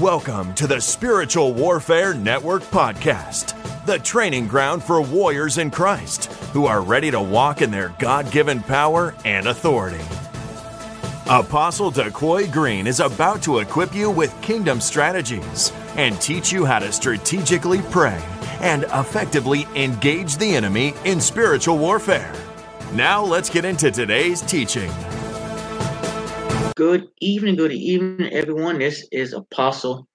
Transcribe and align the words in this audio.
Welcome 0.00 0.52
to 0.56 0.66
the 0.66 0.78
Spiritual 0.78 1.54
Warfare 1.54 2.12
Network 2.12 2.62
podcast, 2.64 3.54
the 3.86 3.98
training 3.98 4.46
ground 4.46 4.82
for 4.84 5.00
warriors 5.00 5.56
in 5.56 5.70
Christ 5.70 6.26
who 6.52 6.66
are 6.66 6.82
ready 6.82 7.10
to 7.10 7.18
walk 7.18 7.62
in 7.62 7.70
their 7.70 7.88
God 7.98 8.30
given 8.30 8.62
power 8.62 9.14
and 9.24 9.46
authority. 9.46 10.04
Apostle 11.30 11.90
Corey 12.10 12.46
Green 12.46 12.86
is 12.86 13.00
about 13.00 13.40
to 13.44 13.60
equip 13.60 13.94
you 13.94 14.10
with 14.10 14.38
kingdom 14.42 14.82
strategies 14.82 15.72
and 15.96 16.20
teach 16.20 16.52
you 16.52 16.66
how 16.66 16.78
to 16.78 16.92
strategically 16.92 17.80
pray 17.90 18.22
and 18.60 18.82
effectively 18.92 19.66
engage 19.74 20.36
the 20.36 20.56
enemy 20.56 20.92
in 21.06 21.22
spiritual 21.22 21.78
warfare. 21.78 22.34
Now, 22.92 23.24
let's 23.24 23.48
get 23.48 23.64
into 23.64 23.90
today's 23.90 24.42
teaching. 24.42 24.92
Good 26.76 27.08
evening, 27.22 27.56
good 27.56 27.72
evening, 27.72 28.30
everyone. 28.34 28.78
This 28.78 29.08
is 29.10 29.32
Apostle 29.32 30.06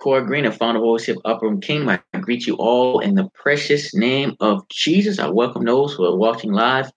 Corey 0.00 0.24
Green, 0.24 0.46
a 0.46 0.50
founder 0.50 0.80
of 0.80 0.86
Worship 0.86 1.18
Upper 1.26 1.54
Kingdom. 1.58 1.90
I 1.90 2.18
greet 2.18 2.46
you 2.46 2.54
all 2.54 3.00
in 3.00 3.14
the 3.14 3.28
precious 3.34 3.94
name 3.94 4.34
of 4.40 4.66
Jesus. 4.70 5.18
I 5.18 5.28
welcome 5.28 5.66
those 5.66 5.92
who 5.92 6.06
are 6.06 6.16
watching 6.16 6.50
live 6.50 6.90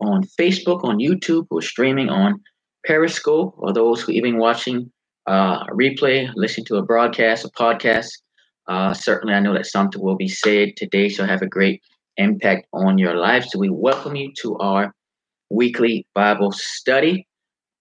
on 0.00 0.24
Facebook, 0.24 0.82
on 0.82 0.98
YouTube, 0.98 1.46
who 1.50 1.58
are 1.58 1.62
streaming 1.62 2.08
on 2.08 2.40
Periscope, 2.84 3.54
or 3.58 3.72
those 3.72 4.02
who 4.02 4.10
are 4.10 4.16
even 4.16 4.38
watching 4.38 4.90
uh, 5.28 5.62
a 5.68 5.72
replay, 5.72 6.28
listening 6.34 6.66
to 6.66 6.78
a 6.78 6.82
broadcast, 6.82 7.44
a 7.44 7.48
podcast. 7.50 8.10
Uh, 8.66 8.92
certainly, 8.92 9.34
I 9.34 9.40
know 9.40 9.52
that 9.52 9.66
something 9.66 10.02
will 10.02 10.16
be 10.16 10.26
said 10.26 10.76
today, 10.76 11.10
so 11.10 11.24
have 11.24 11.42
a 11.42 11.46
great 11.46 11.80
impact 12.16 12.66
on 12.72 12.98
your 12.98 13.14
life. 13.14 13.44
So, 13.44 13.60
we 13.60 13.70
welcome 13.70 14.16
you 14.16 14.32
to 14.42 14.58
our 14.58 14.92
weekly 15.48 16.08
Bible 16.12 16.50
study. 16.50 17.28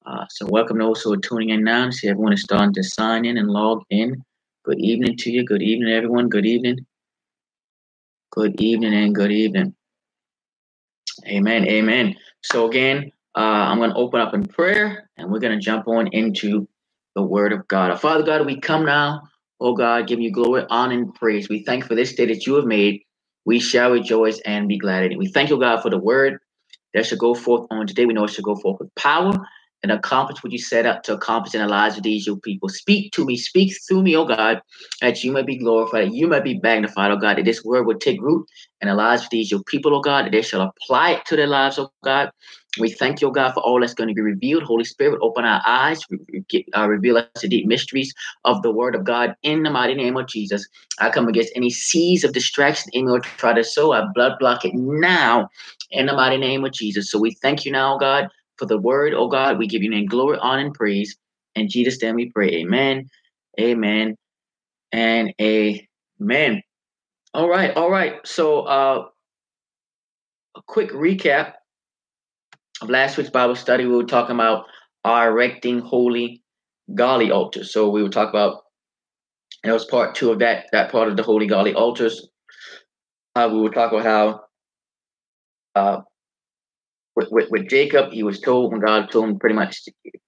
Uh, 0.03 0.25
so 0.29 0.47
welcome 0.47 0.79
who 0.79 1.13
are 1.13 1.17
tuning 1.17 1.49
in 1.49 1.63
now. 1.63 1.89
See 1.91 2.07
everyone 2.07 2.33
is 2.33 2.41
starting 2.41 2.73
to 2.73 2.83
sign 2.83 3.23
in 3.23 3.37
and 3.37 3.47
log 3.49 3.83
in. 3.91 4.23
Good 4.65 4.79
evening 4.79 5.15
to 5.17 5.31
you. 5.31 5.45
Good 5.45 5.61
evening, 5.61 5.93
everyone. 5.93 6.27
Good 6.27 6.45
evening. 6.45 6.79
Good 8.31 8.59
evening 8.59 8.95
and 8.95 9.13
good 9.13 9.31
evening. 9.31 9.75
Amen. 11.27 11.67
Amen. 11.67 12.15
So 12.41 12.67
again, 12.67 13.11
uh, 13.37 13.41
I'm 13.41 13.77
going 13.77 13.91
to 13.91 13.95
open 13.95 14.19
up 14.21 14.33
in 14.33 14.47
prayer 14.47 15.07
and 15.17 15.31
we're 15.31 15.39
going 15.39 15.57
to 15.57 15.63
jump 15.63 15.87
on 15.87 16.07
into 16.07 16.67
the 17.15 17.21
word 17.21 17.53
of 17.53 17.67
God. 17.67 17.91
Our 17.91 17.97
Father 17.97 18.23
God, 18.23 18.45
we 18.47 18.59
come 18.59 18.85
now, 18.85 19.21
oh 19.59 19.75
God, 19.75 20.07
give 20.07 20.19
you 20.19 20.31
glory, 20.31 20.65
honor, 20.71 20.95
and 20.95 21.13
praise. 21.13 21.47
We 21.47 21.63
thank 21.63 21.85
for 21.85 21.93
this 21.93 22.15
day 22.15 22.25
that 22.25 22.47
you 22.47 22.55
have 22.55 22.65
made. 22.65 23.01
We 23.45 23.59
shall 23.59 23.91
rejoice 23.91 24.39
and 24.45 24.67
be 24.67 24.79
glad 24.79 25.03
in 25.03 25.11
it. 25.11 25.19
We 25.19 25.27
thank 25.27 25.51
you, 25.51 25.59
God, 25.59 25.83
for 25.83 25.91
the 25.91 25.99
word 25.99 26.39
that 26.95 27.05
should 27.05 27.19
go 27.19 27.35
forth 27.35 27.67
on 27.69 27.85
today. 27.85 28.05
We 28.05 28.13
know 28.13 28.23
it 28.23 28.31
should 28.31 28.43
go 28.43 28.55
forth 28.55 28.79
with 28.79 28.93
power 28.95 29.33
and 29.83 29.91
accomplish 29.91 30.43
what 30.43 30.51
you 30.51 30.59
set 30.59 30.85
out 30.85 31.03
to 31.03 31.13
accomplish 31.13 31.55
in 31.55 31.61
the 31.61 31.67
lives 31.67 31.97
of 31.97 32.03
these 32.03 32.27
your 32.27 32.37
people. 32.37 32.69
Speak 32.69 33.11
to 33.13 33.25
me, 33.25 33.35
speak 33.37 33.73
through 33.87 34.03
me, 34.03 34.15
oh 34.15 34.25
God, 34.25 34.61
that 35.01 35.23
you 35.23 35.31
may 35.31 35.41
be 35.41 35.57
glorified, 35.57 36.07
that 36.07 36.13
you 36.13 36.27
may 36.27 36.39
be 36.39 36.59
magnified, 36.59 37.11
oh 37.11 37.17
God, 37.17 37.37
that 37.37 37.45
this 37.45 37.63
word 37.63 37.87
would 37.87 38.01
take 38.01 38.21
root 38.21 38.47
in 38.81 38.87
the 38.87 38.93
lives 38.93 39.23
of 39.23 39.29
these 39.29 39.51
your 39.51 39.63
people, 39.63 39.95
oh 39.95 40.01
God, 40.01 40.25
that 40.25 40.31
they 40.31 40.41
shall 40.41 40.61
apply 40.61 41.11
it 41.11 41.25
to 41.25 41.35
their 41.35 41.47
lives, 41.47 41.79
oh 41.79 41.91
God. 42.03 42.31
We 42.79 42.89
thank 42.89 43.19
you, 43.19 43.27
oh 43.27 43.31
God, 43.31 43.53
for 43.53 43.59
all 43.61 43.81
that's 43.81 43.93
going 43.93 44.07
to 44.07 44.13
be 44.13 44.21
revealed. 44.21 44.63
Holy 44.63 44.85
Spirit, 44.85 45.19
open 45.21 45.43
our 45.43 45.61
eyes, 45.65 46.01
uh, 46.73 46.87
reveal 46.87 47.17
us 47.17 47.25
the 47.41 47.49
deep 47.49 47.65
mysteries 47.65 48.13
of 48.45 48.61
the 48.61 48.71
word 48.71 48.95
of 48.95 49.03
God 49.03 49.35
in 49.43 49.63
the 49.63 49.69
mighty 49.69 49.93
name 49.93 50.15
of 50.15 50.27
Jesus. 50.27 50.65
I 50.99 51.09
come 51.09 51.27
against 51.27 51.51
any 51.53 51.69
seeds 51.69 52.23
of 52.23 52.31
distraction 52.31 52.89
in 52.93 53.07
your 53.07 53.19
try 53.19 53.53
to 53.53 53.63
sow. 53.63 53.91
I 53.91 54.05
blood 54.13 54.39
block 54.39 54.63
it 54.63 54.73
now 54.73 55.49
in 55.91 56.05
the 56.05 56.13
mighty 56.13 56.37
name 56.37 56.63
of 56.63 56.71
Jesus. 56.71 57.11
So 57.11 57.19
we 57.19 57.31
thank 57.41 57.65
you 57.65 57.73
now, 57.73 57.97
God, 57.97 58.29
for 58.61 58.67
the 58.67 58.77
word, 58.77 59.13
oh 59.15 59.27
God. 59.27 59.57
We 59.57 59.65
give 59.65 59.81
you 59.81 59.89
name 59.89 60.05
glory, 60.05 60.37
honor, 60.39 60.65
and 60.67 60.73
praise. 60.73 61.17
In 61.55 61.67
Jesus' 61.67 62.01
name 62.01 62.15
we 62.15 62.29
pray. 62.29 62.49
Amen. 62.57 63.09
Amen. 63.59 64.15
And 64.91 65.33
amen. 65.41 66.61
All 67.33 67.49
right, 67.49 67.75
all 67.75 67.89
right. 67.89 68.15
So 68.25 68.61
uh 68.61 69.05
a 70.55 70.61
quick 70.67 70.91
recap 70.91 71.53
of 72.81 72.89
last 72.89 73.17
week's 73.17 73.31
Bible 73.31 73.55
study. 73.55 73.85
We 73.85 73.95
were 73.95 74.03
talking 74.03 74.35
about 74.35 74.65
our 75.03 75.29
erecting 75.31 75.79
holy 75.79 76.43
golly 76.93 77.31
altars. 77.31 77.73
So 77.73 77.89
we 77.89 78.03
were 78.03 78.09
talking 78.09 78.29
about 78.29 78.61
that 79.63 79.73
was 79.73 79.85
part 79.85 80.13
two 80.13 80.31
of 80.31 80.39
that 80.39 80.67
that 80.71 80.91
part 80.91 81.07
of 81.07 81.17
the 81.17 81.23
holy 81.23 81.47
golly 81.47 81.73
altars. 81.73 82.27
Uh, 83.35 83.49
we 83.51 83.59
were 83.59 83.71
talking 83.71 83.99
about 83.99 84.41
how 85.75 85.81
uh, 85.81 86.01
with, 87.15 87.29
with, 87.31 87.49
with 87.51 87.69
Jacob, 87.69 88.11
he 88.11 88.23
was 88.23 88.39
told 88.39 88.71
when 88.71 88.81
God 88.81 89.11
told 89.11 89.29
him 89.29 89.39
pretty 89.39 89.55
much 89.55 89.83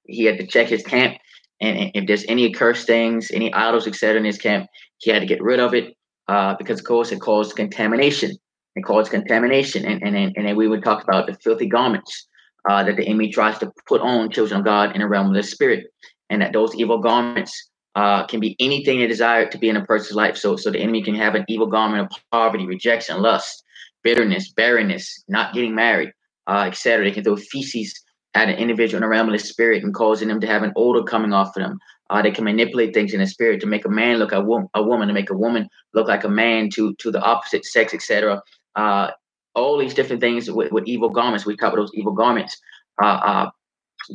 he 0.05 0.25
had 0.25 0.37
to 0.37 0.47
check 0.47 0.67
his 0.67 0.83
camp, 0.83 1.17
and, 1.61 1.91
if 1.93 2.07
there's 2.07 2.25
any 2.27 2.45
accursed 2.45 2.87
things, 2.87 3.31
any 3.31 3.53
idols, 3.53 3.87
etc., 3.87 4.17
in 4.17 4.25
his 4.25 4.37
camp, 4.37 4.67
he 4.97 5.11
had 5.11 5.19
to 5.19 5.25
get 5.25 5.41
rid 5.41 5.59
of 5.59 5.73
it 5.73 5.95
uh, 6.27 6.55
because, 6.57 6.79
of 6.79 6.85
course, 6.85 7.11
it 7.11 7.21
caused 7.21 7.55
contamination. 7.55 8.31
It 8.75 8.81
caused 8.81 9.11
contamination, 9.11 9.85
and 9.85 10.01
and 10.01 10.15
and 10.35 10.47
then 10.47 10.55
we 10.55 10.67
would 10.67 10.83
talk 10.83 11.03
about 11.03 11.27
the 11.27 11.35
filthy 11.35 11.67
garments 11.67 12.27
uh, 12.67 12.83
that 12.83 12.97
the 12.97 13.05
enemy 13.05 13.29
tries 13.29 13.59
to 13.59 13.71
put 13.87 14.01
on 14.01 14.31
children 14.31 14.59
of 14.59 14.65
God 14.65 14.95
in 14.95 15.01
the 15.01 15.07
realm 15.07 15.27
of 15.27 15.35
the 15.35 15.43
spirit, 15.43 15.85
and 16.29 16.41
that 16.41 16.53
those 16.53 16.73
evil 16.73 16.97
garments 16.97 17.69
uh, 17.95 18.25
can 18.25 18.39
be 18.39 18.55
anything 18.59 18.99
they 18.99 19.07
desire 19.07 19.47
to 19.47 19.57
be 19.57 19.69
in 19.69 19.77
a 19.77 19.85
person's 19.85 20.15
life. 20.15 20.37
So, 20.37 20.55
so 20.55 20.71
the 20.71 20.79
enemy 20.79 21.03
can 21.03 21.15
have 21.15 21.35
an 21.35 21.45
evil 21.47 21.67
garment 21.67 22.01
of 22.11 22.17
poverty, 22.31 22.65
rejection, 22.65 23.21
lust, 23.21 23.63
bitterness, 24.03 24.51
barrenness, 24.51 25.23
not 25.27 25.53
getting 25.53 25.75
married, 25.75 26.11
uh, 26.47 26.65
etc. 26.67 27.05
They 27.05 27.11
can 27.11 27.23
throw 27.23 27.35
feces 27.35 27.93
at 28.35 28.49
an 28.49 28.55
individual 28.55 28.97
in 28.97 29.03
a 29.03 29.07
realm 29.07 29.27
of 29.27 29.33
the 29.33 29.39
spirit 29.39 29.83
and 29.83 29.93
causing 29.93 30.27
them 30.27 30.39
to 30.41 30.47
have 30.47 30.63
an 30.63 30.73
odor 30.75 31.03
coming 31.03 31.33
off 31.33 31.55
of 31.55 31.63
them. 31.63 31.79
Uh, 32.09 32.21
they 32.21 32.31
can 32.31 32.43
manipulate 32.43 32.93
things 32.93 33.13
in 33.13 33.19
the 33.19 33.27
spirit 33.27 33.61
to 33.61 33.67
make 33.67 33.85
a 33.85 33.89
man 33.89 34.17
look 34.17 34.31
a, 34.31 34.43
a 34.73 34.83
woman, 34.83 35.07
to 35.07 35.13
make 35.13 35.29
a 35.29 35.37
woman 35.37 35.69
look 35.93 36.07
like 36.07 36.23
a 36.23 36.29
man 36.29 36.69
to 36.69 36.93
to 36.95 37.11
the 37.11 37.21
opposite 37.21 37.65
sex, 37.65 37.93
etc. 37.93 38.41
Uh, 38.75 39.11
all 39.55 39.77
these 39.77 39.93
different 39.93 40.21
things 40.21 40.49
with, 40.49 40.71
with 40.71 40.87
evil 40.87 41.09
garments. 41.09 41.45
We 41.45 41.55
cover 41.55 41.77
those 41.77 41.91
evil 41.93 42.13
garments 42.13 42.59
uh, 43.01 43.05
uh, 43.05 43.49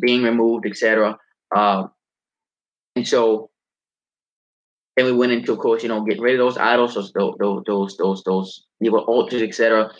being 0.01 0.23
removed, 0.23 0.67
etc. 0.67 1.17
Uh, 1.55 1.87
and 2.97 3.07
so 3.07 3.51
then 4.99 5.07
we 5.07 5.13
went 5.13 5.31
into, 5.31 5.53
of 5.53 5.59
course, 5.59 5.85
you 5.85 5.89
know, 5.89 6.03
get 6.03 6.19
rid 6.19 6.35
of 6.35 6.45
those 6.45 6.59
idols, 6.59 6.95
those 6.95 7.13
those 7.13 7.63
those 7.67 7.97
those, 7.97 8.23
those 8.25 8.67
evil 8.83 9.01
altars, 9.01 9.43
etc. 9.43 9.93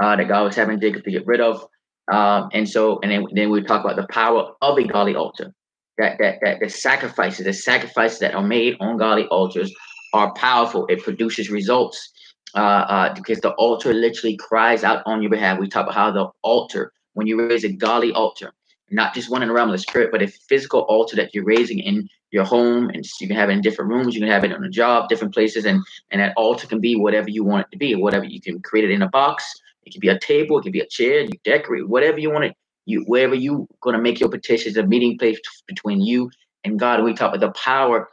Uh, 0.00 0.16
that 0.16 0.28
God 0.28 0.44
was 0.44 0.56
having 0.56 0.78
Jacob 0.78 1.04
to 1.04 1.10
get 1.10 1.26
rid 1.26 1.40
of. 1.40 1.66
Um, 2.12 2.50
and 2.52 2.68
so, 2.68 2.98
and 3.02 3.10
then, 3.10 3.24
then 3.32 3.50
we 3.50 3.62
talk 3.62 3.82
about 3.82 3.96
the 3.96 4.06
power 4.10 4.52
of 4.60 4.76
a 4.76 4.84
godly 4.84 5.14
altar. 5.14 5.54
That 5.96 6.18
that 6.18 6.40
that 6.42 6.60
the 6.60 6.68
sacrifices, 6.68 7.46
the 7.46 7.54
sacrifices 7.54 8.18
that 8.18 8.34
are 8.34 8.42
made 8.42 8.76
on 8.78 8.98
godly 8.98 9.26
altars 9.28 9.72
are 10.12 10.34
powerful. 10.34 10.84
It 10.88 11.02
produces 11.02 11.48
results 11.48 12.12
uh, 12.54 12.58
uh, 12.58 13.14
because 13.14 13.40
the 13.40 13.52
altar 13.52 13.94
literally 13.94 14.36
cries 14.36 14.84
out 14.84 15.02
on 15.06 15.22
your 15.22 15.30
behalf. 15.30 15.58
We 15.58 15.68
talk 15.68 15.84
about 15.84 15.94
how 15.94 16.10
the 16.12 16.28
altar, 16.42 16.92
when 17.14 17.26
you 17.26 17.48
raise 17.48 17.64
a 17.64 17.72
godly 17.72 18.12
altar, 18.12 18.52
not 18.90 19.14
just 19.14 19.30
one 19.30 19.40
in 19.40 19.48
the 19.48 19.54
realm 19.54 19.70
of 19.70 19.72
the 19.72 19.78
spirit, 19.78 20.10
but 20.12 20.22
a 20.22 20.26
physical 20.26 20.80
altar 20.80 21.16
that 21.16 21.30
you're 21.32 21.44
raising 21.44 21.78
in 21.78 22.06
your 22.32 22.44
home, 22.44 22.90
and 22.92 23.06
you 23.20 23.28
can 23.28 23.36
have 23.36 23.50
it 23.50 23.52
in 23.52 23.60
different 23.60 23.90
rooms. 23.90 24.14
You 24.14 24.20
can 24.20 24.30
have 24.30 24.42
it 24.42 24.52
on 24.52 24.64
a 24.64 24.70
job, 24.70 25.08
different 25.08 25.34
places, 25.34 25.64
and 25.64 25.82
and 26.10 26.20
that 26.20 26.34
altar 26.36 26.66
can 26.66 26.80
be 26.80 26.96
whatever 26.96 27.30
you 27.30 27.44
want 27.44 27.66
it 27.66 27.70
to 27.72 27.78
be. 27.78 27.94
Whatever 27.94 28.24
you 28.24 28.40
can 28.40 28.60
create 28.60 28.90
it 28.90 28.92
in 28.92 29.02
a 29.02 29.08
box. 29.08 29.44
It 29.84 29.92
could 29.92 30.00
be 30.00 30.08
a 30.08 30.18
table. 30.18 30.58
It 30.58 30.62
could 30.62 30.72
be 30.72 30.80
a 30.80 30.86
chair. 30.86 31.20
You 31.20 31.32
decorate 31.44 31.88
whatever 31.88 32.18
you 32.18 32.30
want 32.30 32.44
it. 32.44 32.56
You 32.86 33.04
wherever 33.06 33.34
you 33.34 33.68
going 33.80 33.96
to 33.96 34.02
make 34.02 34.18
your 34.18 34.30
petitions 34.30 34.76
a 34.76 34.82
meeting 34.84 35.18
place 35.18 35.38
between 35.68 36.00
you 36.00 36.30
and 36.64 36.78
God. 36.78 37.04
We 37.04 37.14
talk 37.14 37.34
about 37.34 37.46
the 37.46 37.58
power 37.58 38.08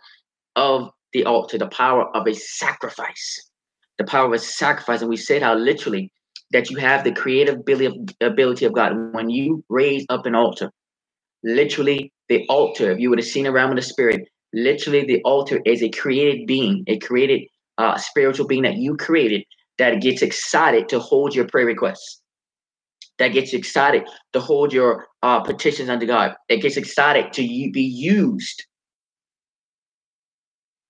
of 0.55 0.91
the 1.13 1.25
altar, 1.25 1.57
the 1.57 1.67
power 1.67 2.15
of 2.15 2.27
a 2.27 2.33
sacrifice, 2.33 3.49
the 3.97 4.03
power 4.03 4.27
of 4.27 4.33
a 4.33 4.39
sacrifice, 4.39 5.01
and 5.01 5.09
we 5.09 5.17
said 5.17 5.41
how 5.41 5.55
literally 5.55 6.11
that 6.51 6.69
you 6.69 6.77
have 6.77 7.03
the 7.03 7.11
creative 7.11 7.55
ability 7.55 7.85
of, 7.85 7.95
ability 8.21 8.65
of 8.65 8.73
God 8.73 9.13
when 9.13 9.29
you 9.29 9.63
raise 9.69 10.05
up 10.09 10.25
an 10.25 10.35
altar. 10.35 10.71
Literally, 11.43 12.11
the 12.27 12.45
altar. 12.47 12.91
If 12.91 12.99
you 12.99 13.09
would 13.09 13.19
have 13.19 13.27
seen 13.27 13.47
around 13.47 13.69
with 13.69 13.77
the 13.77 13.89
spirit, 13.89 14.27
literally 14.53 15.05
the 15.05 15.21
altar 15.23 15.61
is 15.65 15.81
a 15.81 15.89
created 15.89 16.47
being, 16.47 16.83
a 16.87 16.97
created 16.99 17.41
uh, 17.77 17.97
spiritual 17.97 18.47
being 18.47 18.63
that 18.63 18.77
you 18.77 18.97
created 18.97 19.43
that 19.77 20.01
gets 20.01 20.21
excited 20.21 20.89
to 20.89 20.99
hold 20.99 21.33
your 21.33 21.47
prayer 21.47 21.65
requests, 21.65 22.21
that 23.17 23.29
gets 23.29 23.53
excited 23.53 24.03
to 24.33 24.39
hold 24.39 24.73
your 24.73 25.07
uh, 25.23 25.39
petitions 25.41 25.89
unto 25.89 26.05
God, 26.05 26.35
that 26.49 26.61
gets 26.61 26.77
excited 26.77 27.31
to 27.33 27.41
be 27.41 27.81
used 27.81 28.65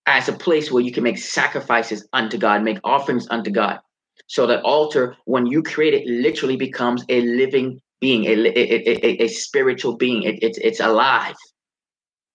as 0.07 0.27
a 0.27 0.33
place 0.33 0.71
where 0.71 0.81
you 0.83 0.91
can 0.91 1.03
make 1.03 1.19
sacrifices 1.19 2.07
unto 2.13 2.37
God, 2.37 2.63
make 2.63 2.79
offerings 2.83 3.27
unto 3.29 3.51
God. 3.51 3.79
So 4.27 4.47
that 4.47 4.63
altar, 4.63 5.15
when 5.25 5.45
you 5.45 5.61
create 5.61 5.93
it, 5.93 6.07
literally 6.07 6.55
becomes 6.55 7.05
a 7.09 7.21
living 7.21 7.79
being, 7.99 8.25
a, 8.25 8.33
a, 8.33 9.07
a, 9.07 9.23
a 9.25 9.27
spiritual 9.27 9.97
being. 9.97 10.23
It, 10.23 10.41
it, 10.43 10.57
it's 10.61 10.79
alive. 10.79 11.35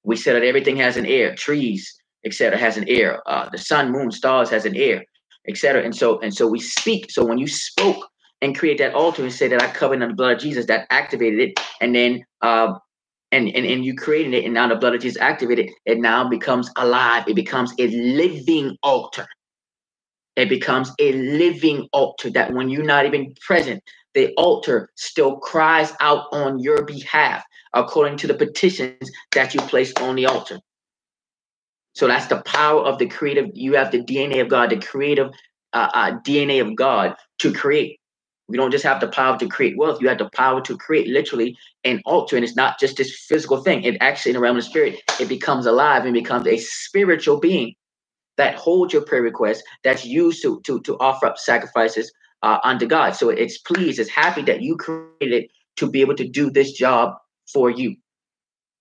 We 0.02 0.16
said 0.16 0.34
that 0.34 0.44
everything 0.44 0.76
has 0.76 0.96
an 0.96 1.06
air, 1.06 1.34
trees, 1.34 1.94
etc., 2.24 2.58
has 2.58 2.76
an 2.76 2.88
air. 2.88 3.22
Uh, 3.26 3.48
the 3.50 3.58
sun, 3.58 3.90
moon, 3.90 4.10
stars 4.10 4.50
has 4.50 4.66
an 4.66 4.76
air 4.76 5.04
etc. 5.48 5.82
And 5.82 5.94
so 5.94 6.18
and 6.20 6.34
so 6.34 6.46
we 6.46 6.60
speak. 6.60 7.10
So 7.10 7.24
when 7.24 7.38
you 7.38 7.46
spoke 7.46 8.08
and 8.40 8.56
create 8.56 8.78
that 8.78 8.94
altar 8.94 9.22
and 9.22 9.32
say 9.32 9.48
that 9.48 9.62
I 9.62 9.70
covered 9.70 10.02
in 10.02 10.08
the 10.08 10.14
blood 10.14 10.36
of 10.36 10.38
Jesus, 10.40 10.66
that 10.66 10.86
activated 10.90 11.40
it, 11.40 11.60
and 11.80 11.94
then 11.94 12.24
uh, 12.42 12.74
and, 13.32 13.48
and, 13.48 13.66
and 13.66 13.84
you 13.84 13.94
created 13.94 14.34
it, 14.34 14.44
and 14.44 14.54
now 14.54 14.68
the 14.68 14.76
blood 14.76 14.94
of 14.94 15.00
Jesus 15.00 15.20
activated, 15.20 15.70
it 15.86 15.98
now 15.98 16.28
becomes 16.28 16.70
alive. 16.76 17.24
It 17.26 17.34
becomes 17.34 17.72
a 17.78 17.88
living 17.88 18.76
altar. 18.82 19.26
It 20.36 20.48
becomes 20.48 20.92
a 20.98 21.12
living 21.12 21.88
altar 21.92 22.30
that 22.30 22.52
when 22.52 22.70
you're 22.70 22.84
not 22.84 23.06
even 23.06 23.34
present, 23.46 23.82
the 24.14 24.34
altar 24.36 24.90
still 24.96 25.36
cries 25.38 25.92
out 26.00 26.26
on 26.32 26.58
your 26.58 26.84
behalf 26.84 27.44
according 27.74 28.18
to 28.18 28.26
the 28.26 28.34
petitions 28.34 29.10
that 29.32 29.54
you 29.54 29.60
place 29.60 29.92
on 30.00 30.16
the 30.16 30.26
altar. 30.26 30.60
So 31.94 32.06
that's 32.06 32.26
the 32.26 32.42
power 32.42 32.80
of 32.82 32.98
the 32.98 33.06
creative. 33.08 33.50
You 33.54 33.74
have 33.74 33.90
the 33.92 34.02
DNA 34.02 34.40
of 34.40 34.48
God, 34.48 34.70
the 34.70 34.78
creative 34.78 35.30
uh, 35.72 35.88
uh, 35.94 36.12
DNA 36.26 36.60
of 36.60 36.76
God 36.76 37.14
to 37.40 37.52
create. 37.52 37.98
We 38.48 38.56
don't 38.56 38.70
just 38.70 38.84
have 38.84 39.00
the 39.00 39.08
power 39.08 39.38
to 39.38 39.48
create 39.48 39.76
wealth. 39.78 40.02
You 40.02 40.08
have 40.08 40.18
the 40.18 40.30
power 40.34 40.60
to 40.62 40.76
create 40.76 41.08
literally 41.08 41.56
an 41.84 42.02
altar. 42.04 42.36
And 42.36 42.44
it's 42.44 42.56
not 42.56 42.80
just 42.80 42.96
this 42.96 43.16
physical 43.28 43.62
thing. 43.62 43.84
It 43.84 43.96
actually, 44.00 44.30
in 44.30 44.34
the 44.34 44.40
realm 44.40 44.56
of 44.56 44.64
the 44.64 44.68
spirit, 44.68 45.00
it 45.20 45.28
becomes 45.28 45.66
alive 45.66 46.04
and 46.04 46.14
becomes 46.14 46.46
a 46.46 46.58
spiritual 46.58 47.40
being 47.40 47.74
that 48.36 48.56
holds 48.56 48.92
your 48.92 49.02
prayer 49.02 49.22
request 49.22 49.62
that's 49.82 50.04
used 50.04 50.42
to, 50.42 50.60
to, 50.66 50.80
to 50.82 50.98
offer 50.98 51.26
up 51.26 51.38
sacrifices 51.38 52.12
uh, 52.42 52.58
unto 52.64 52.86
God. 52.86 53.16
So 53.16 53.30
it's 53.30 53.58
pleased, 53.58 53.98
it's 53.98 54.10
happy 54.10 54.42
that 54.42 54.62
you 54.62 54.76
created 54.76 55.50
to 55.76 55.90
be 55.90 56.00
able 56.00 56.16
to 56.16 56.28
do 56.28 56.50
this 56.50 56.72
job 56.72 57.14
for 57.52 57.70
you. 57.70 57.96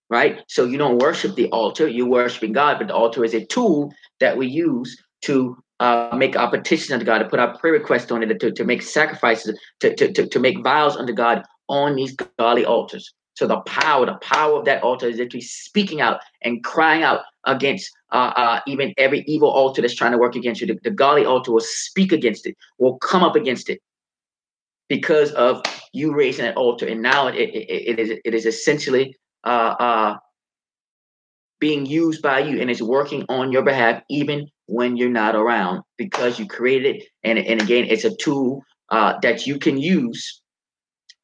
Right? 0.10 0.44
So 0.48 0.66
you 0.66 0.78
don't 0.78 1.00
worship 1.00 1.36
the 1.36 1.50
altar, 1.50 1.88
you're 1.88 2.08
worshiping 2.08 2.54
God, 2.54 2.78
but 2.78 2.88
the 2.88 2.96
altar 2.96 3.24
is 3.24 3.34
a 3.34 3.46
tool 3.46 3.94
that 4.20 4.38
we 4.38 4.48
use 4.48 5.02
to 5.24 5.58
uh, 5.80 6.16
make 6.16 6.36
our 6.36 6.52
petition 6.52 6.94
unto 6.94 7.06
God, 7.06 7.20
to 7.20 7.26
put 7.26 7.40
our 7.40 7.58
prayer 7.58 7.74
request 7.74 8.12
on 8.12 8.22
it, 8.22 8.40
to, 8.40 8.52
to 8.52 8.64
make 8.64 8.82
sacrifices, 8.82 9.58
to, 9.80 9.96
to, 9.96 10.12
to, 10.12 10.28
to 10.28 10.40
make 10.40 10.62
vows 10.64 10.96
unto 10.96 11.14
God 11.14 11.44
on 11.68 11.96
these 11.96 12.16
godly 12.38 12.66
altars. 12.66 13.14
So 13.36 13.48
the 13.48 13.62
power, 13.62 14.06
the 14.06 14.16
power 14.16 14.60
of 14.60 14.66
that 14.66 14.84
altar 14.84 15.08
is 15.08 15.18
literally 15.18 15.42
speaking 15.42 16.02
out 16.02 16.20
and 16.44 16.64
crying 16.64 17.04
out 17.04 17.22
against 17.46 17.90
uh, 18.14 18.32
uh, 18.36 18.60
even 18.68 18.94
every 18.98 19.24
evil 19.28 19.50
altar 19.50 19.82
that's 19.82 19.96
trying 19.96 20.12
to 20.12 20.18
work 20.18 20.36
against 20.36 20.62
you. 20.62 20.68
The, 20.68 20.80
the 20.84 20.92
godly 20.92 21.26
altar 21.26 21.52
will 21.52 21.60
speak 21.60 22.12
against 22.12 22.46
it, 22.46 22.56
will 22.78 22.98
come 23.00 23.24
up 23.24 23.36
against 23.36 23.70
it 23.70 23.82
because 24.88 25.32
of 25.32 25.64
you 25.94 26.14
raising 26.16 26.46
that 26.46 26.56
altar. 26.56 26.88
And 26.88 27.02
now 27.02 27.28
it, 27.28 27.36
it, 27.36 27.98
it 27.98 28.00
is 28.00 28.20
it 28.24 28.34
is 28.34 28.46
essentially 28.46 29.16
uh, 29.44 29.76
uh, 29.80 30.18
being 31.60 31.86
used 31.86 32.22
by 32.22 32.40
you 32.40 32.62
and 32.62 32.70
it's 32.70 32.82
working 32.82 33.26
on 33.30 33.52
your 33.52 33.64
behalf 33.64 34.02
even 34.10 34.48
when 34.68 34.96
you're 34.96 35.10
not 35.10 35.36
around 35.36 35.82
because 35.98 36.38
you 36.38 36.48
created 36.48 36.98
it. 36.98 37.04
And, 37.24 37.40
and 37.40 37.62
again, 37.62 37.86
it's 37.90 38.06
a 38.06 38.16
tool 38.18 38.64
uh, 38.90 39.14
that 39.22 39.48
you 39.48 39.58
can 39.58 39.78
use. 39.78 40.42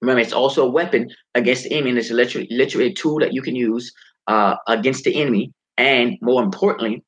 Remember, 0.02 0.22
it's 0.22 0.34
also 0.34 0.66
a 0.66 0.70
weapon 0.70 1.10
against 1.36 1.64
the 1.64 1.74
enemy. 1.74 1.92
And 1.92 2.00
it's 2.00 2.10
literally, 2.10 2.48
literally 2.50 2.88
a 2.88 2.94
tool 2.94 3.20
that 3.20 3.34
you 3.34 3.42
can 3.42 3.56
use 3.56 3.92
uh, 4.28 4.56
against 4.68 5.04
the 5.04 5.22
enemy 5.22 5.52
and 5.80 6.18
more 6.22 6.44
importantly, 6.44 7.04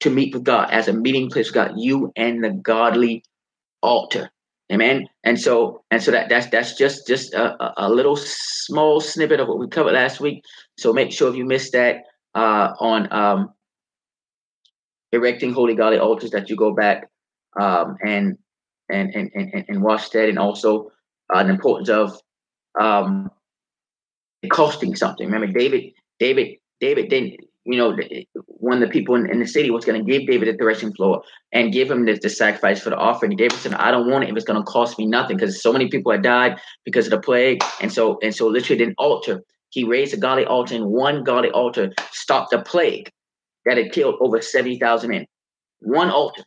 to 0.00 0.10
meet 0.10 0.34
with 0.34 0.42
God 0.42 0.68
as 0.72 0.88
a 0.88 0.92
meeting 0.92 1.30
place 1.30 1.46
with 1.46 1.54
God, 1.54 1.72
you 1.76 2.12
and 2.16 2.42
the 2.42 2.50
godly 2.50 3.24
altar. 3.82 4.30
Amen. 4.70 5.06
And 5.22 5.40
so, 5.40 5.84
and 5.92 6.02
so 6.02 6.10
that 6.10 6.28
that's 6.28 6.48
that's 6.48 6.76
just 6.76 7.06
just 7.06 7.34
a, 7.34 7.72
a 7.76 7.88
little 7.88 8.16
small 8.16 9.00
snippet 9.00 9.38
of 9.38 9.46
what 9.46 9.58
we 9.58 9.68
covered 9.68 9.92
last 9.92 10.18
week. 10.18 10.42
So 10.76 10.92
make 10.92 11.12
sure 11.12 11.30
if 11.30 11.36
you 11.36 11.44
missed 11.44 11.72
that 11.72 12.04
uh, 12.34 12.72
on 12.80 13.12
um, 13.12 13.52
erecting 15.12 15.52
holy 15.52 15.74
godly 15.74 15.98
altars 15.98 16.30
that 16.30 16.50
you 16.50 16.56
go 16.56 16.74
back 16.74 17.08
um, 17.60 17.96
and, 18.04 18.38
and 18.90 19.14
and 19.14 19.30
and 19.34 19.64
and 19.68 19.82
watch 19.82 20.10
that, 20.10 20.28
and 20.28 20.38
also 20.38 20.90
uh, 21.32 21.44
the 21.44 21.50
importance 21.50 21.90
of 21.90 22.18
um, 22.80 23.30
costing 24.50 24.96
something. 24.96 25.26
Remember, 25.26 25.46
David 25.46 25.92
David 26.18 26.56
David 26.82 27.08
didn't, 27.10 27.36
you 27.64 27.78
know, 27.78 27.96
one 28.46 28.82
of 28.82 28.88
the 28.88 28.92
people 28.92 29.14
in, 29.14 29.30
in 29.30 29.38
the 29.38 29.46
city 29.46 29.70
was 29.70 29.84
going 29.84 30.04
to 30.04 30.12
give 30.12 30.26
David 30.26 30.48
the 30.48 30.58
threshing 30.58 30.92
floor 30.92 31.22
and 31.52 31.72
give 31.72 31.88
him 31.88 32.04
the, 32.04 32.18
the 32.20 32.28
sacrifice 32.28 32.80
for 32.82 32.90
the 32.90 32.96
offering. 32.96 33.36
David 33.36 33.56
said, 33.58 33.74
I 33.74 33.92
don't 33.92 34.10
want 34.10 34.24
it 34.24 34.30
if 34.30 34.36
it's 34.36 34.44
going 34.44 34.58
to 34.58 34.64
cost 34.64 34.98
me 34.98 35.06
nothing 35.06 35.36
because 35.36 35.62
so 35.62 35.72
many 35.72 35.88
people 35.88 36.10
had 36.10 36.22
died 36.22 36.58
because 36.84 37.06
of 37.06 37.12
the 37.12 37.20
plague. 37.20 37.62
And 37.80 37.92
so, 37.92 38.18
and 38.20 38.34
so 38.34 38.48
literally 38.48 38.78
didn't 38.78 38.96
altar. 38.98 39.42
He 39.70 39.84
raised 39.84 40.12
a 40.12 40.16
godly 40.16 40.44
altar 40.44 40.74
and 40.74 40.86
one 40.86 41.22
godly 41.22 41.52
altar 41.52 41.92
stopped 42.10 42.50
the 42.50 42.58
plague 42.58 43.08
that 43.64 43.76
had 43.76 43.92
killed 43.92 44.16
over 44.20 44.42
70,000 44.42 45.08
men. 45.08 45.26
One 45.78 46.10
altar. 46.10 46.42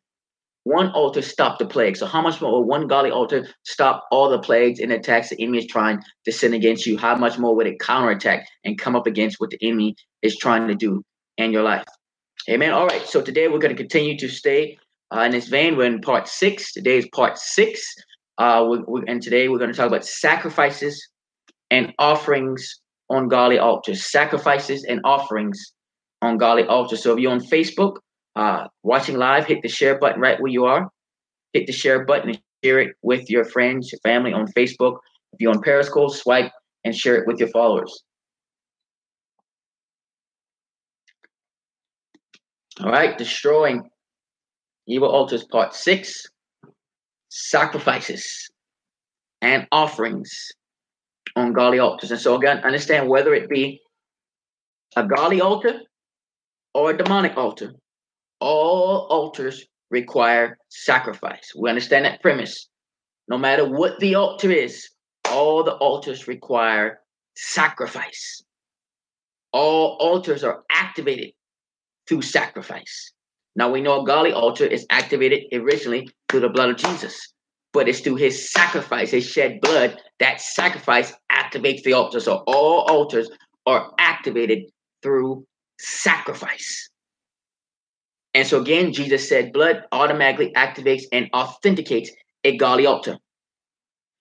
One 0.65 0.89
altar 0.93 1.21
stopped 1.21 1.59
the 1.59 1.67
plague. 1.67 1.95
So 1.95 2.07
how 2.07 2.23
much 2.23 2.41
more 2.41 2.51
will 2.51 2.63
one 2.63 2.87
godly 2.87 3.11
altar 3.11 3.47
stop 3.63 4.03
all 4.11 4.29
the 4.29 4.39
plagues 4.39 4.79
and 4.79 4.91
attacks 4.91 5.29
the 5.29 5.39
enemy 5.39 5.59
is 5.59 5.67
trying 5.67 6.01
to 6.25 6.31
send 6.31 6.55
against 6.55 6.87
you? 6.87 6.97
How 6.97 7.15
much 7.15 7.37
more 7.37 7.55
would 7.55 7.67
it 7.67 7.79
counterattack 7.79 8.47
and 8.63 8.75
come 8.75 8.95
up 8.95 9.05
against 9.05 9.39
what 9.39 9.51
the 9.51 9.59
enemy 9.61 9.95
is 10.23 10.35
trying 10.37 10.67
to 10.67 10.73
do 10.73 11.03
in 11.37 11.51
your 11.51 11.61
life? 11.61 11.85
Amen. 12.49 12.71
All 12.71 12.87
right. 12.87 13.05
So 13.05 13.21
today 13.21 13.47
we're 13.47 13.59
going 13.59 13.75
to 13.75 13.81
continue 13.81 14.17
to 14.17 14.27
stay 14.27 14.79
uh, 15.15 15.19
in 15.19 15.31
this 15.31 15.49
vein. 15.49 15.77
We're 15.77 15.85
in 15.85 16.01
part 16.01 16.27
six. 16.27 16.73
Today 16.73 16.97
is 16.97 17.07
part 17.13 17.37
six. 17.37 17.87
Uh, 18.39 18.65
we, 18.67 18.79
we, 18.87 19.03
and 19.07 19.21
today 19.21 19.49
we're 19.49 19.59
going 19.59 19.71
to 19.71 19.77
talk 19.77 19.87
about 19.87 20.03
sacrifices 20.03 21.09
and 21.69 21.93
offerings 21.99 22.81
on 23.11 23.27
godly 23.27 23.59
altars. 23.59 24.11
Sacrifices 24.11 24.83
and 24.83 24.99
offerings 25.03 25.73
on 26.23 26.39
godly 26.39 26.65
altars. 26.65 27.03
So 27.03 27.13
if 27.13 27.19
you're 27.19 27.31
on 27.31 27.39
Facebook, 27.39 27.97
uh, 28.35 28.67
watching 28.83 29.17
live, 29.17 29.45
hit 29.45 29.61
the 29.61 29.69
share 29.69 29.97
button 29.97 30.21
right 30.21 30.39
where 30.39 30.51
you 30.51 30.65
are. 30.65 30.89
Hit 31.53 31.67
the 31.67 31.73
share 31.73 32.03
button 32.05 32.29
and 32.29 32.41
share 32.63 32.79
it 32.79 32.95
with 33.01 33.29
your 33.29 33.45
friends, 33.45 33.91
your 33.91 33.99
family 33.99 34.33
on 34.33 34.47
Facebook. 34.47 34.97
If 35.33 35.39
you're 35.39 35.51
on 35.51 35.61
Periscope, 35.61 36.11
swipe 36.11 36.51
and 36.83 36.95
share 36.95 37.15
it 37.15 37.27
with 37.27 37.39
your 37.39 37.49
followers. 37.49 38.03
All 42.81 42.91
right, 42.91 43.17
destroying 43.17 43.89
evil 44.85 45.09
altars, 45.09 45.45
part 45.45 45.73
six 45.73 46.25
sacrifices 47.29 48.49
and 49.41 49.67
offerings 49.71 50.31
on 51.35 51.53
godly 51.53 51.79
altars. 51.79 52.11
And 52.11 52.19
so, 52.19 52.35
again, 52.35 52.59
understand 52.59 53.07
whether 53.07 53.33
it 53.33 53.49
be 53.49 53.81
a 54.95 55.05
godly 55.05 55.41
altar 55.41 55.79
or 56.73 56.91
a 56.91 56.97
demonic 56.97 57.37
altar, 57.37 57.73
all 58.39 59.07
altars 59.09 59.65
require 59.89 60.57
sacrifice. 60.69 61.51
We 61.57 61.69
understand 61.69 62.05
that 62.05 62.21
premise. 62.21 62.69
No 63.27 63.37
matter 63.37 63.67
what 63.67 63.99
the 63.99 64.15
altar 64.15 64.51
is, 64.51 64.89
all 65.29 65.63
the 65.63 65.73
altars 65.73 66.27
require 66.27 66.99
sacrifice. 67.35 68.43
All 69.51 69.97
altars 69.99 70.43
are 70.43 70.63
activated 70.69 71.31
through 72.07 72.21
sacrifice. 72.21 73.11
Now 73.55 73.71
we 73.71 73.81
know 73.81 74.01
a 74.01 74.05
godly 74.05 74.33
altar 74.33 74.65
is 74.65 74.85
activated 74.89 75.45
originally 75.53 76.09
through 76.29 76.41
the 76.41 76.49
blood 76.49 76.69
of 76.69 76.77
Jesus, 76.77 77.33
but 77.71 77.87
it's 77.87 78.01
through 78.01 78.17
his 78.17 78.51
sacrifice, 78.51 79.11
his 79.11 79.25
shed 79.25 79.61
blood, 79.61 79.97
that 80.19 80.41
sacrifice 80.41 81.13
activates 81.31 81.83
the 81.83 81.93
altar. 81.93 82.19
So 82.19 82.43
all 82.47 82.81
altars 82.81 83.29
are 83.65 83.91
activated 83.97 84.63
through 85.01 85.45
sacrifice. 85.79 86.89
And 88.35 88.45
so 88.45 88.61
again, 88.61 88.91
Jesus 88.91 89.27
said 89.29 89.53
blood 89.53 89.85
automatically 89.93 90.51
activates 90.57 91.03
and 91.13 91.29
authenticates 91.33 92.11
a 92.43 92.57
godly 92.57 92.85
altar. 92.85 93.17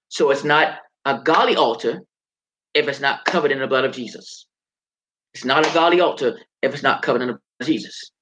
So 0.09 0.31
it's 0.31 0.45
not 0.45 0.79
a 1.05 1.19
godly 1.19 1.57
altar 1.57 2.01
if 2.75 2.87
it's 2.87 3.01
not 3.01 3.25
covered 3.25 3.51
in 3.51 3.59
the 3.59 3.67
blood 3.67 3.85
of 3.85 3.93
Jesus. 3.93 4.47
It's 5.35 5.45
not 5.45 5.69
a 5.69 5.75
godly 5.75 6.01
altar 6.01 6.39
if 6.63 6.73
it's 6.73 6.83
not 6.85 7.03
covered 7.03 7.23
in 7.23 7.27
the 7.27 7.33
blood 7.35 7.41
of 7.61 7.67
Jesus. 7.67 8.13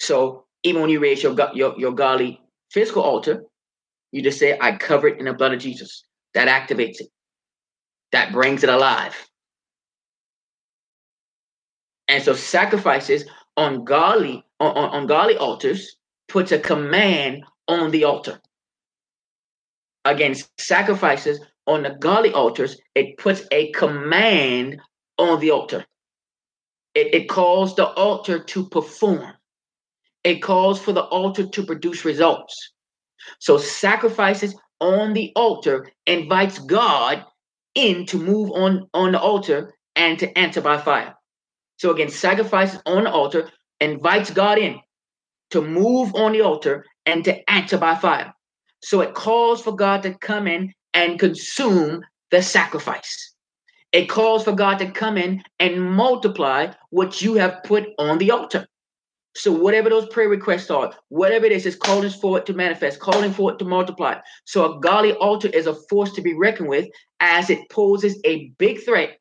So 0.00 0.44
even 0.64 0.80
when 0.82 0.90
you 0.90 0.98
raise 0.98 1.22
your, 1.22 1.36
your, 1.54 1.78
your 1.78 1.92
godly 1.92 2.40
physical 2.72 3.02
altar, 3.02 3.44
you 4.10 4.22
just 4.22 4.40
say, 4.40 4.58
I 4.60 4.72
cover 4.72 5.06
it 5.06 5.20
in 5.20 5.26
the 5.26 5.34
blood 5.34 5.54
of 5.54 5.60
Jesus. 5.60 6.02
That 6.34 6.48
activates 6.48 7.00
it. 7.00 7.06
That 8.10 8.32
brings 8.32 8.64
it 8.64 8.70
alive. 8.70 9.14
And 12.08 12.24
so 12.24 12.34
sacrifices 12.34 13.24
on 13.56 13.84
godly 13.84 14.44
on, 14.60 14.76
on 14.76 15.06
godly 15.06 15.36
altars 15.36 15.96
puts 16.28 16.52
a 16.52 16.58
command 16.58 17.44
on 17.68 17.90
the 17.90 18.04
altar. 18.04 18.40
Against 20.04 20.48
sacrifices 20.60 21.40
on 21.66 21.82
the 21.82 21.90
godly 21.90 22.32
altars, 22.32 22.76
it 22.94 23.16
puts 23.16 23.42
a 23.50 23.70
command 23.72 24.80
on 25.18 25.40
the 25.40 25.50
altar. 25.50 25.84
It, 26.94 27.14
it 27.14 27.28
calls 27.28 27.74
the 27.74 27.86
altar 27.86 28.38
to 28.38 28.68
perform. 28.68 29.32
It 30.22 30.40
calls 30.40 30.80
for 30.80 30.92
the 30.92 31.02
altar 31.02 31.46
to 31.46 31.66
produce 31.66 32.04
results. 32.04 32.72
So 33.38 33.58
sacrifices 33.58 34.54
on 34.80 35.12
the 35.12 35.32
altar 35.36 35.88
invites 36.06 36.58
God 36.58 37.24
in 37.74 38.06
to 38.06 38.18
move 38.18 38.50
on 38.52 38.88
on 38.94 39.12
the 39.12 39.20
altar 39.20 39.74
and 39.96 40.18
to 40.18 40.38
answer 40.38 40.60
by 40.60 40.78
fire. 40.78 41.14
So 41.76 41.90
again, 41.90 42.08
sacrifices 42.08 42.80
on 42.86 43.04
the 43.04 43.10
altar 43.10 43.50
invites 43.80 44.30
God 44.30 44.58
in 44.58 44.80
to 45.50 45.62
move 45.62 46.14
on 46.14 46.32
the 46.32 46.40
altar 46.40 46.84
and 47.06 47.24
to 47.24 47.50
answer 47.50 47.78
by 47.78 47.94
fire. 47.94 48.32
So 48.82 49.00
it 49.00 49.14
calls 49.14 49.62
for 49.62 49.74
God 49.74 50.02
to 50.02 50.14
come 50.18 50.46
in 50.46 50.72
and 50.92 51.18
consume 51.18 52.02
the 52.30 52.42
sacrifice. 52.42 53.34
It 53.92 54.08
calls 54.08 54.44
for 54.44 54.52
God 54.52 54.78
to 54.78 54.90
come 54.90 55.16
in 55.16 55.42
and 55.60 55.80
multiply 55.80 56.72
what 56.90 57.22
you 57.22 57.34
have 57.34 57.62
put 57.64 57.88
on 57.98 58.18
the 58.18 58.30
altar. 58.30 58.66
So 59.36 59.52
whatever 59.52 59.90
those 59.90 60.08
prayer 60.08 60.28
requests 60.28 60.70
are, 60.70 60.92
whatever 61.08 61.46
it 61.46 61.52
is, 61.52 61.66
it's 61.66 61.76
calling 61.76 62.10
for 62.10 62.38
it 62.38 62.46
to 62.46 62.54
manifest, 62.54 63.00
calling 63.00 63.32
for 63.32 63.52
it 63.52 63.58
to 63.58 63.64
multiply. 63.64 64.18
So 64.44 64.64
a 64.76 64.80
godly 64.80 65.12
altar 65.14 65.48
is 65.48 65.66
a 65.66 65.74
force 65.88 66.12
to 66.12 66.22
be 66.22 66.34
reckoned 66.34 66.68
with 66.68 66.88
as 67.20 67.50
it 67.50 67.68
poses 67.70 68.20
a 68.24 68.48
big 68.58 68.84
threat 68.84 69.18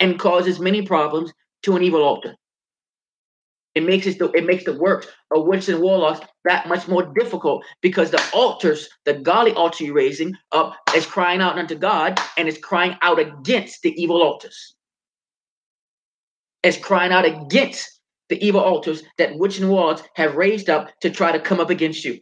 and 0.00 0.18
causes 0.18 0.60
many 0.60 0.82
problems 0.82 1.32
to 1.62 1.76
an 1.76 1.82
evil 1.82 2.02
altar. 2.02 2.34
It 3.74 3.84
makes 3.84 4.06
it, 4.06 4.18
it 4.34 4.46
makes 4.46 4.64
the 4.64 4.78
works 4.78 5.06
of 5.30 5.46
witches 5.46 5.68
and 5.68 5.82
warlocks 5.82 6.26
that 6.44 6.66
much 6.66 6.88
more 6.88 7.12
difficult 7.18 7.62
because 7.82 8.10
the 8.10 8.24
altars, 8.32 8.88
the 9.04 9.14
godly 9.14 9.52
altar 9.52 9.84
you're 9.84 9.94
raising 9.94 10.34
up, 10.52 10.74
is 10.94 11.04
crying 11.04 11.42
out 11.42 11.58
unto 11.58 11.74
God 11.74 12.18
and 12.38 12.48
is 12.48 12.56
crying 12.56 12.96
out 13.02 13.18
against 13.18 13.82
the 13.82 13.92
evil 14.00 14.22
altars. 14.22 14.74
It's 16.62 16.78
crying 16.78 17.12
out 17.12 17.26
against 17.26 18.00
the 18.30 18.44
evil 18.44 18.62
altars 18.62 19.02
that 19.18 19.36
witches 19.36 19.60
and 19.60 19.70
warlocks 19.70 20.02
have 20.14 20.36
raised 20.36 20.70
up 20.70 20.88
to 21.00 21.10
try 21.10 21.30
to 21.30 21.38
come 21.38 21.60
up 21.60 21.70
against 21.70 22.04
you 22.04 22.18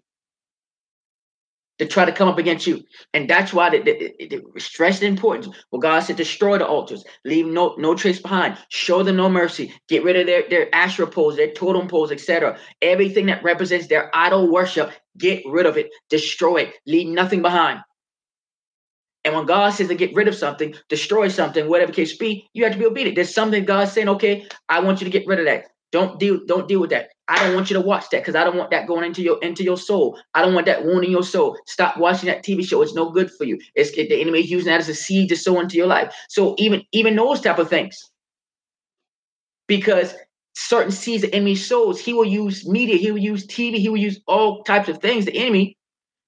to 1.79 1.87
try 1.87 2.05
to 2.05 2.13
come 2.13 2.29
up 2.29 2.39
against 2.39 2.67
you. 2.67 2.83
And 3.13 3.29
that's 3.29 3.53
why 3.53 3.71
the, 3.71 3.83
the, 3.83 4.43
the 4.53 4.61
stress 4.61 5.01
the 5.01 5.07
importance. 5.07 5.49
Well, 5.71 5.81
God 5.81 6.01
said, 6.01 6.17
destroy 6.17 6.59
the 6.59 6.67
altars, 6.67 7.05
leave 7.25 7.47
no 7.47 7.75
no 7.79 7.95
trace 7.95 8.21
behind, 8.21 8.59
show 8.69 9.03
them 9.03 9.17
no 9.17 9.29
mercy, 9.29 9.73
get 9.89 10.05
rid 10.05 10.17
of 10.17 10.27
their, 10.27 10.49
their 10.49 10.75
Asherah 10.75 11.07
poles, 11.07 11.37
their 11.37 11.53
totem 11.53 11.89
poles, 11.89 12.13
etc. 12.13 12.59
Everything 12.83 13.27
that 13.27 13.43
represents 13.43 13.89
their 13.89 14.11
idol 14.15 14.53
worship, 14.53 14.93
get 15.19 15.43
rid 15.47 15.67
of 15.67 15.77
it, 15.77 15.91
destroy 16.11 16.59
it, 16.63 16.75
leave 16.87 17.09
nothing 17.09 17.43
behind. 17.43 17.81
And 19.25 19.35
when 19.35 19.47
God 19.47 19.71
says 19.71 19.89
to 19.89 19.95
get 19.95 20.15
rid 20.15 20.29
of 20.29 20.35
something, 20.35 20.75
destroy 20.91 21.29
something, 21.29 21.67
whatever 21.67 21.93
case 21.93 22.17
be, 22.17 22.47
you 22.53 22.63
have 22.65 22.75
to 22.75 22.79
be 22.79 22.85
obedient. 22.85 23.17
There's 23.17 23.35
something 23.35 23.65
God's 23.65 23.93
saying, 23.93 24.11
okay, 24.11 24.47
I 24.69 24.81
want 24.81 25.01
you 25.01 25.07
to 25.07 25.11
get 25.11 25.27
rid 25.27 25.39
of 25.39 25.47
that. 25.47 25.65
Don't 25.95 26.19
deal, 26.19 26.41
don't 26.45 26.67
deal 26.67 26.81
with 26.81 26.91
that. 26.91 27.11
I 27.29 27.39
don't 27.39 27.55
want 27.55 27.71
you 27.71 27.75
to 27.75 27.81
watch 27.81 28.11
that 28.11 28.23
because 28.23 28.35
I 28.35 28.43
don't 28.43 28.57
want 28.57 28.73
that 28.73 28.89
going 28.89 29.05
into 29.05 29.23
your 29.23 29.39
into 29.43 29.63
your 29.63 29.77
soul. 29.77 30.19
I 30.35 30.43
don't 30.43 30.53
want 30.53 30.67
that 30.67 30.85
wounding 30.85 31.13
your 31.13 31.23
soul. 31.23 31.57
Stop 31.69 31.99
watching 31.99 32.27
that 32.27 32.45
TV 32.45 32.67
show. 32.67 32.83
It's 32.83 32.97
no 32.97 33.11
good 33.11 33.31
for 33.31 33.45
you. 33.45 33.61
It's 33.77 33.93
the 33.93 34.21
enemy 34.21 34.41
is 34.41 34.51
using 34.51 34.73
that 34.73 34.81
as 34.81 34.89
a 34.89 34.95
seed 34.95 35.29
to 35.29 35.37
sow 35.37 35.61
into 35.61 35.77
your 35.77 35.87
life. 35.87 36.13
So 36.29 36.57
even 36.59 36.83
even 36.91 37.15
those 37.15 37.41
type 37.41 37.61
of 37.61 37.71
things, 37.71 38.11
because 39.69 40.17
certain 40.57 40.91
seeds 40.91 41.23
the 41.23 41.33
enemy 41.33 41.55
sows, 41.55 42.01
he 42.01 42.13
will 42.13 42.25
use 42.25 42.69
media, 42.69 42.97
he 42.97 43.13
will 43.13 43.19
use 43.19 43.47
TV, 43.47 43.77
he 43.77 43.89
will 43.89 43.97
use 43.97 44.19
all 44.27 44.65
types 44.65 44.89
of 44.89 44.99
things. 44.99 45.27
The 45.27 45.37
enemy 45.37 45.79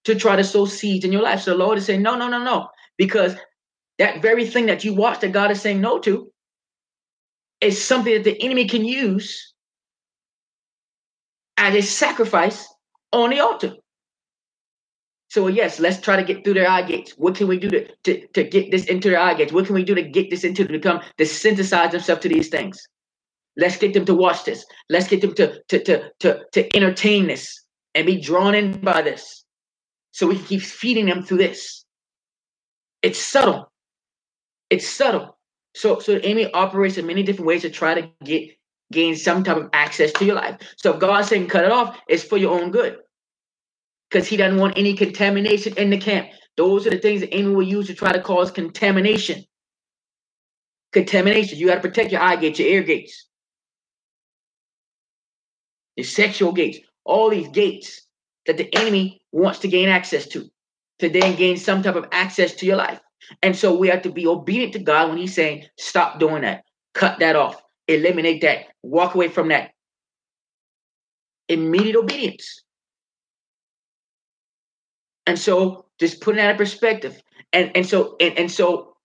to 0.04 0.14
try 0.14 0.36
to 0.36 0.44
sow 0.44 0.66
seeds 0.66 1.04
in 1.04 1.10
your 1.10 1.22
life. 1.22 1.40
So 1.40 1.50
the 1.50 1.56
Lord 1.56 1.76
is 1.76 1.86
saying, 1.86 2.02
no, 2.02 2.16
no, 2.16 2.28
no, 2.28 2.38
no, 2.40 2.68
because 2.98 3.34
that 3.98 4.22
very 4.22 4.46
thing 4.46 4.66
that 4.66 4.84
you 4.84 4.94
watch 4.94 5.18
that 5.22 5.32
God 5.32 5.50
is 5.50 5.60
saying 5.60 5.80
no 5.80 5.98
to 5.98 6.30
is 7.60 7.82
something 7.82 8.14
that 8.14 8.22
the 8.22 8.40
enemy 8.40 8.68
can 8.68 8.84
use 8.84 9.54
as 11.56 11.74
a 11.74 11.82
sacrifice 11.82 12.66
on 13.12 13.30
the 13.30 13.40
altar. 13.40 13.74
So 15.28 15.48
yes, 15.48 15.80
let's 15.80 16.00
try 16.00 16.16
to 16.16 16.24
get 16.24 16.44
through 16.44 16.54
their 16.54 16.70
eye 16.70 16.82
gates. 16.82 17.12
What 17.16 17.34
can 17.34 17.48
we 17.48 17.58
do 17.58 17.68
to, 17.68 17.86
to, 18.04 18.26
to 18.28 18.44
get 18.44 18.70
this 18.70 18.84
into 18.86 19.10
their 19.10 19.18
eye 19.18 19.34
gates? 19.34 19.52
What 19.52 19.66
can 19.66 19.74
we 19.74 19.84
do 19.84 19.94
to 19.94 20.02
get 20.02 20.30
this 20.30 20.44
into 20.44 20.64
to 20.64 20.72
become 20.72 21.00
to 21.18 21.26
synthesize 21.26 21.92
themselves 21.92 22.22
to 22.22 22.28
these 22.28 22.48
things? 22.48 22.80
Let's 23.56 23.76
get 23.76 23.94
them 23.94 24.04
to 24.04 24.14
watch 24.14 24.44
this. 24.44 24.64
Let's 24.88 25.08
get 25.08 25.22
them 25.22 25.34
to 25.34 25.60
to 25.68 25.82
to 25.84 26.10
to, 26.20 26.40
to 26.52 26.76
entertain 26.76 27.26
this 27.26 27.64
and 27.94 28.06
be 28.06 28.20
drawn 28.20 28.54
in 28.54 28.80
by 28.80 29.02
this. 29.02 29.44
So 30.12 30.26
we 30.26 30.36
can 30.36 30.44
keep 30.44 30.62
feeding 30.62 31.06
them 31.06 31.22
through 31.22 31.38
this. 31.38 31.84
It's 33.02 33.18
subtle. 33.18 33.70
It's 34.70 34.88
subtle. 34.88 35.36
So 35.74 35.98
so 35.98 36.20
Amy 36.22 36.50
operates 36.52 36.98
in 36.98 37.06
many 37.06 37.22
different 37.22 37.48
ways 37.48 37.62
to 37.62 37.70
try 37.70 37.94
to 37.94 38.10
get 38.24 38.55
gain 38.92 39.16
some 39.16 39.42
type 39.44 39.56
of 39.56 39.70
access 39.72 40.12
to 40.12 40.24
your 40.24 40.36
life. 40.36 40.58
So 40.76 40.94
if 40.94 41.00
God's 41.00 41.28
saying 41.28 41.48
cut 41.48 41.64
it 41.64 41.72
off, 41.72 41.98
it's 42.08 42.24
for 42.24 42.38
your 42.38 42.60
own 42.60 42.70
good. 42.70 42.98
Because 44.10 44.28
he 44.28 44.36
doesn't 44.36 44.58
want 44.58 44.78
any 44.78 44.94
contamination 44.94 45.74
in 45.76 45.90
the 45.90 45.98
camp. 45.98 46.28
Those 46.56 46.86
are 46.86 46.90
the 46.90 46.98
things 46.98 47.20
that 47.20 47.34
enemy 47.34 47.54
will 47.54 47.62
use 47.62 47.88
to 47.88 47.94
try 47.94 48.12
to 48.12 48.20
cause 48.20 48.50
contamination. 48.50 49.44
Contamination. 50.92 51.58
You 51.58 51.66
got 51.66 51.76
to 51.76 51.80
protect 51.80 52.12
your 52.12 52.20
eye 52.20 52.36
gates, 52.36 52.58
your 52.58 52.68
ear 52.68 52.82
gates, 52.82 53.26
your 55.96 56.04
sexual 56.04 56.52
gates, 56.52 56.78
all 57.04 57.30
these 57.30 57.48
gates 57.48 58.06
that 58.46 58.56
the 58.56 58.74
enemy 58.76 59.20
wants 59.32 59.58
to 59.60 59.68
gain 59.68 59.88
access 59.88 60.26
to, 60.28 60.48
to 61.00 61.08
then 61.08 61.36
gain 61.36 61.56
some 61.56 61.82
type 61.82 61.96
of 61.96 62.06
access 62.12 62.54
to 62.54 62.66
your 62.66 62.76
life. 62.76 63.00
And 63.42 63.56
so 63.56 63.76
we 63.76 63.88
have 63.88 64.02
to 64.02 64.10
be 64.10 64.26
obedient 64.26 64.72
to 64.74 64.78
God 64.78 65.08
when 65.08 65.18
He's 65.18 65.34
saying, 65.34 65.64
stop 65.76 66.20
doing 66.20 66.42
that, 66.42 66.64
cut 66.94 67.18
that 67.18 67.36
off, 67.36 67.60
eliminate 67.88 68.42
that, 68.42 68.66
walk 68.82 69.14
away 69.14 69.28
from 69.28 69.48
that. 69.48 69.70
Immediate 71.48 71.96
obedience. 71.96 72.62
And 75.26 75.38
so 75.38 75.86
just 75.98 76.20
putting 76.20 76.38
that 76.38 76.52
in 76.52 76.56
perspective. 76.56 77.20
And 77.52 77.70
and 77.76 77.86
so 77.86 78.16
and, 78.20 78.38
and 78.38 78.50
so 78.50 78.96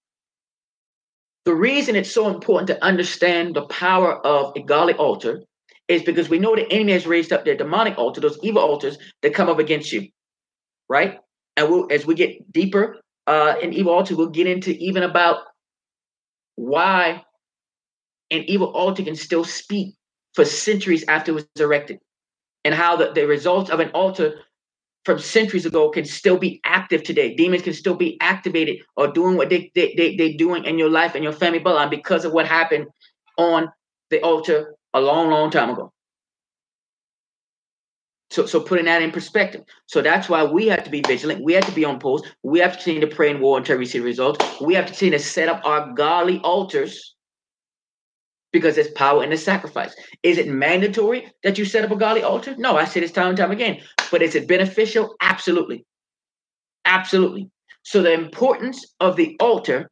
the 1.46 1.54
reason 1.54 1.96
it's 1.96 2.12
so 2.12 2.30
important 2.30 2.68
to 2.68 2.84
understand 2.84 3.56
the 3.56 3.66
power 3.66 4.26
of 4.26 4.54
a 4.56 4.62
godly 4.62 4.94
altar 4.94 5.44
is 5.88 6.04
because 6.04 6.30
we 6.30 6.40
know 6.40 6.56
the 6.56 6.72
enemy 6.72 6.94
has 6.94 7.08
raised 7.08 7.34
up 7.34 7.44
their 7.44 7.58
demonic 7.58 7.98
altar, 7.98 8.22
those 8.22 8.40
evil 8.44 8.62
altars 8.62 8.98
that 9.22 9.34
come 9.34 9.50
up 9.50 9.60
against 9.60 9.92
you. 9.92 10.08
Right? 10.88 11.18
And 11.58 11.70
we'll 11.70 11.88
as 11.92 12.06
we 12.06 12.16
get 12.16 12.52
deeper 12.52 12.98
uh 13.28 13.56
in 13.62 13.74
evil 13.74 13.94
altar, 13.94 14.16
we'll 14.16 14.30
get 14.30 14.48
into 14.48 14.72
even 14.72 15.04
about 15.04 15.44
why 16.56 17.24
an 18.32 18.44
evil 18.48 18.72
altar 18.72 19.04
can 19.04 19.16
still 19.16 19.44
speak 19.44 19.96
for 20.34 20.46
centuries 20.46 21.04
after 21.08 21.32
it 21.32 21.36
was 21.36 21.48
erected, 21.60 22.00
and 22.64 22.74
how 22.74 22.96
the, 22.96 23.12
the 23.12 23.28
results 23.28 23.70
of 23.70 23.80
an 23.80 23.90
altar 23.90 24.40
from 25.04 25.20
centuries 25.20 25.66
ago 25.66 25.90
can 25.90 26.06
still 26.06 26.38
be 26.38 26.62
active 26.64 27.04
today. 27.04 27.36
Demons 27.36 27.64
can 27.64 27.74
still 27.74 27.96
be 27.96 28.20
activated 28.22 28.78
or 28.96 29.08
doing 29.08 29.36
what 29.36 29.50
they, 29.50 29.72
they, 29.76 29.94
they, 29.98 30.16
they're 30.16 30.38
doing 30.38 30.64
in 30.66 30.78
your 30.78 30.90
life 30.90 31.16
and 31.16 31.24
your 31.24 31.34
family 31.34 31.60
bloodline 31.60 31.90
because 31.90 32.24
of 32.24 32.34
what 32.34 32.48
happened 32.48 32.86
on 33.38 33.68
the 34.12 34.22
altar 34.22 34.76
a 34.94 35.02
long, 35.02 35.30
long 35.30 35.50
time 35.50 35.72
ago. 35.72 35.92
So, 38.30 38.46
so 38.46 38.62
putting 38.62 38.86
that 38.86 39.02
in 39.02 39.12
perspective. 39.12 39.64
So 39.88 40.02
that's 40.02 40.30
why 40.30 40.44
we 40.44 40.68
have 40.68 40.84
to 40.86 40.90
be 40.90 41.02
vigilant. 41.02 41.44
We 41.44 41.54
have 41.54 41.66
to 41.66 41.72
be 41.74 41.84
on 41.84 42.00
post. 42.00 42.32
We 42.44 42.60
have 42.60 42.74
to 42.74 42.78
continue 42.78 43.02
to 43.02 43.14
pray 43.14 43.32
and 43.32 43.42
war 43.42 43.58
until 43.58 43.78
we 43.78 43.86
see 43.86 44.00
the 44.00 44.06
results. 44.06 44.46
We 44.62 44.74
have 44.76 44.86
to 44.86 44.92
continue 44.92 45.18
to 45.18 45.24
set 45.24 45.50
up 45.50 45.62
our 45.66 45.92
godly 45.94 46.40
altars 46.40 47.16
because 48.52 48.76
there's 48.76 48.92
power 48.92 49.24
in 49.24 49.30
the 49.30 49.38
sacrifice. 49.38 49.96
Is 50.24 50.38
it 50.38 50.48
mandatory 50.48 51.32
that 51.44 51.58
you 51.58 51.66
set 51.66 51.84
up 51.84 51.92
a 51.92 51.96
godly 51.96 52.24
altar? 52.24 52.56
No, 52.58 52.78
I 52.78 52.86
say 52.86 53.00
this 53.00 53.12
time 53.12 53.30
and 53.30 53.38
time 53.38 53.52
again. 53.52 53.80
But 54.12 54.22
is 54.22 54.36
it 54.36 54.48
beneficial? 54.48 55.16
Absolutely. 55.22 55.86
Absolutely. 56.86 57.50
So 57.84 58.02
the 58.02 58.14
importance 58.14 58.94
of 59.00 59.16
the 59.16 59.36
altar 59.40 59.90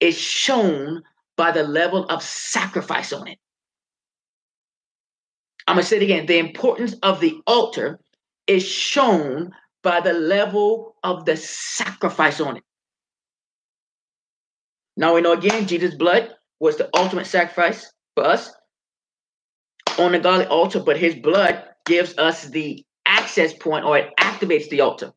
is 0.00 0.18
shown 0.18 1.02
by 1.36 1.52
the 1.52 1.62
level 1.62 2.04
of 2.06 2.22
sacrifice 2.22 3.12
on 3.12 3.28
it. 3.28 3.38
I'm 5.66 5.76
going 5.76 5.84
to 5.84 5.88
say 5.88 5.96
it 5.96 6.02
again. 6.02 6.26
The 6.26 6.38
importance 6.38 6.94
of 7.02 7.20
the 7.20 7.38
altar 7.46 8.00
is 8.46 8.66
shown 8.66 9.52
by 9.82 10.00
the 10.00 10.12
level 10.12 10.96
of 11.04 11.24
the 11.26 11.36
sacrifice 11.36 12.40
on 12.40 12.56
it. 12.56 12.64
Now 14.96 15.14
we 15.14 15.20
know 15.20 15.32
again, 15.32 15.66
Jesus' 15.66 15.94
blood 15.94 16.34
was 16.60 16.76
the 16.76 16.88
ultimate 16.94 17.26
sacrifice 17.26 17.90
for 18.14 18.24
us 18.24 18.52
on 19.98 20.12
the 20.12 20.18
godly 20.18 20.46
altar, 20.46 20.80
but 20.80 20.96
his 20.96 21.14
blood 21.16 21.64
gives 21.86 22.16
us 22.18 22.44
the 22.44 22.84
access 23.06 23.52
point 23.54 23.84
or 23.84 23.98
it 23.98 24.10
activates 24.20 24.68
the 24.68 24.80
altar. 24.80 25.12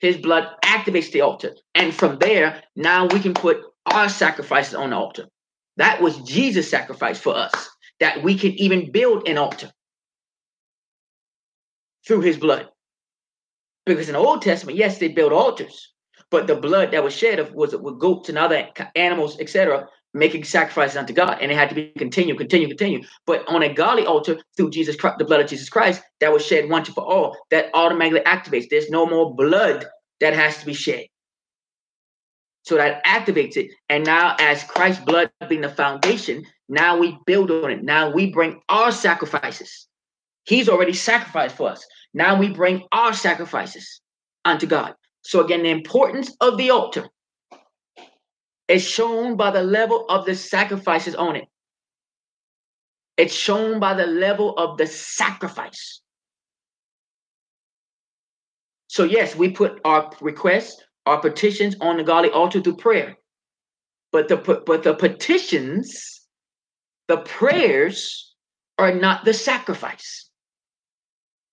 His 0.00 0.16
blood 0.16 0.48
activates 0.64 1.10
the 1.10 1.22
altar. 1.22 1.54
And 1.74 1.94
from 1.94 2.18
there, 2.18 2.62
now 2.76 3.06
we 3.06 3.20
can 3.20 3.34
put 3.34 3.58
our 3.86 4.08
sacrifices 4.08 4.74
on 4.74 4.90
the 4.90 4.96
altar. 4.96 5.26
That 5.76 6.02
was 6.02 6.18
Jesus' 6.18 6.70
sacrifice 6.70 7.20
for 7.20 7.34
us, 7.34 7.70
that 8.00 8.22
we 8.22 8.36
can 8.36 8.52
even 8.52 8.92
build 8.92 9.28
an 9.28 9.38
altar 9.38 9.70
through 12.06 12.20
his 12.20 12.36
blood. 12.36 12.68
Because 13.86 14.08
in 14.08 14.14
the 14.14 14.18
Old 14.18 14.42
Testament, 14.42 14.76
yes, 14.76 14.98
they 14.98 15.08
built 15.08 15.32
altars, 15.32 15.92
but 16.30 16.46
the 16.46 16.56
blood 16.56 16.90
that 16.90 17.02
was 17.02 17.14
shed 17.14 17.38
of 17.38 17.52
was 17.54 17.74
with 17.74 17.98
goats 17.98 18.28
and 18.28 18.36
other 18.36 18.68
animals, 18.94 19.40
etc., 19.40 19.88
making 20.14 20.44
sacrifices 20.44 20.96
unto 20.96 21.12
God, 21.12 21.38
and 21.40 21.50
it 21.52 21.54
had 21.54 21.68
to 21.68 21.74
be 21.74 21.92
continue, 21.98 22.34
continue, 22.34 22.68
continue. 22.68 23.02
But 23.26 23.46
on 23.48 23.62
a 23.62 23.72
godly 23.72 24.06
altar 24.06 24.38
through 24.56 24.70
Jesus 24.70 24.96
Christ, 24.96 25.18
the 25.18 25.24
blood 25.24 25.40
of 25.40 25.48
Jesus 25.48 25.68
Christ 25.68 26.02
that 26.20 26.32
was 26.32 26.44
shed 26.44 26.68
once 26.68 26.88
and 26.88 26.94
for 26.94 27.04
all, 27.04 27.36
that 27.50 27.70
automatically 27.74 28.20
activates. 28.20 28.68
There's 28.70 28.90
no 28.90 29.06
more 29.06 29.34
blood 29.34 29.86
that 30.20 30.34
has 30.34 30.58
to 30.58 30.66
be 30.66 30.74
shed. 30.74 31.06
So 32.64 32.76
that 32.76 33.04
activates 33.04 33.56
it. 33.56 33.70
And 33.88 34.04
now, 34.04 34.36
as 34.38 34.64
Christ's 34.64 35.04
blood 35.04 35.30
being 35.48 35.62
the 35.62 35.70
foundation, 35.70 36.44
now 36.68 36.98
we 36.98 37.16
build 37.24 37.50
on 37.50 37.70
it. 37.70 37.82
Now 37.82 38.10
we 38.10 38.30
bring 38.30 38.60
our 38.68 38.92
sacrifices. 38.92 39.86
He's 40.44 40.68
already 40.68 40.92
sacrificed 40.92 41.56
for 41.56 41.70
us. 41.70 41.86
Now 42.12 42.38
we 42.38 42.48
bring 42.48 42.82
our 42.92 43.12
sacrifices 43.12 44.00
unto 44.44 44.66
God. 44.66 44.94
So 45.22 45.44
again, 45.44 45.62
the 45.62 45.70
importance 45.70 46.34
of 46.40 46.56
the 46.56 46.70
altar 46.70 47.08
It's 48.68 48.84
shown 48.84 49.36
by 49.36 49.50
the 49.50 49.62
level 49.62 50.04
of 50.08 50.26
the 50.26 50.34
sacrifices 50.34 51.14
on 51.14 51.36
it. 51.36 51.48
It's 53.16 53.34
shown 53.34 53.80
by 53.80 53.94
the 53.94 54.06
level 54.06 54.56
of 54.56 54.76
the 54.76 54.86
sacrifice. 54.86 56.02
So, 58.86 59.04
yes, 59.04 59.34
we 59.34 59.50
put 59.50 59.80
our 59.84 60.10
requests, 60.20 60.82
our 61.06 61.20
petitions 61.20 61.76
on 61.80 61.96
the 61.96 62.04
godly 62.04 62.30
altar 62.30 62.60
through 62.60 62.76
prayer. 62.76 63.16
But 64.12 64.28
the 64.28 64.36
but 64.36 64.82
the 64.82 64.94
petitions, 64.94 66.22
the 67.08 67.18
prayers 67.18 68.34
are 68.78 68.94
not 68.94 69.24
the 69.24 69.34
sacrifice. 69.34 70.30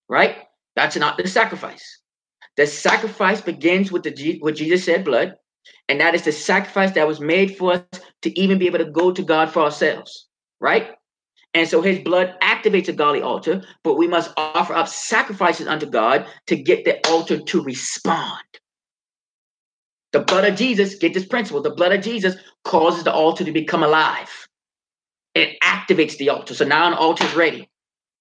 Right? 0.08 0.38
That's 0.76 0.96
not 0.96 1.18
the 1.18 1.28
sacrifice. 1.28 2.02
The 2.58 2.68
sacrifice 2.68 3.42
begins 3.42 3.92
with 3.92 4.04
the 4.04 4.38
what 4.40 4.56
Jesus 4.56 4.86
said 4.86 5.04
blood, 5.04 5.36
and 5.88 6.00
that 6.00 6.16
is 6.16 6.24
the 6.24 6.32
sacrifice 6.32 6.92
that 6.92 7.08
was 7.08 7.20
made 7.20 7.58
for 7.58 7.74
us 7.74 8.02
to 8.24 8.40
even 8.40 8.58
be 8.58 8.68
able 8.68 8.80
to 8.80 8.86
go 8.86 9.12
to 9.12 9.22
God 9.22 9.52
for 9.52 9.62
ourselves, 9.62 10.28
right? 10.60 10.92
And 11.54 11.68
so 11.68 11.82
his 11.82 12.00
blood 12.00 12.36
activates 12.42 12.90
a 12.90 12.94
godly 12.94 13.22
altar, 13.22 13.64
but 13.84 13.96
we 13.96 14.08
must 14.08 14.32
offer 14.36 14.74
up 14.74 14.90
sacrifices 14.90 15.68
unto 15.68 15.86
God 15.86 16.28
to 16.48 16.56
get 16.56 16.84
the 16.84 17.00
altar 17.08 17.40
to 17.40 17.64
respond. 17.64 18.44
The 20.12 20.20
blood 20.22 20.46
of 20.46 20.58
Jesus, 20.58 20.96
get 20.96 21.14
this 21.14 21.26
principle, 21.26 21.62
the 21.62 21.70
blood 21.70 21.94
of 21.94 22.02
Jesus 22.02 22.36
causes 22.64 23.04
the 23.04 23.14
altar 23.14 23.44
to 23.44 23.52
become 23.52 23.84
alive. 23.84 24.48
It 25.34 25.58
activates 25.62 26.18
the 26.18 26.30
altar. 26.30 26.54
So 26.54 26.66
now 26.66 26.90
the 26.90 26.98
altar 26.98 27.26
is 27.26 27.36
ready. 27.36 27.70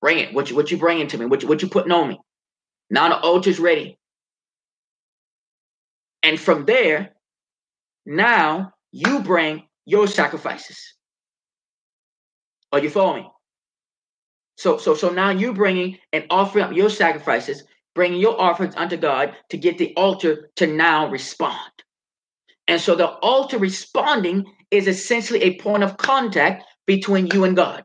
Bring 0.01 0.19
it. 0.19 0.35
What 0.35 0.51
you, 0.51 0.57
what 0.57 0.71
you 0.71 0.77
bringing 0.77 1.07
to 1.09 1.19
me? 1.19 1.27
What 1.27 1.43
you, 1.43 1.49
what 1.49 1.63
you 1.63 1.69
putting 1.69 1.93
on 1.93 2.09
me? 2.09 2.21
Now 2.91 3.09
the 3.09 3.19
altar 3.19 3.51
is 3.51 3.59
ready. 3.59 3.99
And 6.23 6.39
from 6.39 6.67
there, 6.67 7.14
now 8.07 8.73
you 8.93 9.21
bring 9.21 9.65
your 9.85 10.07
sacrifices. 10.07 10.95
Are 12.73 12.79
you 12.79 12.91
following? 12.91 13.31
So, 14.57 14.79
so, 14.79 14.95
so 14.95 15.11
now 15.11 15.31
you're 15.31 15.53
bringing 15.53 15.99
and 16.13 16.27
offering 16.31 16.65
up 16.65 16.73
your 16.73 16.91
sacrifices, 16.91 17.65
bringing 17.95 18.21
your 18.21 18.41
offerings 18.41 18.75
unto 18.77 18.97
God 18.97 19.35
to 19.51 19.57
get 19.57 19.79
the 19.79 19.95
altar 19.97 20.51
to 20.57 20.67
now 20.67 21.09
respond. 21.09 21.71
And 22.69 22.81
so 22.81 22.95
the 22.95 23.09
altar 23.09 23.59
responding 23.59 24.45
is 24.71 24.87
essentially 24.87 25.43
a 25.43 25.59
point 25.59 25.83
of 25.83 25.97
contact 25.97 26.65
between 26.87 27.27
you 27.29 27.45
and 27.45 27.57
God. 27.57 27.85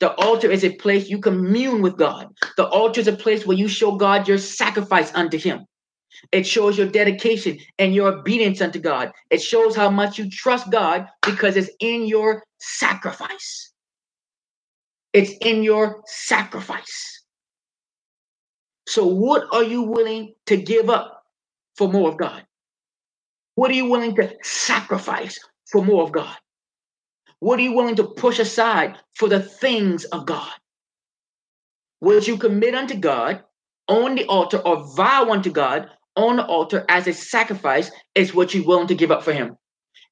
The 0.00 0.12
altar 0.14 0.50
is 0.50 0.64
a 0.64 0.74
place 0.74 1.08
you 1.08 1.20
commune 1.20 1.80
with 1.80 1.96
God. 1.96 2.28
The 2.56 2.66
altar 2.66 3.00
is 3.00 3.08
a 3.08 3.12
place 3.12 3.46
where 3.46 3.56
you 3.56 3.68
show 3.68 3.96
God 3.96 4.28
your 4.28 4.38
sacrifice 4.38 5.14
unto 5.14 5.38
Him. 5.38 5.64
It 6.32 6.46
shows 6.46 6.78
your 6.78 6.88
dedication 6.88 7.58
and 7.78 7.94
your 7.94 8.08
obedience 8.08 8.60
unto 8.60 8.78
God. 8.78 9.12
It 9.30 9.42
shows 9.42 9.76
how 9.76 9.90
much 9.90 10.18
you 10.18 10.30
trust 10.30 10.70
God 10.70 11.08
because 11.22 11.56
it's 11.56 11.70
in 11.80 12.06
your 12.06 12.44
sacrifice. 12.58 13.72
It's 15.12 15.32
in 15.40 15.62
your 15.62 16.02
sacrifice. 16.06 17.24
So, 18.88 19.06
what 19.06 19.44
are 19.52 19.64
you 19.64 19.82
willing 19.82 20.34
to 20.46 20.56
give 20.56 20.90
up 20.90 21.24
for 21.76 21.88
more 21.92 22.10
of 22.10 22.18
God? 22.18 22.44
What 23.54 23.70
are 23.70 23.74
you 23.74 23.86
willing 23.90 24.14
to 24.16 24.34
sacrifice 24.42 25.38
for 25.70 25.84
more 25.84 26.04
of 26.04 26.12
God? 26.12 26.36
What 27.40 27.58
are 27.58 27.62
you 27.62 27.72
willing 27.74 27.96
to 27.96 28.04
push 28.04 28.38
aside 28.38 28.98
for 29.14 29.28
the 29.28 29.40
things 29.40 30.04
of 30.06 30.26
God? 30.26 30.52
Would 32.00 32.26
you 32.26 32.38
commit 32.38 32.74
unto 32.74 32.96
God 32.96 33.44
on 33.88 34.16
the 34.16 34.26
altar 34.26 34.58
or 34.58 34.84
vow 34.96 35.30
unto 35.30 35.50
God 35.50 35.90
on 36.16 36.36
the 36.36 36.46
altar 36.46 36.84
as 36.88 37.06
a 37.06 37.12
sacrifice 37.12 37.90
is 38.14 38.34
what 38.34 38.54
you're 38.54 38.66
willing 38.66 38.88
to 38.88 38.94
give 38.94 39.10
up 39.10 39.22
for 39.22 39.32
Him? 39.32 39.56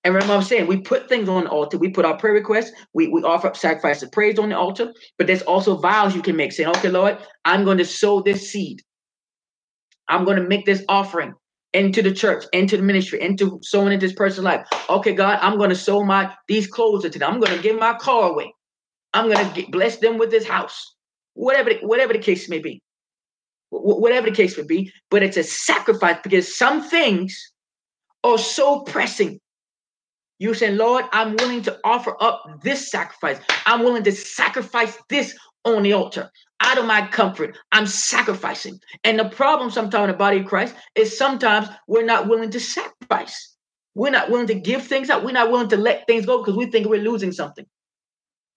And 0.04 0.14
remember, 0.14 0.34
I'm 0.34 0.42
saying 0.42 0.66
we 0.66 0.80
put 0.80 1.08
things 1.08 1.28
on 1.28 1.44
the 1.44 1.50
altar. 1.50 1.78
We 1.78 1.88
put 1.90 2.04
our 2.04 2.16
prayer 2.18 2.34
requests. 2.34 2.72
We, 2.92 3.08
we 3.08 3.22
offer 3.22 3.48
up 3.48 3.56
sacrifice 3.56 4.02
of 4.02 4.12
praise 4.12 4.38
on 4.38 4.50
the 4.50 4.58
altar. 4.58 4.92
But 5.16 5.26
there's 5.26 5.42
also 5.42 5.78
vows 5.78 6.14
you 6.14 6.22
can 6.22 6.36
make 6.36 6.52
saying, 6.52 6.68
okay, 6.70 6.90
Lord, 6.90 7.18
I'm 7.44 7.64
going 7.64 7.78
to 7.78 7.86
sow 7.86 8.20
this 8.20 8.50
seed. 8.50 8.82
I'm 10.08 10.24
going 10.24 10.36
to 10.36 10.46
make 10.46 10.66
this 10.66 10.84
offering 10.88 11.34
into 11.72 12.02
the 12.02 12.12
church, 12.12 12.44
into 12.52 12.76
the 12.76 12.82
ministry, 12.82 13.20
into 13.22 13.58
sowing 13.62 13.92
into 13.92 14.06
this 14.06 14.14
person's 14.14 14.44
life. 14.44 14.66
Okay, 14.90 15.14
God, 15.14 15.38
I'm 15.40 15.56
going 15.56 15.70
to 15.70 15.76
sow 15.76 16.04
my 16.04 16.34
these 16.48 16.66
clothes 16.66 17.04
them. 17.04 17.22
I'm 17.22 17.40
going 17.40 17.56
to 17.56 17.62
give 17.62 17.78
my 17.78 17.94
car 17.94 18.30
away. 18.30 18.52
I'm 19.14 19.30
going 19.30 19.54
to 19.54 19.70
bless 19.70 19.98
them 19.98 20.18
with 20.18 20.30
this 20.30 20.46
house. 20.46 20.94
Whatever, 21.34 21.70
the, 21.70 21.78
whatever 21.86 22.12
the 22.12 22.18
case 22.18 22.48
may 22.48 22.58
be. 22.58 22.82
Whatever 23.82 24.30
the 24.30 24.36
case 24.36 24.56
would 24.56 24.68
be. 24.68 24.92
But 25.10 25.22
it's 25.22 25.36
a 25.36 25.42
sacrifice 25.44 26.16
because 26.22 26.56
some 26.56 26.82
things 26.82 27.52
are 28.22 28.38
so 28.38 28.80
pressing 28.80 29.40
you 30.38 30.52
saying, 30.54 30.76
Lord, 30.76 31.04
I'm 31.12 31.36
willing 31.36 31.62
to 31.62 31.78
offer 31.84 32.16
up 32.20 32.42
this 32.62 32.90
sacrifice. 32.90 33.38
I'm 33.66 33.80
willing 33.80 34.02
to 34.02 34.12
sacrifice 34.12 34.98
this 35.08 35.36
on 35.64 35.82
the 35.82 35.92
altar. 35.92 36.30
Out 36.60 36.78
of 36.78 36.86
my 36.86 37.06
comfort, 37.06 37.56
I'm 37.72 37.86
sacrificing. 37.86 38.78
And 39.04 39.18
the 39.18 39.28
problem 39.28 39.70
sometimes 39.70 40.04
in 40.04 40.10
the 40.10 40.16
body 40.16 40.40
of 40.40 40.46
Christ 40.46 40.74
is 40.94 41.16
sometimes 41.16 41.68
we're 41.86 42.04
not 42.04 42.28
willing 42.28 42.50
to 42.50 42.60
sacrifice. 42.60 43.56
We're 43.94 44.10
not 44.10 44.30
willing 44.30 44.48
to 44.48 44.54
give 44.54 44.86
things 44.86 45.08
up. 45.08 45.22
We're 45.24 45.32
not 45.32 45.50
willing 45.50 45.68
to 45.68 45.76
let 45.76 46.06
things 46.06 46.26
go 46.26 46.38
because 46.38 46.56
we 46.56 46.66
think 46.66 46.88
we're 46.88 47.02
losing 47.02 47.32
something. 47.32 47.66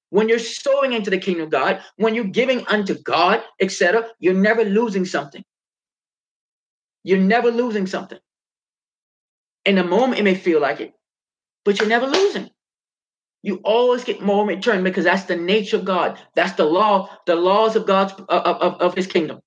When 0.09 0.29
you're 0.29 0.39
sowing 0.39 0.93
into 0.93 1.09
the 1.09 1.17
kingdom 1.17 1.45
of 1.45 1.49
God, 1.49 1.81
when 1.97 2.15
you're 2.15 2.23
giving 2.25 2.65
unto 2.67 2.95
God, 2.95 3.43
etc., 3.59 4.07
you're 4.19 4.33
never 4.33 4.63
losing 4.63 5.05
something. 5.05 5.43
You're 7.03 7.19
never 7.19 7.51
losing 7.51 7.87
something. 7.87 8.19
In 9.65 9.75
the 9.75 9.83
moment, 9.83 10.19
it 10.19 10.23
may 10.23 10.35
feel 10.35 10.61
like 10.61 10.79
it, 10.79 10.93
but 11.65 11.79
you're 11.79 11.89
never 11.89 12.07
losing. 12.07 12.49
You 13.43 13.61
always 13.63 14.03
get 14.03 14.21
more 14.21 14.41
in 14.43 14.57
return 14.57 14.83
because 14.83 15.05
that's 15.05 15.23
the 15.23 15.35
nature 15.35 15.77
of 15.77 15.85
God. 15.85 16.19
That's 16.35 16.53
the 16.53 16.65
law, 16.65 17.09
the 17.25 17.35
laws 17.35 17.75
of 17.75 17.85
God's 17.85 18.13
uh, 18.13 18.41
of, 18.45 18.57
of, 18.57 18.81
of 18.81 18.95
his 18.95 19.07
kingdom. 19.07 19.39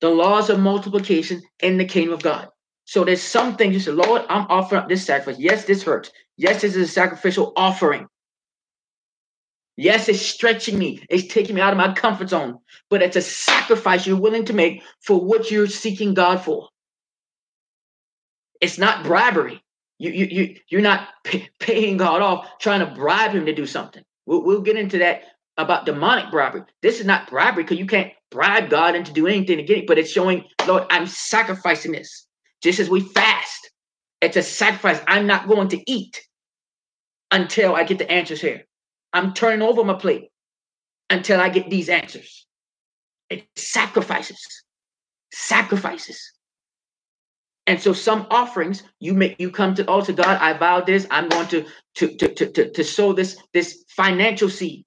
The 0.00 0.10
laws 0.10 0.50
of 0.50 0.60
multiplication 0.60 1.42
in 1.60 1.78
the 1.78 1.84
kingdom 1.84 2.14
of 2.14 2.22
God. 2.22 2.48
So 2.84 3.04
there's 3.04 3.22
some 3.22 3.56
things 3.56 3.74
you 3.74 3.80
say, 3.80 3.92
Lord, 3.92 4.22
I'm 4.28 4.46
offering 4.48 4.82
up 4.82 4.88
this 4.88 5.04
sacrifice. 5.04 5.40
Yes, 5.40 5.64
this 5.64 5.82
hurts. 5.82 6.10
Yes, 6.36 6.62
this 6.62 6.76
is 6.76 6.88
a 6.88 6.92
sacrificial 6.92 7.52
offering. 7.56 8.06
Yes, 9.76 10.08
it's 10.08 10.22
stretching 10.22 10.78
me. 10.78 11.04
It's 11.10 11.32
taking 11.32 11.54
me 11.54 11.60
out 11.60 11.72
of 11.72 11.78
my 11.78 11.92
comfort 11.92 12.30
zone. 12.30 12.58
But 12.88 13.02
it's 13.02 13.16
a 13.16 13.22
sacrifice 13.22 14.06
you're 14.06 14.20
willing 14.20 14.46
to 14.46 14.54
make 14.54 14.82
for 15.02 15.20
what 15.20 15.50
you're 15.50 15.66
seeking 15.66 16.14
God 16.14 16.40
for. 16.40 16.68
It's 18.60 18.78
not 18.78 19.04
bribery. 19.04 19.62
You, 19.98 20.10
you, 20.12 20.26
you, 20.26 20.56
you're 20.68 20.80
not 20.80 21.08
pay, 21.24 21.48
paying 21.60 21.96
God 21.98 22.22
off 22.22 22.58
trying 22.58 22.80
to 22.80 22.94
bribe 22.94 23.32
him 23.32 23.46
to 23.46 23.54
do 23.54 23.66
something. 23.66 24.02
We'll, 24.26 24.44
we'll 24.44 24.62
get 24.62 24.76
into 24.76 24.98
that 24.98 25.22
about 25.58 25.86
demonic 25.86 26.30
bribery. 26.30 26.62
This 26.82 27.00
is 27.00 27.06
not 27.06 27.28
bribery 27.30 27.64
because 27.64 27.78
you 27.78 27.86
can't 27.86 28.12
bribe 28.30 28.70
God 28.70 28.94
into 28.94 29.12
doing 29.12 29.36
anything 29.36 29.58
to 29.58 29.62
get 29.62 29.78
it, 29.78 29.86
but 29.86 29.98
it's 29.98 30.10
showing, 30.10 30.44
Lord, 30.66 30.84
I'm 30.90 31.06
sacrificing 31.06 31.92
this. 31.92 32.26
Just 32.62 32.80
as 32.80 32.90
we 32.90 33.00
fast, 33.00 33.70
it's 34.20 34.36
a 34.36 34.42
sacrifice. 34.42 35.00
I'm 35.06 35.26
not 35.26 35.48
going 35.48 35.68
to 35.68 35.90
eat 35.90 36.20
until 37.30 37.74
I 37.74 37.84
get 37.84 37.98
the 37.98 38.10
answers 38.10 38.40
here. 38.40 38.64
I'm 39.16 39.32
turning 39.32 39.62
over 39.62 39.82
my 39.82 39.94
plate 39.94 40.28
until 41.08 41.40
I 41.40 41.48
get 41.48 41.70
these 41.70 41.88
answers. 41.88 42.46
It 43.30 43.46
sacrifices, 43.56 44.38
sacrifices. 45.32 46.20
And 47.66 47.80
so 47.80 47.94
some 47.94 48.26
offerings 48.30 48.82
you 49.00 49.14
make 49.14 49.40
you 49.40 49.50
come 49.50 49.74
to 49.76 49.88
altar 49.88 50.12
God, 50.12 50.38
I 50.40 50.52
vow 50.52 50.82
this, 50.82 51.06
I'm 51.10 51.30
going 51.30 51.48
to 51.48 51.64
to 51.94 52.16
to 52.16 52.34
to 52.34 52.46
to, 52.52 52.70
to 52.70 52.84
sow 52.84 53.14
this 53.14 53.38
this 53.54 53.84
financial 53.88 54.50
seed. 54.50 54.84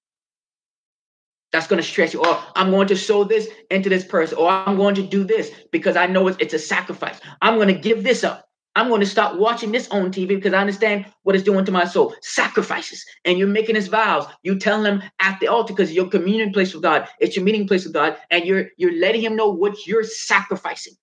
That's 1.51 1.65
going 1.65 1.81
to 1.81 1.87
stretch 1.87 2.13
you. 2.13 2.19
Or 2.23 2.39
I'm 2.55 2.69
going 2.69 2.87
to 2.89 2.95
sow 2.95 3.23
this 3.23 3.47
into 3.71 3.89
this 3.89 4.05
person. 4.05 4.37
Or 4.37 4.49
I'm 4.51 4.77
going 4.77 4.93
to 4.95 5.07
do 5.07 5.23
this 5.23 5.49
because 5.71 5.97
I 5.97 6.05
know 6.05 6.27
it's, 6.27 6.37
it's 6.39 6.53
a 6.53 6.59
sacrifice. 6.59 7.19
I'm 7.41 7.55
going 7.55 7.73
to 7.73 7.81
give 7.81 8.03
this 8.03 8.23
up. 8.23 8.48
I'm 8.75 8.87
going 8.87 9.01
to 9.01 9.07
stop 9.07 9.35
watching 9.35 9.71
this 9.71 9.89
on 9.89 10.11
TV 10.11 10.29
because 10.29 10.53
I 10.53 10.59
understand 10.59 11.05
what 11.23 11.35
it's 11.35 11.43
doing 11.43 11.65
to 11.65 11.71
my 11.71 11.85
soul. 11.85 12.15
Sacrifices. 12.21 13.03
And 13.25 13.37
you're 13.37 13.47
making 13.47 13.75
this 13.75 13.87
vows. 13.87 14.25
You 14.43 14.57
telling 14.57 14.83
them 14.83 15.03
at 15.19 15.39
the 15.39 15.47
altar 15.47 15.73
because 15.73 15.91
your 15.91 16.07
communion 16.07 16.53
place 16.53 16.73
with 16.73 16.83
God. 16.83 17.07
It's 17.19 17.35
your 17.35 17.43
meeting 17.43 17.67
place 17.67 17.83
with 17.83 17.93
God. 17.93 18.17
And 18.29 18.45
you're 18.45 18.69
you're 18.77 18.97
letting 18.97 19.21
him 19.21 19.35
know 19.35 19.49
what 19.49 19.85
you're 19.87 20.03
sacrificing. 20.03 20.93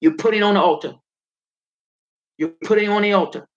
You're 0.00 0.16
putting 0.16 0.42
on 0.42 0.54
the 0.54 0.60
altar. 0.60 0.94
You're 2.36 2.54
putting 2.64 2.88
on 2.88 3.02
the 3.02 3.12
altar 3.12 3.48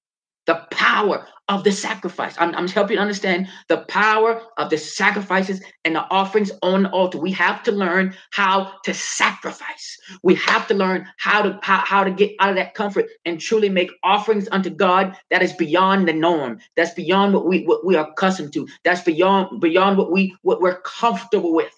the 0.51 0.67
power 0.75 1.25
of 1.47 1.63
the 1.63 1.71
sacrifice. 1.71 2.35
I'm, 2.37 2.53
I'm 2.55 2.67
helping 2.67 2.95
you 2.95 3.01
understand 3.01 3.47
the 3.69 3.79
power 3.87 4.41
of 4.57 4.69
the 4.69 4.77
sacrifices 4.77 5.61
and 5.85 5.95
the 5.95 6.03
offerings 6.11 6.51
on 6.61 6.83
the 6.83 6.89
altar. 6.89 7.19
We 7.19 7.31
have 7.31 7.63
to 7.63 7.71
learn 7.71 8.15
how 8.31 8.73
to 8.83 8.93
sacrifice. 8.93 9.97
We 10.23 10.35
have 10.35 10.67
to 10.67 10.73
learn 10.73 11.07
how 11.19 11.41
to 11.43 11.59
how, 11.63 11.79
how 11.79 12.03
to 12.03 12.11
get 12.11 12.33
out 12.41 12.49
of 12.49 12.55
that 12.57 12.73
comfort 12.73 13.05
and 13.25 13.39
truly 13.39 13.69
make 13.69 13.91
offerings 14.03 14.49
unto 14.51 14.69
God 14.69 15.15
that 15.29 15.41
is 15.41 15.53
beyond 15.53 16.07
the 16.07 16.13
norm. 16.13 16.59
That's 16.75 16.93
beyond 16.93 17.33
what 17.33 17.47
we 17.47 17.63
what 17.63 17.85
we 17.85 17.95
are 17.95 18.09
accustomed 18.09 18.51
to. 18.53 18.67
That's 18.83 19.03
beyond 19.03 19.61
beyond 19.61 19.97
what 19.97 20.11
we 20.11 20.35
what 20.41 20.61
we're 20.61 20.81
comfortable 20.81 21.53
with. 21.53 21.73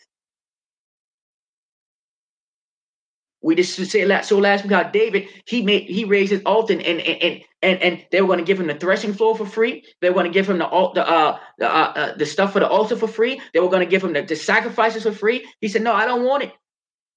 We 3.44 3.56
just 3.56 3.76
said 3.76 4.10
that 4.10 4.26
so 4.26 4.40
last 4.40 4.64
week 4.64 4.72
how 4.72 4.84
David 4.84 5.28
he 5.46 5.62
made 5.62 5.84
he 5.84 6.06
raised 6.06 6.32
his 6.32 6.42
altar 6.46 6.74
and 6.74 6.82
and 6.82 7.02
and 7.02 7.42
and, 7.62 7.82
and 7.82 8.06
they 8.10 8.22
were 8.22 8.28
going 8.28 8.40
to 8.40 8.46
give 8.46 8.60
him 8.60 8.68
the 8.68 8.76
threshing 8.76 9.14
floor 9.14 9.36
for 9.36 9.46
free. 9.46 9.84
They 10.02 10.10
were 10.10 10.16
going 10.16 10.28
to 10.28 10.32
give 10.32 10.50
him 10.50 10.58
the 10.58 10.68
alt 10.68 10.96
the 10.96 11.08
uh, 11.08 11.38
the, 11.58 11.70
uh, 11.70 11.94
uh, 11.96 12.18
the 12.18 12.26
stuff 12.26 12.54
for 12.54 12.62
the 12.62 12.68
altar 12.68 12.96
for 12.96 13.08
free. 13.08 13.42
They 13.54 13.60
were 13.60 13.70
going 13.70 13.86
to 13.86 13.90
give 13.90 14.04
him 14.04 14.14
the, 14.14 14.22
the 14.22 14.38
sacrifices 14.38 15.04
for 15.04 15.12
free. 15.12 15.46
He 15.60 15.68
said, 15.68 15.82
"No, 15.82 15.94
I 15.94 16.06
don't 16.06 16.26
want 16.26 16.44
it. 16.44 16.54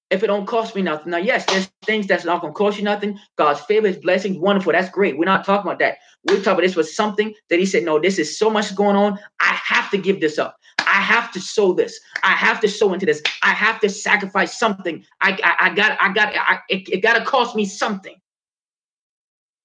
If 0.09 0.21
it 0.21 0.27
don't 0.27 0.45
cost 0.45 0.75
me 0.75 0.81
nothing." 0.81 1.11
Now, 1.11 1.17
yes, 1.17 1.45
there's 1.45 1.69
things 1.85 2.07
that's 2.07 2.25
not 2.25 2.41
going 2.41 2.53
to 2.53 2.57
cost 2.57 2.77
you 2.77 2.83
nothing. 2.83 3.17
God's 3.37 3.61
favor, 3.61 3.87
His 3.87 3.97
blessings, 3.97 4.37
wonderful. 4.37 4.73
That's 4.73 4.89
great. 4.89 5.17
We're 5.17 5.25
not 5.25 5.45
talking 5.45 5.69
about 5.69 5.79
that. 5.79 5.97
We're 6.25 6.37
talking 6.37 6.53
about 6.53 6.61
this 6.63 6.75
was 6.75 6.93
something 6.93 7.33
that 7.49 7.59
He 7.59 7.65
said, 7.65 7.83
"No, 7.83 7.99
this 7.99 8.19
is 8.19 8.37
so 8.37 8.49
much 8.49 8.75
going 8.75 8.97
on. 8.97 9.17
I 9.39 9.53
have 9.53 9.89
to 9.91 9.97
give 9.97 10.19
this 10.19 10.37
up. 10.37 10.57
I 10.79 11.01
have 11.01 11.31
to 11.33 11.41
sow 11.41 11.73
this. 11.73 11.99
I 12.23 12.31
have 12.31 12.59
to 12.61 12.67
sow 12.67 12.93
into 12.93 13.05
this. 13.05 13.21
I 13.43 13.51
have 13.51 13.79
to 13.81 13.89
sacrifice 13.89 14.57
something. 14.57 15.03
I, 15.21 15.37
I, 15.43 15.69
I 15.69 15.73
got, 15.73 15.97
I 16.01 16.13
got, 16.13 16.33
I, 16.35 16.59
it, 16.69 16.89
it 16.89 17.01
got 17.01 17.17
to 17.17 17.25
cost 17.25 17.55
me 17.55 17.65
something. 17.65 18.15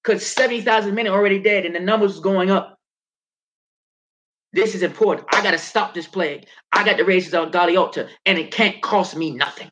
Because 0.02 0.26
70,000 0.26 0.94
men 0.94 1.06
are 1.06 1.16
already 1.16 1.38
dead 1.38 1.64
and 1.64 1.74
the 1.74 1.80
numbers 1.80 2.18
going 2.20 2.50
up. 2.50 2.78
This 4.52 4.74
is 4.74 4.82
important. 4.82 5.28
I 5.32 5.42
got 5.42 5.52
to 5.52 5.58
stop 5.58 5.94
this 5.94 6.06
plague. 6.06 6.46
I 6.72 6.84
got 6.84 6.98
to 6.98 7.04
raise 7.04 7.30
this 7.30 7.50
godly 7.50 7.76
altar, 7.76 8.08
and 8.26 8.38
it 8.38 8.50
can't 8.50 8.82
cost 8.82 9.16
me 9.16 9.30
nothing. 9.30 9.70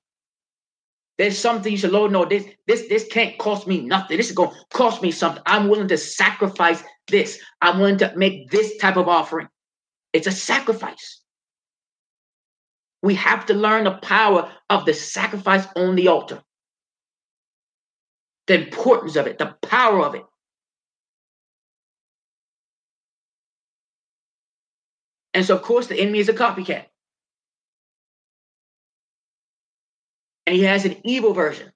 There's 1.19 1.37
something 1.37 1.71
you 1.71 1.77
should, 1.77 1.93
Lord, 1.93 2.13
know 2.13 2.25
this, 2.25 2.47
this, 2.67 2.89
this 2.89 3.07
can't 3.09 3.37
cost 3.37 3.67
me 3.67 3.83
nothing. 3.83 4.17
This 4.17 4.31
is 4.31 4.37
going 4.37 4.51
to 4.51 4.57
cost 4.73 5.03
me 5.03 5.11
something. 5.11 5.43
I'm 5.45 5.69
willing 5.69 5.89
to 5.89 5.99
sacrifice 5.99 6.83
this. 7.09 7.39
I'm 7.61 7.79
willing 7.79 7.99
to 7.99 8.11
make 8.17 8.51
this 8.51 8.79
type 8.79 8.97
of 8.97 9.07
offering. 9.07 9.49
It's 10.15 10.27
a 10.27 10.33
sacrifice. 10.33 11.20
We 13.03 13.15
have 13.15 13.47
to 13.47 13.55
learn 13.55 13.85
the 13.85 13.93
power 13.93 14.51
of 14.69 14.85
the 14.85 14.95
sacrifice 14.95 15.67
on 15.75 15.97
the 15.97 16.09
altar, 16.09 16.43
the 18.47 18.63
importance 18.63 19.17
of 19.17 19.27
it, 19.27 19.39
the 19.39 19.57
power 19.63 20.05
of 20.05 20.15
it. 20.15 20.25
And 25.33 25.45
so, 25.45 25.57
of 25.57 25.63
course, 25.63 25.87
the 25.87 25.99
enemy 25.99 26.19
is 26.19 26.29
a 26.29 26.35
copycat. 26.35 26.87
And 30.47 30.57
he 30.57 30.65
has 30.65 30.85
an 30.85 30.97
evil 31.05 31.33
version. 31.33 31.73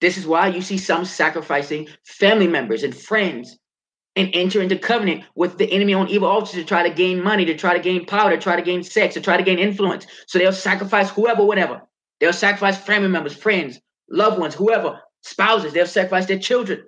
This 0.00 0.16
is 0.16 0.26
why 0.26 0.48
you 0.48 0.62
see 0.62 0.78
some 0.78 1.04
sacrificing 1.04 1.88
family 2.04 2.46
members 2.46 2.84
and 2.84 2.96
friends 2.96 3.58
and 4.20 4.30
enter 4.34 4.60
into 4.60 4.78
covenant 4.78 5.24
with 5.34 5.58
the 5.58 5.70
enemy 5.72 5.94
on 5.94 6.08
evil 6.08 6.28
altars 6.28 6.52
to 6.52 6.64
try 6.64 6.86
to 6.86 6.94
gain 6.94 7.22
money, 7.22 7.44
to 7.46 7.56
try 7.56 7.74
to 7.74 7.80
gain 7.80 8.04
power, 8.04 8.30
to 8.30 8.38
try 8.38 8.56
to 8.56 8.62
gain 8.62 8.82
sex, 8.82 9.14
to 9.14 9.20
try 9.20 9.36
to 9.36 9.42
gain 9.42 9.58
influence. 9.58 10.06
So 10.26 10.38
they'll 10.38 10.52
sacrifice 10.52 11.10
whoever, 11.10 11.44
whatever. 11.44 11.82
They'll 12.20 12.32
sacrifice 12.32 12.76
family 12.76 13.08
members, 13.08 13.34
friends, 13.34 13.80
loved 14.10 14.38
ones, 14.38 14.54
whoever, 14.54 15.00
spouses. 15.22 15.72
They'll 15.72 15.86
sacrifice 15.86 16.26
their 16.26 16.38
children. 16.38 16.84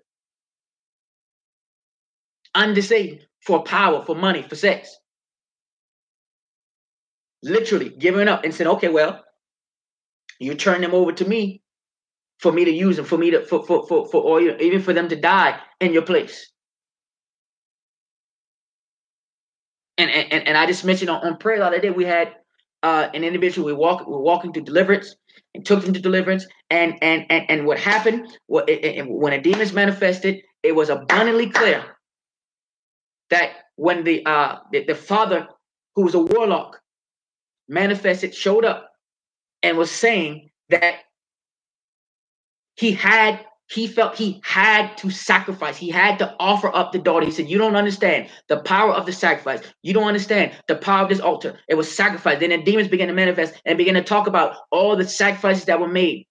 Undeceived 2.54 3.26
for 3.40 3.62
power, 3.62 4.04
for 4.04 4.14
money, 4.14 4.42
for 4.42 4.56
sex. 4.56 4.94
Literally 7.42 7.88
giving 7.88 8.28
up 8.28 8.44
and 8.44 8.54
saying, 8.54 8.70
okay, 8.70 8.88
well, 8.88 9.24
you 10.38 10.54
turn 10.54 10.82
them 10.82 10.94
over 10.94 11.12
to 11.12 11.24
me 11.24 11.62
for 12.38 12.52
me 12.52 12.64
to 12.64 12.70
use 12.70 12.96
them, 12.96 13.04
for 13.04 13.16
me 13.16 13.30
to, 13.30 13.44
for, 13.46 13.64
for, 13.64 13.86
for, 13.86 14.06
for 14.08 14.22
or 14.22 14.40
even 14.40 14.82
for 14.82 14.92
them 14.92 15.08
to 15.08 15.16
die 15.16 15.58
in 15.80 15.92
your 15.92 16.02
place. 16.02 16.51
And 20.10 20.32
and, 20.32 20.48
and 20.48 20.56
I 20.56 20.66
just 20.66 20.84
mentioned 20.84 21.10
on, 21.10 21.24
on 21.24 21.36
prayer 21.36 21.58
the 21.58 21.66
other 21.66 21.80
day 21.80 21.90
we 21.90 22.04
had 22.04 22.34
uh, 22.82 23.08
an 23.14 23.24
individual 23.24 23.66
we 23.66 23.72
walk 23.72 24.06
we're 24.06 24.18
walking 24.18 24.52
to 24.54 24.60
deliverance 24.60 25.14
and 25.54 25.64
took 25.64 25.84
them 25.84 25.94
to 25.94 26.00
deliverance. 26.00 26.46
And 26.70 26.96
and 27.02 27.26
and, 27.30 27.44
and 27.50 27.66
what 27.66 27.78
happened 27.78 28.28
what 28.46 28.68
it, 28.68 29.06
when 29.08 29.32
a 29.32 29.40
demon's 29.40 29.72
manifested 29.72 30.42
it 30.62 30.72
was 30.74 30.88
abundantly 30.88 31.50
clear 31.50 31.84
that 33.30 33.52
when 33.76 34.04
the 34.04 34.24
uh 34.26 34.58
the, 34.72 34.84
the 34.84 34.94
father 34.94 35.48
who 35.94 36.02
was 36.02 36.14
a 36.14 36.20
warlock 36.20 36.80
manifested 37.68 38.34
showed 38.34 38.64
up 38.64 38.90
and 39.62 39.76
was 39.78 39.90
saying 39.90 40.50
that 40.70 40.96
he 42.76 42.92
had 42.92 43.44
he 43.72 43.86
felt 43.86 44.16
he 44.16 44.40
had 44.44 44.96
to 44.98 45.10
sacrifice. 45.10 45.78
He 45.78 45.88
had 45.88 46.18
to 46.18 46.36
offer 46.38 46.74
up 46.74 46.92
the 46.92 46.98
daughter. 46.98 47.24
He 47.24 47.32
said, 47.32 47.48
You 47.48 47.56
don't 47.56 47.76
understand 47.76 48.28
the 48.48 48.58
power 48.58 48.92
of 48.92 49.06
the 49.06 49.12
sacrifice. 49.12 49.62
You 49.82 49.94
don't 49.94 50.06
understand 50.06 50.52
the 50.68 50.76
power 50.76 51.02
of 51.02 51.08
this 51.08 51.20
altar. 51.20 51.58
It 51.68 51.76
was 51.76 51.90
sacrificed. 51.90 52.40
Then 52.40 52.50
the 52.50 52.62
demons 52.62 52.88
began 52.88 53.08
to 53.08 53.14
manifest 53.14 53.54
and 53.64 53.78
began 53.78 53.94
to 53.94 54.02
talk 54.02 54.26
about 54.26 54.56
all 54.70 54.94
the 54.94 55.08
sacrifices 55.08 55.64
that 55.64 55.80
were 55.80 55.88
made 55.88 56.26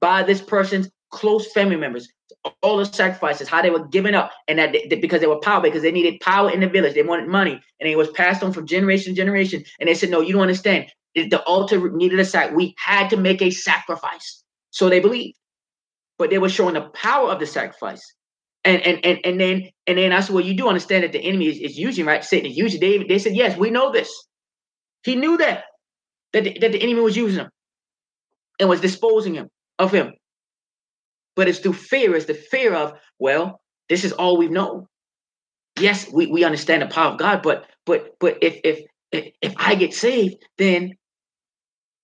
by 0.00 0.22
this 0.22 0.42
person's 0.42 0.90
close 1.10 1.50
family 1.52 1.76
members. 1.76 2.06
All 2.62 2.76
the 2.76 2.84
sacrifices, 2.84 3.48
how 3.48 3.62
they 3.62 3.70
were 3.70 3.86
given 3.86 4.14
up, 4.14 4.32
and 4.46 4.58
that 4.58 4.72
they, 4.72 4.96
because 4.96 5.22
they 5.22 5.26
were 5.26 5.40
power, 5.40 5.62
because 5.62 5.80
they 5.80 5.92
needed 5.92 6.20
power 6.20 6.50
in 6.50 6.60
the 6.60 6.68
village, 6.68 6.92
they 6.92 7.02
wanted 7.02 7.28
money, 7.28 7.58
and 7.80 7.88
it 7.88 7.96
was 7.96 8.10
passed 8.10 8.42
on 8.42 8.52
from 8.52 8.66
generation 8.66 9.14
to 9.14 9.16
generation. 9.16 9.64
And 9.80 9.88
they 9.88 9.94
said, 9.94 10.10
No, 10.10 10.20
you 10.20 10.34
don't 10.34 10.42
understand. 10.42 10.86
The 11.14 11.42
altar 11.44 11.90
needed 11.90 12.20
a 12.20 12.24
sacrifice. 12.26 12.56
We 12.56 12.74
had 12.76 13.08
to 13.10 13.16
make 13.16 13.40
a 13.40 13.50
sacrifice. 13.50 14.42
So 14.70 14.90
they 14.90 15.00
believed 15.00 15.38
but 16.24 16.30
they 16.30 16.38
were 16.38 16.48
showing 16.48 16.72
the 16.72 16.88
power 16.94 17.28
of 17.28 17.38
the 17.38 17.44
sacrifice. 17.44 18.02
And 18.64 18.80
and 18.80 19.04
and 19.04 19.18
and 19.26 19.38
then 19.38 19.68
and 19.86 19.98
then 19.98 20.10
I 20.10 20.20
said, 20.20 20.34
well, 20.34 20.42
you 20.42 20.54
do 20.54 20.68
understand 20.68 21.04
that 21.04 21.12
the 21.12 21.18
enemy 21.18 21.48
is, 21.48 21.58
is 21.58 21.76
using 21.76 22.06
right? 22.06 22.24
Satan 22.24 22.50
is 22.50 22.56
using. 22.56 22.80
David. 22.80 23.08
they 23.08 23.18
said, 23.18 23.36
yes, 23.36 23.58
we 23.58 23.68
know 23.68 23.92
this. 23.92 24.10
He 25.02 25.16
knew 25.16 25.36
that 25.36 25.64
that 26.32 26.44
the, 26.44 26.58
that 26.60 26.72
the 26.72 26.82
enemy 26.82 27.02
was 27.02 27.14
using 27.14 27.40
him 27.40 27.50
and 28.58 28.70
was 28.70 28.80
disposing 28.80 29.34
him 29.34 29.50
of 29.78 29.92
him. 29.92 30.14
But 31.36 31.46
it's 31.46 31.58
through 31.58 31.74
fear. 31.74 32.16
It's 32.16 32.24
the 32.24 32.32
fear 32.32 32.72
of 32.72 32.94
well, 33.18 33.60
this 33.90 34.02
is 34.02 34.12
all 34.12 34.38
we've 34.38 34.50
known. 34.50 34.86
Yes, 35.78 36.10
we, 36.10 36.28
we 36.28 36.42
understand 36.42 36.80
the 36.80 36.86
power 36.86 37.12
of 37.12 37.18
God, 37.18 37.42
but 37.42 37.66
but 37.84 38.14
but 38.18 38.38
if 38.40 38.60
if 38.64 38.80
if, 39.12 39.34
if 39.42 39.52
I 39.58 39.74
get 39.74 39.92
saved, 39.92 40.36
then 40.56 40.94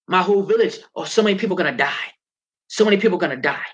my 0.07 0.21
whole 0.21 0.43
village 0.43 0.77
or 0.95 1.07
so 1.07 1.23
many 1.23 1.39
people 1.39 1.55
are 1.55 1.65
gonna 1.65 1.75
die. 1.75 2.13
So 2.69 2.85
many 2.85 2.99
people 2.99 3.17
are 3.17 3.27
gonna 3.27 3.41
die. 3.41 3.65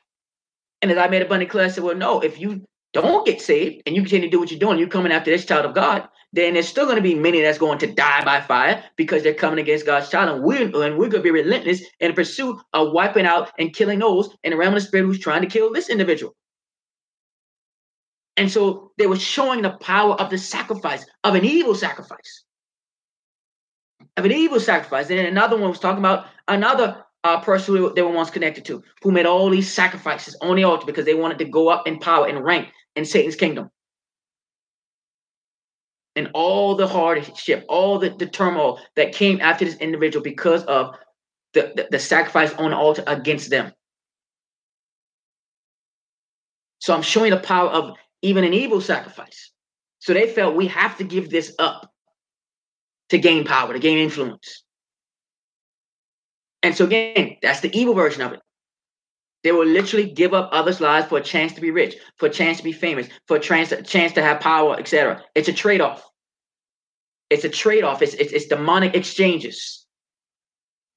And 0.83 0.91
as 0.91 0.99
I 0.99 1.09
made 1.09 1.23
abundantly 1.23 1.51
clear, 1.51 1.65
I 1.65 1.69
said, 1.69 1.85
well, 1.85 1.97
no, 1.97 2.21
if 2.21 2.39
you 2.39 2.65
don't 2.93 3.27
get 3.27 3.41
saved 3.41 3.83
and 3.87 3.95
you 3.95 4.03
continue 4.03 4.29
to 4.29 4.31
do 4.31 4.39
what 4.39 4.51
you're 4.51 4.61
doing, 4.61 4.79
you're 4.79 4.89
coming 4.89 5.13
after 5.13 5.31
this 5.31 5.45
child 5.45 5.65
of 5.65 5.75
God, 5.75 6.09
then 6.33 6.55
there's 6.55 6.69
still 6.69 6.85
going 6.85 6.97
to 6.97 7.03
be 7.03 7.15
many 7.15 7.41
that's 7.41 7.59
going 7.59 7.79
to 7.79 7.87
die 7.87 8.25
by 8.25 8.41
fire 8.41 8.85
because 8.97 9.23
they're 9.23 9.35
coming 9.35 9.59
against 9.59 9.87
God's 9.87 10.11
child. 10.11 10.29
And 10.29 10.45
we're, 10.45 10.63
and 10.63 10.99
we're 10.99 11.09
going 11.09 11.11
to 11.11 11.21
be 11.23 11.31
relentless 11.31 11.83
in 12.01 12.13
pursuit 12.13 12.59
of 12.73 12.93
wiping 12.93 13.27
out 13.27 13.53
and 13.59 13.75
killing 13.75 14.01
those 14.01 14.29
in 14.45 14.51
the 14.51 14.57
realm 14.57 14.75
of 14.75 14.81
the 14.81 14.87
spirit 14.87 15.07
who's 15.07 15.19
trying 15.19 15.43
to 15.43 15.49
kill 15.49 15.73
this 15.73 15.89
individual. 15.89 16.35
And 18.37 18.51
so 18.51 18.93
they 18.99 19.07
were 19.07 19.19
showing 19.19 19.63
the 19.63 19.71
power 19.71 20.15
of 20.15 20.29
the 20.29 20.37
sacrifice, 20.37 21.07
of 21.25 21.35
an 21.35 21.45
evil 21.45 21.75
sacrifice. 21.75 22.45
Of 24.19 24.27
an 24.27 24.33
evil 24.33 24.61
sacrifice. 24.61 25.09
And 25.09 25.21
another 25.21 25.57
one 25.57 25.71
was 25.71 25.81
talking 25.81 26.01
about 26.01 26.27
another 26.49 27.06
uh, 27.27 27.41
person 27.41 27.93
they 27.95 28.03
were 28.03 28.11
once 28.11 28.31
connected 28.31 28.65
to, 28.67 28.83
who 29.03 29.11
made 29.11 29.27
all 29.27 29.51
these 29.51 29.73
sacrifices 29.73 30.37
on 30.41 30.55
the 30.55 30.65
altar 30.65 30.87
because 30.87 31.05
they 31.05 31.15
wanted 31.15 31.39
to 31.39 31.45
go 31.45 31.69
up 31.69 31.89
in 31.89 31.99
power 31.99 32.29
and 32.29 32.45
rank 32.45 32.69
in 32.95 33.05
Satan's 33.05 33.35
kingdom. 33.35 33.69
And 36.15 36.31
all 36.35 36.77
the 36.77 36.87
hardship, 36.87 37.65
all 37.69 37.99
the, 37.99 38.11
the 38.11 38.27
turmoil 38.27 38.81
that 38.95 39.13
came 39.13 39.41
after 39.41 39.65
this 39.65 39.77
individual 39.79 40.23
because 40.23 40.65
of 40.65 40.97
the, 41.53 41.73
the, 41.75 41.89
the 41.91 41.99
sacrifice 41.99 42.55
on 42.55 42.71
the 42.71 42.77
altar 42.77 43.03
against 43.07 43.51
them. 43.51 43.73
So 46.79 46.95
I'm 46.95 47.03
showing 47.03 47.33
the 47.33 47.41
power 47.41 47.69
of 47.69 47.97
even 48.23 48.45
an 48.45 48.55
evil 48.55 48.81
sacrifice. 48.81 49.51
So 49.99 50.15
they 50.15 50.29
felt 50.29 50.55
we 50.55 50.69
have 50.69 50.97
to 50.99 51.05
give 51.05 51.29
this 51.29 51.55
up 51.59 51.91
to 53.09 53.19
gain 53.19 53.45
power, 53.45 53.73
to 53.73 53.79
gain 53.79 53.99
influence. 53.99 54.63
And 56.67 56.77
so 56.77 56.85
again, 56.85 57.37
that's 57.43 57.61
the 57.61 57.71
evil 57.79 57.95
version 57.95 58.23
of 58.23 58.33
it. 58.33 58.41
They 59.45 59.53
will 59.53 59.67
literally 59.67 60.11
give 60.11 60.35
up 60.35 60.49
others' 60.51 60.81
lives 60.81 61.07
for 61.07 61.19
a 61.19 61.23
chance 61.23 61.53
to 61.53 61.61
be 61.61 61.71
rich, 61.71 61.95
for 62.17 62.27
a 62.27 62.31
chance 62.31 62.59
to 62.59 62.65
be 62.65 62.73
famous, 62.73 63.07
for 63.29 63.37
a 63.37 63.41
chance, 63.41 63.73
chance 63.85 64.13
to 64.15 64.23
have 64.23 64.41
power, 64.41 64.77
etc. 64.77 65.23
It's 65.37 65.47
a 65.47 65.53
trade-off. 65.53 66.05
It's 67.31 67.45
a 67.45 67.49
trade-off. 67.49 68.03
It's, 68.03 68.15
it's, 68.15 68.33
it's 68.33 68.47
demonic 68.47 68.97
exchanges. 68.97 69.87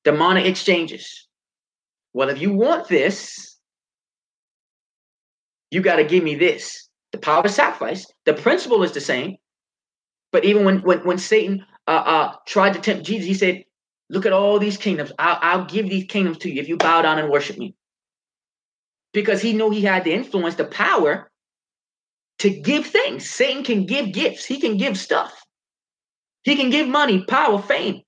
Demonic 0.03 0.47
exchanges. 0.47 1.27
Well, 2.13 2.29
if 2.29 2.41
you 2.41 2.51
want 2.51 2.87
this, 2.87 3.59
you 5.69 5.81
got 5.81 5.97
to 5.97 6.03
give 6.03 6.23
me 6.23 6.33
this. 6.33 6.89
The 7.11 7.19
power 7.19 7.43
of 7.43 7.51
sacrifice. 7.51 8.07
The 8.25 8.33
principle 8.33 8.81
is 8.81 8.93
the 8.93 9.01
same. 9.01 9.35
But 10.31 10.45
even 10.45 10.65
when 10.65 10.79
when, 10.79 11.05
when 11.05 11.19
Satan 11.19 11.63
uh, 11.85 11.91
uh, 11.91 12.35
tried 12.47 12.73
to 12.73 12.79
tempt 12.79 13.05
Jesus, 13.05 13.27
he 13.27 13.33
said, 13.35 13.63
Look 14.09 14.25
at 14.25 14.33
all 14.33 14.59
these 14.59 14.77
kingdoms. 14.77 15.11
I'll, 15.19 15.39
I'll 15.41 15.65
give 15.65 15.89
these 15.89 16.05
kingdoms 16.05 16.39
to 16.39 16.49
you 16.49 16.61
if 16.61 16.67
you 16.67 16.77
bow 16.77 17.01
down 17.01 17.19
and 17.19 17.29
worship 17.29 17.57
me. 17.57 17.75
Because 19.13 19.41
he 19.41 19.53
knew 19.53 19.69
he 19.69 19.81
had 19.81 20.03
the 20.03 20.13
influence, 20.13 20.55
the 20.55 20.65
power 20.65 21.29
to 22.39 22.49
give 22.49 22.87
things. 22.87 23.29
Satan 23.29 23.63
can 23.63 23.85
give 23.85 24.11
gifts, 24.11 24.45
he 24.45 24.59
can 24.59 24.77
give 24.77 24.97
stuff. 24.97 25.43
He 26.43 26.55
can 26.55 26.69
give 26.69 26.87
money, 26.87 27.23
power, 27.25 27.61
fame, 27.61 28.01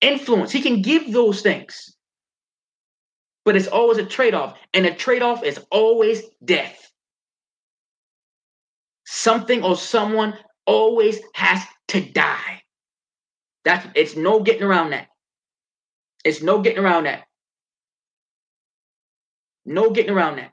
influence. 0.00 0.52
He 0.52 0.62
can 0.62 0.80
give 0.80 1.12
those 1.12 1.42
things. 1.42 1.96
But 3.44 3.56
it's 3.56 3.66
always 3.66 3.98
a 3.98 4.04
trade-off, 4.04 4.58
and 4.74 4.84
the 4.84 4.94
trade-off 4.94 5.42
is 5.42 5.58
always 5.70 6.22
death. 6.44 6.90
Something 9.06 9.64
or 9.64 9.76
someone 9.76 10.38
always 10.66 11.18
has 11.34 11.62
to 11.88 12.00
die. 12.00 12.62
That's 13.68 13.86
it's 13.94 14.16
no 14.16 14.40
getting 14.40 14.62
around 14.62 14.90
that. 14.90 15.08
It's 16.24 16.40
no 16.40 16.62
getting 16.62 16.82
around 16.82 17.04
that. 17.04 17.24
No 19.66 19.90
getting 19.90 20.10
around 20.12 20.36
that. 20.36 20.52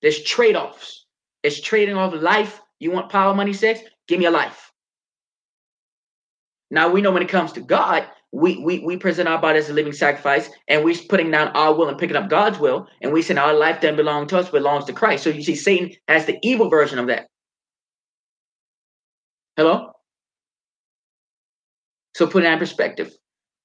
There's 0.00 0.22
trade-offs. 0.22 1.06
It's 1.42 1.60
trading 1.60 1.96
off 1.96 2.14
life. 2.14 2.60
You 2.78 2.92
want 2.92 3.10
power, 3.10 3.34
money, 3.34 3.52
sex? 3.52 3.80
Give 4.06 4.20
me 4.20 4.26
a 4.26 4.30
life. 4.30 4.70
Now 6.70 6.88
we 6.88 7.02
know 7.02 7.10
when 7.10 7.24
it 7.24 7.28
comes 7.28 7.50
to 7.54 7.60
God, 7.60 8.06
we 8.30 8.58
we 8.58 8.78
we 8.78 8.96
present 8.96 9.28
our 9.28 9.40
body 9.40 9.58
as 9.58 9.68
a 9.68 9.72
living 9.72 9.92
sacrifice, 9.92 10.48
and 10.68 10.84
we're 10.84 10.94
putting 11.08 11.32
down 11.32 11.48
our 11.48 11.74
will 11.74 11.88
and 11.88 11.98
picking 11.98 12.16
up 12.16 12.30
God's 12.30 12.60
will, 12.60 12.86
and 13.02 13.12
we 13.12 13.22
say 13.22 13.34
our 13.34 13.54
life 13.54 13.80
doesn't 13.80 13.96
belong 13.96 14.28
to 14.28 14.38
us, 14.38 14.50
belongs 14.50 14.84
to 14.84 14.92
Christ. 14.92 15.24
So 15.24 15.30
you 15.30 15.42
see, 15.42 15.56
Satan 15.56 15.96
has 16.06 16.26
the 16.26 16.38
evil 16.44 16.70
version 16.70 17.00
of 17.00 17.08
that. 17.08 17.26
Hello. 19.56 19.97
So 22.18 22.26
put 22.26 22.42
it 22.42 22.52
in 22.52 22.58
perspective. 22.58 23.12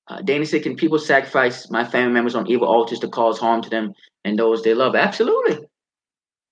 Uh, 0.07 0.21
Danny 0.21 0.45
said, 0.45 0.61
"Can 0.61 0.75
people 0.75 0.99
sacrifice 0.99 1.71
my 1.71 1.83
family 1.83 2.13
members 2.13 2.35
on 2.35 2.45
evil 2.45 2.67
altars 2.67 2.99
to 2.99 3.07
cause 3.07 3.39
harm 3.39 3.63
to 3.63 3.69
them 3.69 3.95
and 4.25 4.37
those 4.37 4.61
they 4.61 4.75
love?" 4.75 4.95
Absolutely, 4.95 5.57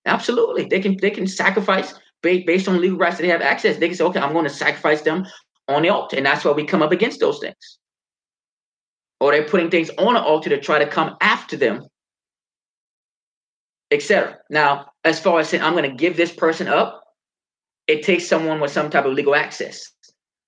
absolutely. 0.07 0.65
They 0.65 0.79
can 0.79 0.97
they 0.97 1.11
can 1.11 1.27
sacrifice 1.27 1.93
based 2.23 2.67
on 2.67 2.81
legal 2.81 2.97
rights 2.97 3.17
that 3.17 3.21
they 3.21 3.29
have 3.29 3.43
access. 3.43 3.77
They 3.77 3.87
can 3.87 3.95
say, 3.95 4.03
"Okay, 4.05 4.19
I'm 4.19 4.33
going 4.33 4.45
to 4.45 4.49
sacrifice 4.49 5.03
them 5.03 5.27
on 5.67 5.83
the 5.83 5.89
altar," 5.89 6.17
and 6.17 6.25
that's 6.25 6.43
why 6.43 6.53
we 6.53 6.65
come 6.65 6.81
up 6.81 6.91
against 6.91 7.19
those 7.19 7.37
things 7.37 7.77
or 9.19 9.31
they're 9.31 9.47
putting 9.47 9.69
things 9.69 9.91
on 9.99 10.15
an 10.15 10.23
altar 10.23 10.49
to 10.49 10.59
try 10.59 10.79
to 10.79 10.87
come 10.87 11.15
after 11.21 11.55
them, 11.55 11.85
etc. 13.91 14.39
Now, 14.49 14.87
as 15.03 15.19
far 15.19 15.39
as 15.39 15.49
saying 15.49 15.61
I'm 15.61 15.75
going 15.75 15.87
to 15.87 15.95
give 15.95 16.17
this 16.17 16.31
person 16.31 16.67
up, 16.67 17.03
it 17.85 18.01
takes 18.01 18.25
someone 18.25 18.59
with 18.59 18.71
some 18.71 18.89
type 18.89 19.05
of 19.05 19.13
legal 19.13 19.35
access, 19.35 19.91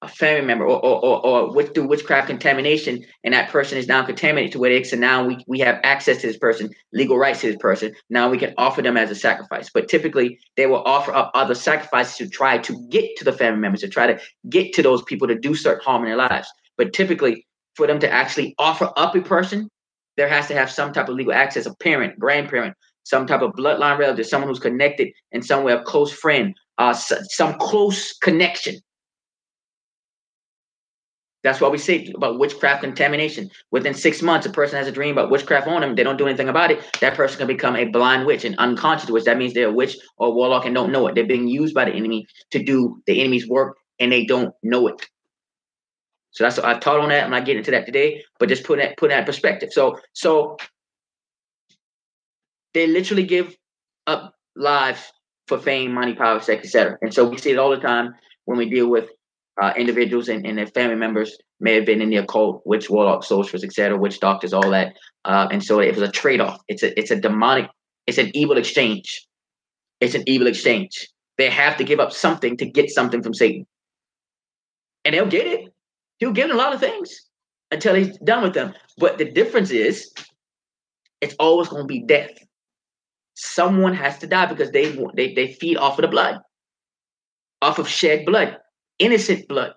a 0.04 0.08
family 0.08 0.46
member, 0.46 0.66
or 0.66 0.80
or 0.84 1.04
or, 1.04 1.26
or 1.26 1.54
with, 1.54 1.74
through 1.74 1.88
witchcraft 1.88 2.28
contamination, 2.28 3.04
and 3.24 3.34
that 3.34 3.50
person 3.50 3.78
is 3.78 3.88
now 3.88 4.04
contaminated 4.04 4.52
to 4.52 4.60
where 4.60 4.70
they 4.70 4.84
so 4.84 4.98
now 4.98 5.26
we 5.26 5.44
we 5.48 5.60
have 5.60 5.80
access 5.84 6.22
to 6.22 6.28
this 6.28 6.38
person, 6.38 6.70
legal 6.92 7.18
rights 7.18 7.42
to 7.42 7.48
this 7.48 7.58
person. 7.58 7.94
Now 8.10 8.30
we 8.30 8.38
can 8.38 8.54
offer 8.58 8.82
them 8.82 8.98
as 8.98 9.12
a 9.12 9.16
sacrifice. 9.16 9.70
But 9.74 9.88
typically, 9.88 10.39
they 10.58 10.66
will 10.66 10.84
offer 10.84 11.13
up 11.13 11.32
other 11.34 11.56
sacrifices 11.56 12.18
to 12.18 12.30
try 12.30 12.58
to 12.58 12.88
get 12.89 13.16
to 13.18 13.24
the 13.24 13.34
family 13.34 13.60
members, 13.60 13.82
to 13.82 13.88
try 13.88 14.08
to 14.08 14.20
get 14.50 14.74
to 14.74 14.82
those 14.82 15.02
people 15.04 15.28
to 15.28 15.39
do 15.39 15.56
certain 15.56 15.84
harm 15.84 16.04
in 16.04 16.10
their 16.10 16.18
lives. 16.18 16.48
But 16.78 16.94
typically, 16.94 17.46
for 17.76 17.88
them 17.88 18.00
to 18.00 18.10
actually 18.10 18.56
offer 18.60 18.92
up 18.98 19.16
a 19.16 19.22
person, 19.22 19.70
there 20.18 20.28
has 20.28 20.48
to 20.48 20.54
have 20.54 20.70
some 20.70 20.94
type 20.94 21.10
of 21.10 21.16
legal 21.16 21.34
access, 21.34 21.66
a 21.66 21.76
parent, 21.76 22.20
grandparent, 22.20 22.76
some 23.04 23.28
type 23.28 23.42
of 23.42 23.54
bloodline 23.54 23.98
relative, 23.98 24.26
someone 24.26 24.50
who's 24.50 24.60
connected 24.60 25.10
in 25.32 25.42
some 25.42 25.63
way, 25.63 25.74
a 25.74 25.82
close 25.82 26.12
friend, 26.12 26.56
uh, 26.78 26.94
some 26.94 27.54
close 27.60 28.13
connection. 28.18 28.76
That's 31.44 31.60
why 31.60 31.68
we 31.68 31.78
say 31.78 32.10
about 32.16 32.40
witchcraft 32.40 32.84
contamination. 32.84 33.52
Within 33.72 33.94
six 33.94 34.22
months, 34.22 34.46
a 34.46 34.50
person 34.50 34.78
has 34.78 34.88
a 34.88 34.92
dream 34.92 35.12
about 35.12 35.30
witchcraft 35.30 35.68
on 35.68 35.82
them. 35.82 35.96
They 35.96 36.04
don't 36.04 36.18
do 36.18 36.26
anything 36.26 36.48
about 36.48 36.72
it. 36.72 36.82
That 37.02 37.16
person 37.16 37.38
can 37.38 37.48
become 37.48 37.76
a 37.76 37.86
blind 37.86 38.26
witch, 38.26 38.46
an 38.46 38.56
unconscious 38.60 39.10
witch. 39.10 39.26
That 39.26 39.38
means 39.38 39.54
they're 39.54 39.68
a 39.68 39.74
witch 39.74 39.98
or 40.18 40.34
warlock 40.34 40.66
and 40.66 40.74
don't 40.74 40.92
know 40.92 41.06
it. 41.08 41.16
They're 41.16 41.26
being 41.26 41.48
used 41.48 41.74
by 41.74 41.86
the 41.86 41.92
enemy 41.92 42.26
to 42.52 42.64
do 42.64 43.02
the 43.08 43.20
enemy's 43.20 43.48
work 43.48 43.78
and 44.00 44.12
they 44.12 44.26
don't 44.26 44.54
know 44.64 44.88
it. 44.88 45.06
So 46.32 46.46
that's 46.46 46.58
I 46.60 46.80
taught 46.80 47.00
on 47.00 47.10
that. 47.10 47.26
I'm 47.26 47.32
not 47.32 47.46
getting 47.46 47.60
into 47.60 47.72
that 47.72 47.86
today, 47.86 48.24
but 48.40 48.50
just 48.50 48.64
put 48.64 48.80
that 48.80 48.98
put 48.98 49.10
that 49.10 49.26
perspective. 49.26 49.70
So 49.72 50.00
so 50.14 50.58
they 52.74 52.88
literally 52.88 53.24
give 53.24 53.56
up 54.08 54.34
lives 54.56 55.12
for 55.48 55.60
fame, 55.60 55.94
money, 55.94 56.14
power, 56.14 56.40
sex, 56.40 56.66
etc. 56.66 56.98
And 57.02 57.14
so 57.14 57.28
we 57.28 57.38
see 57.38 57.52
it 57.52 57.60
all 57.60 57.70
the 57.70 57.78
time 57.78 58.16
when 58.46 58.58
we 58.58 58.70
deal 58.70 58.90
with 58.90 59.10
uh, 59.62 59.74
individuals 59.78 60.30
and, 60.30 60.46
and 60.46 60.58
their 60.58 60.68
family 60.68 60.96
members 60.96 61.38
may 61.60 61.76
have 61.76 61.86
been 61.86 62.02
in 62.02 62.10
the 62.10 62.18
occult, 62.18 62.62
witch, 62.66 62.89
warlock, 62.89 63.24
sorcerers, 63.24 63.63
etc., 63.63 63.98
witch 63.98 64.20
doctors, 64.20 64.54
all 64.54 64.70
that. 64.72 64.96
Uh, 65.26 65.48
and 65.52 65.63
so 65.63 65.80
it 65.80 65.94
was 65.94 66.02
a 66.02 66.12
trade-off. 66.12 66.60
It's 66.68 66.84
a 66.84 66.98
it's 67.00 67.12
a 67.12 67.20
demonic, 67.20 67.70
it's 68.08 68.18
an 68.18 68.32
evil 68.34 68.58
exchange. 68.58 69.28
It's 70.02 70.16
an 70.16 70.24
evil 70.28 70.48
exchange. 70.48 71.08
They 71.38 71.50
have 71.50 71.78
to 71.78 71.84
give 71.84 72.00
up 72.00 72.12
something 72.12 72.58
to 72.58 72.66
get 72.66 72.89
something 72.89 73.24
from 73.24 73.34
Satan. 73.34 73.66
And 75.06 75.16
they'll 75.16 75.26
get 75.26 75.48
it. 75.48 75.74
He'll 76.18 76.34
give 76.34 76.48
them 76.48 76.58
a 76.58 76.60
lot 76.60 76.74
of 76.74 76.80
things 76.80 77.10
until 77.72 77.96
he's 77.96 78.18
done 78.20 78.44
with 78.44 78.54
them. 78.54 78.74
But 78.98 79.18
the 79.18 79.32
difference 79.32 79.72
is, 79.72 80.13
it's 81.22 81.36
always 81.39 81.70
going 81.70 81.84
to 81.84 81.88
be 81.88 82.04
death. 82.04 82.32
Someone 83.36 83.94
has 83.94 84.20
to 84.20 84.28
die 84.28 84.46
because 84.46 84.72
they 84.72 84.96
they 85.16 85.34
they 85.34 85.54
feed 85.54 85.78
off 85.78 85.98
of 85.98 86.04
the 86.04 86.08
blood, 86.08 86.39
off 87.62 87.80
of 87.80 87.88
shed 87.88 88.26
blood, 88.26 88.58
innocent 89.00 89.48
blood. 89.48 89.74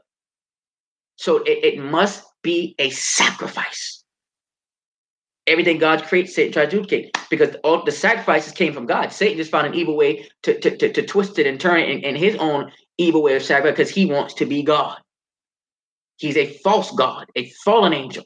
So 1.16 1.38
it, 1.38 1.64
it 1.64 1.78
must 1.78 2.24
be 2.42 2.74
a 2.78 2.90
sacrifice. 2.90 4.04
Everything 5.46 5.78
God 5.78 6.02
creates, 6.02 6.34
Satan 6.34 6.52
tries 6.52 6.70
to 6.70 6.76
duplicate 6.76 7.16
because 7.30 7.54
all 7.62 7.84
the 7.84 7.92
sacrifices 7.92 8.52
came 8.52 8.72
from 8.72 8.86
God. 8.86 9.12
Satan 9.12 9.38
just 9.38 9.50
found 9.50 9.66
an 9.66 9.74
evil 9.74 9.96
way 9.96 10.28
to, 10.42 10.58
to, 10.58 10.76
to, 10.76 10.92
to 10.92 11.02
twist 11.02 11.38
it 11.38 11.46
and 11.46 11.60
turn 11.60 11.80
it 11.80 11.88
in, 11.88 12.00
in 12.00 12.16
his 12.16 12.36
own 12.36 12.72
evil 12.98 13.22
way 13.22 13.36
of 13.36 13.42
sacrifice 13.42 13.76
because 13.76 13.90
he 13.90 14.06
wants 14.06 14.34
to 14.34 14.46
be 14.46 14.62
God. 14.62 14.98
He's 16.16 16.36
a 16.36 16.46
false 16.64 16.90
God, 16.92 17.26
a 17.36 17.50
fallen 17.64 17.92
angel. 17.92 18.24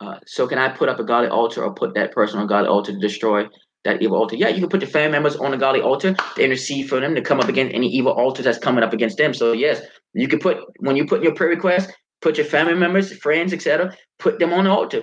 Uh, 0.00 0.18
so 0.26 0.46
can 0.46 0.58
I 0.58 0.68
put 0.68 0.88
up 0.88 1.00
a 1.00 1.04
godly 1.04 1.28
altar 1.28 1.64
or 1.64 1.74
put 1.74 1.94
that 1.94 2.12
person 2.12 2.38
on 2.38 2.46
godly 2.46 2.68
altar 2.68 2.92
to 2.92 2.98
destroy 2.98 3.46
that 3.86 4.02
evil 4.02 4.18
altar? 4.18 4.36
Yeah, 4.36 4.48
you 4.48 4.60
can 4.60 4.68
put 4.68 4.80
the 4.80 4.86
family 4.86 5.12
members 5.12 5.36
on 5.36 5.54
a 5.54 5.58
godly 5.58 5.80
altar 5.80 6.14
to 6.14 6.44
intercede 6.44 6.88
for 6.88 7.00
them 7.00 7.14
to 7.14 7.22
come 7.22 7.40
up 7.40 7.48
against 7.48 7.74
any 7.74 7.88
evil 7.88 8.12
altars 8.12 8.44
that's 8.44 8.58
coming 8.58 8.84
up 8.84 8.92
against 8.92 9.18
them. 9.18 9.34
So 9.34 9.52
yes, 9.52 9.82
you 10.12 10.28
can 10.28 10.38
put 10.38 10.58
when 10.80 10.96
you 10.96 11.06
put 11.06 11.22
your 11.22 11.34
prayer 11.34 11.50
request, 11.50 11.92
put 12.20 12.36
your 12.36 12.46
family 12.46 12.74
members, 12.74 13.12
friends, 13.18 13.52
etc., 13.52 13.96
put 14.18 14.38
them 14.38 14.52
on 14.52 14.64
the 14.64 14.70
altar 14.70 15.02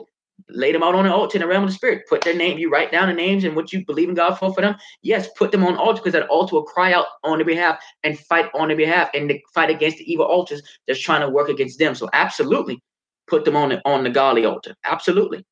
lay 0.50 0.72
them 0.72 0.84
out 0.84 0.96
on 0.96 1.06
the 1.06 1.13
altar 1.13 1.38
in 1.38 1.41
the 1.41 1.48
realm 1.48 1.63
of 1.63 1.69
the 1.69 1.76
spirit. 1.76 2.04
Put 2.10 2.22
their 2.22 2.36
name, 2.36 2.58
you 2.58 2.69
write 2.69 2.91
down 2.91 3.08
the 3.08 3.13
names 3.13 3.43
and 3.43 3.56
what 3.56 3.72
you 3.72 3.86
believe 3.86 4.10
in 4.10 4.15
God 4.15 4.36
for 4.36 4.54
for 4.54 4.62
them. 4.62 4.76
Yes, 5.02 5.28
put 5.38 5.52
them 5.52 5.63
on 5.63 5.76
altar 5.78 6.02
because 6.02 6.13
that 6.13 6.28
altar 6.30 6.56
will 6.56 6.63
cry 6.63 6.93
out 6.93 7.06
on 7.24 7.38
their 7.38 7.46
behalf 7.46 7.80
and 8.04 8.19
fight 8.19 8.50
on 8.54 8.67
their 8.67 8.78
behalf 8.78 9.10
and 9.13 9.32
fight 9.54 9.69
against 9.69 9.98
the 9.98 10.12
evil 10.12 10.26
altars 10.26 10.62
that's 10.88 11.02
trying 11.02 11.22
to 11.22 11.30
work 11.30 11.50
against 11.50 11.80
them. 11.80 11.96
So 11.96 12.10
absolutely 12.13 12.82
put 13.28 13.46
them 13.46 13.56
on 13.56 13.69
the 13.69 13.82
on 13.86 14.04
the 14.04 14.10
godly 14.10 14.46
altar. 14.46 14.76
Absolutely. 14.84 15.46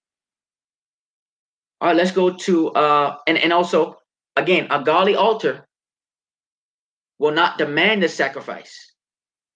All 1.81 1.87
right, 1.87 1.97
let's 1.97 2.11
go 2.11 2.31
to 2.31 2.69
uh 2.71 3.17
and, 3.27 3.37
and 3.37 3.51
also 3.51 3.97
again 4.35 4.67
a 4.69 4.83
godly 4.83 5.15
altar 5.15 5.67
will 7.19 7.31
not 7.31 7.57
demand 7.57 8.03
a 8.03 8.09
sacrifice, 8.09 8.93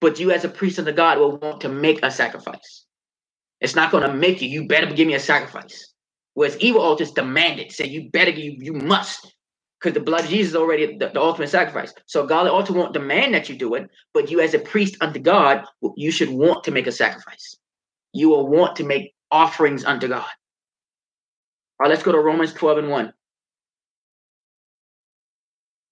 but 0.02 0.20
you 0.20 0.32
as 0.32 0.44
a 0.44 0.50
priest 0.50 0.84
the 0.84 0.92
God 0.92 1.20
will 1.20 1.38
want 1.38 1.62
to 1.62 1.70
make 1.70 2.00
a 2.04 2.12
sacrifice. 2.12 2.86
It's 3.62 3.76
not 3.76 3.92
going 3.92 4.04
to 4.04 4.14
make 4.14 4.42
you. 4.42 4.50
You 4.50 4.68
better 4.68 4.94
give 4.94 5.08
me 5.08 5.16
a 5.16 5.20
sacrifice. 5.20 5.94
Whereas 6.36 6.60
evil 6.60 6.82
altars 6.82 7.12
demand 7.12 7.60
it. 7.60 7.72
Say 7.72 7.88
you 7.88 8.10
better, 8.12 8.32
you 8.32 8.58
you 8.60 8.74
must, 8.74 9.34
because 9.80 9.94
the 9.94 10.02
blood 10.02 10.26
of 10.26 10.30
Jesus 10.30 10.52
is 10.52 10.56
already 10.56 10.98
the, 10.98 11.10
the, 11.10 11.22
ultimate 11.22 11.50
sacrifice. 11.50 11.94
So 12.08 12.26
godly 12.28 12.52
altar 12.52 12.74
won't 12.74 12.94
demand 12.94 13.34
that 13.34 13.50
you 13.50 13.56
do 13.56 13.76
it, 13.76 13.90
but 14.14 14.30
you 14.30 14.42
as 14.42 14.54
a 14.54 14.60
priest 14.60 14.98
unto 15.02 15.20
God, 15.20 15.64
you 15.96 16.12
should 16.12 16.30
want 16.30 16.64
to 16.66 16.72
make 16.72 16.88
a 16.88 16.92
sacrifice. 16.92 17.56
You 18.14 18.30
will 18.30 18.48
want 18.48 18.76
to 18.78 18.84
make 18.84 19.14
offerings 19.32 19.86
unto 19.86 20.08
God. 20.08 20.28
All 21.80 21.86
right, 21.86 21.90
let's 21.90 22.04
go 22.04 22.12
to 22.12 22.20
Romans 22.20 22.54
12 22.54 22.78
and 22.78 22.90
1. 22.90 23.14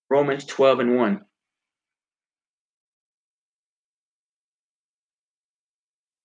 Romans 0.09 0.45
12 0.45 0.79
and 0.79 0.95
1. 0.95 1.21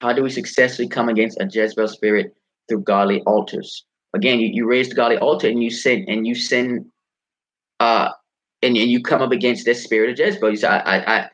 How 0.01 0.13
do 0.13 0.23
we 0.23 0.31
successfully 0.31 0.89
come 0.89 1.09
against 1.09 1.41
a 1.41 1.49
Jezebel 1.51 1.89
spirit 1.89 2.37
through 2.69 2.83
godly 2.83 3.21
altars? 3.23 3.85
Again, 4.15 4.39
you, 4.39 4.49
you 4.53 4.67
raise 4.69 4.89
the 4.89 4.95
godly 4.95 5.19
altar 5.19 5.49
and 5.49 5.63
you 5.63 5.71
sin 5.71 6.05
and 6.09 6.27
you 6.27 6.35
sin 6.35 6.91
uh 7.81 8.11
and, 8.63 8.77
and 8.77 8.91
you 8.91 9.03
come 9.03 9.23
up 9.23 9.33
against 9.33 9.65
this 9.65 9.83
spirit 9.83 10.11
of 10.11 10.19
Jezebel. 10.19 10.51
You 10.51 10.57
say, 10.57 10.69
I 10.69 10.99
I 10.99 11.31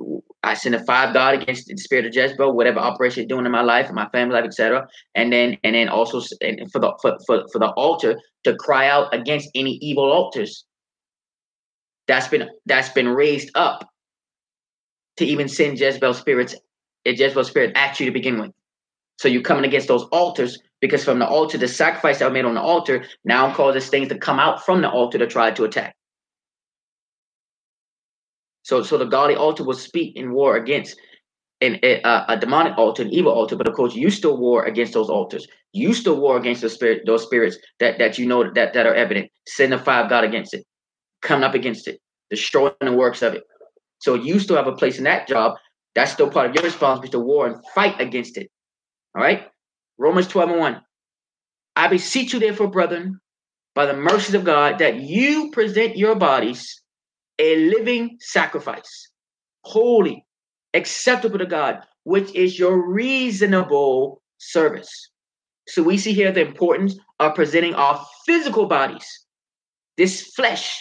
I, 0.00 0.20
I 0.42 0.54
send 0.54 0.74
a 0.74 0.84
five 0.84 1.12
God 1.14 1.34
against 1.34 1.66
the 1.66 1.76
spirit 1.76 2.06
of 2.06 2.14
Jezebel, 2.14 2.52
whatever 2.52 2.78
operation 2.78 3.22
you're 3.22 3.28
doing 3.28 3.46
in 3.46 3.52
my 3.52 3.62
life, 3.62 3.88
in 3.88 3.94
my 3.94 4.08
family 4.10 4.34
life, 4.34 4.44
etc. 4.44 4.86
And 5.14 5.32
then 5.32 5.58
and 5.64 5.74
then 5.74 5.88
also 5.88 6.20
and 6.40 6.70
for 6.70 6.78
the 6.78 6.92
for, 7.02 7.18
for, 7.26 7.44
for 7.52 7.58
the 7.58 7.70
altar 7.70 8.20
to 8.44 8.54
cry 8.56 8.88
out 8.88 9.14
against 9.14 9.48
any 9.54 9.72
evil 9.82 10.10
altars 10.10 10.64
that's 12.06 12.28
been 12.28 12.48
that's 12.66 12.90
been 12.90 13.08
raised 13.08 13.50
up 13.54 13.88
to 15.16 15.24
even 15.24 15.48
send 15.48 15.80
Jezebel 15.80 16.14
spirits 16.14 16.54
it 17.06 17.18
Jezebel 17.18 17.44
spirit 17.44 17.72
at 17.76 17.98
you 18.00 18.06
to 18.06 18.12
begin 18.12 18.40
with. 18.40 18.50
So 19.18 19.28
you're 19.28 19.42
coming 19.42 19.64
against 19.64 19.88
those 19.88 20.04
altars 20.04 20.58
because 20.80 21.04
from 21.04 21.20
the 21.20 21.26
altar, 21.26 21.56
the 21.56 21.68
sacrifice 21.68 22.18
that 22.18 22.26
was 22.26 22.34
made 22.34 22.44
on 22.44 22.54
the 22.54 22.60
altar 22.60 23.04
now 23.24 23.54
causes 23.54 23.88
things 23.88 24.08
to 24.08 24.18
come 24.18 24.38
out 24.38 24.64
from 24.64 24.82
the 24.82 24.90
altar 24.90 25.18
to 25.18 25.26
try 25.26 25.50
to 25.52 25.64
attack. 25.64 25.96
So, 28.66 28.82
so 28.82 28.98
the 28.98 29.04
godly 29.04 29.36
altar 29.36 29.62
will 29.62 29.76
speak 29.76 30.16
in 30.16 30.32
war 30.32 30.56
against 30.56 30.98
an, 31.60 31.78
a, 31.84 32.00
a 32.26 32.36
demonic 32.36 32.76
altar, 32.76 33.02
an 33.02 33.12
evil 33.12 33.30
altar, 33.30 33.54
but 33.54 33.68
of 33.68 33.74
course 33.74 33.94
you 33.94 34.10
still 34.10 34.36
war 34.36 34.64
against 34.64 34.92
those 34.92 35.08
altars. 35.08 35.46
You 35.72 35.94
still 35.94 36.16
war 36.16 36.36
against 36.36 36.62
the 36.62 36.68
spirit, 36.68 37.02
those 37.06 37.22
spirits 37.22 37.58
that, 37.78 38.00
that 38.00 38.18
you 38.18 38.26
know 38.26 38.50
that, 38.54 38.72
that 38.74 38.86
are 38.86 38.94
evident. 38.94 39.30
Send 39.46 39.70
the 39.72 39.78
fire 39.78 40.02
of 40.02 40.10
God 40.10 40.24
against 40.24 40.52
it, 40.52 40.66
coming 41.22 41.44
up 41.44 41.54
against 41.54 41.86
it, 41.86 42.00
destroying 42.28 42.74
the 42.80 42.92
works 42.92 43.22
of 43.22 43.34
it. 43.34 43.44
So 43.98 44.14
you 44.14 44.40
still 44.40 44.56
have 44.56 44.66
a 44.66 44.74
place 44.74 44.98
in 44.98 45.04
that 45.04 45.28
job. 45.28 45.56
That's 45.94 46.10
still 46.10 46.28
part 46.28 46.50
of 46.50 46.56
your 46.56 46.64
responsibility 46.64 47.12
to 47.12 47.20
war 47.20 47.46
and 47.46 47.64
fight 47.72 48.00
against 48.00 48.36
it. 48.36 48.50
All 49.14 49.22
right. 49.22 49.46
Romans 49.96 50.26
12 50.26 50.50
and 50.50 50.58
1. 50.58 50.80
I 51.76 51.86
beseech 51.86 52.32
you, 52.32 52.40
therefore, 52.40 52.66
brethren, 52.66 53.20
by 53.76 53.86
the 53.86 53.94
mercies 53.94 54.34
of 54.34 54.42
God, 54.42 54.80
that 54.80 54.96
you 54.96 55.52
present 55.52 55.96
your 55.96 56.16
bodies 56.16 56.82
a 57.38 57.56
living 57.70 58.16
sacrifice, 58.20 59.10
holy, 59.62 60.24
acceptable 60.74 61.38
to 61.38 61.46
God, 61.46 61.80
which 62.04 62.34
is 62.34 62.58
your 62.58 62.90
reasonable 62.90 64.22
service. 64.38 65.10
So 65.68 65.82
we 65.82 65.98
see 65.98 66.12
here 66.12 66.32
the 66.32 66.46
importance 66.46 66.96
of 67.18 67.34
presenting 67.34 67.74
our 67.74 68.04
physical 68.24 68.66
bodies, 68.66 69.06
this 69.96 70.22
flesh, 70.34 70.80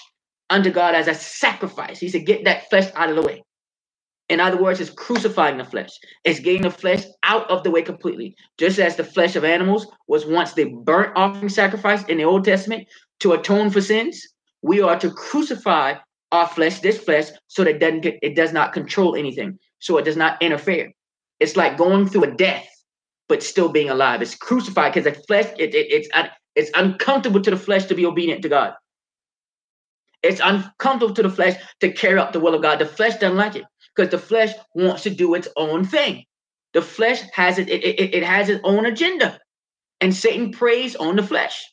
unto 0.50 0.70
God 0.70 0.94
as 0.96 1.08
a 1.08 1.16
sacrifice. 1.16 2.00
He 2.00 2.10
said, 2.10 2.26
get 2.26 2.46
that 2.46 2.70
flesh 2.70 2.92
out 2.96 3.10
of 3.10 3.16
the 3.16 3.22
way. 3.24 3.44
In 4.30 4.40
other 4.40 4.62
words, 4.62 4.80
it's 4.80 4.90
crucifying 4.90 5.58
the 5.58 5.66
flesh. 5.66 5.90
It's 6.24 6.40
getting 6.40 6.64
the 6.64 6.72
flesh 6.72 7.04
out 7.24 7.50
of 7.50 7.64
the 7.64 7.72
way 7.72 7.84
completely. 7.84 8.36
Just 8.58 8.80
as 8.80 8.96
the 8.96 9.04
flesh 9.04 9.36
of 9.36 9.44
animals 9.44 9.88
was 10.08 10.26
once 10.26 10.54
the 10.54 10.66
burnt 10.84 11.14
offering 11.16 11.50
sacrifice 11.50 12.04
in 12.06 12.18
the 12.18 12.26
Old 12.26 12.44
Testament 12.44 12.88
to 13.20 13.34
atone 13.34 13.70
for 13.70 13.82
sins, 13.82 14.22
we 14.64 14.82
are 14.82 14.98
to 15.00 15.12
crucify 15.12 15.96
our 16.32 16.48
flesh, 16.48 16.80
this 16.80 16.98
flesh, 16.98 17.30
so 17.48 17.64
that 17.64 17.76
it 17.76 17.80
doesn't 17.80 18.06
it 18.06 18.36
does 18.36 18.54
not 18.54 18.74
control 18.74 19.16
anything, 19.16 19.60
so 19.80 19.98
it 19.98 20.06
does 20.06 20.18
not 20.18 20.42
interfere. 20.42 20.92
It's 21.40 21.56
like 21.56 21.78
going 21.78 22.08
through 22.08 22.24
a 22.24 22.36
death, 22.36 22.68
but 23.28 23.44
still 23.44 23.70
being 23.70 23.90
alive. 23.90 24.22
It's 24.22 24.36
crucified 24.36 24.94
because 24.94 25.14
the 25.14 25.22
flesh 25.24 25.52
it, 25.58 25.74
it, 25.76 25.88
it's 25.92 26.10
it's 26.56 26.72
uncomfortable 26.74 27.42
to 27.42 27.52
the 27.52 27.58
flesh 27.58 27.86
to 27.86 27.96
be 27.96 28.06
obedient 28.06 28.42
to 28.44 28.50
God. 28.50 28.74
It's 30.24 30.42
uncomfortable 30.44 31.14
to 31.14 31.24
the 31.24 31.30
flesh 31.30 31.62
to 31.82 31.92
carry 31.92 32.18
out 32.18 32.34
the 32.34 32.40
will 32.40 32.56
of 32.56 32.62
God. 32.62 32.80
The 32.80 32.86
flesh 32.86 33.14
doesn't 33.18 33.38
like 33.38 33.56
it 33.56 33.66
because 33.96 34.10
the 34.10 34.18
flesh 34.18 34.54
wants 34.74 35.04
to 35.04 35.10
do 35.10 35.36
its 35.36 35.48
own 35.56 35.86
thing. 35.86 36.26
The 36.74 36.82
flesh 36.82 37.22
has 37.34 37.58
it, 37.60 37.70
it, 37.70 37.84
it, 37.84 38.16
it 38.16 38.24
has 38.24 38.50
its 38.50 38.62
own 38.64 38.86
agenda, 38.86 39.40
and 40.02 40.14
Satan 40.14 40.52
preys 40.52 40.96
on 40.96 41.16
the 41.16 41.24
flesh. 41.24 41.64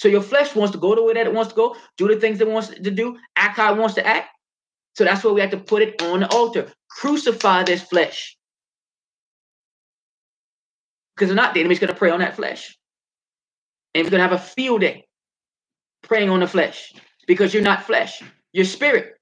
So 0.00 0.08
your 0.08 0.22
flesh 0.22 0.54
wants 0.54 0.72
to 0.72 0.78
go 0.78 0.94
the 0.94 1.02
way 1.02 1.12
that 1.12 1.26
it 1.26 1.34
wants 1.34 1.50
to 1.50 1.56
go, 1.56 1.76
do 1.98 2.08
the 2.08 2.18
things 2.18 2.40
it 2.40 2.48
wants 2.48 2.68
to 2.68 2.90
do, 2.90 3.18
act 3.36 3.58
how 3.58 3.74
it 3.74 3.78
wants 3.78 3.96
to 3.96 4.06
act. 4.06 4.30
So 4.94 5.04
that's 5.04 5.22
why 5.22 5.32
we 5.32 5.42
have 5.42 5.50
to 5.50 5.58
put 5.58 5.82
it 5.82 6.00
on 6.00 6.20
the 6.20 6.28
altar. 6.30 6.72
Crucify 6.88 7.64
this 7.64 7.82
flesh. 7.82 8.34
Because 11.14 11.28
if 11.28 11.36
not, 11.36 11.52
the 11.52 11.60
enemy's 11.60 11.80
going 11.80 11.92
to 11.92 11.98
prey 11.98 12.08
on 12.08 12.20
that 12.20 12.34
flesh. 12.34 12.78
And 13.94 14.06
we're 14.06 14.10
going 14.10 14.22
to 14.22 14.28
have 14.28 14.40
a 14.40 14.42
field 14.42 14.80
day 14.80 15.04
preying 16.00 16.30
on 16.30 16.40
the 16.40 16.46
flesh 16.46 16.94
because 17.26 17.52
you're 17.52 17.62
not 17.62 17.84
flesh, 17.84 18.22
you're 18.54 18.64
spirit. 18.64 19.12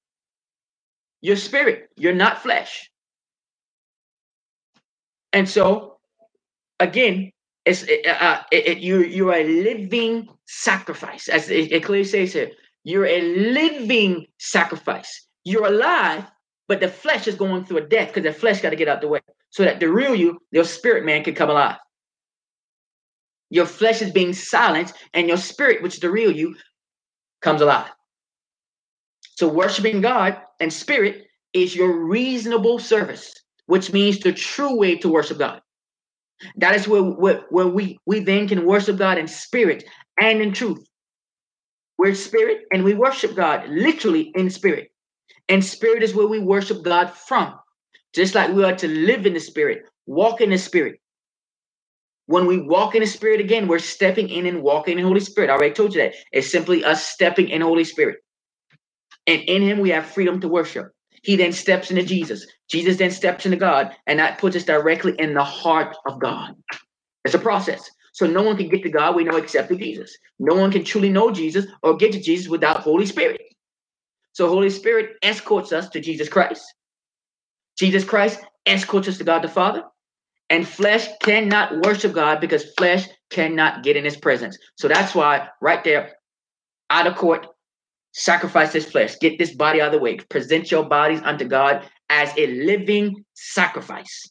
You're 1.23 1.35
spirit, 1.35 1.89
you're 1.97 2.15
not 2.15 2.41
flesh. 2.41 2.89
And 5.33 5.49
so, 5.49 5.99
again, 6.79 7.33
it's 7.69 7.83
uh, 7.85 8.11
uh, 8.11 8.43
it, 8.51 8.67
it, 8.67 8.79
you 8.79 9.03
you're 9.05 9.35
a 9.35 9.45
living 9.45 10.29
sacrifice, 10.47 11.29
as 11.29 11.51
it, 11.51 11.85
clearly 11.85 12.05
says 12.05 12.33
here. 12.33 12.51
You're 12.85 13.07
a 13.07 13.21
living 13.21 14.27
sacrifice. 14.39 15.27
You're 15.45 15.67
alive, 15.67 16.25
but 16.67 16.81
the 16.81 16.89
flesh 16.89 17.27
is 17.27 17.35
going 17.35 17.65
through 17.65 17.79
a 17.79 17.87
death 17.87 18.09
because 18.09 18.23
the 18.23 18.39
flesh 18.39 18.63
got 18.63 18.71
to 18.71 18.77
get 18.77 18.89
out 18.89 19.03
the 19.03 19.09
way, 19.09 19.21
so 19.51 19.65
that 19.65 19.81
the 19.81 19.91
real 19.91 20.15
you, 20.15 20.39
your 20.51 20.65
spirit 20.65 21.05
man, 21.05 21.23
can 21.23 21.35
come 21.35 21.51
alive. 21.51 21.77
Your 23.51 23.67
flesh 23.67 24.01
is 24.03 24.13
being 24.13 24.33
silenced, 24.33 24.95
and 25.13 25.29
your 25.29 25.37
spirit, 25.37 25.83
which 25.83 25.95
is 25.95 26.01
the 26.01 26.11
real 26.11 26.33
you, 26.33 26.57
comes 27.43 27.61
alive. 27.61 27.91
So 29.37 29.49
worshiping 29.49 30.01
God 30.01 30.39
and 30.61 30.73
spirit 30.73 31.27
is 31.53 31.77
your 31.77 32.05
reasonable 32.07 32.79
service, 32.79 33.33
which 33.67 33.93
means 33.93 34.21
the 34.21 34.33
true 34.33 34.77
way 34.77 34.97
to 34.97 35.09
worship 35.09 35.39
God. 35.39 35.61
That 36.59 36.77
is 36.77 36.89
where, 36.89 37.03
where, 37.03 37.43
where 37.51 37.69
we, 37.69 37.99
we 38.07 38.21
then 38.21 38.49
can 38.49 38.67
worship 38.67 38.99
God 38.99 39.19
in 39.19 39.29
spirit 39.29 39.85
and 40.21 40.43
in 40.43 40.53
truth. 40.53 40.87
We're 41.99 42.15
spirit 42.15 42.63
and 42.73 42.85
we 42.85 42.95
worship 42.95 43.37
God 43.37 43.69
literally 43.69 44.33
in 44.35 44.51
spirit. 44.51 44.91
And 45.49 45.65
spirit 45.65 46.03
is 46.03 46.15
where 46.15 46.29
we 46.29 46.41
worship 46.41 46.83
God 46.85 47.13
from. 47.13 47.57
Just 48.15 48.35
like 48.35 48.53
we 48.53 48.65
are 48.65 48.77
to 48.77 48.89
live 48.89 49.27
in 49.27 49.35
the 49.35 49.41
spirit, 49.41 49.85
walk 50.07 50.41
in 50.43 50.51
the 50.51 50.59
spirit. 50.59 51.01
When 52.27 52.47
we 52.47 52.61
walk 52.61 52.97
in 52.97 53.03
the 53.03 53.09
spirit 53.09 53.41
again, 53.41 53.69
we're 53.69 53.81
stepping 53.81 54.31
in 54.31 54.47
and 54.47 54.63
walking 54.63 54.99
in 54.99 55.05
Holy 55.07 55.21
Spirit. 55.21 55.51
I 55.51 55.55
already 55.55 55.75
told 55.75 55.95
you 55.95 56.03
that. 56.03 56.15
It's 56.33 56.51
simply 56.51 56.85
us 56.85 57.05
stepping 57.07 57.51
in 57.51 57.63
Holy 57.63 57.85
Spirit. 57.85 58.19
And 59.27 59.43
in 59.43 59.63
him 59.63 59.81
we 59.81 59.91
have 59.91 60.07
freedom 60.07 60.41
to 60.43 60.49
worship. 60.49 60.89
He 61.23 61.37
then 61.37 61.53
steps 61.53 61.91
into 61.91 62.03
Jesus. 62.03 62.47
Jesus 62.69 62.97
then 62.97 63.11
steps 63.11 63.45
into 63.45 63.57
God, 63.57 63.95
and 64.07 64.19
that 64.19 64.39
puts 64.39 64.57
us 64.57 64.65
directly 64.65 65.15
in 65.19 65.35
the 65.35 65.45
heart 65.45 65.97
of 66.07 66.21
God. 66.21 66.55
It's 67.25 67.35
a 67.35 67.39
process. 67.39 67.91
So 68.13 68.27
no 68.27 68.43
one 68.43 68.57
can 68.57 68.69
get 68.69 68.83
to 68.83 68.91
God, 68.91 69.15
we 69.15 69.25
know, 69.25 69.37
except 69.37 69.69
through 69.69 69.79
Jesus. 69.79 70.17
No 70.39 70.57
one 70.57 70.73
can 70.73 70.85
truly 70.85 71.09
know 71.09 71.31
Jesus 71.31 71.67
or 71.83 71.97
get 71.97 72.13
to 72.13 72.21
Jesus 72.21 72.49
without 72.49 72.81
Holy 72.81 73.07
Spirit. 73.07 73.41
So 74.33 74.49
Holy 74.49 74.71
Spirit 74.71 75.17
escorts 75.23 75.73
us 75.73 75.89
to 75.91 76.01
Jesus 76.01 76.29
Christ. 76.29 76.63
Jesus 77.79 78.05
Christ 78.05 78.41
escorts 78.67 79.09
us 79.09 79.19
to 79.19 79.25
God 79.25 79.43
the 79.43 79.49
Father. 79.49 79.85
And 80.51 80.67
flesh 80.67 81.09
cannot 81.23 81.85
worship 81.85 82.13
God 82.13 82.41
because 82.41 82.73
flesh 82.79 83.07
cannot 83.31 83.85
get 83.85 83.97
in 83.97 84.05
his 84.05 84.17
presence. 84.17 84.59
So 84.77 84.89
that's 84.89 85.15
why 85.15 85.49
right 85.61 85.85
there, 85.85 86.13
outer 86.91 87.13
court, 87.13 87.47
sacrifice 88.19 88.73
this 88.73 88.91
flesh, 88.91 89.17
get 89.21 89.39
this 89.39 89.55
body 89.55 89.81
out 89.81 89.87
of 89.87 89.93
the 89.93 89.99
way, 89.99 90.17
present 90.17 90.71
your 90.71 90.85
bodies 90.85 91.21
unto 91.23 91.45
God 91.45 91.89
as 92.11 92.33
a 92.37 92.47
living 92.65 93.25
sacrifice. 93.35 94.29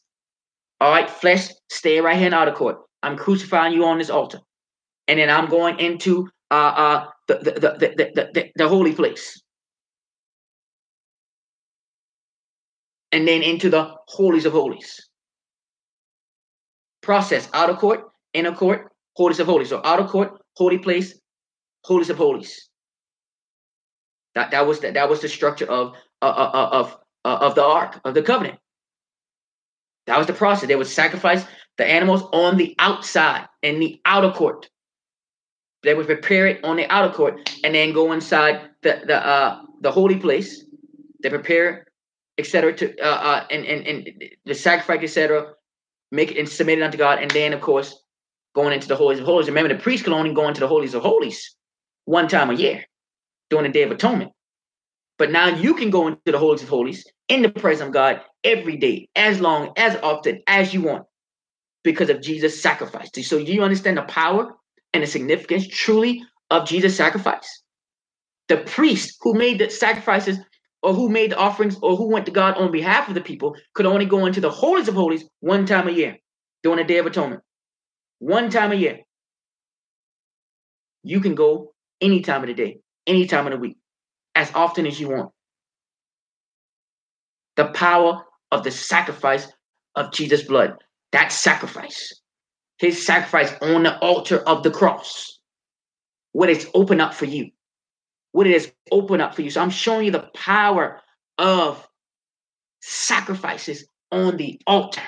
All 0.80 0.90
right, 0.90 1.10
flesh, 1.10 1.48
stay 1.70 2.00
right 2.00 2.16
here 2.16 2.26
in 2.28 2.34
outer 2.34 2.52
court. 2.52 2.76
I'm 3.02 3.16
crucifying 3.16 3.72
you 3.72 3.84
on 3.84 3.98
this 3.98 4.10
altar. 4.10 4.40
And 5.08 5.18
then 5.18 5.30
I'm 5.30 5.48
going 5.48 5.78
into 5.80 6.28
uh, 6.50 6.54
uh, 6.54 7.06
the, 7.28 7.34
the, 7.34 7.50
the, 7.52 8.10
the, 8.14 8.30
the, 8.34 8.50
the 8.54 8.68
holy 8.68 8.92
place. 8.92 9.42
And 13.10 13.26
then 13.26 13.42
into 13.42 13.70
the 13.70 13.94
holies 14.06 14.44
of 14.44 14.52
holies. 14.52 15.08
Process 17.00 17.48
outer 17.54 17.74
court, 17.74 18.00
inner 18.34 18.52
court, 18.52 18.92
holies 19.16 19.40
of 19.40 19.46
holies. 19.46 19.70
So 19.70 19.80
outer 19.82 20.04
court, 20.04 20.32
holy 20.56 20.78
place, 20.78 21.18
holies 21.84 22.10
of 22.10 22.18
holies. 22.18 22.67
That 24.38 24.52
that 24.52 24.66
was 24.68 24.78
the, 24.78 24.92
that 24.92 25.08
was 25.08 25.20
the 25.20 25.28
structure 25.28 25.68
of 25.68 25.94
uh, 26.22 26.26
uh, 26.26 26.50
uh 26.54 26.68
of 26.70 26.96
uh, 27.24 27.38
of 27.40 27.56
the 27.56 27.64
ark 27.64 28.00
of 28.04 28.14
the 28.14 28.22
covenant. 28.22 28.60
That 30.06 30.16
was 30.16 30.28
the 30.28 30.32
process. 30.32 30.68
They 30.68 30.76
would 30.76 30.86
sacrifice 30.86 31.44
the 31.76 31.84
animals 31.84 32.22
on 32.32 32.56
the 32.56 32.76
outside 32.78 33.48
in 33.62 33.80
the 33.80 34.00
outer 34.04 34.30
court. 34.30 34.70
They 35.82 35.94
would 35.94 36.06
prepare 36.06 36.46
it 36.46 36.64
on 36.64 36.76
the 36.76 36.86
outer 36.88 37.12
court 37.12 37.52
and 37.64 37.74
then 37.74 37.92
go 37.92 38.12
inside 38.12 38.60
the 38.82 39.02
the 39.04 39.16
uh 39.26 39.62
the 39.80 39.90
holy 39.90 40.16
place. 40.16 40.64
They 41.20 41.30
prepare, 41.30 41.88
etc. 42.38 42.74
To 42.74 42.96
uh, 43.00 43.20
uh 43.30 43.46
and, 43.50 43.66
and 43.66 43.86
and 43.88 44.24
the 44.44 44.54
sacrifice, 44.54 45.02
etc. 45.02 45.54
Make 46.12 46.30
it 46.30 46.38
and 46.38 46.48
submit 46.48 46.78
it 46.78 46.82
unto 46.82 46.96
God, 46.96 47.18
and 47.18 47.30
then 47.32 47.52
of 47.52 47.60
course 47.60 47.92
going 48.54 48.72
into 48.72 48.86
the 48.86 48.96
holies 48.96 49.18
of 49.18 49.26
holies. 49.26 49.48
Remember, 49.48 49.74
the 49.74 49.82
priest 49.82 50.04
could 50.04 50.12
only 50.12 50.32
go 50.32 50.46
into 50.46 50.60
the 50.60 50.68
holies 50.68 50.94
of 50.94 51.02
holies 51.02 51.56
one 52.04 52.28
time 52.28 52.50
a 52.50 52.54
year 52.54 52.84
during 53.50 53.66
the 53.66 53.72
Day 53.72 53.82
of 53.82 53.90
Atonement. 53.90 54.32
But 55.18 55.32
now 55.32 55.48
you 55.48 55.74
can 55.74 55.90
go 55.90 56.06
into 56.06 56.20
the 56.26 56.38
holies 56.38 56.62
of 56.62 56.68
holies 56.68 57.04
in 57.28 57.42
the 57.42 57.50
presence 57.50 57.88
of 57.88 57.92
God 57.92 58.22
every 58.44 58.76
day, 58.76 59.08
as 59.16 59.40
long, 59.40 59.72
as 59.76 59.96
often 60.02 60.42
as 60.46 60.72
you 60.72 60.82
want, 60.82 61.04
because 61.82 62.08
of 62.08 62.22
Jesus' 62.22 62.62
sacrifice. 62.62 63.10
So 63.26 63.44
do 63.44 63.52
you 63.52 63.62
understand 63.62 63.98
the 63.98 64.02
power 64.02 64.54
and 64.92 65.02
the 65.02 65.06
significance 65.06 65.66
truly 65.66 66.22
of 66.50 66.66
Jesus' 66.66 66.96
sacrifice? 66.96 67.62
The 68.48 68.58
priest 68.58 69.18
who 69.20 69.34
made 69.34 69.58
the 69.58 69.70
sacrifices 69.70 70.38
or 70.82 70.94
who 70.94 71.08
made 71.08 71.32
the 71.32 71.36
offerings 71.36 71.76
or 71.82 71.96
who 71.96 72.08
went 72.08 72.24
to 72.26 72.32
God 72.32 72.56
on 72.56 72.70
behalf 72.70 73.08
of 73.08 73.14
the 73.14 73.20
people 73.20 73.56
could 73.74 73.86
only 73.86 74.06
go 74.06 74.24
into 74.24 74.40
the 74.40 74.50
holies 74.50 74.88
of 74.88 74.94
holies 74.94 75.24
one 75.40 75.66
time 75.66 75.88
a 75.88 75.92
year 75.92 76.16
during 76.62 76.78
the 76.78 76.84
Day 76.84 76.98
of 76.98 77.06
Atonement. 77.06 77.42
One 78.20 78.50
time 78.50 78.72
a 78.72 78.76
year. 78.76 79.00
You 81.02 81.20
can 81.20 81.34
go 81.34 81.74
any 82.00 82.20
time 82.20 82.42
of 82.42 82.48
the 82.48 82.54
day 82.54 82.78
any 83.08 83.26
time 83.26 83.46
of 83.46 83.52
the 83.52 83.58
week, 83.58 83.76
as 84.34 84.52
often 84.54 84.86
as 84.86 85.00
you 85.00 85.08
want. 85.08 85.32
The 87.56 87.66
power 87.66 88.24
of 88.52 88.62
the 88.62 88.70
sacrifice 88.70 89.48
of 89.96 90.12
Jesus' 90.12 90.42
blood, 90.42 90.76
that 91.12 91.32
sacrifice, 91.32 92.14
his 92.78 93.04
sacrifice 93.04 93.52
on 93.60 93.82
the 93.82 93.98
altar 93.98 94.38
of 94.38 94.62
the 94.62 94.70
cross, 94.70 95.40
what 96.32 96.50
it's 96.50 96.66
open 96.74 97.00
up 97.00 97.14
for 97.14 97.24
you, 97.24 97.50
what 98.32 98.46
open 98.92 99.20
up 99.20 99.34
for 99.34 99.42
you. 99.42 99.50
So 99.50 99.60
I'm 99.60 99.70
showing 99.70 100.06
you 100.06 100.12
the 100.12 100.30
power 100.34 101.00
of 101.38 101.86
sacrifices 102.80 103.84
on 104.12 104.36
the 104.36 104.60
altar. 104.66 105.02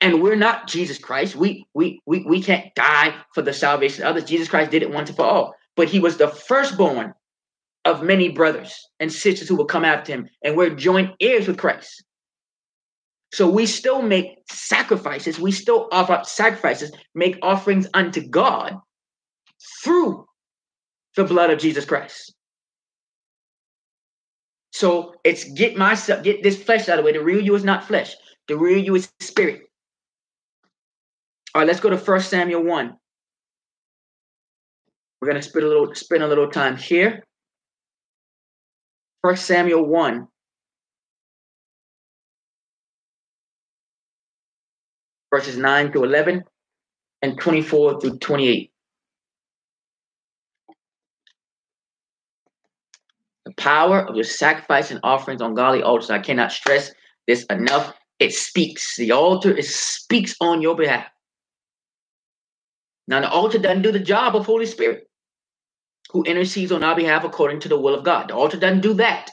And 0.00 0.22
we're 0.22 0.36
not 0.36 0.68
Jesus 0.68 0.98
Christ. 0.98 1.36
We 1.36 1.66
we 1.74 2.00
we 2.06 2.24
we 2.26 2.42
can't 2.42 2.74
die 2.74 3.14
for 3.34 3.42
the 3.42 3.52
salvation 3.52 4.04
of 4.04 4.10
others. 4.10 4.24
Jesus 4.24 4.48
Christ 4.48 4.70
did 4.70 4.82
it 4.82 4.90
once 4.90 5.08
and 5.08 5.16
for 5.16 5.24
all. 5.24 5.54
But 5.76 5.88
he 5.88 6.00
was 6.00 6.16
the 6.16 6.28
firstborn 6.28 7.14
of 7.84 8.02
many 8.02 8.30
brothers 8.30 8.88
and 8.98 9.12
sisters 9.12 9.48
who 9.48 9.56
will 9.56 9.66
come 9.66 9.84
after 9.84 10.12
him, 10.12 10.28
and 10.42 10.56
we're 10.56 10.74
joint 10.74 11.12
heirs 11.20 11.46
with 11.46 11.58
Christ. 11.58 12.04
So 13.32 13.48
we 13.48 13.66
still 13.66 14.02
make 14.02 14.38
sacrifices, 14.50 15.38
we 15.38 15.52
still 15.52 15.88
offer 15.92 16.14
up 16.14 16.26
sacrifices, 16.26 16.92
make 17.14 17.38
offerings 17.42 17.86
unto 17.92 18.26
God 18.26 18.76
through 19.82 20.26
the 21.16 21.24
blood 21.24 21.50
of 21.50 21.58
Jesus 21.58 21.84
Christ. 21.84 22.34
So 24.72 25.14
it's 25.24 25.44
get 25.52 25.76
myself, 25.76 26.22
get 26.22 26.42
this 26.42 26.62
flesh 26.62 26.88
out 26.88 26.98
of 26.98 27.04
the 27.04 27.06
way. 27.06 27.12
The 27.12 27.24
real 27.24 27.40
you 27.40 27.54
is 27.54 27.64
not 27.64 27.84
flesh. 27.84 28.14
The 28.48 28.56
real 28.56 28.78
you 28.78 28.94
is 28.94 29.10
spirit. 29.20 29.62
All 31.54 31.62
right, 31.62 31.66
let's 31.66 31.80
go 31.80 31.88
to 31.88 31.96
First 31.96 32.28
Samuel 32.28 32.62
1. 32.62 32.96
We're 35.20 35.28
gonna 35.28 35.42
spend 35.42 35.64
a 35.64 35.68
little 35.68 35.94
spend 35.94 36.22
a 36.22 36.28
little 36.28 36.50
time 36.50 36.76
here. 36.76 37.24
First 39.22 39.46
Samuel 39.46 39.86
1. 39.86 40.28
Verses 45.34 45.56
9 45.56 45.92
to 45.92 46.04
11 46.04 46.44
and 47.22 47.40
24 47.40 48.00
through 48.00 48.18
28. 48.18 48.70
The 53.44 53.52
power 53.54 54.06
of 54.06 54.14
the 54.14 54.24
sacrifice 54.24 54.90
and 54.90 55.00
offerings 55.02 55.42
on 55.42 55.54
godly 55.54 55.82
altars. 55.82 56.10
I 56.10 56.20
cannot 56.20 56.52
stress 56.52 56.92
this 57.26 57.44
enough. 57.50 57.94
It 58.18 58.32
speaks. 58.32 58.96
The 58.96 59.12
altar 59.12 59.56
it 59.56 59.64
speaks 59.64 60.36
on 60.40 60.62
your 60.62 60.76
behalf. 60.76 61.06
Now 63.08 63.20
the 63.20 63.30
altar 63.30 63.58
doesn't 63.58 63.82
do 63.82 63.92
the 63.92 64.00
job 64.00 64.34
of 64.34 64.46
Holy 64.46 64.66
Spirit, 64.66 65.08
who 66.10 66.24
intercedes 66.24 66.72
on 66.72 66.82
our 66.82 66.96
behalf 66.96 67.24
according 67.24 67.60
to 67.60 67.68
the 67.68 67.78
will 67.78 67.94
of 67.94 68.04
God. 68.04 68.28
The 68.28 68.34
altar 68.34 68.58
doesn't 68.58 68.80
do 68.80 68.94
that. 68.94 69.30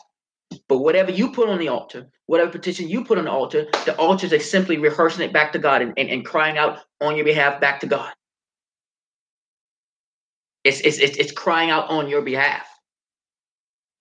But 0.67 0.79
whatever 0.79 1.11
you 1.11 1.31
put 1.31 1.49
on 1.49 1.57
the 1.57 1.69
altar, 1.69 2.09
whatever 2.27 2.51
petition 2.51 2.87
you 2.87 3.03
put 3.03 3.17
on 3.17 3.25
the 3.25 3.31
altar, 3.31 3.67
the 3.85 3.95
altars 3.97 4.33
are 4.33 4.39
simply 4.39 4.77
rehearsing 4.77 5.25
it 5.25 5.33
back 5.33 5.53
to 5.53 5.59
God 5.59 5.81
and, 5.81 5.93
and, 5.97 6.09
and 6.09 6.25
crying 6.25 6.57
out 6.57 6.79
on 7.01 7.15
your 7.15 7.25
behalf 7.25 7.59
back 7.59 7.79
to 7.79 7.87
God. 7.87 8.13
It's, 10.63 10.79
it's, 10.81 10.99
it's, 10.99 11.17
it's 11.17 11.31
crying 11.31 11.71
out 11.71 11.89
on 11.89 12.07
your 12.07 12.21
behalf 12.21 12.67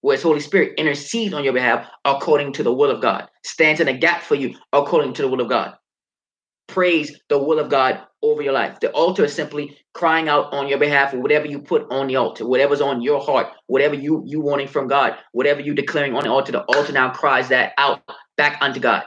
whereas 0.03 0.23
Holy 0.23 0.41
Spirit 0.41 0.75
intercedes 0.77 1.33
on 1.33 1.43
your 1.43 1.55
behalf 1.55 1.89
according 2.05 2.53
to 2.55 2.63
the 2.63 2.73
will 2.73 2.91
of 2.91 3.01
God, 3.01 3.29
stands 3.45 3.81
in 3.81 3.89
a 3.89 3.97
gap 3.97 4.21
for 4.23 4.35
you 4.35 4.55
according 4.73 5.15
to 5.15 5.23
the 5.23 5.29
will 5.29 5.41
of 5.41 5.49
God. 5.49 5.75
Praise 6.69 7.19
the 7.29 7.39
will 7.39 7.59
of 7.59 7.71
God 7.71 8.03
over 8.23 8.43
your 8.43 8.53
life. 8.53 8.81
The 8.81 8.91
altar 8.93 9.25
is 9.25 9.35
simply 9.35 9.77
crying 9.95 10.29
out 10.29 10.53
on 10.53 10.69
your 10.69 10.79
behalf 10.79 11.13
whatever 11.13 11.47
you 11.47 11.61
put 11.61 11.87
on 11.91 12.07
the 12.07 12.17
altar, 12.17 12.47
whatever's 12.47 12.81
on 12.81 13.03
your 13.03 13.21
heart, 13.21 13.49
whatever 13.67 13.95
you 13.95 14.23
you 14.27 14.41
wanting 14.41 14.69
from 14.69 14.89
God, 14.89 15.17
whatever 15.33 15.61
you 15.61 15.75
declaring 15.75 16.15
on 16.15 16.25
the 16.25 16.31
altar. 16.31 16.53
The 16.53 16.63
altar 16.63 16.93
now 16.93 17.11
cries 17.11 17.49
that 17.49 17.73
out 17.79 18.03
back 18.37 18.59
unto 18.61 18.81
God. 18.81 19.05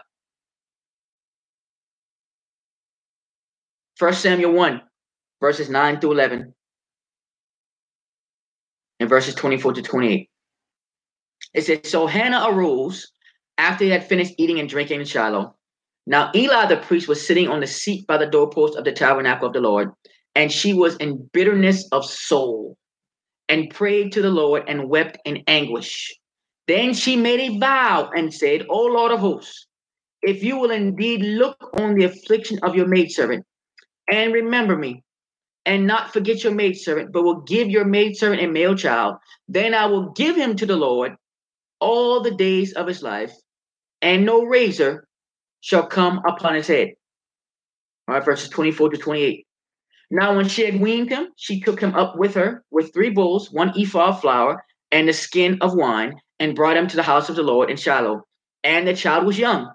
First 3.95 4.21
Samuel 4.21 4.51
1, 4.51 4.81
verses 5.39 5.69
9 5.69 6.01
through 6.01 6.11
11, 6.11 6.53
and 8.99 9.09
verses 9.09 9.35
24 9.35 9.73
to 9.73 9.81
28. 9.81 10.29
It 11.53 11.61
says, 11.61 11.79
So 11.85 12.05
Hannah 12.05 12.45
arose 12.49 13.13
after 13.57 13.85
he 13.85 13.89
had 13.89 14.05
finished 14.05 14.33
eating 14.37 14.59
and 14.59 14.67
drinking 14.67 14.99
in 14.99 15.05
Shiloh. 15.05 15.55
Now 16.07 16.31
Eli 16.35 16.67
the 16.67 16.77
priest 16.77 17.07
was 17.07 17.25
sitting 17.25 17.47
on 17.47 17.61
the 17.61 17.67
seat 17.67 18.05
by 18.05 18.17
the 18.17 18.27
doorpost 18.27 18.75
of 18.77 18.83
the 18.83 18.91
tabernacle 18.91 19.47
of 19.47 19.53
the 19.53 19.61
Lord, 19.61 19.91
and 20.35 20.51
she 20.51 20.73
was 20.73 20.95
in 20.97 21.29
bitterness 21.33 21.87
of 21.91 22.05
soul, 22.05 22.77
and 23.49 23.69
prayed 23.69 24.11
to 24.13 24.21
the 24.21 24.29
Lord 24.29 24.63
and 24.67 24.89
wept 24.89 25.17
in 25.25 25.43
anguish. 25.47 26.13
Then 26.67 26.93
she 26.93 27.15
made 27.15 27.39
a 27.39 27.57
vow 27.57 28.09
and 28.15 28.33
said, 28.33 28.65
O 28.69 28.85
Lord 28.85 29.11
of 29.11 29.19
hosts, 29.19 29.67
if 30.21 30.43
you 30.43 30.57
will 30.57 30.71
indeed 30.71 31.21
look 31.21 31.57
on 31.73 31.95
the 31.95 32.05
affliction 32.05 32.59
of 32.63 32.75
your 32.75 32.87
maidservant, 32.87 33.45
and 34.11 34.33
remember 34.33 34.75
me, 34.75 35.03
and 35.65 35.87
not 35.87 36.13
forget 36.13 36.43
your 36.43 36.53
maidservant, 36.53 37.11
but 37.11 37.23
will 37.23 37.41
give 37.41 37.69
your 37.69 37.85
maidservant 37.85 38.41
a 38.41 38.47
male 38.47 38.75
child, 38.75 39.15
then 39.47 39.73
I 39.73 39.87
will 39.87 40.11
give 40.11 40.35
him 40.35 40.55
to 40.57 40.65
the 40.65 40.75
Lord, 40.75 41.15
all 41.79 42.21
the 42.21 42.35
days 42.35 42.73
of 42.73 42.87
his 42.87 43.01
life, 43.01 43.33
and 44.01 44.25
no 44.25 44.43
razor 44.43 45.07
shall 45.65 45.87
come 45.87 46.21
upon 46.27 46.53
his 46.53 46.67
head. 46.67 46.89
All 48.07 48.13
right, 48.13 48.23
verses 48.23 48.49
24 48.49 48.91
to 48.91 48.97
28. 48.97 49.47
Now, 50.11 50.35
when 50.35 50.47
she 50.47 50.63
had 50.63 50.79
weaned 50.79 51.09
him, 51.09 51.29
she 51.37 51.59
took 51.59 51.79
him 51.81 51.95
up 51.95 52.15
with 52.17 52.35
her 52.35 52.63
with 52.69 52.93
three 52.93 53.09
bulls, 53.09 53.51
one 53.51 53.73
ephah 53.75 54.09
of 54.09 54.21
flour, 54.21 54.63
and 54.91 55.09
a 55.09 55.13
skin 55.13 55.57
of 55.61 55.73
wine, 55.73 56.19
and 56.39 56.55
brought 56.55 56.77
him 56.77 56.87
to 56.87 56.95
the 56.95 57.01
house 57.01 57.29
of 57.29 57.35
the 57.35 57.41
Lord 57.41 57.71
in 57.71 57.77
Shiloh. 57.77 58.21
And 58.63 58.87
the 58.87 58.95
child 58.95 59.25
was 59.25 59.39
young. 59.39 59.73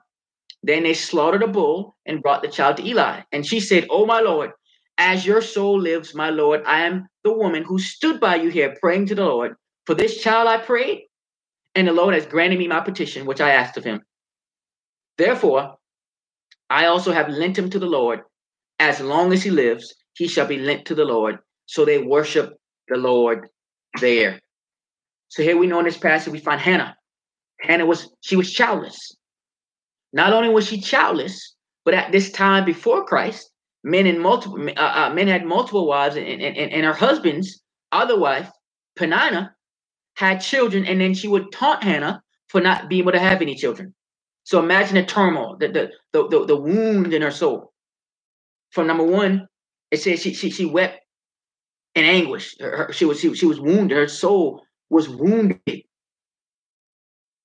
Then 0.62 0.84
they 0.84 0.94
slaughtered 0.94 1.42
a 1.42 1.48
bull 1.48 1.96
and 2.06 2.22
brought 2.22 2.42
the 2.42 2.48
child 2.48 2.76
to 2.76 2.86
Eli. 2.86 3.22
And 3.32 3.44
she 3.44 3.58
said, 3.58 3.88
Oh, 3.90 4.06
my 4.06 4.20
Lord, 4.20 4.52
as 4.96 5.26
your 5.26 5.42
soul 5.42 5.80
lives, 5.80 6.14
my 6.14 6.30
Lord, 6.30 6.62
I 6.66 6.86
am 6.86 7.08
the 7.24 7.32
woman 7.32 7.64
who 7.64 7.80
stood 7.80 8.20
by 8.20 8.36
you 8.36 8.50
here 8.50 8.76
praying 8.80 9.06
to 9.06 9.16
the 9.16 9.24
Lord. 9.24 9.56
For 9.86 9.96
this 9.96 10.22
child 10.22 10.46
I 10.46 10.58
prayed, 10.58 11.06
and 11.74 11.88
the 11.88 11.92
Lord 11.92 12.14
has 12.14 12.26
granted 12.26 12.60
me 12.60 12.68
my 12.68 12.80
petition, 12.80 13.26
which 13.26 13.40
I 13.40 13.50
asked 13.50 13.76
of 13.76 13.82
him. 13.82 14.02
Therefore, 15.18 15.76
I 16.70 16.86
also 16.86 17.12
have 17.12 17.28
lent 17.28 17.58
him 17.58 17.68
to 17.70 17.78
the 17.78 17.86
Lord. 17.86 18.20
As 18.78 19.00
long 19.00 19.32
as 19.32 19.42
he 19.42 19.50
lives, 19.50 19.94
he 20.14 20.28
shall 20.28 20.46
be 20.46 20.58
lent 20.58 20.86
to 20.86 20.94
the 20.94 21.04
Lord. 21.04 21.38
So 21.66 21.84
they 21.84 21.98
worship 21.98 22.54
the 22.88 22.96
Lord 22.96 23.48
there. 24.00 24.40
So 25.28 25.42
here 25.42 25.58
we 25.58 25.66
know 25.66 25.80
in 25.80 25.84
this 25.84 25.98
passage, 25.98 26.32
we 26.32 26.38
find 26.38 26.60
Hannah. 26.60 26.96
Hannah 27.60 27.86
was, 27.86 28.10
she 28.20 28.36
was 28.36 28.52
childless. 28.52 29.16
Not 30.12 30.32
only 30.32 30.48
was 30.48 30.66
she 30.66 30.80
childless, 30.80 31.54
but 31.84 31.94
at 31.94 32.12
this 32.12 32.30
time 32.32 32.64
before 32.64 33.04
Christ, 33.04 33.50
men 33.84 34.06
and 34.06 34.20
multiple 34.20 34.68
uh, 34.76 34.80
uh, 34.80 35.14
men 35.14 35.28
had 35.28 35.44
multiple 35.44 35.86
wives, 35.86 36.16
and, 36.16 36.26
and, 36.26 36.56
and 36.56 36.84
her 36.84 36.92
husband's 36.92 37.62
other 37.92 38.18
wife, 38.18 38.50
Peninnah, 38.96 39.54
had 40.14 40.38
children, 40.38 40.84
and 40.84 41.00
then 41.00 41.14
she 41.14 41.28
would 41.28 41.52
taunt 41.52 41.82
Hannah 41.82 42.22
for 42.48 42.60
not 42.60 42.88
being 42.88 43.02
able 43.02 43.12
to 43.12 43.20
have 43.20 43.40
any 43.40 43.54
children. 43.54 43.94
So 44.50 44.58
imagine 44.58 44.96
the 44.96 45.04
turmoil, 45.04 45.56
the 45.60 45.68
the 45.68 45.92
the, 46.12 46.44
the, 46.44 46.56
wound 46.56 47.14
in 47.14 47.22
her 47.22 47.30
soul. 47.30 47.72
From 48.72 48.88
number 48.88 49.04
one, 49.04 49.46
it 49.92 49.98
says 49.98 50.20
she 50.20 50.34
she, 50.34 50.50
she 50.50 50.66
wept 50.66 50.98
in 51.94 52.04
anguish. 52.04 52.56
Her, 52.58 52.92
she 52.92 53.04
was 53.04 53.20
she, 53.20 53.32
she 53.36 53.46
was 53.46 53.60
wounded. 53.60 53.96
Her 53.96 54.08
soul 54.08 54.64
was 54.88 55.08
wounded. 55.08 55.60
It 55.66 55.84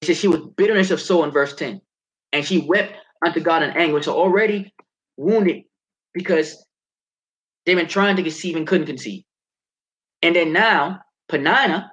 says 0.04 0.18
she 0.18 0.28
was 0.28 0.42
bitterness 0.58 0.90
of 0.90 1.00
soul 1.00 1.24
in 1.24 1.30
verse 1.30 1.54
10. 1.54 1.80
And 2.34 2.44
she 2.44 2.66
wept 2.68 2.96
unto 3.24 3.40
God 3.40 3.62
in 3.62 3.70
anguish. 3.78 4.06
So 4.06 4.18
already 4.18 4.74
wounded 5.16 5.66
because 6.12 6.66
they've 7.68 7.78
been 7.78 7.88
trying 7.88 8.16
to 8.16 8.24
conceive 8.24 8.56
and 8.56 8.66
couldn't 8.66 8.88
conceive. 8.88 9.26
And 10.24 10.36
then 10.36 10.54
now, 10.54 11.02
Peninnah 11.30 11.92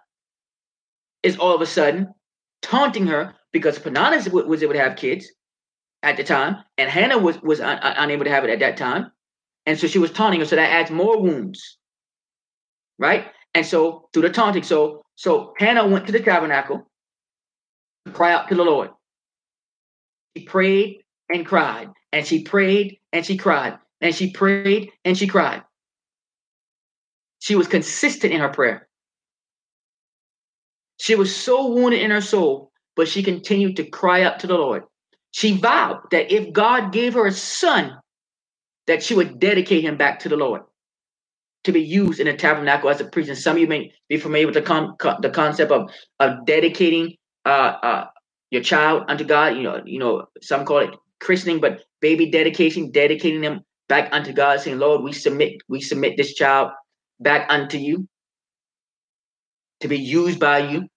is 1.23 1.37
all 1.37 1.55
of 1.55 1.61
a 1.61 1.67
sudden 1.67 2.15
taunting 2.63 3.07
her 3.07 3.35
because 3.53 3.79
Peninnah 3.79 4.31
was 4.31 4.63
able 4.63 4.73
to 4.73 4.81
have 4.81 4.97
kids 4.97 5.27
at 6.03 6.17
the 6.17 6.25
time, 6.25 6.57
and 6.79 6.91
Hannah 6.91 7.19
was 7.19 7.41
was 7.43 7.61
un- 7.61 7.79
unable 7.83 8.25
to 8.25 8.31
have 8.31 8.45
it 8.45 8.51
at 8.51 8.61
that 8.61 8.77
time, 8.77 9.13
and 9.67 9.79
so 9.79 9.87
she 9.87 9.99
was 9.99 10.11
taunting 10.11 10.41
her. 10.41 10.47
So 10.47 10.57
that 10.57 10.71
adds 10.71 10.91
more 10.91 11.21
wounds, 11.21 11.79
right? 12.99 13.27
And 13.55 13.67
so 13.67 14.09
through 14.13 14.23
the 14.23 14.31
taunting, 14.31 14.63
so 14.63 15.03
so 15.15 15.55
Hannah 15.59 15.87
went 15.87 16.07
to 16.07 16.13
the 16.13 16.21
tabernacle 16.21 16.89
to 18.07 18.13
cry 18.13 18.33
out 18.33 18.49
to 18.49 18.55
the 18.55 18.65
Lord. 18.65 18.91
She 20.37 20.45
prayed 20.45 21.03
and 21.33 21.45
cried, 21.45 21.91
and 22.13 22.27
she 22.27 22.43
prayed 22.43 22.99
and 23.13 23.25
she 23.25 23.37
cried, 23.37 23.79
and 24.01 24.15
she 24.15 24.31
prayed 24.31 24.91
and 25.05 25.17
she 25.17 25.27
cried. 25.27 25.63
She 27.39 27.55
was 27.57 27.67
consistent 27.67 28.33
in 28.33 28.41
her 28.41 28.49
prayer. 28.49 28.89
She 31.03 31.17
was 31.17 31.35
so 31.35 31.67
wounded 31.67 32.01
in 32.01 32.13
her 32.13 32.21
soul, 32.21 32.71
but 32.95 33.09
she 33.09 33.25
continued 33.25 33.75
to 33.75 33.85
cry 33.85 34.23
out 34.23 34.39
to 34.39 34.47
the 34.47 34.55
Lord. 34.55 34.85
She 35.33 35.57
vowed 35.57 35.99
that 36.13 36.31
if 36.31 36.53
God 36.53 36.93
gave 36.93 37.15
her 37.15 37.27
a 37.27 37.33
son, 37.33 37.99
that 38.87 39.03
she 39.03 39.17
would 39.17 39.41
dedicate 39.41 39.83
him 39.83 39.97
back 39.97 40.21
to 40.21 40.29
the 40.29 40.37
Lord 40.37 40.63
to 41.65 41.73
be 41.73 41.81
used 41.83 42.21
in 42.21 42.27
the 42.29 42.35
tabernacle 42.35 42.89
as 42.89 43.01
a 43.01 43.05
priest. 43.05 43.31
And 43.31 43.37
some 43.37 43.57
of 43.57 43.61
you 43.61 43.67
may 43.67 43.93
be 44.09 44.17
familiar 44.17 44.47
with 44.47 44.55
the, 44.55 44.63
con- 44.63 44.95
the 45.21 45.31
concept 45.31 45.73
of, 45.73 45.91
of 46.21 46.47
dedicating 46.47 47.17
uh, 47.45 47.49
uh, 47.83 48.07
your 48.53 48.63
child 48.63 49.03
unto 49.09 49.25
God. 49.25 49.57
You 49.57 49.65
know, 49.65 49.83
you 49.85 49.99
know, 49.99 50.27
some 50.41 50.65
call 50.65 50.79
it 50.79 50.95
christening, 51.21 51.59
but 51.59 51.83
baby 52.01 52.31
dedication, 52.31 52.93
dedicating 52.93 53.41
them 53.41 53.63
back 53.89 54.09
unto 54.13 54.33
God, 54.33 54.61
saying, 54.61 54.79
Lord, 54.79 55.03
we 55.03 55.13
submit, 55.13 55.63
we 55.69 55.81
submit 55.81 56.17
this 56.17 56.35
child 56.35 56.71
back 57.19 57.47
unto 57.51 57.77
you 57.77 58.07
to 59.83 59.89
be 59.89 59.99
used 59.99 60.41
by 60.41 60.59
you 60.59 60.89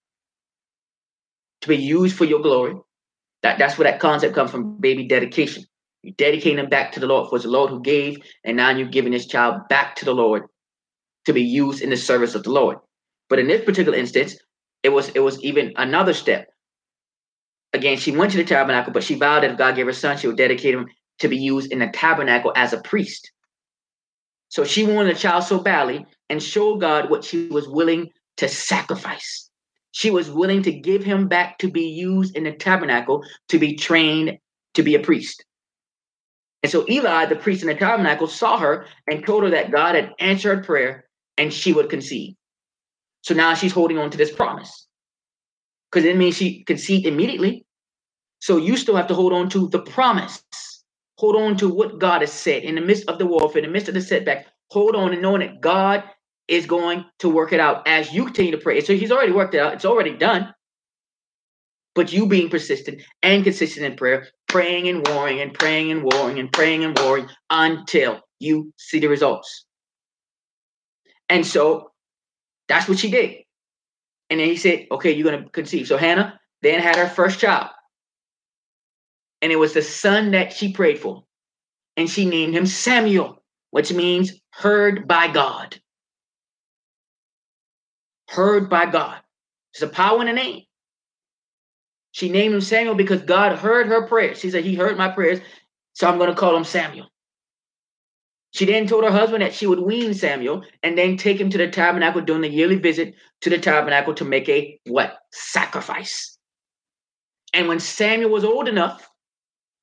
to 1.60 1.68
be 1.68 1.76
used 1.76 2.16
for 2.16 2.24
your 2.24 2.40
glory. 2.40 2.76
That, 3.42 3.58
that's 3.58 3.76
where 3.76 3.90
that 3.90 4.00
concept 4.00 4.34
comes 4.34 4.50
from, 4.50 4.78
baby 4.78 5.06
dedication. 5.06 5.64
You 6.02 6.12
dedicate 6.12 6.58
him 6.58 6.68
back 6.68 6.92
to 6.92 7.00
the 7.00 7.06
Lord, 7.06 7.28
for 7.28 7.38
the 7.38 7.48
Lord 7.48 7.70
who 7.70 7.82
gave, 7.82 8.18
and 8.44 8.56
now 8.56 8.70
you're 8.70 8.88
giving 8.88 9.12
this 9.12 9.26
child 9.26 9.62
back 9.68 9.96
to 9.96 10.04
the 10.04 10.14
Lord 10.14 10.44
to 11.24 11.32
be 11.32 11.42
used 11.42 11.82
in 11.82 11.90
the 11.90 11.96
service 11.96 12.36
of 12.36 12.44
the 12.44 12.52
Lord. 12.52 12.78
But 13.28 13.40
in 13.40 13.48
this 13.48 13.64
particular 13.64 13.98
instance, 13.98 14.36
it 14.84 14.90
was 14.90 15.08
it 15.10 15.20
was 15.20 15.42
even 15.42 15.72
another 15.76 16.14
step. 16.14 16.48
Again, 17.72 17.98
she 17.98 18.16
went 18.16 18.30
to 18.32 18.38
the 18.38 18.44
tabernacle, 18.44 18.92
but 18.92 19.02
she 19.02 19.16
vowed 19.16 19.42
that 19.42 19.50
if 19.50 19.58
God 19.58 19.74
gave 19.74 19.86
her 19.86 19.92
son, 19.92 20.16
she 20.16 20.28
would 20.28 20.36
dedicate 20.36 20.74
him 20.74 20.86
to 21.18 21.28
be 21.28 21.36
used 21.36 21.72
in 21.72 21.80
the 21.80 21.88
tabernacle 21.88 22.52
as 22.54 22.72
a 22.72 22.80
priest. 22.80 23.32
So 24.48 24.62
she 24.62 24.84
wanted 24.84 25.16
a 25.16 25.18
child 25.18 25.42
so 25.42 25.58
badly 25.58 26.06
and 26.30 26.40
showed 26.40 26.80
God 26.80 27.10
what 27.10 27.24
she 27.24 27.48
was 27.48 27.68
willing 27.68 28.10
to 28.36 28.48
sacrifice. 28.48 29.50
She 29.92 30.10
was 30.10 30.30
willing 30.30 30.62
to 30.64 30.72
give 30.72 31.02
him 31.02 31.28
back 31.28 31.58
to 31.58 31.70
be 31.70 31.88
used 31.88 32.36
in 32.36 32.44
the 32.44 32.52
tabernacle 32.52 33.24
to 33.48 33.58
be 33.58 33.76
trained 33.76 34.38
to 34.74 34.82
be 34.82 34.94
a 34.94 35.00
priest. 35.00 35.44
And 36.62 36.70
so 36.70 36.84
Eli, 36.88 37.26
the 37.26 37.36
priest 37.36 37.62
in 37.62 37.68
the 37.68 37.74
tabernacle, 37.74 38.26
saw 38.26 38.58
her 38.58 38.86
and 39.06 39.24
told 39.24 39.44
her 39.44 39.50
that 39.50 39.70
God 39.70 39.94
had 39.94 40.12
answered 40.18 40.64
prayer 40.64 41.04
and 41.38 41.52
she 41.52 41.72
would 41.72 41.88
conceive. 41.88 42.34
So 43.22 43.34
now 43.34 43.54
she's 43.54 43.72
holding 43.72 43.98
on 43.98 44.10
to 44.10 44.18
this 44.18 44.32
promise 44.32 44.86
because 45.90 46.04
it 46.04 46.16
means 46.16 46.36
she 46.36 46.64
conceived 46.64 47.06
immediately. 47.06 47.64
So 48.40 48.58
you 48.58 48.76
still 48.76 48.96
have 48.96 49.08
to 49.08 49.14
hold 49.14 49.32
on 49.32 49.48
to 49.50 49.68
the 49.68 49.80
promise. 49.80 50.42
Hold 51.18 51.36
on 51.36 51.56
to 51.56 51.68
what 51.68 51.98
God 51.98 52.20
has 52.20 52.32
said 52.32 52.64
in 52.64 52.74
the 52.74 52.80
midst 52.82 53.08
of 53.08 53.18
the 53.18 53.26
warfare, 53.26 53.62
in 53.62 53.68
the 53.68 53.72
midst 53.72 53.88
of 53.88 53.94
the 53.94 54.02
setback. 54.02 54.46
Hold 54.70 54.94
on 54.94 55.12
and 55.12 55.22
knowing 55.22 55.40
that 55.40 55.60
God 55.60 56.04
is 56.48 56.66
going 56.66 57.04
to 57.18 57.28
work 57.28 57.52
it 57.52 57.60
out 57.60 57.86
as 57.86 58.12
you 58.12 58.24
continue 58.24 58.52
to 58.52 58.58
pray. 58.58 58.80
So 58.80 58.94
he's 58.94 59.10
already 59.10 59.32
worked 59.32 59.54
it 59.54 59.60
out. 59.60 59.74
It's 59.74 59.84
already 59.84 60.16
done. 60.16 60.52
But 61.94 62.12
you 62.12 62.26
being 62.26 62.50
persistent 62.50 63.02
and 63.22 63.42
consistent 63.42 63.86
in 63.86 63.96
prayer, 63.96 64.28
praying 64.48 64.88
and 64.88 65.06
warring 65.08 65.40
and 65.40 65.52
praying 65.52 65.90
and 65.90 66.02
warring 66.02 66.38
and 66.38 66.52
praying 66.52 66.84
and 66.84 66.96
warring 66.98 67.28
until 67.50 68.20
you 68.38 68.72
see 68.76 69.00
the 69.00 69.08
results. 69.08 69.66
And 71.28 71.44
so 71.44 71.90
that's 72.68 72.88
what 72.88 72.98
she 72.98 73.10
did. 73.10 73.38
And 74.28 74.40
then 74.40 74.48
he 74.48 74.56
said, 74.56 74.86
okay, 74.90 75.12
you're 75.12 75.30
going 75.30 75.42
to 75.42 75.50
conceive. 75.50 75.86
So 75.86 75.96
Hannah 75.96 76.38
then 76.62 76.80
had 76.80 76.96
her 76.96 77.08
first 77.08 77.40
child. 77.40 77.68
And 79.40 79.52
it 79.52 79.56
was 79.56 79.72
the 79.72 79.82
son 79.82 80.32
that 80.32 80.52
she 80.52 80.72
prayed 80.72 80.98
for. 80.98 81.24
And 81.96 82.10
she 82.10 82.26
named 82.26 82.54
him 82.54 82.66
Samuel, 82.66 83.42
which 83.70 83.92
means 83.92 84.32
heard 84.50 85.08
by 85.08 85.28
God. 85.28 85.80
Heard 88.28 88.70
by 88.70 88.86
God. 88.86 89.18
There's 89.74 89.90
a 89.90 89.92
power 89.94 90.20
in 90.20 90.26
the 90.26 90.32
name. 90.32 90.62
She 92.12 92.30
named 92.30 92.54
him 92.54 92.60
Samuel 92.60 92.94
because 92.94 93.22
God 93.22 93.58
heard 93.58 93.88
her 93.88 94.06
prayers. 94.06 94.38
She 94.40 94.50
said, 94.50 94.64
He 94.64 94.74
heard 94.74 94.96
my 94.96 95.08
prayers, 95.08 95.40
so 95.92 96.08
I'm 96.08 96.18
going 96.18 96.30
to 96.30 96.36
call 96.36 96.56
him 96.56 96.64
Samuel. 96.64 97.08
She 98.52 98.64
then 98.64 98.86
told 98.86 99.04
her 99.04 99.10
husband 99.10 99.42
that 99.42 99.54
she 99.54 99.66
would 99.66 99.80
wean 99.80 100.14
Samuel 100.14 100.64
and 100.82 100.96
then 100.96 101.18
take 101.18 101.38
him 101.40 101.50
to 101.50 101.58
the 101.58 101.68
tabernacle 101.70 102.22
during 102.22 102.42
the 102.42 102.48
yearly 102.50 102.76
visit 102.76 103.14
to 103.42 103.50
the 103.50 103.58
tabernacle 103.58 104.14
to 104.14 104.24
make 104.24 104.48
a 104.48 104.80
what? 104.86 105.18
Sacrifice. 105.32 106.38
And 107.52 107.68
when 107.68 107.80
Samuel 107.80 108.30
was 108.30 108.44
old 108.44 108.68
enough, 108.68 109.08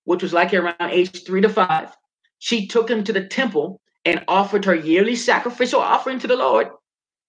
which 0.06 0.24
was 0.24 0.34
like 0.34 0.54
around 0.54 0.76
age 0.82 1.26
three 1.26 1.41
to 1.41 1.50
five, 1.50 1.96
she 2.39 2.68
took 2.68 2.89
him 2.89 3.04
to 3.04 3.14
the 3.14 3.26
temple 3.26 3.80
and 4.06 4.24
offered 4.28 4.66
her 4.66 4.76
yearly 4.76 5.16
sacrificial 5.16 5.80
offering 5.80 6.20
to 6.20 6.28
the 6.28 6.36
Lord. 6.36 6.70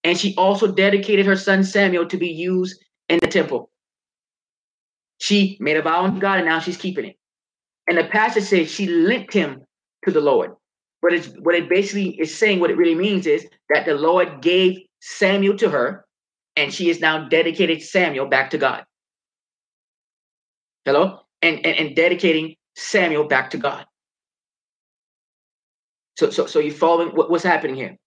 And 0.05 0.19
she 0.19 0.35
also 0.37 0.71
dedicated 0.71 1.27
her 1.27 1.37
son 1.37 1.65
Samuel 1.65 2.07
to 2.07 2.17
be 2.17 2.29
used 2.29 2.85
in 3.09 3.19
the 3.21 3.27
temple. 3.27 3.71
She 5.19 5.57
made 5.61 5.79
a 5.79 5.83
vow 5.83 6.07
to 6.09 6.21
God 6.21 6.39
and 6.39 6.47
now 6.47 6.61
she's 6.61 6.77
keeping 6.77 7.07
it. 7.07 7.17
And 7.89 7.97
the 7.97 8.05
passage 8.05 8.45
says 8.45 8.71
she 8.71 8.87
linked 8.87 9.33
him 9.33 9.63
to 10.05 10.11
the 10.11 10.21
Lord. 10.21 10.53
But 11.03 11.13
it's 11.13 11.29
what 11.41 11.55
it 11.55 11.69
basically 11.69 12.11
is 12.21 12.37
saying, 12.37 12.61
what 12.61 12.71
it 12.71 12.77
really 12.77 12.95
means 12.95 13.27
is 13.27 13.47
that 13.71 13.85
the 13.85 13.95
Lord 13.95 14.41
gave 14.41 14.79
Samuel 15.01 15.57
to 15.59 15.69
her, 15.69 16.07
and 16.57 16.73
she 16.73 16.89
is 16.89 17.01
now 17.01 17.29
dedicated 17.29 17.83
Samuel 17.83 18.27
back 18.27 18.51
to 18.51 18.59
God. 18.59 18.85
Hello? 20.87 21.21
And, 21.43 21.65
and, 21.67 21.77
and 21.77 21.97
dedicating 21.97 22.57
Samuel 22.77 23.29
back 23.29 23.51
to 23.51 23.59
God. 23.59 23.85
So, 26.17 26.31
so, 26.31 26.47
so 26.47 26.59
you 26.59 26.73
following 26.73 27.15
what, 27.15 27.31
what's 27.31 27.45
happening 27.45 27.77
here? 27.77 27.99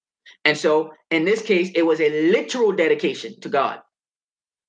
And 0.45 0.57
so 0.57 0.91
in 1.11 1.25
this 1.25 1.41
case, 1.41 1.71
it 1.75 1.84
was 1.84 1.99
a 1.99 2.32
literal 2.32 2.71
dedication 2.71 3.39
to 3.41 3.49
God 3.49 3.80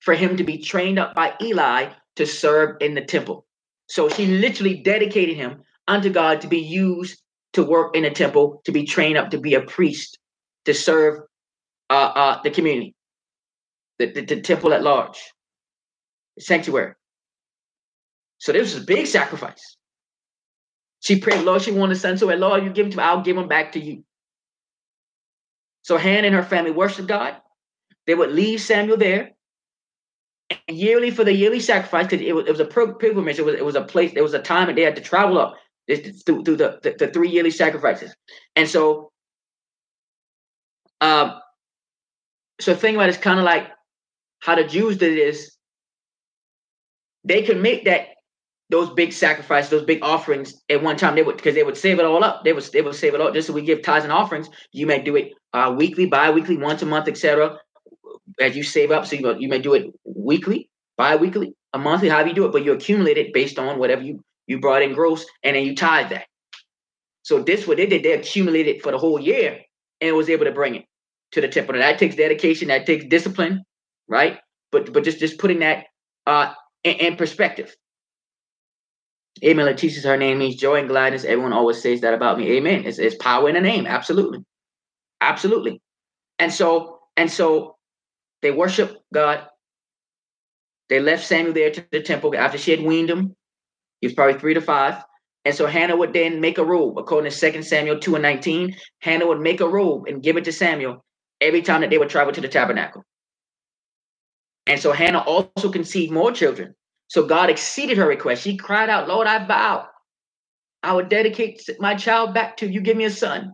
for 0.00 0.14
him 0.14 0.36
to 0.36 0.44
be 0.44 0.59
trained 0.59 0.98
up 0.98 1.14
by 1.14 1.34
Eli 1.40 1.92
to 2.16 2.26
serve 2.26 2.76
in 2.80 2.94
the 2.94 3.04
temple. 3.04 3.46
So 3.88 4.09
she 4.09 4.26
literally 4.26 4.82
dedicated 4.82 5.36
him 5.36 5.62
unto 5.86 6.11
God 6.11 6.40
to 6.42 6.48
be 6.48 6.59
used 6.59 7.20
to 7.54 7.64
work 7.64 7.96
in 7.96 8.04
a 8.04 8.11
temple, 8.11 8.61
to 8.66 8.72
be 8.72 8.84
trained 8.84 9.16
up 9.16 9.30
to 9.30 9.38
be 9.38 9.54
a 9.54 9.62
priest, 9.62 10.18
to 10.66 10.74
serve 10.74 11.20
uh, 11.90 12.12
uh, 12.14 12.42
the 12.42 12.50
community, 12.50 12.94
the, 13.98 14.12
the, 14.12 14.20
the 14.22 14.40
temple 14.40 14.72
at 14.74 14.82
large, 14.82 15.18
the 16.36 16.42
sanctuary. 16.42 16.94
So 18.38 18.52
this 18.52 18.74
was 18.74 18.82
a 18.82 18.86
big 18.86 19.06
sacrifice. 19.06 19.76
She 21.00 21.20
prayed, 21.20 21.44
Lord, 21.44 21.62
she 21.62 21.72
wanted 21.72 21.96
a 21.96 22.00
son. 22.00 22.18
So, 22.18 22.26
Lord, 22.26 22.64
you 22.64 22.70
give 22.70 22.86
him 22.86 22.92
to 22.92 22.98
me, 22.98 23.02
I'll 23.02 23.22
give 23.22 23.36
him 23.36 23.48
back 23.48 23.72
to 23.72 23.80
you. 23.80 24.04
So 25.89 25.97
Hannah 25.97 26.26
and 26.26 26.36
her 26.36 26.43
family 26.43 26.70
worshiped 26.70 27.09
God. 27.09 27.36
They 28.07 28.14
would 28.14 28.30
leave 28.30 28.61
Samuel 28.61 28.99
there. 28.99 29.30
And 30.51 30.76
yearly 30.76 31.11
for 31.11 31.24
the 31.24 31.32
yearly 31.32 31.61
sacrifice, 31.61 32.07
because 32.07 32.20
it 32.20 32.34
was, 32.34 32.47
it 32.47 32.51
was 32.51 32.61
a 32.61 32.66
pilgrimage, 32.66 33.39
it 33.39 33.47
was, 33.47 33.55
it 33.55 33.64
was 33.64 33.74
a 33.74 33.84
place, 33.84 34.12
there 34.12 34.22
was 34.22 34.34
a 34.34 34.43
time 34.43 34.66
that 34.66 34.76
they 34.76 34.82
had 34.82 34.97
to 34.97 35.01
travel 35.01 35.39
up 35.39 35.57
through, 36.26 36.45
through 36.45 36.57
the, 36.57 36.78
the, 36.82 36.95
the, 36.99 37.09
three 37.09 37.30
yearly 37.30 37.51
sacrifices. 37.51 38.14
And 38.55 38.68
so, 38.68 39.12
um, 41.01 41.41
so 42.61 42.74
think 42.74 42.97
about 42.97 43.09
it, 43.09 43.14
it's 43.14 43.24
kind 43.24 43.39
of 43.39 43.47
like 43.47 43.70
how 44.41 44.57
the 44.57 44.64
Jews 44.64 44.99
did 44.99 45.16
is 45.16 45.57
they 47.24 47.45
could 47.45 47.62
make 47.62 47.86
that 47.86 48.09
those 48.70 48.90
big 48.90 49.12
sacrifices, 49.12 49.70
those 49.70 49.84
big 49.84 50.02
offerings 50.02 50.62
at 50.68 50.82
one 50.82 50.96
time. 50.96 51.14
They 51.14 51.22
would 51.22 51.36
because 51.36 51.54
they 51.54 51.62
would 51.62 51.76
save 51.76 51.98
it 51.98 52.04
all 52.04 52.22
up. 52.22 52.44
They 52.44 52.52
would 52.52 52.64
they 52.72 52.82
would 52.82 52.94
save 52.94 53.14
it 53.14 53.20
all. 53.20 53.32
Just 53.32 53.46
so 53.46 53.52
we 53.52 53.62
give 53.62 53.82
tithes 53.82 54.04
and 54.04 54.12
offerings, 54.12 54.48
you 54.72 54.86
may 54.86 55.02
do 55.02 55.16
it 55.16 55.32
uh, 55.52 55.74
weekly, 55.76 56.06
bi-weekly, 56.06 56.56
once 56.56 56.82
a 56.82 56.86
month, 56.86 57.08
etc. 57.08 57.58
As 58.40 58.56
you 58.56 58.62
save 58.62 58.90
up, 58.90 59.06
so 59.06 59.16
you, 59.16 59.36
you 59.38 59.48
may 59.48 59.58
do 59.58 59.74
it 59.74 59.86
weekly, 60.04 60.68
bi-weekly, 60.96 61.54
a 61.72 61.78
monthly, 61.78 62.08
however 62.08 62.28
you 62.28 62.34
do 62.34 62.44
it, 62.44 62.52
but 62.52 62.64
you 62.64 62.72
accumulate 62.72 63.18
it 63.18 63.32
based 63.32 63.58
on 63.58 63.78
whatever 63.78 64.02
you 64.02 64.22
you 64.46 64.58
brought 64.60 64.82
in 64.82 64.94
gross, 64.94 65.24
and 65.42 65.56
then 65.56 65.64
you 65.64 65.74
tied 65.74 66.10
that. 66.10 66.26
So 67.22 67.42
this 67.42 67.66
what 67.66 67.78
they 67.78 67.86
did, 67.86 68.02
they 68.02 68.12
accumulated 68.12 68.82
for 68.82 68.92
the 68.92 68.98
whole 68.98 69.20
year 69.20 69.60
and 70.00 70.16
was 70.16 70.30
able 70.30 70.44
to 70.44 70.52
bring 70.52 70.74
it 70.76 70.84
to 71.32 71.40
the 71.40 71.48
temple. 71.48 71.74
And 71.74 71.82
that 71.82 71.98
takes 71.98 72.16
dedication, 72.16 72.68
that 72.68 72.86
takes 72.86 73.04
discipline, 73.06 73.64
right? 74.08 74.38
But 74.72 74.92
but 74.92 75.04
just 75.04 75.18
just 75.18 75.38
putting 75.38 75.60
that 75.60 75.86
uh 76.26 76.52
in, 76.84 76.94
in 76.94 77.16
perspective. 77.16 77.74
Amen. 79.45 79.66
Letitia's 79.66 80.05
her 80.05 80.16
name 80.16 80.39
means 80.39 80.57
joy 80.57 80.76
and 80.76 80.89
gladness. 80.89 81.24
Everyone 81.24 81.53
always 81.53 81.80
says 81.80 82.01
that 82.01 82.14
about 82.14 82.39
me. 82.39 82.51
Amen. 82.57 82.84
It's, 82.84 82.99
it's 82.99 83.16
power 83.16 83.49
in 83.49 83.55
the 83.55 83.61
name. 83.61 83.86
Absolutely. 83.86 84.45
Absolutely. 85.20 85.80
And 86.39 86.53
so, 86.53 87.01
and 87.16 87.30
so 87.30 87.76
they 88.43 88.51
worship 88.51 88.97
God. 89.12 89.47
They 90.89 91.01
left 91.01 91.26
Samuel 91.26 91.55
there 91.55 91.70
to 91.70 91.84
the 91.91 92.01
temple 92.01 92.34
after 92.36 92.59
she 92.59 92.70
had 92.70 92.82
weaned 92.82 93.11
him. 93.11 93.36
He 94.01 94.07
was 94.07 94.14
probably 94.14 94.39
three 94.39 94.55
to 94.55 94.61
five. 94.61 95.03
And 95.45 95.55
so 95.55 95.66
Hannah 95.66 95.97
would 95.97 96.12
then 96.12 96.41
make 96.41 96.59
a 96.59 96.64
robe, 96.64 96.99
according 96.99 97.30
to 97.30 97.53
2 97.53 97.62
Samuel 97.62 97.99
2 97.99 98.16
and 98.16 98.22
19. 98.22 98.76
Hannah 99.01 99.26
would 99.26 99.41
make 99.41 99.61
a 99.61 99.68
robe 99.68 100.07
and 100.07 100.22
give 100.22 100.36
it 100.36 100.45
to 100.45 100.53
Samuel 100.53 101.05
every 101.41 101.62
time 101.62 101.80
that 101.80 101.91
they 101.91 101.99
would 101.99 102.11
travel 102.11 102.32
to 102.32 102.41
the 102.41 102.49
tabernacle. 102.49 103.05
And 104.66 104.80
so 104.80 104.93
Hannah 104.93 105.20
also 105.20 105.70
conceived 105.70 106.12
more 106.12 106.32
children. 106.32 106.74
So 107.09 107.26
God 107.26 107.50
exceeded 107.50 107.98
her 107.98 108.06
request. 108.06 108.42
She 108.42 108.56
cried 108.56 108.90
out, 108.90 109.09
Lord, 109.09 109.26
I 109.26 109.44
vow. 109.46 109.88
I 110.82 110.94
would 110.94 111.09
dedicate 111.09 111.68
my 111.80 111.94
child 111.94 112.34
back 112.34 112.59
to 112.59 112.68
you. 112.68 112.80
Give 112.80 112.96
me 112.96 113.04
a 113.04 113.11
son. 113.11 113.52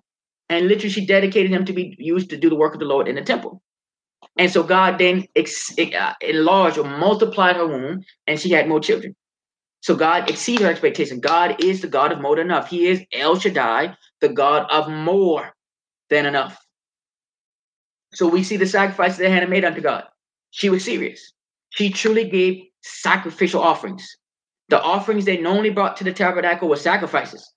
And 0.48 0.68
literally, 0.68 0.90
she 0.90 1.06
dedicated 1.06 1.50
him 1.50 1.64
to 1.64 1.72
be 1.72 1.96
used 1.98 2.30
to 2.30 2.36
do 2.36 2.50
the 2.50 2.56
work 2.56 2.74
of 2.74 2.80
the 2.80 2.86
Lord 2.86 3.08
in 3.08 3.14
the 3.14 3.22
temple. 3.22 3.62
And 4.36 4.50
so 4.50 4.62
God 4.62 4.98
then 4.98 5.26
ex- 5.34 5.74
uh, 5.78 6.12
enlarged 6.20 6.78
or 6.78 6.84
multiplied 6.84 7.56
her 7.56 7.66
womb, 7.66 8.02
and 8.26 8.38
she 8.38 8.50
had 8.50 8.68
more 8.68 8.80
children. 8.80 9.14
So 9.80 9.94
God 9.94 10.28
exceeded 10.30 10.64
her 10.64 10.70
expectation. 10.70 11.20
God 11.20 11.62
is 11.62 11.80
the 11.80 11.88
God 11.88 12.12
of 12.12 12.20
more 12.20 12.36
than 12.36 12.46
enough. 12.46 12.68
He 12.68 12.86
is 12.86 13.04
El 13.12 13.38
Shaddai, 13.38 13.96
the 14.20 14.28
God 14.28 14.66
of 14.70 14.88
more 14.88 15.54
than 16.10 16.26
enough. 16.26 16.58
So 18.14 18.26
we 18.26 18.42
see 18.42 18.56
the 18.56 18.66
sacrifices 18.66 19.18
that 19.18 19.30
Hannah 19.30 19.48
made 19.48 19.64
unto 19.64 19.80
God. 19.80 20.04
She 20.50 20.70
was 20.70 20.84
serious. 20.84 21.32
She 21.70 21.90
truly 21.90 22.28
gave 22.28 22.64
sacrificial 22.84 23.62
offerings. 23.62 24.06
The 24.68 24.80
offerings 24.80 25.24
they 25.24 25.38
normally 25.38 25.70
brought 25.70 25.96
to 25.96 26.04
the 26.04 26.12
tabernacle 26.12 26.68
were 26.68 26.76
sacrifices. 26.76 27.50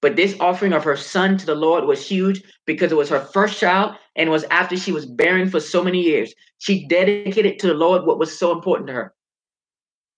But 0.00 0.16
this 0.16 0.36
offering 0.40 0.72
of 0.72 0.84
her 0.84 0.96
son 0.96 1.38
to 1.38 1.46
the 1.46 1.54
Lord 1.54 1.84
was 1.84 2.06
huge 2.06 2.42
because 2.66 2.92
it 2.92 2.96
was 2.96 3.08
her 3.08 3.20
first 3.20 3.58
child 3.58 3.96
and 4.16 4.30
was 4.30 4.44
after 4.44 4.76
she 4.76 4.92
was 4.92 5.06
barren 5.06 5.48
for 5.48 5.60
so 5.60 5.82
many 5.82 6.00
years. 6.00 6.34
She 6.58 6.86
dedicated 6.86 7.58
to 7.60 7.68
the 7.68 7.74
Lord 7.74 8.04
what 8.04 8.18
was 8.18 8.38
so 8.38 8.52
important 8.52 8.88
to 8.88 8.94
her. 8.94 9.14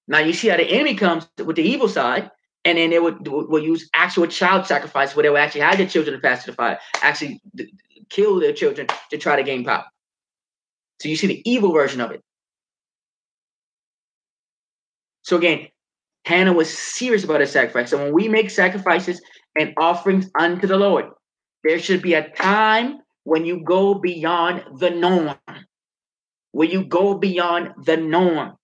Now 0.09 0.19
you 0.19 0.33
see 0.33 0.49
how 0.49 0.57
the 0.57 0.65
enemy 0.65 0.95
comes 0.95 1.29
with 1.45 1.57
the 1.57 1.63
evil 1.63 1.89
side, 1.89 2.31
and 2.65 2.79
then 2.79 2.91
they 2.91 2.99
would 2.99 3.27
will 3.27 3.63
use 3.63 3.89
actual 3.95 4.27
child 4.27 4.67
sacrifice 4.67 5.15
where 5.15 5.23
they 5.23 5.31
would 5.31 5.39
actually 5.39 5.61
have 5.63 5.79
their 5.79 5.87
children 5.87 6.21
pass 6.21 6.45
to 6.45 6.51
the 6.51 6.57
fire, 6.57 6.79
actually 7.03 7.41
kill 8.09 8.41
their 8.41 8.53
children 8.53 8.87
to 9.11 9.19
try 9.19 9.37
to 9.37 9.43
gain 9.43 9.65
power. 9.65 9.85
So 11.01 11.09
you 11.09 11.17
see 11.17 11.29
the 11.29 11.49
evil 11.49 11.73
version 11.73 12.01
of 12.01 12.11
it. 12.11 12.23
So 15.27 15.37
again, 15.37 15.67
Hannah 16.25 16.53
was 16.53 16.73
serious 16.73 17.25
about 17.25 17.41
her 17.41 17.47
sacrifice. 17.47 17.91
So 17.91 17.99
when 17.99 18.15
we 18.15 18.29
make 18.29 18.49
sacrifices 18.49 19.21
and 19.59 19.75
offerings 19.77 20.31
unto 20.39 20.69
the 20.69 20.77
Lord, 20.77 21.07
there 21.65 21.81
should 21.81 22.01
be 22.01 22.15
a 22.15 22.31
time 22.31 23.01
when 23.25 23.45
you 23.45 23.65
go 23.65 23.95
beyond 23.95 24.63
the 24.79 24.91
norm. 24.91 25.37
When 26.53 26.71
you 26.71 26.85
go 26.85 27.15
beyond 27.15 27.73
the 27.85 27.97
norm. 27.97 28.55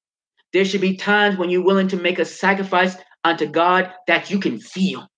There 0.53 0.65
should 0.65 0.81
be 0.81 0.97
times 0.97 1.37
when 1.37 1.51
you're 1.51 1.65
willing 1.65 1.89
to 1.89 1.97
make 1.97 2.21
a 2.21 2.25
sacrifice 2.25 2.95
unto 3.25 3.47
God 3.47 3.93
that 4.07 4.31
you 4.31 4.39
can 4.39 4.61
feel. 4.61 5.09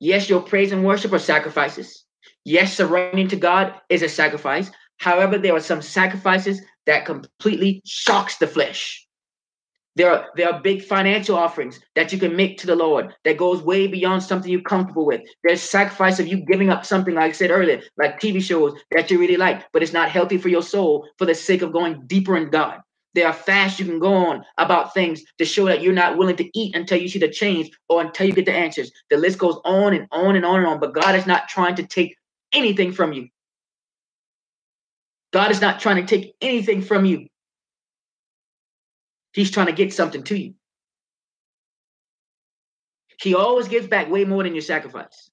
Yes, 0.00 0.28
your 0.28 0.40
praise 0.40 0.72
and 0.72 0.84
worship 0.84 1.12
are 1.12 1.20
sacrifices. 1.20 2.04
Yes, 2.44 2.74
surrendering 2.74 3.28
to 3.28 3.36
God 3.36 3.74
is 3.88 4.02
a 4.02 4.08
sacrifice. 4.08 4.72
However, 4.96 5.38
there 5.38 5.54
are 5.54 5.60
some 5.60 5.82
sacrifices 5.82 6.60
that 6.86 7.06
completely 7.06 7.80
shocks 7.84 8.38
the 8.38 8.48
flesh. 8.48 9.06
There 9.94 10.10
are 10.10 10.26
there 10.36 10.50
are 10.50 10.60
big 10.60 10.82
financial 10.82 11.36
offerings 11.36 11.78
that 11.94 12.12
you 12.12 12.18
can 12.18 12.34
make 12.34 12.56
to 12.58 12.66
the 12.66 12.76
Lord 12.76 13.14
that 13.24 13.36
goes 13.36 13.62
way 13.62 13.86
beyond 13.86 14.22
something 14.22 14.50
you're 14.50 14.62
comfortable 14.62 15.04
with. 15.04 15.20
There's 15.44 15.60
sacrifice 15.60 16.18
of 16.18 16.26
you 16.26 16.38
giving 16.38 16.70
up 16.70 16.86
something, 16.86 17.14
like 17.14 17.30
I 17.30 17.32
said 17.32 17.50
earlier, 17.50 17.82
like 17.98 18.18
TV 18.18 18.42
shows 18.42 18.74
that 18.92 19.10
you 19.10 19.18
really 19.18 19.36
like, 19.36 19.70
but 19.72 19.82
it's 19.82 19.92
not 19.92 20.10
healthy 20.10 20.38
for 20.38 20.48
your 20.48 20.62
soul 20.62 21.08
for 21.18 21.26
the 21.26 21.34
sake 21.34 21.60
of 21.60 21.72
going 21.72 22.06
deeper 22.06 22.36
in 22.38 22.48
God. 22.48 22.80
There 23.14 23.26
are 23.26 23.34
fasts 23.34 23.78
you 23.78 23.84
can 23.84 23.98
go 23.98 24.14
on 24.14 24.44
about 24.56 24.94
things 24.94 25.22
to 25.36 25.44
show 25.44 25.66
that 25.66 25.82
you're 25.82 25.92
not 25.92 26.16
willing 26.16 26.36
to 26.36 26.58
eat 26.58 26.74
until 26.74 26.98
you 26.98 27.08
see 27.08 27.18
the 27.18 27.28
change 27.28 27.70
or 27.90 28.00
until 28.00 28.26
you 28.26 28.32
get 28.32 28.46
the 28.46 28.54
answers. 28.54 28.90
The 29.10 29.18
list 29.18 29.38
goes 29.38 29.60
on 29.64 29.92
and 29.92 30.08
on 30.10 30.36
and 30.36 30.46
on 30.46 30.60
and 30.60 30.66
on. 30.66 30.80
But 30.80 30.94
God 30.94 31.14
is 31.14 31.26
not 31.26 31.48
trying 31.48 31.74
to 31.74 31.86
take 31.86 32.16
anything 32.52 32.92
from 32.92 33.12
you. 33.12 33.28
God 35.32 35.50
is 35.50 35.60
not 35.60 35.80
trying 35.80 36.04
to 36.04 36.06
take 36.06 36.34
anything 36.40 36.80
from 36.80 37.04
you. 37.04 37.26
He's 39.32 39.50
trying 39.50 39.66
to 39.66 39.72
get 39.72 39.92
something 39.92 40.22
to 40.24 40.38
you. 40.38 40.54
He 43.20 43.34
always 43.34 43.68
gives 43.68 43.86
back 43.86 44.10
way 44.10 44.24
more 44.24 44.42
than 44.42 44.54
your 44.54 44.62
sacrifice. 44.62 45.30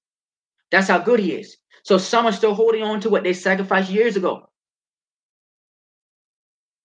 That's 0.70 0.88
how 0.88 0.98
good 0.98 1.20
he 1.20 1.32
is. 1.32 1.56
So 1.82 1.98
some 1.98 2.26
are 2.26 2.32
still 2.32 2.54
holding 2.54 2.82
on 2.82 3.00
to 3.00 3.10
what 3.10 3.24
they 3.24 3.32
sacrificed 3.32 3.90
years 3.90 4.16
ago. 4.16 4.48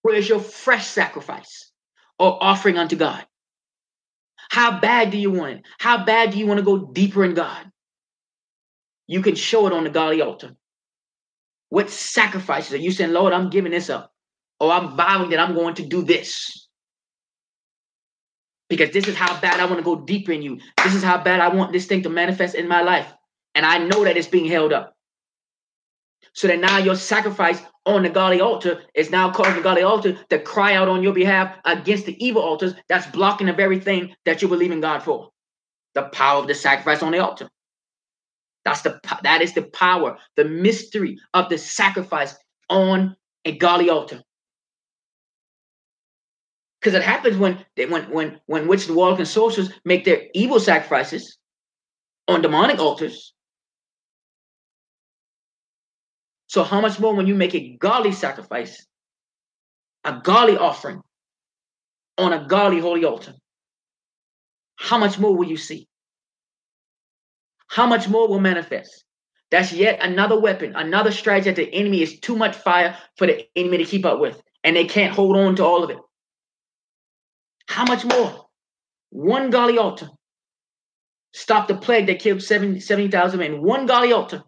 Where's 0.02 0.28
your 0.28 0.40
fresh 0.40 0.86
sacrifice 0.88 1.72
or 2.18 2.42
offering 2.44 2.78
unto 2.78 2.96
God? 2.96 3.26
How 4.50 4.80
bad 4.80 5.12
do 5.12 5.18
you 5.18 5.32
want 5.32 5.54
it? 5.54 5.64
How 5.80 6.06
bad 6.06 6.32
do 6.32 6.38
you 6.38 6.48
want 6.48 6.60
to 6.60 6.66
go 6.66 6.92
deeper 6.92 7.24
in 7.24 7.34
God? 7.34 7.70
You 9.08 9.22
can 9.22 9.36
show 9.36 9.68
it 9.68 9.74
on 9.74 9.84
the 9.84 9.90
godly 9.90 10.22
altar. 10.22 10.56
What 11.70 11.90
sacrifices 11.90 12.74
are 12.74 12.78
you 12.78 12.92
saying, 12.92 13.12
Lord, 13.12 13.34
I'm 13.34 13.50
giving 13.50 13.72
this 13.72 13.90
up? 13.90 14.12
Or 14.60 14.72
I'm 14.72 14.96
vowing 14.96 15.32
that 15.32 15.40
I'm 15.40 15.54
going 15.54 15.76
to 15.76 15.86
do 15.86 16.04
this 16.04 16.65
because 18.70 18.92
this 18.92 19.08
is 19.08 19.16
how 19.16 19.40
bad 19.42 19.60
I 19.60 19.66
want 19.66 19.78
to 19.78 19.84
go 19.84 19.96
deeper 19.96 20.32
in 20.32 20.42
you. 20.42 20.60
This 20.84 20.96
is 20.96 21.04
how 21.04 21.22
bad 21.22 21.40
I 21.40 21.50
want 21.50 21.72
this 21.72 21.86
thing 21.86 22.04
to 22.04 22.10
manifest 22.10 22.56
in 22.56 22.68
my 22.68 22.82
life. 22.82 23.14
And 23.54 23.66
I 23.66 23.78
know 23.78 24.04
that 24.04 24.18
it's 24.18 24.28
being 24.28 24.46
held 24.46 24.74
up. 24.74 24.94
So 26.34 26.48
that 26.48 26.60
now 26.60 26.80
your 26.80 26.96
sacrifice 26.96 27.62
on 27.86 28.04
the 28.04 28.10
godly 28.10 28.42
altar 28.42 28.82
is 28.94 29.10
now 29.10 29.32
causing 29.32 29.56
the 29.56 29.62
godly 29.62 29.84
altar 29.84 30.18
to 30.30 30.40
cry 30.40 30.74
out 30.74 30.90
on 30.90 31.02
your 31.02 31.14
behalf 31.14 31.56
against 31.64 32.06
the 32.06 32.26
evil 32.26 32.42
altars 32.42 32.74
that's 32.90 33.08
blocking 33.08 33.48
the 33.48 33.54
very 33.54 33.80
thing 33.80 34.14
that 34.26 34.42
you 34.42 34.48
believe 34.48 34.72
in 34.72 34.82
God 34.82 35.04
for. 35.04 35.30
The 35.94 36.04
power 36.04 36.42
of 36.42 36.48
the 36.48 36.56
sacrifice 36.56 37.02
on 37.02 37.14
the 37.14 37.20
altar. 37.20 37.50
That's 38.66 38.82
the 38.82 39.00
that 39.24 39.42
is 39.42 39.54
the 39.54 39.62
power, 39.62 40.18
the 40.36 40.44
mystery 40.44 41.20
of 41.34 41.50
the 41.50 41.58
sacrifice 41.58 42.36
on 42.70 43.16
a 43.46 43.56
godly 43.56 43.90
altar 43.90 44.22
because 46.86 47.00
it 47.00 47.04
happens 47.04 47.36
when 47.36 47.66
they, 47.76 47.88
when 47.88 48.04
when 48.12 48.40
when 48.46 48.68
witches, 48.68 48.92
warlocks, 48.92 49.18
and 49.18 49.28
sorcerers 49.28 49.72
make 49.86 50.06
their 50.06 50.22
evil 50.36 50.60
sacrifices 50.60 51.40
on 52.28 52.44
demonic 52.44 52.78
altars. 52.78 53.34
So 56.46 56.64
how 56.64 56.82
much 56.82 57.00
more 57.00 57.16
when 57.16 57.26
you 57.26 57.34
make 57.34 57.56
a 57.56 57.76
godly 57.78 58.12
sacrifice, 58.12 58.86
a 60.04 60.22
godly 60.24 60.58
offering 60.58 61.02
on 62.20 62.34
a 62.34 62.46
godly 62.46 62.82
holy 62.82 63.04
altar? 63.04 63.34
How 64.76 65.00
much 65.00 65.18
more 65.18 65.36
will 65.36 65.48
you 65.48 65.58
see? 65.58 65.88
How 67.68 67.88
much 67.88 68.08
more 68.08 68.28
will 68.28 68.40
manifest? 68.40 69.06
That's 69.50 69.74
yet 69.74 69.98
another 70.04 70.40
weapon, 70.40 70.76
another 70.76 71.12
strategy 71.12 71.50
that 71.50 71.56
the 71.56 71.74
enemy 71.74 72.04
is 72.04 72.20
too 72.20 72.36
much 72.36 72.56
fire 72.56 72.96
for 73.18 73.26
the 73.26 73.48
enemy 73.56 73.78
to 73.80 73.86
keep 73.86 74.06
up 74.06 74.20
with, 74.20 74.40
and 74.64 74.76
they 74.76 74.86
can't 74.86 75.16
hold 75.16 75.36
on 75.36 75.56
to 75.56 75.66
all 75.66 75.84
of 75.84 75.90
it. 75.90 75.98
How 77.68 77.86
much 77.86 78.06
more? 78.06 78.48
One 79.10 79.50
godly 79.50 79.78
altar 79.78 80.10
stopped 81.34 81.68
the 81.68 81.76
plague 81.76 82.08
that 82.08 82.20
killed 82.20 82.42
70,000 82.42 83.40
men. 83.40 83.62
One 83.62 83.86
godly 83.86 84.14
altar 84.14 84.44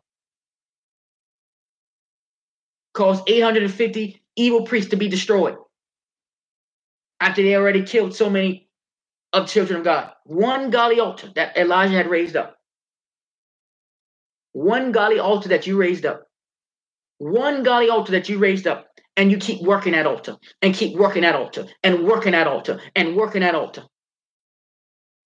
caused 2.93 3.23
850 3.27 4.23
evil 4.35 4.63
priests 4.63 4.91
to 4.91 4.97
be 4.97 5.07
destroyed 5.07 5.57
after 7.19 7.41
they 7.41 7.55
already 7.55 7.83
killed 7.83 8.15
so 8.15 8.29
many 8.29 8.69
of 9.33 9.47
children 9.47 9.79
of 9.79 9.85
God. 9.85 10.13
One 10.25 10.69
godly 10.69 10.99
altar 10.99 11.31
that 11.35 11.57
Elijah 11.57 11.95
had 11.95 12.09
raised 12.09 12.35
up. 12.35 12.57
One 14.53 14.91
godly 14.91 15.19
altar 15.19 15.49
that 15.49 15.67
you 15.67 15.77
raised 15.77 16.05
up. 16.05 16.27
One 17.19 17.63
godly 17.63 17.89
altar 17.89 18.13
that 18.13 18.29
you 18.29 18.37
raised 18.37 18.67
up 18.67 18.87
and 19.17 19.31
you 19.31 19.37
keep 19.37 19.61
working 19.61 19.93
that 19.93 20.07
altar 20.07 20.37
and 20.61 20.75
keep 20.75 20.95
working 20.97 21.23
that 21.23 21.35
altar 21.35 21.67
and 21.83 22.05
working 22.05 22.33
that 22.33 22.47
altar 22.47 22.79
and 22.95 23.15
working 23.17 23.41
that 23.41 23.55
altar. 23.55 23.83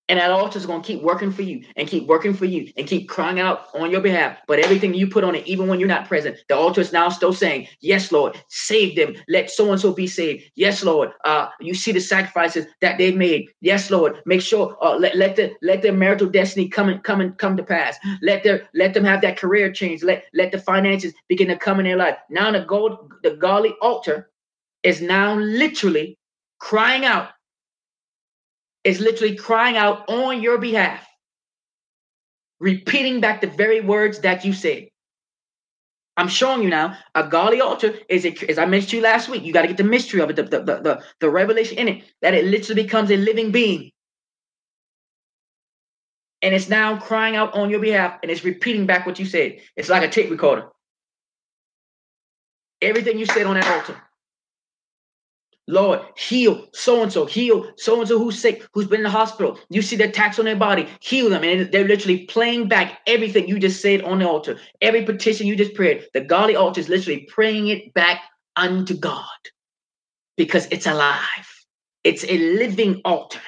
And 0.09 0.19
that 0.19 0.31
altar 0.31 0.57
is 0.57 0.65
going 0.65 0.81
to 0.81 0.87
keep 0.87 1.01
working 1.01 1.31
for 1.31 1.41
you 1.41 1.63
and 1.77 1.87
keep 1.87 2.05
working 2.05 2.33
for 2.33 2.43
you 2.43 2.69
and 2.75 2.85
keep 2.85 3.07
crying 3.07 3.39
out 3.39 3.67
on 3.73 3.91
your 3.91 4.01
behalf. 4.01 4.37
But 4.45 4.59
everything 4.59 4.93
you 4.93 5.07
put 5.07 5.23
on 5.23 5.35
it, 5.35 5.47
even 5.47 5.67
when 5.67 5.79
you're 5.79 5.87
not 5.87 6.07
present, 6.07 6.37
the 6.49 6.55
altar 6.55 6.81
is 6.81 6.91
now 6.91 7.07
still 7.07 7.31
saying, 7.31 7.67
Yes, 7.79 8.11
Lord, 8.11 8.37
save 8.49 8.97
them. 8.97 9.15
Let 9.29 9.49
so 9.49 9.71
and 9.71 9.79
so 9.79 9.93
be 9.93 10.07
saved. 10.07 10.51
Yes, 10.55 10.83
Lord. 10.83 11.11
Uh, 11.23 11.47
you 11.61 11.73
see 11.73 11.93
the 11.93 12.01
sacrifices 12.01 12.65
that 12.81 12.97
they've 12.97 13.15
made. 13.15 13.49
Yes, 13.61 13.89
Lord. 13.89 14.21
Make 14.25 14.41
sure 14.41 14.77
uh, 14.81 14.97
let, 14.97 15.15
let 15.15 15.37
the 15.37 15.53
let 15.61 15.81
their 15.81 15.93
marital 15.93 16.27
destiny 16.27 16.67
come 16.67 16.89
and 16.89 17.01
come 17.03 17.21
and 17.21 17.37
come 17.37 17.55
to 17.55 17.63
pass. 17.63 17.97
Let 18.21 18.43
their 18.43 18.67
let 18.73 18.93
them 18.93 19.05
have 19.05 19.21
that 19.21 19.37
career 19.37 19.71
change. 19.71 20.03
Let 20.03 20.25
let 20.33 20.51
the 20.51 20.59
finances 20.59 21.13
begin 21.29 21.47
to 21.47 21.57
come 21.57 21.79
in 21.79 21.85
their 21.85 21.95
life. 21.95 22.17
Now 22.29 22.51
the 22.51 22.65
gold, 22.65 23.13
the 23.23 23.31
godly 23.31 23.75
altar 23.81 24.29
is 24.83 25.01
now 25.01 25.35
literally 25.35 26.17
crying 26.59 27.05
out 27.05 27.29
is 28.84 28.99
literally 28.99 29.36
crying 29.36 29.77
out 29.77 30.09
on 30.09 30.41
your 30.41 30.57
behalf, 30.57 31.05
repeating 32.59 33.21
back 33.21 33.41
the 33.41 33.47
very 33.47 33.82
words 33.82 34.19
that 34.19 34.43
you 34.45 34.53
said. 34.53 34.88
I'm 36.17 36.27
showing 36.27 36.61
you 36.61 36.69
now 36.69 36.97
a 37.15 37.27
godly 37.27 37.61
altar 37.61 37.93
is 38.09 38.25
a, 38.25 38.36
as 38.49 38.57
I 38.57 38.65
mentioned 38.65 38.91
to 38.91 38.95
you 38.97 39.01
last 39.01 39.29
week. 39.29 39.43
You 39.43 39.53
got 39.53 39.61
to 39.61 39.67
get 39.67 39.77
the 39.77 39.84
mystery 39.84 40.21
of 40.21 40.29
it, 40.29 40.36
the, 40.36 40.43
the, 40.43 40.59
the, 40.59 41.03
the 41.19 41.29
revelation 41.29 41.77
in 41.77 41.88
it, 41.88 42.03
that 42.21 42.34
it 42.34 42.45
literally 42.45 42.84
becomes 42.84 43.09
a 43.11 43.17
living 43.17 43.51
being. 43.51 43.91
And 46.41 46.53
it's 46.53 46.69
now 46.69 46.99
crying 46.99 47.36
out 47.36 47.53
on 47.53 47.69
your 47.69 47.79
behalf 47.79 48.19
and 48.21 48.32
it's 48.32 48.43
repeating 48.43 48.86
back 48.88 49.05
what 49.05 49.19
you 49.19 49.25
said. 49.25 49.59
It's 49.75 49.89
like 49.89 50.03
a 50.03 50.09
tape 50.09 50.29
recorder. 50.29 50.69
Everything 52.82 53.19
you 53.19 53.27
said 53.27 53.45
on 53.45 53.55
that 53.55 53.67
altar. 53.67 54.01
Lord, 55.72 56.01
heal 56.17 56.67
so 56.74 57.01
and 57.01 57.11
so, 57.11 57.26
heal 57.26 57.72
so 57.78 57.99
and 57.99 58.07
so 58.07 58.19
who's 58.19 58.38
sick, 58.38 58.67
who's 58.74 58.88
been 58.88 58.99
in 58.99 59.05
the 59.05 59.09
hospital. 59.09 59.57
You 59.69 59.82
see 59.82 59.95
the 59.95 60.09
attacks 60.09 60.38
on 60.38 60.45
their 60.45 60.57
body, 60.57 60.88
heal 60.99 61.30
them. 61.30 61.45
And 61.45 61.72
they're 61.72 61.88
literally 61.88 62.26
playing 62.26 62.67
back 62.67 62.99
everything 63.07 63.47
you 63.47 63.57
just 63.57 63.82
said 63.82 64.01
on 64.03 64.19
the 64.19 64.28
altar. 64.28 64.59
Every 64.82 65.05
petition 65.05 65.47
you 65.47 65.55
just 65.55 65.74
prayed, 65.74 66.05
the 66.13 66.22
godly 66.22 66.57
altar 66.57 66.82
is 66.82 66.89
literally 66.89 67.26
praying 67.32 67.69
it 67.69 67.93
back 67.93 68.19
unto 68.57 68.95
God 68.95 69.24
because 70.36 70.67
it's 70.72 70.88
alive. 70.88 71.47
It's 72.03 72.26
a 72.26 72.38
living 72.38 73.01
altar. 73.05 73.39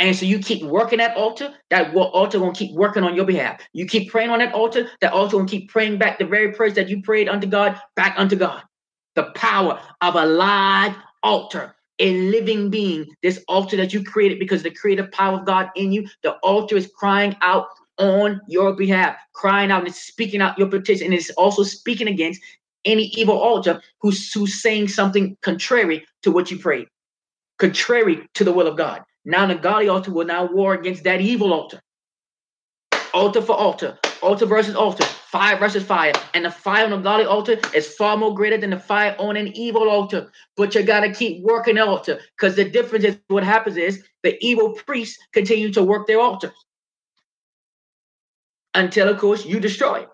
And 0.00 0.16
so 0.16 0.26
you 0.26 0.40
keep 0.40 0.64
working 0.64 0.98
that 0.98 1.16
altar, 1.16 1.54
that 1.70 1.94
altar 1.94 2.40
gonna 2.40 2.52
keep 2.52 2.74
working 2.74 3.04
on 3.04 3.14
your 3.14 3.24
behalf. 3.24 3.60
You 3.72 3.86
keep 3.86 4.10
praying 4.10 4.30
on 4.30 4.40
that 4.40 4.54
altar, 4.54 4.88
that 5.00 5.12
altar 5.12 5.36
gonna 5.36 5.48
keep 5.48 5.70
praying 5.70 5.98
back 5.98 6.18
the 6.18 6.26
very 6.26 6.52
prayers 6.52 6.74
that 6.74 6.88
you 6.88 7.00
prayed 7.00 7.28
unto 7.28 7.46
God, 7.46 7.80
back 7.94 8.14
unto 8.16 8.34
God. 8.34 8.62
The 9.14 9.30
power 9.34 9.80
of 10.00 10.16
a 10.16 10.26
live 10.26 10.94
altar, 11.22 11.74
a 11.98 12.18
living 12.30 12.70
being, 12.70 13.06
this 13.22 13.44
altar 13.48 13.76
that 13.76 13.92
you 13.92 14.04
created 14.04 14.38
because 14.38 14.62
the 14.62 14.70
creative 14.70 15.10
power 15.12 15.38
of 15.38 15.46
God 15.46 15.70
in 15.76 15.92
you, 15.92 16.08
the 16.22 16.32
altar 16.38 16.76
is 16.76 16.90
crying 16.96 17.36
out 17.42 17.66
on 17.98 18.40
your 18.48 18.74
behalf, 18.74 19.16
crying 19.34 19.70
out 19.72 19.84
and 19.84 19.94
speaking 19.94 20.40
out 20.40 20.58
your 20.58 20.68
petition, 20.68 21.06
and 21.06 21.14
it's 21.14 21.30
also 21.30 21.62
speaking 21.64 22.08
against 22.08 22.40
any 22.84 23.04
evil 23.16 23.38
altar 23.38 23.82
who's, 24.00 24.32
who's 24.32 24.62
saying 24.62 24.88
something 24.88 25.36
contrary 25.42 26.06
to 26.22 26.30
what 26.32 26.50
you 26.50 26.58
prayed. 26.58 26.86
contrary 27.58 28.28
to 28.34 28.44
the 28.44 28.52
will 28.52 28.66
of 28.68 28.76
God. 28.76 29.02
Now 29.24 29.46
the 29.46 29.54
godly 29.56 29.88
altar 29.88 30.12
will 30.12 30.26
now 30.26 30.46
war 30.46 30.74
against 30.74 31.04
that 31.04 31.20
evil 31.20 31.52
altar. 31.52 31.80
Altar 33.14 33.42
for 33.42 33.56
altar, 33.56 33.98
altar 34.22 34.46
versus 34.46 34.76
altar, 34.76 35.06
fire 35.30 35.58
versus 35.58 35.84
fire. 35.84 36.12
And 36.32 36.44
the 36.44 36.50
fire 36.50 36.84
on 36.84 36.90
the 36.90 36.96
godly 36.96 37.26
altar 37.26 37.58
is 37.74 37.94
far 37.94 38.16
more 38.16 38.34
greater 38.34 38.56
than 38.56 38.70
the 38.70 38.78
fire 38.78 39.14
on 39.18 39.36
an 39.36 39.48
evil 39.48 39.88
altar. 39.88 40.32
But 40.56 40.74
you 40.74 40.82
got 40.82 41.00
to 41.00 41.12
keep 41.12 41.42
working 41.42 41.74
the 41.74 41.86
altar 41.86 42.20
because 42.36 42.56
the 42.56 42.68
difference 42.68 43.04
is 43.04 43.18
what 43.28 43.44
happens 43.44 43.76
is 43.76 44.02
the 44.22 44.38
evil 44.40 44.72
priests 44.72 45.18
continue 45.32 45.70
to 45.72 45.82
work 45.82 46.06
their 46.06 46.20
altar 46.20 46.52
until, 48.74 49.08
of 49.08 49.18
course, 49.18 49.44
you 49.44 49.60
destroy 49.60 50.00
it. 50.00 50.08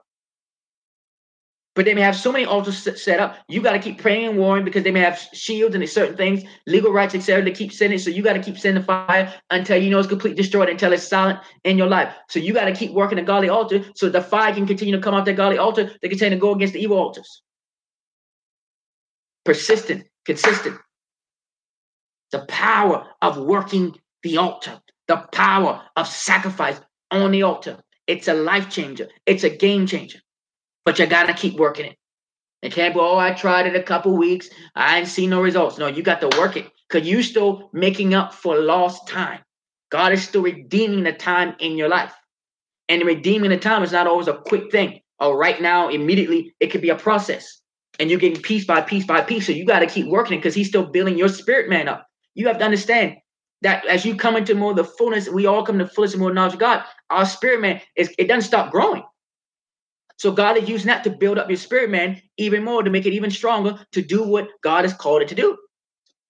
But 1.74 1.86
they 1.86 1.94
may 1.94 2.02
have 2.02 2.14
so 2.14 2.30
many 2.30 2.44
altars 2.44 2.88
set 3.02 3.18
up. 3.18 3.36
You 3.48 3.60
got 3.60 3.72
to 3.72 3.80
keep 3.80 4.00
praying 4.00 4.28
and 4.28 4.38
warring 4.38 4.64
because 4.64 4.84
they 4.84 4.92
may 4.92 5.00
have 5.00 5.18
shields 5.32 5.74
and 5.74 5.88
certain 5.88 6.16
things, 6.16 6.44
legal 6.66 6.92
rights, 6.92 7.16
etc. 7.16 7.44
to 7.44 7.50
keep 7.50 7.72
sending. 7.72 7.98
So 7.98 8.10
you 8.10 8.22
got 8.22 8.34
to 8.34 8.42
keep 8.42 8.58
sending 8.58 8.84
fire 8.84 9.34
until 9.50 9.82
you 9.82 9.90
know 9.90 9.98
it's 9.98 10.08
completely 10.08 10.40
destroyed, 10.40 10.68
until 10.68 10.92
it's 10.92 11.06
silent 11.06 11.40
in 11.64 11.76
your 11.76 11.88
life. 11.88 12.14
So 12.28 12.38
you 12.38 12.52
got 12.52 12.66
to 12.66 12.74
keep 12.74 12.92
working 12.92 13.16
the 13.16 13.22
godly 13.22 13.48
altar 13.48 13.84
so 13.96 14.08
the 14.08 14.22
fire 14.22 14.54
can 14.54 14.66
continue 14.66 14.94
to 14.94 15.02
come 15.02 15.14
out 15.14 15.24
that 15.24 15.34
godly 15.34 15.58
altar 15.58 15.88
to 15.88 16.08
continue 16.08 16.36
to 16.36 16.40
go 16.40 16.54
against 16.54 16.74
the 16.74 16.80
evil 16.80 16.96
altars. 16.96 17.42
Persistent, 19.44 20.06
consistent. 20.24 20.78
The 22.30 22.46
power 22.46 23.08
of 23.20 23.36
working 23.36 23.96
the 24.22 24.36
altar, 24.36 24.80
the 25.08 25.16
power 25.32 25.82
of 25.96 26.06
sacrifice 26.06 26.80
on 27.10 27.32
the 27.32 27.42
altar. 27.42 27.78
It's 28.06 28.28
a 28.28 28.34
life 28.34 28.70
changer. 28.70 29.08
It's 29.26 29.44
a 29.44 29.50
game 29.50 29.86
changer 29.86 30.20
but 30.84 30.98
you 30.98 31.06
got 31.06 31.26
to 31.26 31.34
keep 31.34 31.54
working 31.54 31.86
it. 31.86 31.96
It 32.62 32.72
can't 32.72 32.94
be, 32.94 33.00
oh, 33.00 33.18
I 33.18 33.32
tried 33.32 33.66
it 33.66 33.76
a 33.76 33.82
couple 33.82 34.16
weeks. 34.16 34.48
I 34.74 34.98
ain't 34.98 35.08
seen 35.08 35.30
no 35.30 35.42
results. 35.42 35.76
No, 35.78 35.86
you 35.86 36.02
got 36.02 36.20
to 36.22 36.38
work 36.38 36.56
it 36.56 36.66
because 36.88 37.06
you're 37.06 37.22
still 37.22 37.68
making 37.72 38.14
up 38.14 38.32
for 38.32 38.58
lost 38.58 39.06
time. 39.06 39.40
God 39.90 40.12
is 40.12 40.26
still 40.26 40.42
redeeming 40.42 41.04
the 41.04 41.12
time 41.12 41.54
in 41.58 41.76
your 41.76 41.88
life. 41.88 42.14
And 42.88 43.02
redeeming 43.02 43.50
the 43.50 43.58
time 43.58 43.82
is 43.82 43.92
not 43.92 44.06
always 44.06 44.28
a 44.28 44.34
quick 44.34 44.72
thing. 44.72 45.00
Oh, 45.20 45.32
right 45.32 45.60
now, 45.60 45.88
immediately, 45.88 46.54
it 46.58 46.68
could 46.68 46.80
be 46.80 46.88
a 46.88 46.96
process. 46.96 47.60
And 48.00 48.10
you're 48.10 48.18
getting 48.18 48.42
piece 48.42 48.64
by 48.64 48.80
piece 48.80 49.06
by 49.06 49.20
piece. 49.20 49.46
So 49.46 49.52
you 49.52 49.64
got 49.64 49.80
to 49.80 49.86
keep 49.86 50.06
working 50.06 50.34
it 50.34 50.38
because 50.38 50.54
he's 50.54 50.68
still 50.68 50.86
building 50.86 51.16
your 51.18 51.28
spirit 51.28 51.68
man 51.68 51.88
up. 51.88 52.06
You 52.34 52.48
have 52.48 52.58
to 52.58 52.64
understand 52.64 53.16
that 53.62 53.86
as 53.86 54.04
you 54.04 54.16
come 54.16 54.36
into 54.36 54.54
more 54.54 54.74
the 54.74 54.84
fullness, 54.84 55.28
we 55.28 55.46
all 55.46 55.64
come 55.64 55.78
to 55.78 55.86
fullness 55.86 56.12
and 56.12 56.20
more 56.20 56.32
knowledge 56.32 56.54
of 56.54 56.58
God, 56.58 56.84
our 57.10 57.24
spirit 57.24 57.60
man 57.60 57.80
is 57.96 58.12
it 58.18 58.26
doesn't 58.26 58.42
stop 58.42 58.72
growing. 58.72 59.02
So 60.16 60.32
God 60.32 60.56
is 60.56 60.68
using 60.68 60.86
that 60.88 61.04
to 61.04 61.10
build 61.10 61.38
up 61.38 61.48
your 61.48 61.56
spirit, 61.56 61.90
man, 61.90 62.20
even 62.38 62.64
more 62.64 62.82
to 62.82 62.90
make 62.90 63.06
it 63.06 63.12
even 63.12 63.30
stronger 63.30 63.78
to 63.92 64.02
do 64.02 64.22
what 64.22 64.48
God 64.62 64.84
has 64.84 64.94
called 64.94 65.22
it 65.22 65.28
to 65.28 65.34
do. 65.34 65.56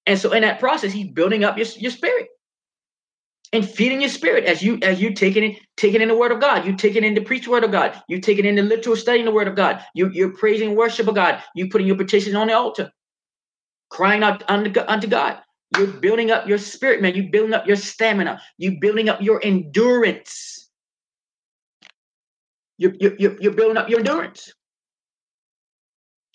And 0.06 0.18
so 0.18 0.32
in 0.32 0.42
that 0.42 0.60
process, 0.60 0.92
he's 0.92 1.12
building 1.12 1.44
up 1.44 1.56
your, 1.56 1.66
your 1.78 1.90
spirit 1.90 2.28
and 3.52 3.68
feeding 3.68 4.00
your 4.00 4.10
spirit 4.10 4.44
as 4.44 4.62
you 4.62 4.78
as 4.82 5.00
you 5.00 5.14
taking 5.14 5.44
it, 5.44 5.58
taking 5.76 6.02
in 6.02 6.08
the 6.08 6.16
word 6.16 6.32
of 6.32 6.40
God. 6.40 6.66
You 6.66 6.74
taking 6.76 7.04
in 7.04 7.14
the 7.14 7.20
preach 7.20 7.46
word 7.46 7.64
of 7.64 7.70
God. 7.70 8.02
You 8.08 8.20
taking 8.20 8.44
in 8.44 8.56
the 8.56 8.62
literal 8.62 8.96
studying 8.96 9.24
the 9.24 9.30
word 9.30 9.48
of 9.48 9.54
God. 9.54 9.82
You, 9.94 10.10
you're 10.10 10.36
praising 10.36 10.74
worship 10.74 11.06
of 11.06 11.14
God. 11.14 11.42
You 11.54 11.68
putting 11.68 11.86
your 11.86 11.96
petitions 11.96 12.34
on 12.34 12.48
the 12.48 12.54
altar, 12.54 12.90
crying 13.90 14.22
out 14.22 14.42
unto 14.48 15.06
God. 15.06 15.40
You're 15.76 15.86
building 15.86 16.30
up 16.30 16.48
your 16.48 16.58
spirit, 16.58 17.00
man. 17.00 17.14
You're 17.14 17.30
building 17.30 17.54
up 17.54 17.66
your 17.66 17.76
stamina. 17.76 18.40
You're 18.58 18.80
building 18.80 19.08
up 19.08 19.20
your 19.20 19.40
endurance. 19.44 20.63
You're, 22.76 22.94
you're, 22.98 23.40
you're 23.40 23.52
building 23.52 23.76
up 23.76 23.88
your 23.88 24.00
endurance. 24.00 24.52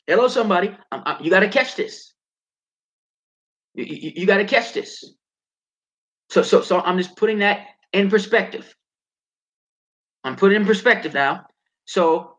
Hello, 0.07 0.27
somebody. 0.27 0.75
I'm, 0.91 1.03
I'm, 1.05 1.23
you 1.23 1.29
got 1.29 1.41
to 1.41 1.49
catch 1.49 1.75
this. 1.75 2.13
You, 3.75 3.85
you, 3.85 4.11
you 4.15 4.25
got 4.25 4.37
to 4.37 4.45
catch 4.45 4.73
this. 4.73 5.13
So, 6.29 6.41
so, 6.41 6.61
so 6.61 6.79
I'm 6.79 6.97
just 6.97 7.15
putting 7.15 7.39
that 7.39 7.67
in 7.93 8.09
perspective. 8.09 8.73
I'm 10.23 10.35
putting 10.35 10.61
in 10.61 10.65
perspective 10.65 11.13
now. 11.13 11.45
So, 11.85 12.37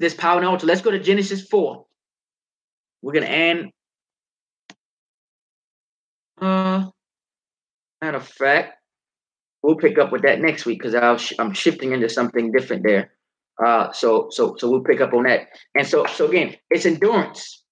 this 0.00 0.14
power 0.14 0.38
and 0.38 0.46
altar. 0.46 0.66
Let's 0.66 0.80
go 0.80 0.90
to 0.90 0.98
Genesis 0.98 1.46
4. 1.46 1.84
We're 3.02 3.12
going 3.12 3.26
to 3.26 3.30
end. 3.30 3.70
Uh, 6.40 6.90
matter 8.02 8.16
of 8.16 8.26
fact, 8.26 8.78
we'll 9.64 9.76
pick 9.76 9.98
up 9.98 10.12
with 10.12 10.22
that 10.22 10.42
next 10.42 10.66
week 10.66 10.78
because 10.78 10.94
i 10.94 11.16
sh- 11.16 11.32
I'm 11.38 11.54
shifting 11.54 11.92
into 11.92 12.08
something 12.08 12.52
different 12.52 12.82
there. 12.84 13.12
Uh, 13.64 13.90
so 13.92 14.28
so 14.30 14.56
so 14.58 14.70
we'll 14.70 14.82
pick 14.82 15.00
up 15.00 15.14
on 15.14 15.24
that. 15.24 15.48
And 15.74 15.86
so 15.86 16.04
so 16.06 16.28
again, 16.28 16.56
it's 16.70 16.84
endurance, 16.84 17.64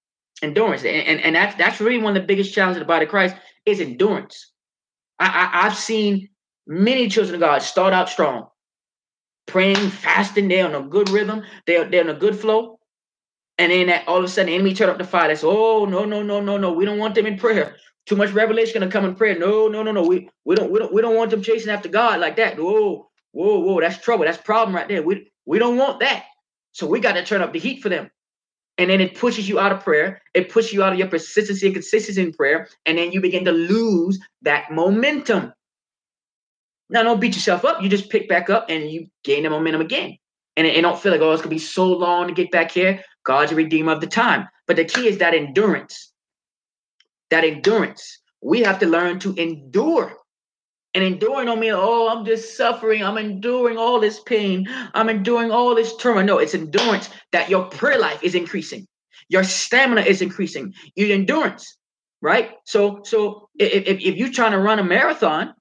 endurance, 0.43 0.85
and 0.85 1.07
and, 1.07 1.21
and 1.21 1.37
that's 1.37 1.55
that's 1.57 1.81
really 1.81 1.99
one 1.99 2.17
of 2.17 2.23
the 2.23 2.27
biggest 2.27 2.55
challenges 2.55 2.81
of 2.81 2.87
the 2.87 2.93
body 2.93 3.05
of 3.05 3.11
Christ 3.11 3.37
is 3.67 3.81
endurance. 3.81 4.53
I, 5.19 5.27
I 5.27 5.67
I've 5.67 5.77
seen 5.77 6.31
many 6.67 7.09
children 7.09 7.35
of 7.35 7.41
God 7.41 7.63
start 7.63 7.93
out 7.93 8.09
strong, 8.09 8.47
praying, 9.47 9.91
fasting, 9.91 10.49
they're 10.49 10.67
on 10.67 10.75
a 10.75 10.89
good 10.89 11.11
rhythm, 11.11 11.43
they're 11.67 11.85
they're 11.85 12.03
in 12.09 12.09
a 12.09 12.15
good 12.15 12.37
flow. 12.39 12.79
And 13.59 13.71
then 13.71 13.89
that 13.89 14.09
all 14.09 14.19
of 14.19 14.25
a 14.25 14.29
sudden 14.29 14.47
the 14.47 14.55
enemy 14.55 14.73
turn 14.73 14.89
up 14.89 14.97
the 14.97 15.05
fire. 15.05 15.29
That's 15.29 15.45
oh 15.45 15.85
no, 15.85 16.07
no, 16.07 16.23
no, 16.23 16.41
no, 16.41 16.57
no. 16.57 16.73
We 16.73 16.87
don't 16.87 16.99
want 16.99 17.15
them 17.15 17.27
in 17.27 17.39
prayer. 17.39 17.77
Too 18.07 18.17
much 18.17 18.33
revelation 18.33 18.81
gonna 18.81 18.91
come 18.91 19.05
in 19.05 19.15
prayer. 19.15 19.39
No, 19.39 19.69
no, 19.69 19.83
no, 19.83 19.93
no. 19.93 20.03
We 20.03 20.29
we 20.45 20.57
don't 20.57 20.71
we 20.71 20.79
don't 20.79 20.93
we 20.93 21.03
don't 21.03 21.17
want 21.17 21.31
them 21.31 21.43
chasing 21.43 21.71
after 21.71 21.89
God 21.89 22.21
like 22.21 22.37
that. 22.37 22.59
Whoa, 22.59 23.09
whoa, 23.33 23.59
whoa. 23.61 23.81
That's 23.81 23.99
trouble. 23.99 24.25
That's 24.25 24.39
problem 24.39 24.75
right 24.75 24.89
there. 24.89 25.03
We 25.03 25.31
we 25.47 25.59
don't 25.59 25.77
want 25.77 26.01
that. 26.01 26.25
So 26.73 26.87
we 26.87 27.01
got 27.01 27.13
to 27.13 27.25
turn 27.25 27.43
up 27.43 27.53
the 27.53 27.59
heat 27.59 27.83
for 27.83 27.89
them. 27.89 28.11
And 28.79 28.89
then 28.91 29.01
it 29.01 29.15
pushes 29.15 29.49
you 29.49 29.61
out 29.61 29.73
of 29.73 29.85
prayer. 29.85 30.23
It 30.35 30.51
pushes 30.51 30.73
you 30.73 30.83
out 30.83 30.93
of 30.93 30.99
your 30.99 31.09
persistency 31.09 31.67
and 31.67 31.75
consistency 31.75 32.23
in 32.23 32.33
prayer. 32.33 32.69
And 32.87 32.97
then 32.97 33.13
you 33.13 33.21
begin 33.21 33.45
to 33.45 33.53
lose 33.53 34.19
that 34.43 34.71
momentum. 34.73 35.53
Now, 36.89 37.03
don't 37.03 37.21
beat 37.21 37.35
yourself 37.35 37.65
up. 37.65 37.83
You 37.83 37.89
just 37.89 38.11
pick 38.11 38.29
back 38.29 38.51
up 38.51 38.67
and 38.69 38.91
you 38.91 39.09
gain 39.25 39.43
the 39.43 39.51
momentum 39.51 39.83
again. 39.83 40.17
And 40.57 40.67
it, 40.67 40.77
it 40.77 40.81
don't 40.81 40.99
feel 40.99 41.13
like, 41.13 41.21
oh, 41.21 41.33
it's 41.33 41.43
going 41.43 41.51
to 41.51 41.55
be 41.55 41.59
so 41.59 41.87
long 41.87 42.29
to 42.29 42.35
get 42.35 42.51
back 42.51 42.71
here. 42.71 43.03
God's 43.25 43.53
a 43.53 43.55
redeemer 43.55 43.93
of 43.93 44.01
the 44.01 44.07
time. 44.07 44.49
But 44.67 44.77
the 44.77 44.85
key 44.85 45.07
is 45.07 45.19
that 45.19 45.35
endurance 45.35 46.12
that 47.33 47.45
endurance. 47.45 48.21
We 48.43 48.61
have 48.61 48.79
to 48.81 48.87
learn 48.87 49.19
to 49.21 49.35
endure. 49.35 50.15
And 50.95 51.03
enduring 51.03 51.47
don't 51.47 51.61
mean, 51.61 51.73
oh, 51.75 52.09
I'm 52.09 52.27
just 52.27 52.57
suffering. 52.57 53.03
I'm 53.03 53.17
enduring 53.17 53.79
all 53.79 53.99
this 53.99 54.21
pain. 54.21 54.69
I'm 54.93 55.09
enduring 55.09 55.51
all 55.51 55.75
this 55.75 55.97
turmoil. 55.97 56.25
No, 56.25 56.39
it's 56.39 56.55
endurance 56.55 57.09
that 57.33 57.49
your 57.49 57.65
prayer 57.65 57.99
life 57.99 58.23
is 58.23 58.35
increasing. 58.35 58.87
Your 59.29 59.45
stamina 59.45 60.03
is 60.03 60.21
increasing. 60.21 60.75
Your 60.95 61.13
endurance, 61.13 61.79
right? 62.21 62.51
So, 62.67 63.01
so 63.05 63.49
if, 63.59 63.87
if, 63.87 64.01
if 64.01 64.17
you're 64.17 64.31
trying 64.31 64.53
to 64.53 64.59
run 64.59 64.79
a 64.79 64.85
marathon, 64.85 65.55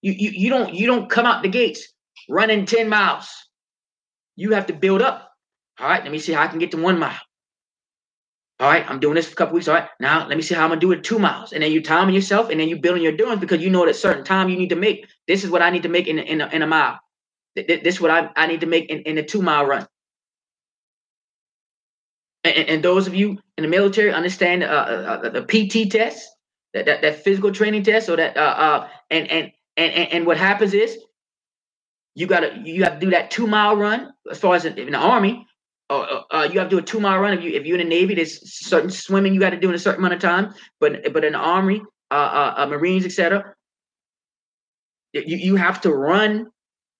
you, 0.00 0.12
you 0.12 0.30
you 0.30 0.48
don't 0.48 0.72
you 0.72 0.86
don't 0.86 1.10
come 1.10 1.26
out 1.26 1.42
the 1.42 1.48
gates 1.48 1.92
running 2.28 2.66
10 2.66 2.88
miles. 2.88 3.28
You 4.36 4.52
have 4.52 4.66
to 4.66 4.72
build 4.72 5.02
up. 5.02 5.32
All 5.80 5.88
right, 5.88 6.04
let 6.04 6.12
me 6.12 6.20
see 6.20 6.32
how 6.32 6.44
I 6.44 6.46
can 6.46 6.60
get 6.60 6.70
to 6.70 6.80
one 6.80 7.00
mile. 7.00 7.18
All 8.60 8.68
right, 8.68 8.84
I'm 8.90 8.98
doing 8.98 9.14
this 9.14 9.26
for 9.26 9.34
a 9.34 9.36
couple 9.36 9.54
weeks. 9.54 9.68
All 9.68 9.74
right, 9.74 9.88
now 10.00 10.26
let 10.26 10.36
me 10.36 10.42
see 10.42 10.54
how 10.54 10.64
I'm 10.64 10.70
gonna 10.70 10.80
do 10.80 10.90
it 10.90 11.04
two 11.04 11.20
miles, 11.20 11.52
and 11.52 11.62
then 11.62 11.70
you 11.70 11.80
timing 11.80 12.14
yourself, 12.14 12.50
and 12.50 12.58
then 12.58 12.68
you 12.68 12.76
building 12.76 13.02
your 13.02 13.12
doing 13.12 13.38
because 13.38 13.60
you 13.60 13.70
know 13.70 13.84
at 13.84 13.88
a 13.88 13.94
certain 13.94 14.24
time 14.24 14.48
you 14.48 14.56
need 14.56 14.70
to 14.70 14.76
make. 14.76 15.06
This 15.28 15.44
is 15.44 15.50
what 15.50 15.62
I 15.62 15.70
need 15.70 15.84
to 15.84 15.88
make 15.88 16.08
in 16.08 16.18
in 16.18 16.40
a, 16.40 16.48
in 16.48 16.62
a 16.62 16.66
mile. 16.66 16.98
This 17.54 17.94
is 17.94 18.00
what 18.00 18.10
I, 18.10 18.30
I 18.34 18.46
need 18.46 18.60
to 18.60 18.66
make 18.66 18.90
in, 18.90 19.00
in 19.02 19.18
a 19.18 19.22
two 19.22 19.42
mile 19.42 19.64
run. 19.64 19.86
And, 22.44 22.68
and, 22.68 22.84
those 22.84 23.08
of 23.08 23.14
you 23.14 23.38
in 23.56 23.62
the 23.62 23.68
military 23.68 24.12
understand 24.12 24.62
uh, 24.62 24.66
uh, 24.66 25.20
uh 25.24 25.28
the 25.28 25.42
PT 25.42 25.90
test, 25.90 26.28
that, 26.72 26.86
that 26.86 27.02
that 27.02 27.22
physical 27.22 27.52
training 27.52 27.82
test, 27.82 28.08
or 28.08 28.16
that 28.16 28.36
uh, 28.36 28.40
uh 28.40 28.88
and 29.10 29.30
and 29.30 29.52
and 29.76 29.92
and 30.12 30.26
what 30.26 30.36
happens 30.36 30.74
is 30.74 30.98
you 32.14 32.26
gotta 32.26 32.60
you 32.64 32.82
have 32.84 32.94
to 32.94 33.06
do 33.06 33.10
that 33.10 33.30
two 33.30 33.46
mile 33.46 33.76
run 33.76 34.12
as 34.30 34.38
far 34.38 34.56
as 34.56 34.64
in 34.64 34.90
the 34.90 34.98
army 34.98 35.47
uh, 35.90 36.22
uh, 36.30 36.48
you 36.52 36.58
have 36.58 36.68
to 36.68 36.76
do 36.76 36.78
a 36.78 36.82
two 36.82 37.00
mile 37.00 37.18
run. 37.18 37.32
If 37.36 37.42
you 37.42 37.52
if 37.52 37.66
you're 37.66 37.78
in 37.78 37.88
the 37.88 37.94
Navy, 37.94 38.14
there's 38.14 38.52
certain 38.66 38.90
swimming 38.90 39.34
you 39.34 39.40
got 39.40 39.50
to 39.50 39.60
do 39.60 39.68
in 39.68 39.74
a 39.74 39.78
certain 39.78 40.00
amount 40.00 40.14
of 40.14 40.20
time. 40.20 40.54
But 40.80 41.12
but 41.12 41.24
in 41.24 41.32
the 41.32 41.38
Army, 41.38 41.82
uh, 42.10 42.14
uh, 42.14 42.54
uh 42.58 42.66
Marines, 42.66 43.04
etc., 43.04 43.54
you 45.12 45.36
you 45.36 45.56
have 45.56 45.80
to 45.82 45.92
run 45.92 46.50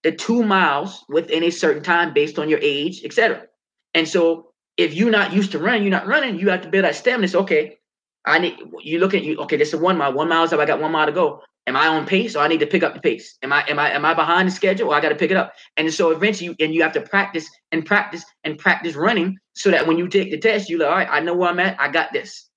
the 0.02 0.12
two 0.12 0.42
miles 0.42 1.04
within 1.08 1.42
a 1.44 1.50
certain 1.50 1.82
time 1.82 2.14
based 2.14 2.38
on 2.38 2.48
your 2.48 2.60
age, 2.62 3.02
etc. 3.04 3.46
And 3.94 4.08
so 4.08 4.52
if 4.76 4.94
you're 4.94 5.10
not 5.10 5.32
used 5.32 5.52
to 5.52 5.58
running, 5.58 5.82
you're 5.82 5.90
not 5.90 6.06
running. 6.06 6.38
You 6.38 6.48
have 6.50 6.62
to 6.62 6.68
build 6.68 6.84
that 6.84 6.94
stamina. 6.94 7.28
So 7.28 7.40
okay, 7.40 7.76
I 8.24 8.38
need 8.38 8.56
you 8.82 9.00
look 9.00 9.12
at 9.12 9.22
you. 9.22 9.36
Okay, 9.40 9.56
this 9.56 9.74
is 9.74 9.80
one 9.80 9.98
mile. 9.98 10.12
One 10.14 10.28
mile 10.28 10.44
is 10.44 10.52
up. 10.52 10.60
I 10.60 10.64
got 10.64 10.80
one 10.80 10.92
mile 10.92 11.06
to 11.06 11.12
go. 11.12 11.42
Am 11.68 11.76
I 11.76 11.86
on 11.86 12.06
pace 12.06 12.34
or 12.34 12.38
I 12.38 12.48
need 12.48 12.60
to 12.60 12.66
pick 12.66 12.82
up 12.82 12.94
the 12.94 13.00
pace? 13.00 13.36
Am 13.42 13.52
I 13.52 13.62
am 13.68 13.78
I 13.78 13.90
am 13.92 14.02
I 14.02 14.14
behind 14.14 14.48
the 14.48 14.52
schedule 14.52 14.88
or 14.88 14.94
I 14.94 15.02
got 15.02 15.10
to 15.10 15.14
pick 15.14 15.30
it 15.30 15.36
up? 15.36 15.52
And 15.76 15.92
so 15.92 16.10
eventually, 16.12 16.46
you, 16.46 16.56
and 16.64 16.74
you 16.74 16.82
have 16.82 16.94
to 16.94 17.02
practice 17.02 17.46
and 17.72 17.84
practice 17.84 18.24
and 18.42 18.58
practice 18.58 18.94
running 18.94 19.36
so 19.52 19.70
that 19.70 19.86
when 19.86 19.98
you 19.98 20.08
take 20.08 20.30
the 20.30 20.38
test, 20.38 20.70
you're 20.70 20.80
like, 20.80 20.88
all 20.88 20.96
right, 20.96 21.08
I 21.10 21.20
know 21.20 21.34
where 21.34 21.50
I'm 21.50 21.60
at. 21.60 21.78
I 21.78 21.88
got 21.88 22.14
this. 22.14 22.48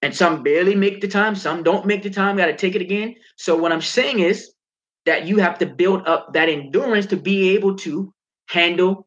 And 0.00 0.16
some 0.16 0.42
barely 0.42 0.74
make 0.74 1.02
the 1.02 1.06
time, 1.06 1.36
some 1.36 1.62
don't 1.62 1.84
make 1.84 2.02
the 2.02 2.08
time, 2.08 2.38
got 2.38 2.46
to 2.46 2.56
take 2.56 2.74
it 2.74 2.80
again. 2.80 3.16
So 3.36 3.56
what 3.56 3.72
I'm 3.72 3.82
saying 3.82 4.20
is 4.20 4.50
that 5.04 5.26
you 5.26 5.36
have 5.36 5.58
to 5.58 5.66
build 5.66 6.08
up 6.08 6.32
that 6.32 6.48
endurance 6.48 7.06
to 7.06 7.18
be 7.18 7.50
able 7.50 7.76
to 7.76 8.10
handle 8.48 9.06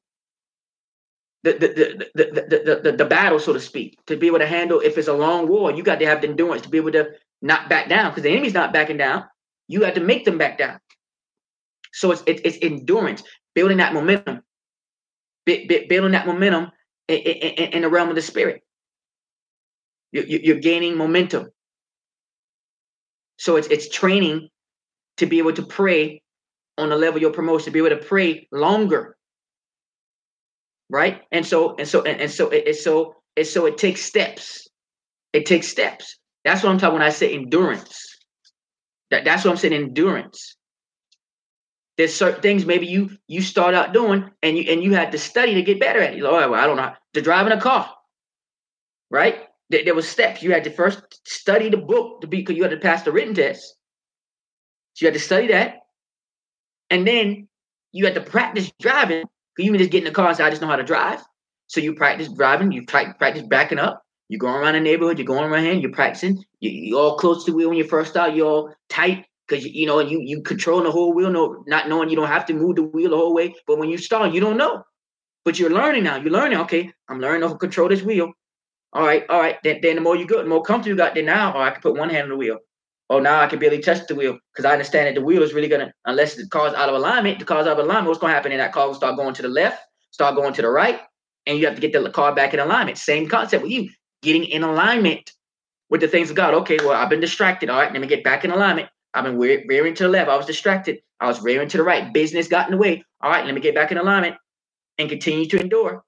the 1.41 1.53
the, 1.53 1.67
the, 1.67 2.11
the, 2.15 2.65
the, 2.65 2.81
the, 2.83 2.91
the 2.97 3.05
battle, 3.05 3.39
so 3.39 3.53
to 3.53 3.59
speak, 3.59 3.97
to 4.05 4.15
be 4.15 4.27
able 4.27 4.39
to 4.39 4.47
handle 4.47 4.79
if 4.79 4.97
it's 4.99 5.07
a 5.07 5.13
long 5.13 5.47
war, 5.47 5.71
you 5.71 5.81
got 5.81 5.99
to 5.99 6.05
have 6.05 6.21
the 6.21 6.29
endurance 6.29 6.61
to 6.61 6.69
be 6.69 6.77
able 6.77 6.91
to 6.91 7.11
not 7.45 7.69
back 7.69 7.87
down 7.87 8.09
because 8.09 8.23
the 8.23 8.31
enemy's 8.31 8.55
not 8.55 8.73
backing 8.73 8.97
down. 8.97 9.23
You 9.67 9.83
have 9.83 9.93
to 9.93 10.01
make 10.01 10.25
them 10.25 10.39
back 10.39 10.57
down. 10.57 10.79
So 11.93 12.11
it's 12.11 12.23
it's, 12.25 12.41
it's 12.43 12.57
endurance, 12.61 13.23
building 13.53 13.77
that 13.77 13.93
momentum, 13.93 14.41
building 15.45 16.11
that 16.11 16.25
momentum 16.25 16.71
in, 17.07 17.17
in, 17.17 17.71
in, 17.71 17.81
the 17.83 17.89
realm 17.89 18.09
of 18.09 18.15
the 18.15 18.21
spirit. 18.21 18.63
You, 20.11 20.23
you're 20.27 20.59
gaining 20.59 20.97
momentum. 20.97 21.49
So 23.37 23.57
it's 23.57 23.67
it's 23.67 23.89
training 23.89 24.49
to 25.17 25.27
be 25.27 25.37
able 25.37 25.53
to 25.53 25.63
pray 25.63 26.23
on 26.79 26.89
the 26.89 26.95
level 26.95 27.17
of 27.17 27.21
your 27.21 27.31
promotion, 27.31 27.65
to 27.65 27.71
be 27.71 27.79
able 27.79 27.89
to 27.89 28.03
pray 28.03 28.47
longer. 28.51 29.15
Right? 30.89 31.21
And 31.31 31.45
so 31.45 31.75
and 31.75 31.87
so 31.87 32.01
and, 32.01 32.19
and 32.21 32.31
so 32.31 32.49
it, 32.49 32.75
so 32.75 33.15
it 33.35 33.45
so 33.45 33.67
it 33.67 33.77
takes 33.77 34.01
steps. 34.01 34.67
It 35.31 35.45
takes 35.45 35.67
steps. 35.67 36.17
That's 36.45 36.63
what 36.63 36.69
I'm 36.69 36.77
talking 36.77 36.93
when 36.93 37.01
I 37.01 37.09
say 37.09 37.33
endurance. 37.33 38.17
That, 39.09 39.25
that's 39.25 39.43
what 39.43 39.51
I'm 39.51 39.57
saying, 39.57 39.73
endurance. 39.73 40.55
There's 41.97 42.13
certain 42.13 42.41
things 42.41 42.65
maybe 42.65 42.85
you 42.87 43.09
you 43.27 43.41
start 43.41 43.73
out 43.73 43.93
doing 43.93 44.29
and 44.43 44.57
you 44.57 44.65
and 44.71 44.83
you 44.83 44.93
had 44.93 45.11
to 45.13 45.17
study 45.17 45.55
to 45.55 45.61
get 45.61 45.79
better 45.79 46.01
at 46.01 46.13
it. 46.13 46.21
Like, 46.21 46.31
oh, 46.31 46.51
well, 46.51 46.61
I 46.61 46.67
don't 46.67 46.77
know 46.77 46.93
to 47.13 47.21
driving 47.21 47.53
a 47.53 47.59
car, 47.59 47.89
right? 49.09 49.47
There, 49.69 49.83
there 49.85 49.95
was 49.95 50.07
steps. 50.07 50.43
You 50.43 50.51
had 50.51 50.65
to 50.65 50.71
first 50.71 51.25
study 51.27 51.69
the 51.69 51.77
book 51.77 52.21
to 52.21 52.27
be 52.27 52.37
because 52.37 52.57
you 52.57 52.63
had 52.63 52.71
to 52.71 52.77
pass 52.77 53.03
the 53.03 53.11
written 53.13 53.33
test. 53.33 53.75
So 54.93 55.05
you 55.05 55.07
had 55.07 55.13
to 55.13 55.23
study 55.23 55.47
that, 55.47 55.77
and 56.89 57.07
then 57.07 57.47
you 57.93 58.05
had 58.05 58.15
to 58.15 58.21
practice 58.21 58.71
driving. 58.79 59.23
You 59.57 59.71
you 59.71 59.77
just 59.77 59.89
get 59.91 59.99
in 59.99 60.03
the 60.03 60.11
car 60.11 60.27
and 60.27 60.37
say, 60.37 60.43
"I 60.43 60.49
just 60.49 60.61
know 60.61 60.67
how 60.67 60.75
to 60.75 60.83
drive." 60.83 61.23
So 61.67 61.79
you 61.79 61.95
practice 61.95 62.27
driving. 62.27 62.73
You 62.73 62.85
practice 62.85 63.43
backing 63.43 63.79
up. 63.79 64.04
You're 64.29 64.39
going 64.39 64.55
around 64.55 64.73
the 64.73 64.79
neighborhood. 64.79 65.19
You're 65.19 65.27
going 65.27 65.49
around 65.49 65.63
here. 65.63 65.73
You're 65.73 65.91
practicing. 65.91 66.43
You, 66.59 66.71
you're 66.71 66.99
all 66.99 67.17
close 67.17 67.45
to 67.45 67.51
the 67.51 67.57
wheel 67.57 67.69
when 67.69 67.77
you 67.77 67.83
first 67.83 68.11
start. 68.11 68.33
You're 68.33 68.47
all 68.47 68.73
tight 68.89 69.25
because 69.47 69.63
you, 69.63 69.71
you 69.73 69.85
know 69.85 69.99
you 69.99 70.19
you 70.21 70.41
controlling 70.41 70.85
the 70.85 70.91
whole 70.91 71.13
wheel, 71.13 71.29
no, 71.29 71.63
not 71.67 71.87
knowing 71.87 72.09
you 72.09 72.15
don't 72.15 72.27
have 72.27 72.45
to 72.47 72.53
move 72.53 72.77
the 72.77 72.83
wheel 72.83 73.11
the 73.11 73.17
whole 73.17 73.33
way. 73.33 73.53
But 73.67 73.77
when 73.77 73.89
you 73.89 73.97
start, 73.97 74.33
you 74.33 74.41
don't 74.41 74.57
know. 74.57 74.83
But 75.43 75.59
you're 75.59 75.69
learning 75.69 76.03
now. 76.03 76.17
You're 76.17 76.33
learning. 76.33 76.59
Okay, 76.59 76.91
I'm 77.07 77.19
learning 77.19 77.47
to 77.47 77.55
control 77.55 77.89
this 77.89 78.01
wheel. 78.01 78.31
All 78.93 79.05
right, 79.05 79.25
all 79.29 79.39
right. 79.39 79.57
Then, 79.63 79.79
then 79.81 79.95
the 79.95 80.01
more 80.01 80.15
you 80.15 80.25
go, 80.25 80.41
the 80.41 80.49
more 80.49 80.63
comfortable 80.63 80.93
you 80.93 80.97
got. 80.97 81.13
Then 81.13 81.25
now, 81.25 81.53
oh, 81.55 81.59
I 81.59 81.69
can 81.69 81.81
put 81.81 81.97
one 81.97 82.09
hand 82.09 82.23
on 82.23 82.29
the 82.29 82.37
wheel. 82.37 82.57
Oh, 83.09 83.19
now 83.19 83.41
I 83.41 83.47
can 83.47 83.59
barely 83.59 83.79
touch 83.79 84.07
the 84.07 84.15
wheel 84.15 84.39
because 84.51 84.65
I 84.65 84.71
understand 84.71 85.07
that 85.07 85.19
the 85.19 85.25
wheel 85.25 85.43
is 85.43 85.53
really 85.53 85.67
gonna, 85.67 85.93
unless 86.05 86.33
the 86.33 86.47
car's 86.47 86.73
out 86.73 86.89
of 86.89 86.95
alignment, 86.95 87.37
the 87.37 87.45
car's 87.45 87.67
out 87.67 87.73
of 87.79 87.85
alignment. 87.85 88.07
What's 88.07 88.19
gonna 88.19 88.33
happen? 88.33 88.51
And 88.51 88.61
that 88.61 88.73
car 88.73 88.87
will 88.87 88.95
start 88.95 89.15
going 89.15 89.35
to 89.35 89.43
the 89.43 89.47
left, 89.47 89.83
start 90.09 90.35
going 90.35 90.53
to 90.53 90.63
the 90.63 90.69
right, 90.69 91.01
and 91.45 91.59
you 91.59 91.67
have 91.67 91.75
to 91.75 91.81
get 91.81 91.93
the 91.93 92.09
car 92.09 92.33
back 92.33 92.55
in 92.55 92.59
alignment. 92.59 92.97
Same 92.97 93.29
concept 93.29 93.61
with 93.61 93.71
you 93.71 93.89
getting 94.25 94.43
in 94.43 94.63
alignment 94.63 95.31
with 95.89 96.01
the 96.01 96.07
things 96.07 96.29
of 96.29 96.35
God. 96.35 96.53
Okay, 96.55 96.77
well, 96.79 96.91
I've 96.91 97.09
been 97.09 97.21
distracted. 97.21 97.69
All 97.69 97.79
right, 97.79 97.91
let 97.91 98.01
me 98.01 98.07
get 98.07 98.23
back 98.23 98.43
in 98.43 98.51
alignment. 98.51 98.89
I've 99.13 99.23
been 99.23 99.37
rearing 99.37 99.93
to 99.95 100.03
the 100.03 100.09
left. 100.09 100.29
I 100.29 100.35
was 100.35 100.45
distracted. 100.45 100.99
I 101.21 101.27
was 101.27 101.41
rearing 101.41 101.69
to 101.69 101.77
the 101.77 101.83
right. 101.83 102.13
Business 102.13 102.49
got 102.49 102.67
in 102.67 102.71
the 102.71 102.77
way. 102.77 103.05
All 103.21 103.31
right, 103.31 103.45
let 103.45 103.55
me 103.55 103.61
get 103.61 103.75
back 103.75 103.91
in 103.91 103.97
alignment 103.97 104.35
and 104.97 105.07
continue 105.07 105.45
to 105.47 105.61
endure. 105.61 106.03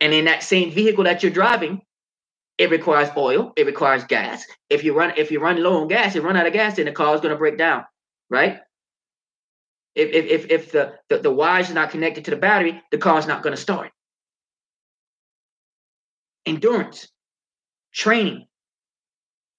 And 0.00 0.12
in 0.12 0.26
that 0.26 0.42
same 0.42 0.70
vehicle 0.70 1.04
that 1.04 1.22
you're 1.22 1.32
driving, 1.32 1.80
it 2.58 2.70
requires 2.70 3.08
oil. 3.16 3.52
It 3.56 3.66
requires 3.66 4.04
gas. 4.04 4.44
If 4.68 4.84
you 4.84 4.94
run, 4.94 5.14
if 5.16 5.30
you 5.30 5.40
run 5.40 5.62
low 5.62 5.80
on 5.80 5.88
gas, 5.88 6.14
you 6.14 6.20
run 6.20 6.36
out 6.36 6.46
of 6.46 6.52
gas, 6.52 6.76
then 6.76 6.86
the 6.86 6.92
car 6.92 7.14
is 7.14 7.20
going 7.20 7.32
to 7.32 7.38
break 7.38 7.56
down, 7.56 7.84
right? 8.28 8.58
If 9.94 10.10
if 10.10 10.26
if, 10.26 10.50
if 10.50 10.72
the, 10.72 10.94
the 11.08 11.18
the 11.18 11.32
wires 11.32 11.70
are 11.70 11.74
not 11.74 11.90
connected 11.90 12.24
to 12.26 12.30
the 12.30 12.36
battery, 12.36 12.82
the 12.90 12.98
car 12.98 13.18
is 13.18 13.26
not 13.26 13.42
going 13.42 13.54
to 13.54 13.60
start. 13.60 13.90
Endurance, 16.44 17.08
training, 17.92 18.46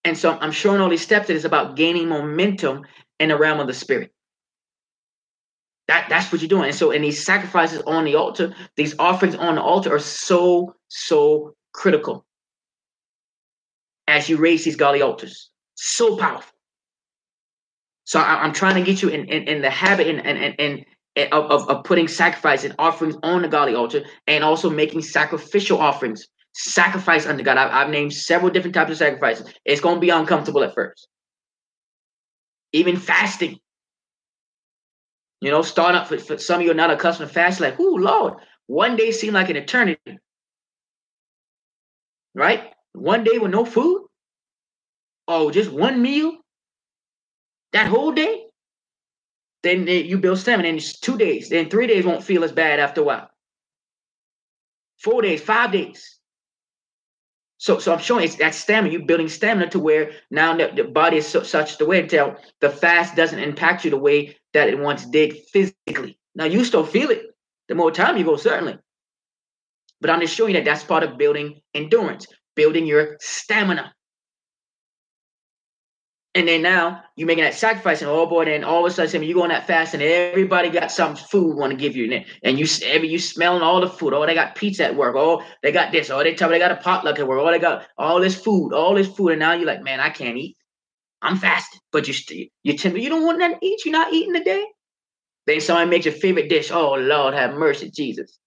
and 0.04 0.18
so 0.18 0.38
I'm 0.40 0.52
showing 0.52 0.82
all 0.82 0.90
these 0.90 1.02
steps 1.02 1.28
that 1.28 1.34
is 1.34 1.46
about 1.46 1.76
gaining 1.76 2.10
momentum 2.10 2.84
in 3.20 3.30
the 3.30 3.38
realm 3.38 3.60
of 3.60 3.68
the 3.68 3.74
spirit. 3.74 4.12
That, 5.88 6.08
that's 6.10 6.32
what 6.32 6.42
you're 6.42 6.50
doing. 6.50 6.66
And 6.66 6.76
so, 6.76 6.92
and 6.92 7.04
these 7.04 7.24
sacrifices 7.24 7.82
on 7.86 8.06
the 8.06 8.16
altar, 8.16 8.56
these 8.76 8.98
offerings 9.00 9.36
on 9.36 9.56
the 9.56 9.62
altar 9.62 9.94
are 9.94 10.00
so, 10.00 10.76
so 10.88 11.56
critical 11.74 12.26
as 14.08 14.30
you 14.30 14.38
raise 14.38 14.64
these 14.64 14.76
godly 14.76 15.02
altars. 15.02 15.50
So 15.76 16.18
powerful. 16.18 16.52
So 18.06 18.20
I, 18.20 18.46
am 18.46 18.54
trying 18.54 18.76
to 18.76 18.84
get 18.84 19.02
you 19.02 19.10
in, 19.10 19.26
in, 19.26 19.44
in 19.48 19.62
the 19.62 19.70
habit 19.70 20.08
and 20.08 20.26
and 20.26 20.86
and, 21.16 21.34
of, 21.34 21.70
of 21.70 21.84
putting 21.84 22.08
sacrifice 22.08 22.64
and 22.64 22.76
offerings 22.80 23.16
on 23.24 23.44
the 23.44 23.48
godly 23.48 23.76
altar 23.76 24.04
and 24.28 24.44
also 24.44 24.70
making 24.70 25.02
sacrificial 25.02 25.80
offerings 25.80 26.28
sacrifice 26.54 27.26
unto 27.26 27.43
God. 27.43 27.58
I've, 27.58 27.72
I've 27.72 27.89
named 27.89 28.14
several 28.14 28.51
different 28.51 28.76
types 28.76 28.91
of 28.91 28.97
sacrifices. 28.97 29.47
It's 29.66 29.82
going 29.82 29.95
to 29.95 30.01
be 30.01 30.10
uncomfortable 30.10 30.64
at 30.64 30.74
first. 30.74 31.08
Even 32.72 32.97
fasting. 32.97 33.58
You 35.41 35.51
know, 35.51 35.62
start 35.62 35.95
up 35.95 36.08
for, 36.08 36.18
for 36.18 36.38
some 36.38 36.62
of 36.62 36.66
you 36.66 36.72
are 36.72 36.76
not 36.76 36.91
accustomed 36.91 37.28
to 37.28 37.34
fast, 37.34 37.60
like, 37.60 37.80
oh 37.80 37.97
Lord, 37.99 38.36
one 38.68 38.95
day 38.95 39.12
seemed 39.12 39.34
like 39.34 39.49
an 39.49 39.58
eternity. 39.58 39.99
Right? 42.34 42.72
One 42.93 43.24
day 43.24 43.38
with 43.39 43.51
no 43.51 43.66
food. 43.66 44.08
Oh, 45.28 45.51
just 45.51 45.72
one 45.72 46.01
meal. 46.01 46.38
That 47.74 47.88
whole 47.88 48.12
day. 48.12 48.45
Then 49.64 49.88
you 49.88 50.18
build 50.18 50.39
stamina. 50.39 50.68
Then 50.68 50.78
it's 50.78 50.99
two 50.99 51.18
days. 51.18 51.49
Then 51.49 51.70
three 51.70 51.88
days 51.88 52.06
won't 52.06 52.24
feel 52.24 52.43
as 52.43 52.51
bad 52.51 52.80
after 52.80 53.01
a 53.01 53.04
while. 53.04 53.30
Four 54.99 55.22
days, 55.22 55.41
five 55.41 55.72
days. 55.72 56.20
So, 57.64 57.80
so 57.80 57.93
I'm 57.93 57.99
showing 57.99 58.26
it's 58.26 58.36
that 58.36 58.53
stamina. 58.53 58.91
You're 58.91 59.05
building 59.05 59.30
stamina 59.30 59.70
to 59.70 59.80
where 59.80 60.11
now 60.30 60.53
the, 60.53 60.70
the 60.76 60.84
body 60.84 61.16
is 61.16 61.26
so, 61.26 61.43
such 61.43 61.78
the 61.78 61.86
way 61.86 62.01
until 62.01 62.36
the 62.59 62.70
fast 62.70 63.16
doesn't 63.16 63.39
impact 63.39 63.86
you 63.86 63.91
the 63.91 63.95
way 63.95 64.36
that 64.51 64.68
it 64.68 64.78
once 64.78 65.05
did 65.05 65.38
physically. 65.53 66.20
Now 66.36 66.43
you 66.43 66.66
still 66.66 66.86
feel 66.86 67.09
it. 67.09 67.28
The 67.70 67.76
more 67.76 67.89
time 67.89 68.18
you 68.18 68.26
go, 68.26 68.36
certainly. 68.36 68.80
But 70.01 70.09
I'm 70.09 70.20
just 70.20 70.36
showing 70.36 70.53
you 70.53 70.59
that 70.59 70.66
that's 70.66 70.84
part 70.84 71.03
of 71.03 71.18
building 71.18 71.61
endurance, 71.74 72.28
building 72.53 72.86
your 72.86 73.16
stamina. 73.22 73.93
And 76.36 76.48
then 76.48 76.64
now 76.64 77.04
you're 77.16 77.28
making 77.28 77.44
that 77.44 77.54
sacrifice, 77.54 78.02
and 78.02 78.10
oh 78.10 78.26
boy, 78.26 78.46
then 78.46 78.64
all 78.64 78.84
of 78.84 78.92
a 78.92 78.96
sudden 78.96 79.22
you 79.22 79.36
go 79.36 79.44
on 79.44 79.50
that 79.50 79.68
fast, 79.68 79.94
and 79.94 80.02
everybody 80.02 80.70
got 80.70 80.92
some 80.92 81.16
food 81.16 81.56
want 81.56 81.70
to 81.72 81.78
give 81.78 81.96
you, 81.96 82.24
and 82.42 82.58
you 82.58 82.66
every 82.86 83.08
you 83.08 83.20
smelling 83.20 83.62
all 83.62 83.80
the 83.82 83.88
food. 83.88 84.14
Oh, 84.14 84.26
they 84.26 84.34
got 84.34 84.56
pizza 84.56 84.86
at 84.86 84.96
work. 84.96 85.16
Oh, 85.16 85.44
they 85.62 85.72
got 85.72 85.92
this. 85.92 86.10
Oh, 86.10 86.24
they 86.24 86.34
tell 86.34 86.50
me 86.50 86.56
they 86.56 86.60
got 86.60 86.72
a 86.72 86.78
potluck 86.78 87.20
at 87.20 87.28
work. 87.28 87.40
Oh, 87.40 87.52
they 87.52 87.60
got 87.60 87.86
all 88.00 88.20
this 88.20 88.36
food, 88.36 88.74
all 88.74 88.96
this 88.96 89.08
food, 89.08 89.30
and 89.30 89.40
now 89.40 89.54
you're 89.54 89.68
like, 89.68 89.84
man, 89.84 90.00
I 90.00 90.10
can't 90.10 90.38
eat. 90.38 90.58
I'm 91.22 91.38
fasting, 91.38 91.80
but 91.92 92.08
you 92.08 92.14
still 92.14 92.46
you 92.64 92.92
me 92.92 93.04
you 93.04 93.10
don't 93.10 93.26
want 93.26 93.38
nothing 93.38 93.60
to 93.60 93.66
eat. 93.66 93.86
You're 93.86 93.92
not 93.92 94.12
eating 94.12 94.34
today. 94.34 94.66
Then 95.46 95.62
somebody 95.62 95.90
makes 95.90 96.06
your 96.06 96.16
favorite 96.16 96.50
dish. 96.50 96.72
Oh 96.72 96.96
Lord, 96.96 97.36
have 97.36 97.54
mercy, 97.54 97.92
Jesus. 97.92 98.40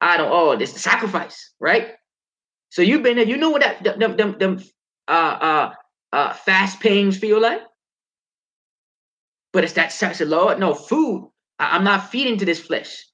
I 0.00 0.16
don't. 0.16 0.32
Oh, 0.32 0.56
this 0.56 0.72
sacrifice, 0.72 1.52
right? 1.60 1.88
So 2.70 2.80
you've 2.80 3.02
been 3.02 3.16
there. 3.16 3.26
You 3.26 3.36
know 3.36 3.50
what 3.50 3.60
that 3.60 3.98
them 3.98 4.16
them, 4.16 4.38
them 4.38 4.64
uh 5.08 5.10
uh 5.10 5.72
uh, 6.12 6.32
fast 6.32 6.80
pains 6.80 7.18
feel 7.18 7.40
like. 7.40 7.60
But 9.52 9.64
it's 9.64 9.74
that 9.74 9.92
sense 9.92 10.20
of 10.20 10.28
Lord, 10.28 10.58
no, 10.58 10.74
food. 10.74 11.30
I- 11.58 11.76
I'm 11.76 11.84
not 11.84 12.10
feeding 12.10 12.38
to 12.38 12.44
this 12.44 12.60
flesh. 12.60 13.04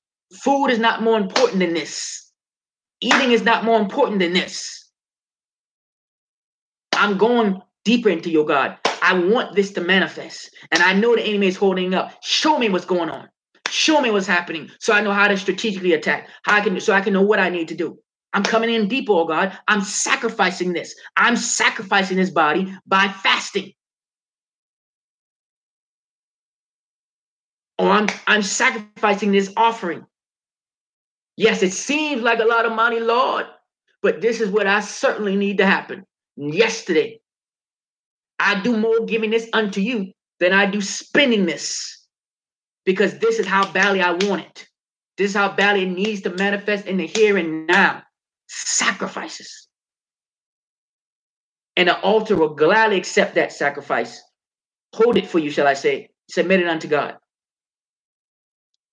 Food 0.43 0.69
is 0.69 0.79
not 0.79 1.03
more 1.03 1.19
important 1.19 1.61
than 1.61 1.75
this. 1.75 2.31
Eating 3.01 3.33
is 3.33 3.43
not 3.43 3.65
more 3.65 3.81
important 3.81 4.21
than 4.21 4.33
this. 4.33 4.91
I'm 6.93 7.19
going 7.19 7.61
deeper 7.85 8.09
into 8.09 8.31
your 8.31 8.47
God. 8.47 8.79
I 9.03 9.15
want 9.15 9.57
this 9.57 9.73
to 9.73 9.81
manifest. 9.81 10.51
And 10.71 10.83
I 10.83 10.93
know 10.95 11.17
the 11.17 11.23
enemy 11.23 11.49
is 11.49 11.57
holding 11.57 11.95
up. 11.95 12.13
Show 12.23 12.59
me 12.59 12.69
what's 12.69 12.85
going 12.85 13.11
on. 13.11 13.29
Show 13.69 14.01
me 14.01 14.11
what's 14.11 14.27
happening 14.27 14.71
so 14.81 14.93
I 14.93 15.01
know 15.01 15.13
how 15.13 15.29
to 15.29 15.37
strategically 15.37 15.95
attack. 15.95 16.29
How 16.45 16.57
I 16.57 16.61
can 16.61 16.79
so 16.81 16.93
I 16.93 17.01
can 17.01 17.13
know 17.13 17.23
what 17.23 17.41
I 17.41 17.49
need 17.49 17.69
to 17.69 17.75
do. 17.75 17.99
I'm 18.33 18.43
coming 18.43 18.71
in 18.71 18.89
deep, 18.89 19.09
oh 19.11 19.27
God. 19.27 19.57
I'm 19.69 19.83
sacrificing 19.83 20.73
this. 20.73 20.95
I'm 21.17 21.37
sacrificing 21.37 22.17
this 22.17 22.31
body 22.31 22.75
by 22.87 23.09
fasting. 23.09 23.73
Or 27.79 27.91
I'm, 27.91 28.07
I'm 28.27 28.43
sacrificing 28.43 29.33
this 29.33 29.53
offering. 29.57 30.07
Yes, 31.37 31.63
it 31.63 31.73
seems 31.73 32.23
like 32.23 32.39
a 32.39 32.45
lot 32.45 32.67
of 32.67 32.73
money, 32.73 33.01
Lord, 33.01 33.47
but 34.03 34.21
this 34.21 34.41
is 34.41 34.51
what 34.51 34.67
I 34.67 34.81
certainly 34.81 35.37
need 35.37 35.59
to 35.59 35.67
happen. 35.67 36.05
Yesterday, 36.37 37.21
I 38.39 38.61
do 38.61 38.77
more 38.77 39.05
giving 39.05 39.31
this 39.31 39.49
unto 39.53 39.81
you 39.81 40.13
than 40.41 40.53
I 40.53 40.67
do 40.67 40.81
spending 40.81 41.47
this 41.47 42.07
because 42.85 43.19
this 43.19 43.39
is 43.39 43.47
how 43.47 43.71
badly 43.73 44.01
I 44.01 44.13
want 44.13 44.43
it. 44.43 44.69
This 45.17 45.31
is 45.31 45.37
how 45.37 45.53
badly 45.53 45.83
it 45.83 45.91
needs 45.91 46.23
to 46.23 46.31
manifest 46.31 46.87
in 46.87 46.97
the 46.97 47.07
here 47.07 47.37
and 47.37 47.67
now 47.67 48.03
sacrifices. 48.53 49.69
And 51.77 51.89
the 51.89 51.99
altar 52.01 52.37
will 52.37 52.55
gladly 52.55 52.99
accept 52.99 53.35
that 53.37 53.53
sacrifice. 53.53 54.23
Hold 54.95 55.17
it 55.17 55.27
for 55.27 55.39
you, 55.39 55.51
shall 55.51 55.67
I 55.67 55.75
say. 55.75 56.11
Submit 56.31 56.61
it 56.61 56.69
unto 56.69 56.87
God. 56.87 57.17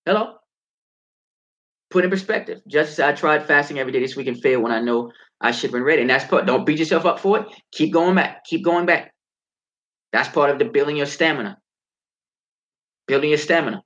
Hello? 0.06 0.34
Put 1.90 2.04
in 2.04 2.10
perspective. 2.10 2.60
Just 2.66 2.92
as 2.92 3.00
I 3.00 3.12
tried 3.12 3.46
fasting 3.46 3.78
every 3.78 3.92
day 3.92 4.00
this 4.00 4.16
week 4.16 4.28
and 4.28 4.40
failed 4.40 4.62
when 4.62 4.72
I 4.72 4.80
know 4.80 5.12
I 5.40 5.50
should 5.50 5.68
have 5.68 5.72
been 5.72 5.82
ready. 5.82 6.00
And 6.02 6.10
that's 6.10 6.24
part. 6.24 6.46
Don't 6.46 6.64
beat 6.64 6.78
yourself 6.78 7.04
up 7.04 7.20
for 7.20 7.40
it. 7.40 7.46
Keep 7.72 7.92
going 7.92 8.14
back. 8.14 8.44
Keep 8.44 8.64
going 8.64 8.86
back. 8.86 9.12
That's 10.12 10.28
part 10.28 10.50
of 10.50 10.58
the 10.58 10.64
building 10.64 10.96
your 10.96 11.06
stamina. 11.06 11.58
Building 13.06 13.30
your 13.30 13.38
stamina. 13.38 13.82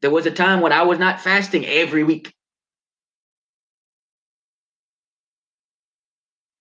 There 0.00 0.10
was 0.10 0.26
a 0.26 0.30
time 0.30 0.60
when 0.60 0.72
I 0.72 0.82
was 0.82 0.98
not 0.98 1.20
fasting 1.20 1.66
every 1.66 2.04
week. 2.04 2.32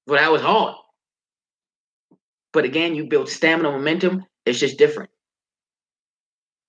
But 0.07 0.19
that 0.19 0.31
was 0.31 0.41
hard. 0.41 0.75
But 2.53 2.63
again, 2.65 2.95
you 2.95 3.05
build 3.05 3.29
stamina, 3.29 3.71
momentum. 3.71 4.25
It's 4.45 4.59
just 4.59 4.77
different. 4.77 5.11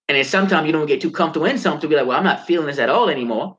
And 0.08 0.16
then 0.16 0.24
sometimes 0.24 0.66
you 0.66 0.72
don't 0.72 0.86
get 0.86 1.00
too 1.00 1.12
comfortable 1.12 1.46
in 1.46 1.58
something 1.58 1.82
to 1.82 1.88
be 1.88 1.94
like, 1.94 2.06
well, 2.06 2.18
I'm 2.18 2.24
not 2.24 2.46
feeling 2.46 2.66
this 2.66 2.78
at 2.78 2.88
all 2.88 3.08
anymore. 3.08 3.58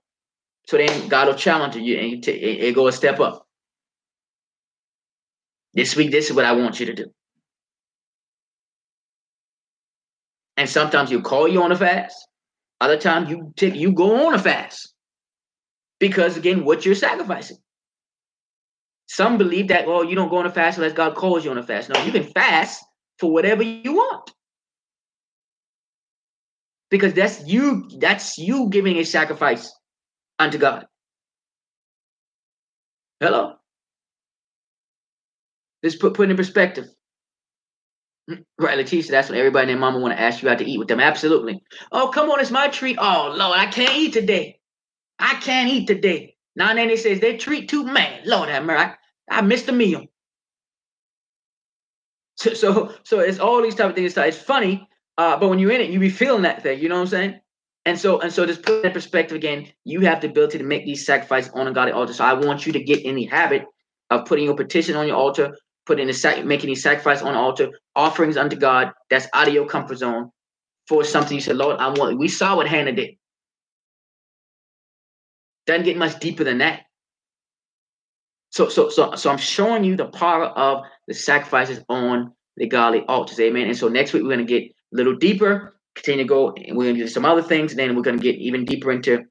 So 0.67 0.77
then 0.77 1.07
God 1.07 1.27
will 1.27 1.35
challenge 1.35 1.75
you 1.75 1.97
and 1.97 2.11
you 2.11 2.21
t- 2.21 2.31
it, 2.31 2.75
go 2.75 2.87
a 2.87 2.91
step 2.91 3.19
up. 3.19 3.47
This 5.73 5.95
week, 5.95 6.11
this 6.11 6.29
is 6.29 6.35
what 6.35 6.45
I 6.45 6.51
want 6.51 6.79
you 6.79 6.87
to 6.87 6.93
do. 6.93 7.05
And 10.57 10.67
sometimes 10.67 11.09
you 11.09 11.21
call 11.21 11.47
you 11.47 11.63
on 11.63 11.71
a 11.71 11.75
fast. 11.77 12.27
Other 12.81 12.97
times 12.97 13.29
you 13.29 13.53
take 13.55 13.75
you 13.75 13.93
go 13.93 14.27
on 14.27 14.33
a 14.33 14.39
fast. 14.39 14.93
Because 15.99 16.35
again, 16.35 16.65
what 16.65 16.85
you're 16.85 16.95
sacrificing. 16.95 17.57
Some 19.09 19.39
believe 19.39 19.69
that, 19.69 19.87
well, 19.87 20.03
you 20.03 20.13
don't 20.15 20.29
go 20.29 20.37
on 20.37 20.45
a 20.45 20.51
fast 20.51 20.77
unless 20.77 20.93
God 20.93 21.15
calls 21.15 21.43
you 21.43 21.49
on 21.49 21.57
a 21.57 21.63
fast. 21.63 21.89
No, 21.89 21.99
you 22.03 22.11
can 22.11 22.23
fast 22.23 22.85
for 23.17 23.31
whatever 23.31 23.63
you 23.63 23.93
want. 23.93 24.31
Because 26.91 27.13
that's 27.13 27.43
you 27.47 27.89
that's 27.97 28.37
you 28.37 28.69
giving 28.69 28.97
a 28.97 29.03
sacrifice 29.03 29.73
unto 30.37 30.59
god. 30.59 30.85
Hello? 33.19 33.53
Let's 35.81 35.95
put 35.95 36.13
put 36.13 36.29
in 36.29 36.37
perspective. 36.37 36.85
Mm, 38.29 38.43
right 38.59 38.77
Leticia, 38.77 39.09
that's 39.09 39.29
what 39.29 39.39
everybody 39.39 39.63
and 39.63 39.69
their 39.71 39.79
mama 39.79 39.99
want 39.99 40.13
to 40.13 40.21
ask 40.21 40.43
you 40.43 40.49
out 40.49 40.59
to 40.59 40.65
eat 40.65 40.77
with 40.77 40.87
them. 40.87 40.99
Absolutely. 40.99 41.63
Oh 41.91 42.09
come 42.09 42.29
on 42.29 42.39
it's 42.39 42.51
my 42.51 42.67
treat. 42.67 42.97
Oh 42.99 43.33
lord 43.35 43.57
i 43.57 43.65
can't 43.65 43.97
eat 43.97 44.13
today. 44.13 44.59
I 45.17 45.33
can't 45.41 45.69
eat 45.69 45.87
today 45.87 46.35
now 46.59 46.71
nanny 46.71 46.95
says 46.95 47.19
they 47.19 47.37
treat 47.37 47.67
too 47.67 47.83
man 47.83 48.21
lord 48.25 48.49
have 48.49 48.63
mercy 48.63 48.93
I, 49.31 49.39
I 49.39 49.41
missed 49.41 49.67
a 49.67 49.71
meal 49.73 50.05
so, 52.35 52.53
so 52.53 52.93
so 53.03 53.19
it's 53.19 53.39
all 53.39 53.63
these 53.63 53.75
type 53.75 53.89
of 53.89 53.95
things 53.95 54.15
it's 54.15 54.37
funny 54.37 54.87
uh, 55.19 55.37
but 55.37 55.49
when 55.49 55.59
you're 55.59 55.73
in 55.73 55.81
it, 55.81 55.89
you 55.89 55.99
be 55.99 56.09
feeling 56.09 56.43
that 56.43 56.63
thing. 56.63 56.79
You 56.79 56.87
know 56.87 56.95
what 56.95 57.01
I'm 57.01 57.07
saying? 57.07 57.41
And 57.83 57.99
so 57.99 58.21
and 58.21 58.31
so, 58.31 58.45
just 58.45 58.63
put 58.63 58.85
in 58.85 58.91
perspective 58.93 59.35
again. 59.35 59.67
You 59.83 59.99
have 60.01 60.21
the 60.21 60.29
ability 60.29 60.59
to 60.59 60.63
make 60.63 60.85
these 60.85 61.05
sacrifices 61.05 61.51
on 61.53 61.67
a 61.67 61.73
godly 61.73 61.91
altar. 61.91 62.13
So 62.13 62.23
I 62.23 62.33
want 62.33 62.65
you 62.65 62.71
to 62.71 62.81
get 62.81 63.03
in 63.03 63.15
the 63.15 63.25
habit 63.25 63.65
of 64.11 64.25
putting 64.25 64.45
your 64.45 64.55
petition 64.55 64.95
on 64.95 65.07
your 65.07 65.17
altar, 65.17 65.57
putting 65.85 66.07
the 66.07 66.13
sac- 66.13 66.45
making 66.45 66.67
these 66.67 66.81
sacrifices 66.81 67.21
on 67.21 67.33
the 67.33 67.39
altar, 67.39 67.69
offerings 67.97 68.37
unto 68.37 68.55
God. 68.55 68.93
That's 69.09 69.27
out 69.33 69.49
of 69.49 69.53
your 69.53 69.65
comfort 69.65 69.97
zone 69.97 70.31
for 70.87 71.03
something 71.03 71.35
you 71.35 71.41
said, 71.41 71.57
Lord, 71.57 71.81
I 71.81 71.89
want. 71.89 72.17
We 72.17 72.29
saw 72.29 72.55
what 72.55 72.69
Hannah 72.69 72.93
did. 72.93 73.15
Doesn't 75.65 75.85
get 75.85 75.97
much 75.97 76.19
deeper 76.19 76.43
than 76.43 76.59
that. 76.59 76.81
So, 78.51 78.67
so, 78.69 78.89
so, 78.89 79.15
so 79.15 79.29
I'm 79.29 79.37
showing 79.37 79.83
you 79.83 79.95
the 79.95 80.07
power 80.07 80.45
of 80.45 80.83
the 81.07 81.13
sacrifices 81.13 81.83
on 81.87 82.33
the 82.57 82.67
godly 82.67 83.01
altars. 83.01 83.39
Amen. 83.39 83.67
And 83.67 83.77
so 83.77 83.87
next 83.87 84.13
week 84.13 84.23
we're 84.23 84.35
going 84.35 84.45
to 84.45 84.59
get 84.59 84.63
a 84.63 84.97
little 84.97 85.15
deeper, 85.15 85.75
continue 85.95 86.23
to 86.23 86.27
go, 86.27 86.53
and 86.55 86.75
we're 86.75 86.85
going 86.85 86.95
to 86.95 87.03
do 87.03 87.07
some 87.07 87.25
other 87.25 87.43
things, 87.43 87.71
and 87.71 87.79
then 87.79 87.95
we're 87.95 88.01
going 88.01 88.17
to 88.17 88.23
get 88.23 88.35
even 88.35 88.65
deeper 88.65 88.91
into 88.91 89.23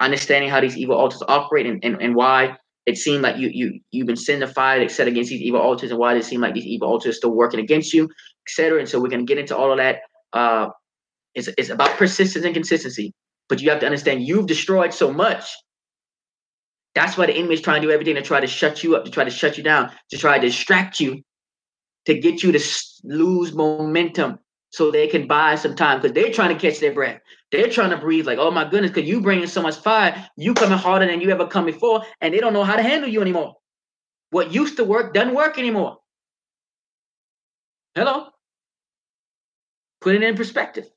understanding 0.00 0.50
how 0.50 0.60
these 0.60 0.76
evil 0.76 0.96
altars 0.96 1.22
operate 1.28 1.66
and, 1.66 1.84
and, 1.84 2.00
and 2.00 2.14
why 2.14 2.56
it 2.86 2.98
seemed 2.98 3.22
like 3.22 3.36
you 3.36 3.48
you 3.52 3.80
you've 3.92 4.06
been 4.06 4.16
signified, 4.16 4.90
set 4.90 5.06
against 5.06 5.30
these 5.30 5.40
evil 5.40 5.60
altars, 5.60 5.90
and 5.90 6.00
why 6.00 6.14
it 6.14 6.24
seemed 6.24 6.42
like 6.42 6.54
these 6.54 6.66
evil 6.66 6.88
altars 6.88 7.14
are 7.14 7.16
still 7.16 7.30
working 7.30 7.60
against 7.60 7.92
you, 7.94 8.08
etc. 8.48 8.80
And 8.80 8.88
so 8.88 9.00
we're 9.00 9.08
to 9.08 9.22
get 9.22 9.38
into 9.38 9.56
all 9.56 9.70
of 9.70 9.78
that. 9.78 10.00
Uh, 10.32 10.68
it's 11.34 11.48
it's 11.56 11.70
about 11.70 11.96
persistence 11.96 12.44
and 12.44 12.54
consistency, 12.54 13.14
but 13.48 13.60
you 13.60 13.70
have 13.70 13.80
to 13.80 13.86
understand 13.86 14.26
you've 14.26 14.46
destroyed 14.46 14.92
so 14.92 15.12
much. 15.12 15.44
That's 16.94 17.16
why 17.16 17.26
the 17.26 17.34
enemy 17.34 17.54
is 17.54 17.60
trying 17.60 17.80
to 17.80 17.86
do 17.88 17.92
everything 17.92 18.16
to 18.16 18.22
try 18.22 18.40
to 18.40 18.46
shut 18.46 18.84
you 18.84 18.96
up, 18.96 19.04
to 19.04 19.10
try 19.10 19.24
to 19.24 19.30
shut 19.30 19.56
you 19.56 19.64
down, 19.64 19.90
to 20.10 20.18
try 20.18 20.38
to 20.38 20.46
distract 20.46 21.00
you, 21.00 21.22
to 22.06 22.18
get 22.18 22.42
you 22.42 22.52
to 22.52 22.60
lose 23.04 23.52
momentum, 23.52 24.38
so 24.70 24.90
they 24.90 25.06
can 25.06 25.26
buy 25.26 25.54
some 25.54 25.76
time 25.76 26.00
because 26.00 26.14
they're 26.14 26.32
trying 26.32 26.56
to 26.56 26.60
catch 26.60 26.80
their 26.80 26.92
breath. 26.92 27.20
They're 27.50 27.68
trying 27.68 27.90
to 27.90 27.98
breathe 27.98 28.26
like, 28.26 28.38
oh 28.38 28.50
my 28.50 28.68
goodness, 28.68 28.90
because 28.90 29.08
you 29.08 29.20
bringing 29.20 29.46
so 29.46 29.60
much 29.60 29.76
fire, 29.76 30.26
you 30.36 30.54
coming 30.54 30.78
harder 30.78 31.06
than 31.06 31.20
you 31.20 31.30
ever 31.30 31.46
come 31.46 31.66
before, 31.66 32.02
and 32.20 32.32
they 32.32 32.38
don't 32.38 32.54
know 32.54 32.64
how 32.64 32.76
to 32.76 32.82
handle 32.82 33.08
you 33.08 33.20
anymore. 33.20 33.56
What 34.30 34.52
used 34.52 34.78
to 34.78 34.84
work 34.84 35.12
doesn't 35.12 35.34
work 35.34 35.58
anymore. 35.58 35.98
Hello? 37.94 38.28
Put 40.00 40.14
it 40.14 40.22
in 40.22 40.36
perspective. 40.36 40.88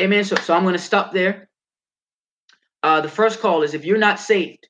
Amen. 0.00 0.24
So, 0.24 0.36
so 0.36 0.54
I'm 0.54 0.62
going 0.62 0.72
to 0.72 0.78
stop 0.78 1.12
there. 1.12 1.50
Uh, 2.82 3.02
the 3.02 3.08
first 3.08 3.40
call 3.40 3.62
is 3.62 3.74
if 3.74 3.84
you're 3.84 3.98
not 3.98 4.18
saved, 4.18 4.66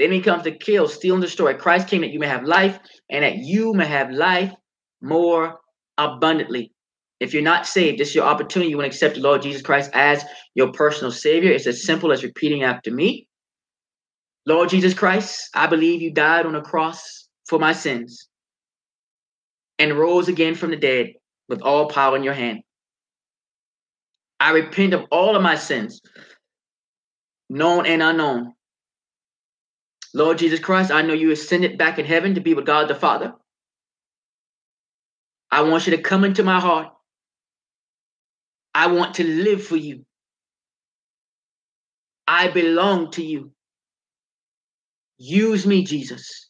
the 0.00 0.06
enemy 0.06 0.22
comes 0.22 0.44
to 0.44 0.50
kill, 0.50 0.88
steal, 0.88 1.14
and 1.14 1.22
destroy. 1.22 1.52
Christ 1.52 1.86
came 1.86 2.00
that 2.00 2.10
you 2.10 2.18
may 2.18 2.26
have 2.26 2.44
life 2.44 2.78
and 3.10 3.22
that 3.22 3.36
you 3.36 3.74
may 3.74 3.86
have 3.86 4.10
life 4.10 4.50
more 5.02 5.60
abundantly. 5.98 6.72
If 7.20 7.34
you're 7.34 7.42
not 7.42 7.66
saved, 7.66 8.00
this 8.00 8.08
is 8.08 8.14
your 8.14 8.24
opportunity. 8.24 8.70
You 8.70 8.78
want 8.78 8.90
to 8.90 8.96
accept 8.96 9.16
the 9.16 9.20
Lord 9.20 9.42
Jesus 9.42 9.60
Christ 9.60 9.90
as 9.92 10.24
your 10.54 10.72
personal 10.72 11.12
Savior. 11.12 11.52
It's 11.52 11.66
as 11.66 11.84
simple 11.84 12.12
as 12.12 12.24
repeating 12.24 12.62
after 12.62 12.90
me 12.90 13.28
Lord 14.46 14.70
Jesus 14.70 14.94
Christ, 14.94 15.50
I 15.54 15.66
believe 15.66 16.00
you 16.00 16.10
died 16.10 16.46
on 16.46 16.54
a 16.54 16.62
cross 16.62 17.28
for 17.46 17.58
my 17.58 17.72
sins 17.72 18.28
and 19.78 19.98
rose 19.98 20.28
again 20.28 20.54
from 20.54 20.70
the 20.70 20.76
dead 20.76 21.12
with 21.48 21.60
all 21.60 21.88
power 21.88 22.16
in 22.16 22.22
your 22.22 22.34
hand. 22.34 22.60
I 24.38 24.52
repent 24.52 24.94
of 24.94 25.04
all 25.10 25.36
of 25.36 25.42
my 25.42 25.56
sins, 25.56 26.00
known 27.50 27.84
and 27.84 28.02
unknown. 28.02 28.54
Lord 30.12 30.38
Jesus 30.38 30.60
Christ, 30.60 30.90
I 30.90 31.02
know 31.02 31.14
you 31.14 31.30
ascended 31.30 31.78
back 31.78 31.98
in 31.98 32.04
heaven 32.04 32.34
to 32.34 32.40
be 32.40 32.54
with 32.54 32.66
God 32.66 32.88
the 32.88 32.94
Father. 32.94 33.34
I 35.50 35.62
want 35.62 35.86
you 35.86 35.96
to 35.96 36.02
come 36.02 36.24
into 36.24 36.42
my 36.42 36.60
heart 36.60 36.92
I 38.74 38.86
want 38.86 39.14
to 39.14 39.24
live 39.24 39.64
for 39.64 39.76
you. 39.76 40.04
I 42.26 42.48
belong 42.48 43.10
to 43.12 43.24
you. 43.24 43.52
Use 45.18 45.66
me, 45.66 45.84
Jesus. 45.84 46.48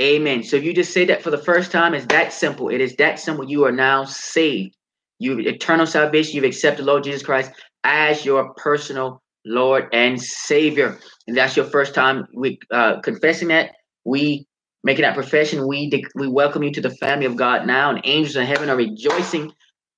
Amen. 0.00 0.42
So 0.42 0.56
if 0.56 0.64
you 0.64 0.74
just 0.74 0.92
say 0.92 1.06
that 1.06 1.22
for 1.22 1.30
the 1.30 1.38
first 1.38 1.70
time, 1.70 1.94
it's 1.94 2.06
that 2.06 2.32
simple. 2.32 2.68
It 2.68 2.80
is 2.80 2.96
that 2.96 3.18
simple. 3.18 3.48
You 3.48 3.64
are 3.64 3.72
now 3.72 4.04
saved. 4.04 4.76
You 5.18 5.38
eternal 5.38 5.86
salvation. 5.86 6.34
You've 6.34 6.44
accepted 6.44 6.84
Lord 6.84 7.04
Jesus 7.04 7.22
Christ 7.22 7.52
as 7.84 8.24
your 8.24 8.52
personal 8.54 9.22
Lord 9.46 9.88
and 9.92 10.20
Savior. 10.20 10.98
And 11.26 11.36
that's 11.36 11.56
your 11.56 11.66
first 11.66 11.94
time 11.94 12.26
we 12.34 12.58
uh, 12.70 13.00
confessing 13.00 13.48
that. 13.48 13.70
We 14.04 14.46
making 14.82 15.02
that 15.02 15.14
profession. 15.14 15.66
We 15.66 15.90
we 16.14 16.28
welcome 16.28 16.62
you 16.62 16.72
to 16.72 16.80
the 16.80 16.90
family 16.90 17.26
of 17.26 17.36
God 17.36 17.66
now, 17.66 17.90
and 17.90 18.00
angels 18.04 18.36
in 18.36 18.46
heaven 18.46 18.68
are 18.68 18.76
rejoicing 18.76 19.52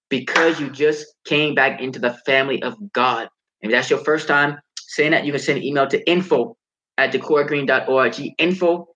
because 0.08 0.60
you 0.60 0.70
just 0.70 1.06
came 1.24 1.54
back 1.54 1.80
into 1.80 1.98
the 1.98 2.14
family 2.24 2.62
of 2.62 2.76
God. 2.92 3.28
If 3.60 3.70
that's 3.70 3.90
your 3.90 4.02
first 4.04 4.28
time 4.28 4.58
saying 4.78 5.10
that, 5.10 5.24
you 5.24 5.32
can 5.32 5.40
send 5.40 5.58
an 5.58 5.64
email 5.64 5.86
to 5.88 6.10
info 6.10 6.56
at 6.96 7.12
doquoigreen.org, 7.12 8.34
info 8.38 8.88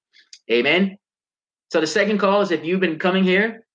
Amen. 0.52 0.98
So 1.72 1.80
the 1.80 1.88
second 1.88 2.18
call 2.18 2.42
is 2.42 2.52
if 2.52 2.66
you've 2.66 2.80
been 2.80 3.00
coming 3.00 3.24
here, 3.24 3.66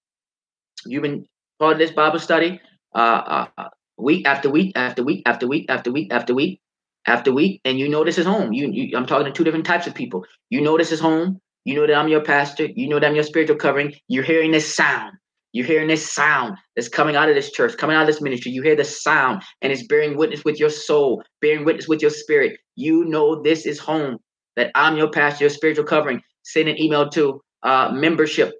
you've 0.84 1.02
been 1.02 1.26
part 1.58 1.74
of 1.74 1.78
this 1.78 1.92
Bible 1.92 2.18
study 2.18 2.60
uh, 2.94 3.46
uh, 3.56 3.68
week 3.96 4.26
after 4.26 4.50
week 4.50 4.72
after 4.74 5.02
week 5.04 5.22
after 5.26 5.46
week 5.46 5.66
after 5.68 5.92
week 5.92 6.12
after 6.12 6.34
week 6.34 6.60
after 7.06 7.32
week, 7.32 7.60
and 7.64 7.78
you 7.78 7.88
know 7.88 8.04
this 8.04 8.18
is 8.18 8.26
home. 8.26 8.52
You, 8.52 8.70
you, 8.72 8.96
I'm 8.96 9.06
talking 9.06 9.26
to 9.26 9.32
two 9.32 9.44
different 9.44 9.66
types 9.66 9.86
of 9.86 9.94
people. 9.94 10.24
You 10.50 10.60
know 10.60 10.76
this 10.76 10.90
is 10.90 11.00
home. 11.00 11.40
You 11.64 11.76
know 11.76 11.86
that 11.86 11.94
I'm 11.96 12.08
your 12.08 12.22
pastor. 12.22 12.66
You 12.66 12.88
know 12.88 12.98
that 12.98 13.06
I'm 13.06 13.14
your 13.14 13.24
spiritual 13.24 13.56
covering. 13.56 13.94
You're 14.08 14.24
hearing 14.24 14.50
this 14.50 14.74
sound. 14.74 15.16
You're 15.54 15.66
hearing 15.66 15.86
this 15.86 16.12
sound 16.12 16.58
that's 16.74 16.88
coming 16.88 17.14
out 17.14 17.28
of 17.28 17.36
this 17.36 17.52
church, 17.52 17.76
coming 17.76 17.94
out 17.94 18.02
of 18.02 18.08
this 18.08 18.20
ministry. 18.20 18.50
You 18.50 18.60
hear 18.60 18.74
the 18.74 18.84
sound, 18.84 19.40
and 19.62 19.72
it's 19.72 19.86
bearing 19.86 20.18
witness 20.18 20.44
with 20.44 20.58
your 20.58 20.68
soul, 20.68 21.22
bearing 21.40 21.64
witness 21.64 21.86
with 21.86 22.02
your 22.02 22.10
spirit. 22.10 22.58
You 22.74 23.04
know 23.04 23.40
this 23.40 23.64
is 23.64 23.78
home. 23.78 24.18
That 24.56 24.72
I'm 24.74 24.96
your 24.96 25.10
pastor, 25.10 25.44
your 25.44 25.50
spiritual 25.50 25.84
covering. 25.84 26.20
Send 26.42 26.68
an 26.68 26.80
email 26.80 27.08
to 27.10 27.40
uh, 27.62 27.92
membership 27.92 28.52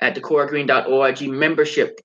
at 0.00 0.16
doquoigreen.org, 0.16 1.20
membership 1.28 2.00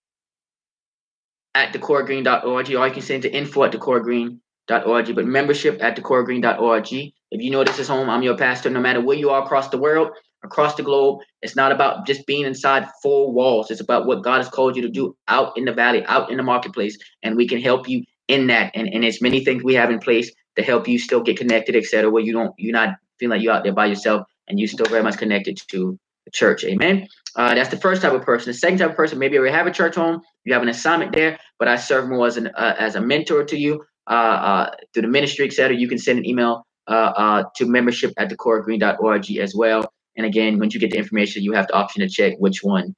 at 1.56 1.74
doquoigreen.org, 1.74 2.46
or 2.46 2.88
you 2.88 2.94
can 2.94 3.02
send 3.02 3.24
to 3.24 3.32
info 3.32 3.64
at 3.64 3.72
doquoigreen.org. 3.72 5.16
But 5.16 5.26
membership 5.26 5.82
at 5.82 5.96
doquoigreen.org. 5.96 6.94
If 6.94 7.42
you 7.42 7.50
know 7.50 7.64
this 7.64 7.80
is 7.80 7.88
home, 7.88 8.10
I'm 8.10 8.24
your 8.24 8.38
pastor. 8.38 8.70
No 8.70 8.82
matter 8.82 9.00
where 9.00 9.18
you 9.18 9.30
are 9.30 9.44
across 9.44 9.70
the 9.70 9.78
world, 9.78 10.10
across 10.46 10.76
the 10.76 10.84
globe, 10.84 11.20
it's 11.42 11.56
not 11.56 11.72
about 11.72 12.06
just 12.08 12.26
being 12.26 12.46
inside 12.46 12.88
four 13.02 13.32
walls. 13.32 13.70
It's 13.70 13.82
about 13.82 14.06
what 14.06 14.24
God 14.24 14.38
has 14.38 14.50
called 14.50 14.76
you 14.76 14.82
to 14.84 14.90
do 14.90 15.16
out 15.28 15.58
in 15.58 15.66
the 15.66 15.74
valley, 15.74 16.06
out 16.06 16.32
in 16.32 16.38
the 16.38 16.44
marketplace, 16.44 16.98
and 17.24 17.36
we 17.36 17.48
can 17.48 17.60
help 17.60 17.90
you 17.90 18.04
in 18.28 18.48
that. 18.48 18.72
And 18.74 18.88
and 18.88 19.04
it's 19.04 19.22
many 19.22 19.44
things 19.44 19.64
we 19.64 19.76
have 19.76 19.92
in 19.92 20.00
place 20.00 20.32
to 20.56 20.64
help 20.64 20.88
you 20.88 20.98
still 20.98 21.22
get 21.22 21.38
connected, 21.38 21.76
etc. 21.76 22.10
Where 22.10 22.24
you 22.24 22.34
don't, 22.34 22.54
you're 22.58 22.74
not 22.74 22.96
feeling 23.20 23.38
like 23.38 23.44
you're 23.44 23.54
out 23.54 23.64
there 23.64 23.74
by 23.74 23.88
yourself, 23.88 24.26
and 24.48 24.60
you're 24.60 24.68
still 24.68 24.86
very 24.86 25.04
much 25.04 25.18
connected 25.18 25.58
to 25.72 26.00
the 26.26 26.32
church. 26.32 26.64
Amen. 26.64 27.08
Uh, 27.36 27.54
that's 27.54 27.70
the 27.70 27.78
first 27.78 28.02
type 28.02 28.14
of 28.14 28.22
person. 28.22 28.52
The 28.52 28.58
second 28.58 28.78
type 28.80 28.92
of 28.92 28.96
person, 28.96 29.20
maybe 29.20 29.34
you 29.34 29.42
already 29.42 29.56
have 29.56 29.68
a 29.68 29.72
church 29.72 29.96
home, 29.96 30.22
you 30.46 30.54
have 30.54 30.62
an 30.62 30.70
assignment 30.70 31.14
there, 31.14 31.38
but 31.60 31.68
I 31.68 31.76
serve 31.76 32.10
more 32.10 32.28
as 32.28 32.38
an 32.38 32.48
uh, 32.48 32.76
as 32.80 32.96
a 32.96 33.02
mentor 33.02 33.44
to 33.44 33.58
you 33.58 33.84
uh, 34.08 34.14
uh 34.14 34.72
through 34.94 35.04
the 35.04 35.10
ministry, 35.10 35.46
etc. 35.46 35.76
You 35.76 35.90
can 35.90 35.98
send 35.98 36.20
an 36.20 36.26
email 36.26 36.66
uh, 36.88 36.92
uh, 36.92 37.44
to 37.56 37.66
membership 37.66 38.14
at 38.18 38.30
doquoigreen.org 38.30 39.38
as 39.38 39.56
well. 39.56 39.92
And 40.18 40.26
again, 40.26 40.60
once 40.60 40.74
you 40.74 40.80
get 40.80 40.92
the 40.92 40.98
information, 40.98 41.44
you 41.44 41.54
have 41.54 41.68
the 41.68 41.74
option 41.74 42.02
to 42.02 42.10
check 42.10 42.36
which 42.40 42.64
one 42.64 42.96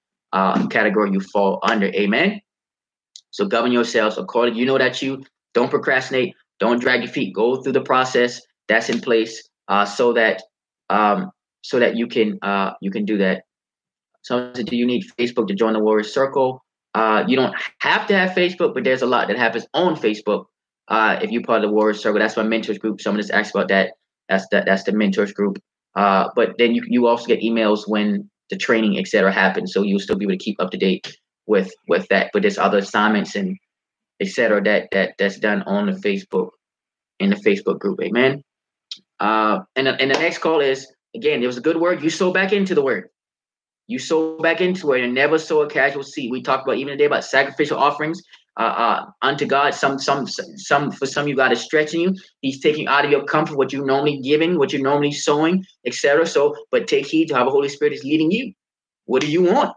category 0.70 1.12
you 1.12 1.20
fall 1.20 1.60
under. 1.64 1.88
Amen. 1.88 2.42
So 3.32 3.46
govern 3.46 3.72
yourselves 3.72 4.18
according. 4.18 4.56
You 4.56 4.66
know 4.66 4.78
that 4.78 5.02
you 5.02 5.24
don't 5.54 5.70
procrastinate, 5.70 6.34
don't 6.60 6.80
drag 6.80 7.04
your 7.04 7.12
feet. 7.12 7.34
Go 7.34 7.62
through 7.62 7.74
the 7.74 7.82
process 7.82 8.42
that's 8.68 8.90
in 8.90 9.00
place, 9.02 9.48
so 9.86 10.14
that 10.14 10.42
um, 10.90 11.32
so 11.64 11.80
that 11.80 11.96
you 11.96 12.08
can 12.08 12.40
uh, 12.42 12.74
you 12.82 12.92
can 12.92 13.06
do 13.06 13.18
that. 13.18 13.44
So, 14.22 14.52
do 14.52 14.76
you 14.76 14.86
need 14.86 15.04
Facebook 15.20 15.48
to 15.48 15.54
join 15.54 15.74
the 15.74 15.80
Warriors 15.80 16.14
Circle? 16.14 16.64
Uh, 16.94 17.24
you 17.28 17.36
don't 17.36 17.56
have 17.80 18.08
to 18.08 18.18
have 18.18 18.32
Facebook, 18.32 18.74
but 18.74 18.84
there's 18.84 19.02
a 19.02 19.06
lot 19.06 19.28
that 19.28 19.38
happens 19.38 19.68
on 19.74 19.96
Facebook. 19.96 20.46
Uh, 20.88 21.20
if 21.22 21.32
you're 21.32 21.44
part 21.44 21.64
of 21.64 21.70
the 21.70 21.74
Warriors 21.74 22.02
Circle, 22.02 22.20
that's 22.20 22.38
my 22.38 22.44
mentors 22.44 22.78
group. 22.78 23.02
Someone 23.02 23.22
just 23.22 23.32
asked 23.32 23.54
about 23.54 23.68
that. 23.70 23.94
That's 24.30 24.48
that. 24.52 24.66
That's 24.66 24.84
the 24.84 24.94
mentors 24.94 25.34
group. 25.34 25.62
Uh, 25.98 26.30
but 26.36 26.56
then 26.58 26.74
you 26.74 26.84
you 26.88 27.08
also 27.08 27.26
get 27.26 27.42
emails 27.42 27.88
when 27.88 28.30
the 28.50 28.58
training 28.58 28.98
etc. 28.98 29.32
happens, 29.34 29.74
so 29.74 29.82
you'll 29.82 30.00
still 30.00 30.18
be 30.18 30.26
able 30.26 30.34
to 30.34 30.38
keep 30.38 30.62
up 30.62 30.72
to 30.72 30.78
date 30.78 31.18
with 31.48 31.74
with 31.90 32.08
that. 32.10 32.30
But 32.32 32.44
there's 32.44 32.58
other 32.58 32.78
assignments 32.78 33.36
and 33.36 33.58
etc. 34.22 34.64
that 34.64 34.90
that 34.94 35.16
that's 35.20 35.40
done 35.40 35.64
on 35.64 35.88
the 35.88 35.94
Facebook 35.94 36.52
in 37.20 37.32
the 37.32 37.36
Facebook 37.36 37.80
group. 37.80 38.00
Amen. 38.02 38.44
Uh, 39.20 39.60
and 39.76 39.88
and 39.88 40.12
the 40.12 40.20
next 40.20 40.38
call 40.38 40.62
is 40.62 40.88
Again, 41.18 41.42
it 41.42 41.48
was 41.48 41.58
a 41.58 41.62
good 41.62 41.78
word. 41.78 42.04
You 42.04 42.12
sow 42.12 42.32
back 42.32 42.54
into 42.54 42.76
the 42.76 42.82
word. 42.82 43.10
You 43.88 43.98
sow 43.98 44.38
back 44.38 44.62
into 44.62 44.92
it 44.94 45.04
and 45.04 45.16
never 45.16 45.40
sow 45.40 45.62
a 45.62 45.70
casual 45.70 46.04
seed. 46.04 46.30
We 46.32 46.44
talked 46.44 46.68
about 46.68 46.78
even 46.78 46.92
today 46.92 47.06
about 47.06 47.26
sacrificial 47.26 47.78
offerings 47.78 48.22
uh, 48.58 48.64
uh, 48.64 49.06
unto 49.22 49.46
God. 49.46 49.74
Some, 49.74 50.00
some, 50.00 50.28
some. 50.28 50.92
For 50.92 51.06
some, 51.06 51.28
you 51.28 51.36
God 51.36 51.52
is 51.52 51.62
stretching 51.62 52.02
you. 52.02 52.16
He's 52.42 52.62
taking 52.62 52.88
out 52.88 53.06
of 53.06 53.12
your 53.12 53.24
comfort 53.24 53.58
what 53.58 53.74
you 53.74 53.86
normally 53.86 54.20
giving, 54.20 54.58
what 54.58 54.74
you're 54.74 54.82
normally 54.82 55.12
sowing, 55.12 55.66
etc. 55.86 56.26
So, 56.26 56.56
but 56.72 56.88
take 56.88 57.06
heed 57.06 57.28
to 57.30 57.36
how 57.36 57.46
the 57.46 57.52
Holy 57.52 57.70
Spirit 57.70 57.94
is 57.94 58.04
leading 58.04 58.32
you. 58.32 58.54
What 59.06 59.22
do 59.22 59.28
you 59.28 59.44
want? 59.44 59.74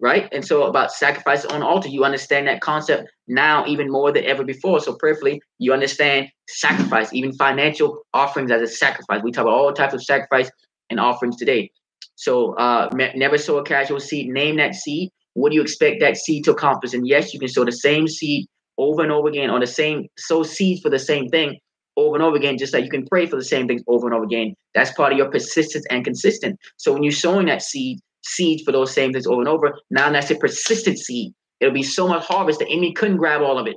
right? 0.00 0.28
And 0.32 0.44
so 0.44 0.64
about 0.64 0.92
sacrifice 0.92 1.44
on 1.44 1.62
altar, 1.62 1.88
you 1.88 2.04
understand 2.04 2.46
that 2.46 2.60
concept 2.60 3.10
now 3.26 3.66
even 3.66 3.90
more 3.90 4.12
than 4.12 4.24
ever 4.24 4.44
before. 4.44 4.80
So 4.80 4.94
prayerfully, 4.94 5.40
you 5.58 5.72
understand 5.72 6.28
sacrifice, 6.48 7.12
even 7.12 7.32
financial 7.32 8.02
offerings 8.14 8.50
as 8.50 8.62
a 8.62 8.66
sacrifice. 8.66 9.22
We 9.22 9.32
talk 9.32 9.42
about 9.42 9.54
all 9.54 9.72
types 9.72 9.94
of 9.94 10.04
sacrifice 10.04 10.50
and 10.90 11.00
offerings 11.00 11.36
today. 11.36 11.70
So 12.14 12.54
uh, 12.54 12.88
never 13.14 13.38
sow 13.38 13.58
a 13.58 13.64
casual 13.64 14.00
seed. 14.00 14.28
Name 14.28 14.56
that 14.56 14.74
seed. 14.74 15.10
What 15.38 15.50
do 15.50 15.56
you 15.56 15.62
expect 15.62 16.00
that 16.00 16.16
seed 16.16 16.44
to 16.44 16.50
accomplish? 16.50 16.94
And 16.94 17.06
yes, 17.06 17.32
you 17.32 17.40
can 17.40 17.48
sow 17.48 17.64
the 17.64 17.72
same 17.72 18.08
seed 18.08 18.46
over 18.76 19.02
and 19.02 19.12
over 19.12 19.28
again, 19.28 19.50
or 19.50 19.60
the 19.60 19.66
same 19.66 20.06
sow 20.18 20.42
seeds 20.42 20.80
for 20.80 20.90
the 20.90 20.98
same 20.98 21.28
thing 21.28 21.58
over 21.96 22.14
and 22.14 22.24
over 22.24 22.36
again, 22.36 22.56
just 22.56 22.72
like 22.72 22.84
you 22.84 22.90
can 22.90 23.06
pray 23.06 23.26
for 23.26 23.36
the 23.36 23.44
same 23.44 23.66
things 23.66 23.82
over 23.88 24.06
and 24.06 24.14
over 24.14 24.24
again. 24.24 24.54
That's 24.74 24.92
part 24.92 25.12
of 25.12 25.18
your 25.18 25.30
persistence 25.30 25.84
and 25.90 26.04
consistent. 26.04 26.58
So 26.76 26.92
when 26.92 27.02
you're 27.02 27.12
sowing 27.12 27.46
that 27.46 27.62
seed, 27.62 27.98
seeds 28.22 28.62
for 28.62 28.72
those 28.72 28.92
same 28.92 29.12
things 29.12 29.26
over 29.26 29.40
and 29.40 29.48
over, 29.48 29.76
now 29.90 30.10
that's 30.10 30.30
a 30.30 30.36
persistent 30.36 30.98
seed. 30.98 31.32
It'll 31.60 31.74
be 31.74 31.82
so 31.82 32.06
much 32.06 32.24
harvest 32.24 32.60
the 32.60 32.68
enemy 32.68 32.92
couldn't 32.92 33.16
grab 33.16 33.42
all 33.42 33.58
of 33.58 33.66
it. 33.66 33.76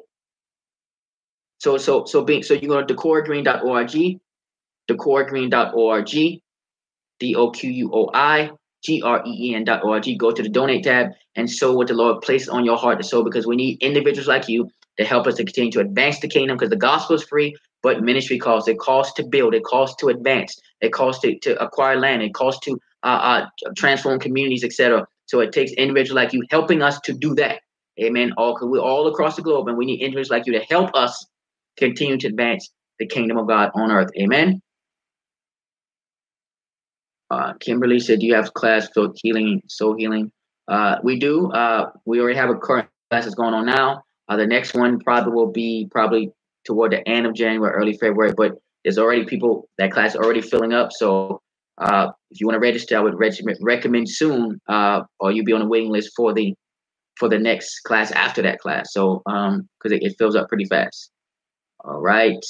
So 1.59 1.77
so 1.77 2.05
so 2.05 2.23
being 2.23 2.43
so 2.43 2.53
you 2.53 2.67
go 2.67 2.83
to 2.83 2.93
doquoigreen.org, 2.93 4.19
doquoigreen.org, 4.89 6.41
D 7.19 7.35
O 7.35 7.51
Q 7.51 7.69
U 7.69 7.91
O 7.93 8.09
I 8.13 8.51
G 8.83 9.01
R 9.01 9.21
E 9.25 9.51
E 9.51 9.55
N 9.55 9.63
dot 9.63 9.83
org. 9.83 10.07
Go 10.17 10.31
to 10.31 10.43
the 10.43 10.49
donate 10.49 10.83
tab 10.83 11.11
and 11.35 11.49
sow 11.49 11.73
what 11.73 11.87
the 11.87 11.93
Lord 11.93 12.21
places 12.21 12.49
on 12.49 12.65
your 12.65 12.77
heart 12.77 12.99
to 12.99 13.07
sow 13.07 13.23
because 13.23 13.47
we 13.47 13.55
need 13.55 13.81
individuals 13.81 14.27
like 14.27 14.47
you 14.47 14.69
to 14.97 15.05
help 15.05 15.27
us 15.27 15.35
to 15.35 15.45
continue 15.45 15.71
to 15.71 15.79
advance 15.79 16.19
the 16.19 16.27
kingdom 16.27 16.57
because 16.57 16.69
the 16.69 16.75
gospel 16.75 17.15
is 17.15 17.23
free, 17.23 17.55
but 17.81 18.01
ministry 18.01 18.37
costs. 18.37 18.67
It 18.67 18.79
costs 18.79 19.13
to 19.13 19.23
build, 19.23 19.53
it 19.53 19.63
costs 19.63 19.95
to 19.97 20.09
advance, 20.09 20.59
it 20.81 20.91
costs 20.91 21.21
to, 21.23 21.37
to 21.39 21.61
acquire 21.63 21.97
land, 21.97 22.21
it 22.21 22.33
costs 22.33 22.65
to 22.65 22.79
uh, 23.03 23.45
uh, 23.65 23.71
transform 23.75 24.19
communities, 24.19 24.63
etc. 24.63 25.05
So 25.25 25.39
it 25.39 25.51
takes 25.51 25.71
individuals 25.73 26.15
like 26.15 26.33
you 26.33 26.43
helping 26.49 26.81
us 26.81 26.99
to 27.01 27.13
do 27.13 27.35
that. 27.35 27.61
Amen. 27.99 28.33
All 28.37 28.57
we're 28.61 28.79
all 28.79 29.07
across 29.07 29.35
the 29.35 29.41
globe, 29.41 29.67
and 29.67 29.77
we 29.77 29.85
need 29.85 30.01
individuals 30.01 30.29
like 30.29 30.45
you 30.45 30.53
to 30.53 30.65
help 30.65 30.91
us 30.95 31.25
continue 31.77 32.17
to 32.17 32.27
advance 32.27 32.69
the 32.99 33.07
kingdom 33.07 33.37
of 33.37 33.47
God 33.47 33.71
on 33.75 33.91
earth. 33.91 34.09
Amen. 34.19 34.61
Uh, 37.31 37.53
Kimberly 37.61 37.99
said, 37.99 38.19
"Do 38.19 38.25
you 38.25 38.35
have 38.35 38.53
class 38.53 38.89
for 38.93 39.13
healing, 39.15 39.61
soul 39.67 39.95
healing?" 39.97 40.31
Uh, 40.67 40.97
we 41.01 41.17
do. 41.17 41.49
Uh, 41.51 41.91
we 42.05 42.19
already 42.19 42.37
have 42.37 42.49
a 42.49 42.55
current 42.55 42.89
class 43.09 43.23
that's 43.23 43.35
going 43.35 43.53
on 43.53 43.65
now. 43.65 44.03
Uh, 44.27 44.35
the 44.35 44.45
next 44.45 44.73
one 44.73 44.99
probably 44.99 45.33
will 45.33 45.51
be 45.51 45.87
probably 45.91 46.31
toward 46.65 46.91
the 46.91 47.07
end 47.07 47.25
of 47.25 47.33
January, 47.33 47.73
early 47.73 47.93
February. 47.93 48.33
But 48.35 48.57
there's 48.83 48.97
already 48.97 49.25
people 49.25 49.69
that 49.77 49.91
class 49.91 50.15
already 50.15 50.41
filling 50.41 50.73
up. 50.73 50.91
So 50.91 51.41
uh, 51.77 52.09
if 52.31 52.41
you 52.41 52.47
want 52.47 52.55
to 52.55 52.59
register, 52.59 52.97
I 52.97 53.01
would 53.01 53.17
recommend 53.17 54.09
soon, 54.09 54.59
uh, 54.67 55.03
or 55.19 55.31
you'll 55.31 55.45
be 55.45 55.53
on 55.53 55.61
the 55.61 55.67
waiting 55.67 55.91
list 55.91 56.11
for 56.15 56.33
the 56.33 56.53
for 57.17 57.29
the 57.29 57.39
next 57.39 57.81
class 57.81 58.11
after 58.11 58.41
that 58.41 58.59
class. 58.59 58.91
So 58.91 59.21
um, 59.25 59.69
because 59.79 59.97
it, 59.97 60.03
it 60.03 60.15
fills 60.17 60.35
up 60.35 60.49
pretty 60.49 60.65
fast. 60.65 61.11
All 61.85 62.01
right. 62.01 62.43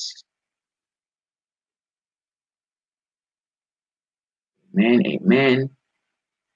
Amen. 4.78 5.06
Amen. 5.06 5.70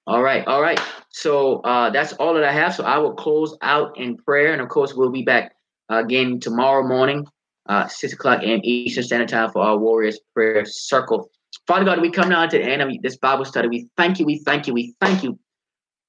All 0.08 0.22
right. 0.22 0.46
All 0.48 0.62
right. 0.62 0.80
So 1.12 1.62
uh, 1.62 1.90
that's 1.90 2.14
all 2.14 2.34
that 2.36 2.44
I 2.44 2.52
have. 2.52 2.76
So 2.76 2.84
I 2.84 2.98
will 2.98 3.14
close 3.14 3.58
out 3.62 3.98
in 3.98 4.18
prayer. 4.18 4.54
And 4.54 4.62
of 4.62 4.70
course, 4.70 4.94
we'll 4.94 5.12
be 5.12 5.24
back 5.24 5.56
uh, 5.92 5.98
again 6.04 6.40
tomorrow 6.40 6.88
morning, 6.88 7.26
uh, 7.68 7.88
6 7.88 8.14
o'clock 8.14 8.44
a.m. 8.44 8.60
Eastern 8.64 9.04
Standard 9.04 9.30
Time 9.30 9.52
for 9.52 9.64
our 9.64 9.78
Warriors 9.78 10.20
Prayer 10.34 10.64
Circle. 10.66 11.30
Father 11.68 11.86
God, 11.86 12.02
we 12.02 12.12
come 12.12 12.30
now 12.30 12.46
to 12.46 12.58
the 12.58 12.64
end 12.64 12.82
of 12.82 12.90
this 13.02 13.18
Bible 13.18 13.46
study. 13.46 13.68
We 13.70 13.88
thank 13.98 14.20
you. 14.20 14.26
We 14.26 14.40
thank 14.40 14.68
you. 14.68 14.74
We 14.74 14.94
thank 15.02 15.24
you 15.24 15.40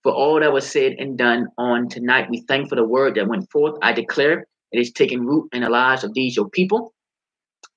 for 0.02 0.12
all 0.12 0.40
that 0.40 0.52
was 0.52 0.70
said 0.70 0.94
and 0.98 1.18
done 1.18 1.48
on 1.58 1.88
tonight. 1.88 2.30
We 2.30 2.42
thank 2.48 2.68
for 2.68 2.76
the 2.76 2.84
word 2.84 3.16
that 3.16 3.28
went 3.28 3.50
forth. 3.50 3.76
I 3.82 3.92
declare 3.92 4.46
it 4.72 4.80
is 4.80 4.92
taking 4.92 5.26
root 5.26 5.48
in 5.52 5.62
the 5.62 5.70
lives 5.70 6.04
of 6.04 6.14
these 6.14 6.36
your 6.36 6.50
people. 6.50 6.94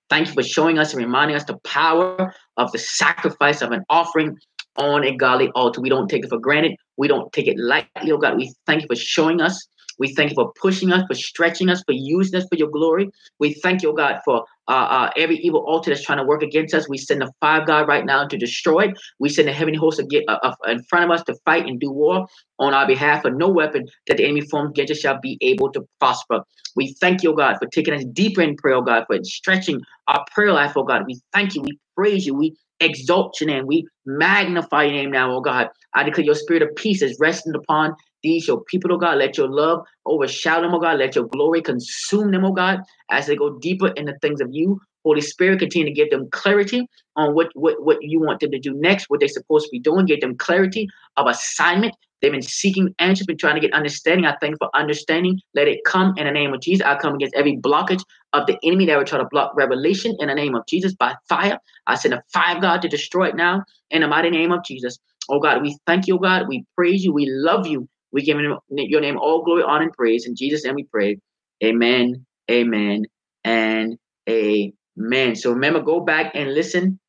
Thank 0.10 0.28
you 0.28 0.34
for 0.34 0.44
showing 0.44 0.80
us 0.80 0.94
and 0.94 1.04
reminding 1.04 1.36
us 1.36 1.44
the 1.44 1.58
power 1.60 2.34
of 2.58 2.72
the 2.72 2.80
sacrifice 2.80 3.62
of 3.62 3.72
an 3.72 3.84
offering 3.90 4.38
on 4.76 5.04
a 5.04 5.16
godly 5.16 5.50
altar. 5.56 5.82
We 5.82 5.90
don't 5.90 6.08
take 6.08 6.24
it 6.24 6.30
for 6.30 6.40
granted. 6.40 6.76
We 6.98 7.08
don't 7.08 7.32
take 7.32 7.48
it 7.48 7.58
lightly, 7.60 8.12
oh 8.12 8.18
God. 8.18 8.38
We 8.38 8.54
thank 8.66 8.82
you 8.82 8.88
for 8.88 8.96
showing 8.96 9.42
us 9.42 9.68
we 10.00 10.14
thank 10.16 10.32
you 10.32 10.36
for 10.36 10.54
pushing 10.62 10.92
us, 10.94 11.04
for 11.08 11.16
stretching 11.16 11.70
us, 11.70 11.84
for 11.86 11.94
using 11.94 12.40
us 12.42 12.48
for 12.50 12.58
your 12.58 12.70
glory. 12.70 13.10
We 13.40 13.54
thank 13.56 13.84
you, 13.84 13.94
God, 13.96 14.22
for 14.26 14.46
uh, 14.68 14.72
uh, 14.72 15.12
every 15.18 15.38
evil 15.38 15.66
altar 15.68 15.92
that's 15.92 16.04
trying 16.04 16.20
to 16.20 16.26
work 16.26 16.44
against 16.44 16.74
us. 16.74 16.90
We 16.90 16.98
send 16.98 17.22
the 17.22 17.32
fire 17.42 17.66
God 17.66 17.88
right 17.88 18.06
now 18.06 18.28
to 18.28 18.38
destroy 18.38 18.90
it. 18.90 19.00
We 19.20 19.30
send 19.30 19.48
the 19.50 19.54
heavenly 19.54 19.80
host 19.80 20.02
get, 20.10 20.26
uh, 20.28 20.40
uh, 20.44 20.56
in 20.70 20.84
front 20.84 21.06
of 21.06 21.12
us 21.12 21.24
to 21.26 21.36
fight 21.46 21.68
and 21.68 21.80
do 21.80 21.92
war 21.92 22.28
on 22.60 22.74
our 22.74 22.88
behalf. 22.88 23.24
For 23.24 23.32
no 23.32 23.50
weapon 23.50 23.86
that 24.08 24.18
the 24.18 24.26
enemy 24.26 24.42
forms 24.42 24.72
against 24.72 24.92
us 24.94 25.00
shall 25.00 25.20
be 25.22 25.38
able 25.42 25.72
to 25.74 25.84
prosper. 26.00 26.42
We 26.76 26.96
thank 27.02 27.24
you, 27.24 27.36
God, 27.36 27.58
for 27.60 27.68
taking 27.68 27.94
us 27.94 28.06
deeper 28.14 28.42
in 28.42 28.56
prayer, 28.58 28.76
oh 28.78 28.82
God, 28.84 29.06
for 29.08 29.20
stretching 29.24 29.82
our 30.08 30.26
prayer 30.34 30.54
life, 30.54 30.74
oh 30.78 30.84
God. 30.84 31.04
We 31.08 31.20
thank 31.34 31.56
you. 31.56 31.64
We 31.64 31.80
praise 31.98 32.26
you. 32.26 32.36
We 32.36 32.56
exalt 32.80 33.40
your 33.42 33.50
name. 33.50 33.68
We 33.68 33.88
magnify 34.06 34.86
your 34.86 34.94
name 34.94 35.12
now, 35.12 35.34
oh 35.36 35.42
God. 35.42 35.70
I 35.96 36.04
declare 36.04 36.26
your 36.26 36.36
spirit 36.36 36.64
of 36.64 36.76
peace 36.76 37.02
is 37.02 37.18
resting 37.20 37.56
upon 37.56 37.96
these 38.24 38.48
your 38.48 38.64
people, 38.66 38.94
oh 38.94 38.98
God. 38.98 39.18
Let 39.18 39.38
your 39.38 39.50
love 39.50 39.86
overshadow 40.06 40.62
them, 40.62 40.76
oh 40.76 40.80
God. 40.80 41.00
Let 41.00 41.16
your 41.16 41.28
glory 41.28 41.62
consume 41.62 42.32
them, 42.32 42.46
oh 42.46 42.52
God, 42.52 42.82
as 43.10 43.28
they 43.28 43.36
go 43.36 43.58
deeper 43.60 43.88
in 43.90 44.06
the 44.06 44.18
things 44.22 44.42
of 44.42 44.50
you. 44.52 44.80
Holy 45.06 45.22
Spirit, 45.22 45.60
continue 45.60 45.88
to 45.88 45.94
give 45.94 46.10
them 46.10 46.30
clarity 46.32 46.88
on 47.16 47.34
what, 47.34 47.48
what, 47.54 47.82
what 47.84 47.98
you 48.02 48.20
want 48.20 48.42
them 48.42 48.52
to 48.52 48.60
do 48.60 48.74
next, 48.74 49.06
what 49.10 49.20
they're 49.20 49.30
supposed 49.30 49.66
to 49.66 49.72
be 49.72 49.80
doing. 49.80 50.06
Give 50.06 50.20
them 50.20 50.38
clarity 50.38 50.88
of 51.18 51.28
assignment. 51.28 51.96
They've 52.22 52.32
been 52.32 52.42
seeking 52.42 52.94
answers, 53.00 53.26
been 53.26 53.38
trying 53.38 53.56
to 53.56 53.62
get 53.62 53.74
understanding. 53.74 54.26
I 54.26 54.36
thank 54.42 54.58
for 54.58 54.70
understanding. 54.76 55.40
Let 55.56 55.70
it 55.70 55.80
come 55.86 56.14
in 56.18 56.26
the 56.26 56.32
name 56.32 56.54
of 56.54 56.60
Jesus. 56.60 56.86
I 56.86 56.98
come 56.98 57.16
against 57.16 57.34
every 57.36 57.58
blockage 57.58 58.04
of 58.34 58.46
the 58.46 58.58
enemy 58.64 58.86
that 58.88 58.98
would 58.98 59.08
try 59.08 59.20
to 59.20 59.28
block 59.32 59.54
revelation 59.56 60.16
in 60.20 60.28
the 60.28 60.36
name 60.36 60.54
of 60.54 60.66
Jesus 60.68 60.94
by 60.94 61.16
fire. 61.30 61.58
I 61.88 61.96
send 61.96 62.14
a 62.14 62.24
fire, 62.34 62.60
God, 62.60 62.82
to 62.82 62.90
destroy 62.90 63.30
it 63.30 63.36
now 63.36 63.64
in 63.90 64.02
the 64.02 64.08
mighty 64.08 64.30
name 64.30 64.52
of 64.52 64.64
Jesus. 64.66 64.98
Oh 65.30 65.40
God, 65.40 65.62
we 65.62 65.78
thank 65.88 66.08
you, 66.08 66.16
oh 66.16 66.20
God. 66.20 66.48
We 66.48 66.66
praise 66.76 67.06
you. 67.06 67.14
We 67.14 67.26
love 67.30 67.68
you. 67.68 67.88
We 68.12 68.24
give 68.24 68.38
your 68.70 69.02
name 69.02 69.18
all 69.18 69.44
glory, 69.44 69.64
honor, 69.64 69.84
and 69.84 69.94
praise. 69.94 70.26
In 70.26 70.36
Jesus' 70.36 70.66
name 70.66 70.76
we 70.76 70.84
pray. 70.84 71.20
Amen, 71.64 72.26
amen, 72.50 73.06
and 73.44 73.98
amen. 74.30 75.36
So 75.36 75.52
remember, 75.52 75.82
go 75.82 76.00
back 76.00 76.32
and 76.34 76.54
listen 76.54 77.00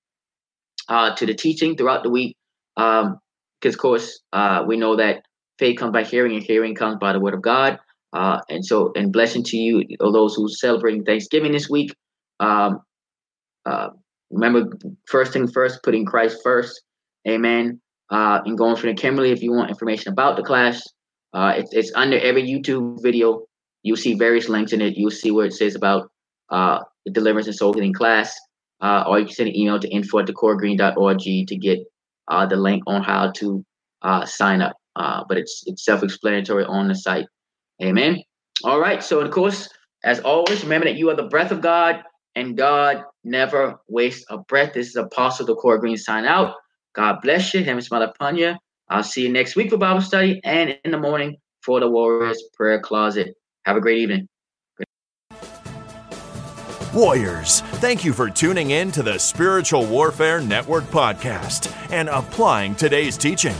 uh, 0.88 1.14
to 1.16 1.26
the 1.26 1.34
teaching 1.34 1.76
throughout 1.76 2.02
the 2.02 2.10
week. 2.10 2.36
Because, 2.76 3.06
um, 3.06 3.18
of 3.64 3.78
course, 3.78 4.20
uh, 4.32 4.64
we 4.66 4.76
know 4.76 4.96
that 4.96 5.22
faith 5.58 5.78
comes 5.78 5.92
by 5.92 6.04
hearing, 6.04 6.34
and 6.34 6.42
hearing 6.42 6.74
comes 6.74 6.96
by 7.00 7.12
the 7.12 7.20
word 7.20 7.34
of 7.34 7.42
God. 7.42 7.78
Uh, 8.12 8.40
and 8.48 8.64
so, 8.64 8.92
and 8.96 9.12
blessing 9.12 9.44
to 9.44 9.56
you, 9.56 9.84
all 10.00 10.12
those 10.12 10.34
who 10.34 10.46
are 10.46 10.48
celebrating 10.48 11.04
Thanksgiving 11.04 11.52
this 11.52 11.70
week. 11.70 11.94
Um, 12.40 12.80
uh, 13.64 13.90
remember, 14.30 14.70
first 15.06 15.32
thing 15.32 15.46
first, 15.46 15.82
putting 15.82 16.04
Christ 16.04 16.38
first. 16.42 16.82
Amen. 17.28 17.80
Uh, 18.10 18.40
and 18.44 18.58
going 18.58 18.76
through 18.76 18.92
the 18.92 19.00
Kimberly 19.00 19.30
if 19.30 19.42
you 19.42 19.52
want 19.52 19.70
information 19.70 20.12
about 20.12 20.36
the 20.36 20.42
class. 20.42 20.82
Uh, 21.32 21.54
it's, 21.56 21.72
it's 21.72 21.92
under 21.94 22.18
every 22.18 22.42
YouTube 22.42 23.00
video. 23.02 23.46
You'll 23.82 23.96
see 23.96 24.14
various 24.14 24.48
links 24.48 24.72
in 24.72 24.80
it. 24.80 24.96
You'll 24.96 25.10
see 25.10 25.30
where 25.30 25.46
it 25.46 25.52
says 25.52 25.74
about 25.74 26.10
uh, 26.50 26.80
the 27.04 27.12
deliverance 27.12 27.46
and 27.46 27.56
soul 27.56 27.72
healing 27.72 27.92
class. 27.92 28.36
Uh, 28.80 29.04
or 29.06 29.18
you 29.18 29.26
can 29.26 29.34
send 29.34 29.48
an 29.50 29.56
email 29.56 29.78
to 29.78 29.88
info 29.88 30.18
at 30.18 30.26
doquoigreen.org 30.26 31.20
to 31.20 31.56
get 31.56 31.80
uh, 32.28 32.46
the 32.46 32.56
link 32.56 32.82
on 32.86 33.02
how 33.02 33.30
to 33.32 33.64
uh, 34.02 34.24
sign 34.24 34.62
up. 34.62 34.76
Uh, 34.96 35.22
but 35.28 35.38
it's 35.38 35.62
it's 35.66 35.84
self-explanatory 35.84 36.64
on 36.64 36.88
the 36.88 36.94
site. 36.94 37.26
Amen. 37.82 38.22
All 38.64 38.80
right. 38.80 39.02
So 39.02 39.20
of 39.20 39.30
course, 39.30 39.68
as 40.04 40.20
always, 40.20 40.62
remember 40.62 40.86
that 40.86 40.96
you 40.96 41.10
are 41.10 41.16
the 41.16 41.28
breath 41.28 41.52
of 41.52 41.60
God, 41.60 42.02
and 42.34 42.56
God 42.56 43.04
never 43.22 43.76
wastes 43.88 44.24
a 44.30 44.38
breath. 44.38 44.72
This 44.72 44.88
is 44.88 44.96
Apostle 44.96 45.46
Doquoi 45.46 45.78
Green 45.78 45.96
sign 45.96 46.24
out. 46.24 46.54
God 46.94 47.20
bless 47.22 47.54
you. 47.54 47.62
Heaven 47.64 47.82
smile 47.82 48.02
upon 48.02 48.36
you. 48.36 48.54
I'll 48.88 49.02
see 49.02 49.22
you 49.22 49.28
next 49.28 49.56
week 49.56 49.70
for 49.70 49.76
Bible 49.76 50.00
study 50.00 50.40
and 50.44 50.76
in 50.84 50.90
the 50.90 50.98
morning 50.98 51.36
for 51.62 51.80
the 51.80 51.88
Warriors 51.88 52.42
Prayer 52.54 52.80
Closet. 52.80 53.34
Have 53.64 53.76
a 53.76 53.80
great 53.80 53.98
evening. 53.98 54.28
Warriors, 56.92 57.60
thank 57.78 58.04
you 58.04 58.12
for 58.12 58.28
tuning 58.28 58.72
in 58.72 58.90
to 58.92 59.04
the 59.04 59.16
Spiritual 59.16 59.86
Warfare 59.86 60.40
Network 60.40 60.84
podcast 60.84 61.72
and 61.92 62.08
applying 62.08 62.74
today's 62.74 63.16
teaching. 63.16 63.54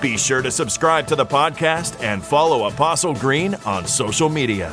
Be 0.00 0.16
sure 0.16 0.40
to 0.40 0.52
subscribe 0.52 1.08
to 1.08 1.16
the 1.16 1.26
podcast 1.26 2.00
and 2.00 2.22
follow 2.22 2.68
Apostle 2.68 3.14
Green 3.14 3.56
on 3.64 3.86
social 3.86 4.28
media. 4.28 4.72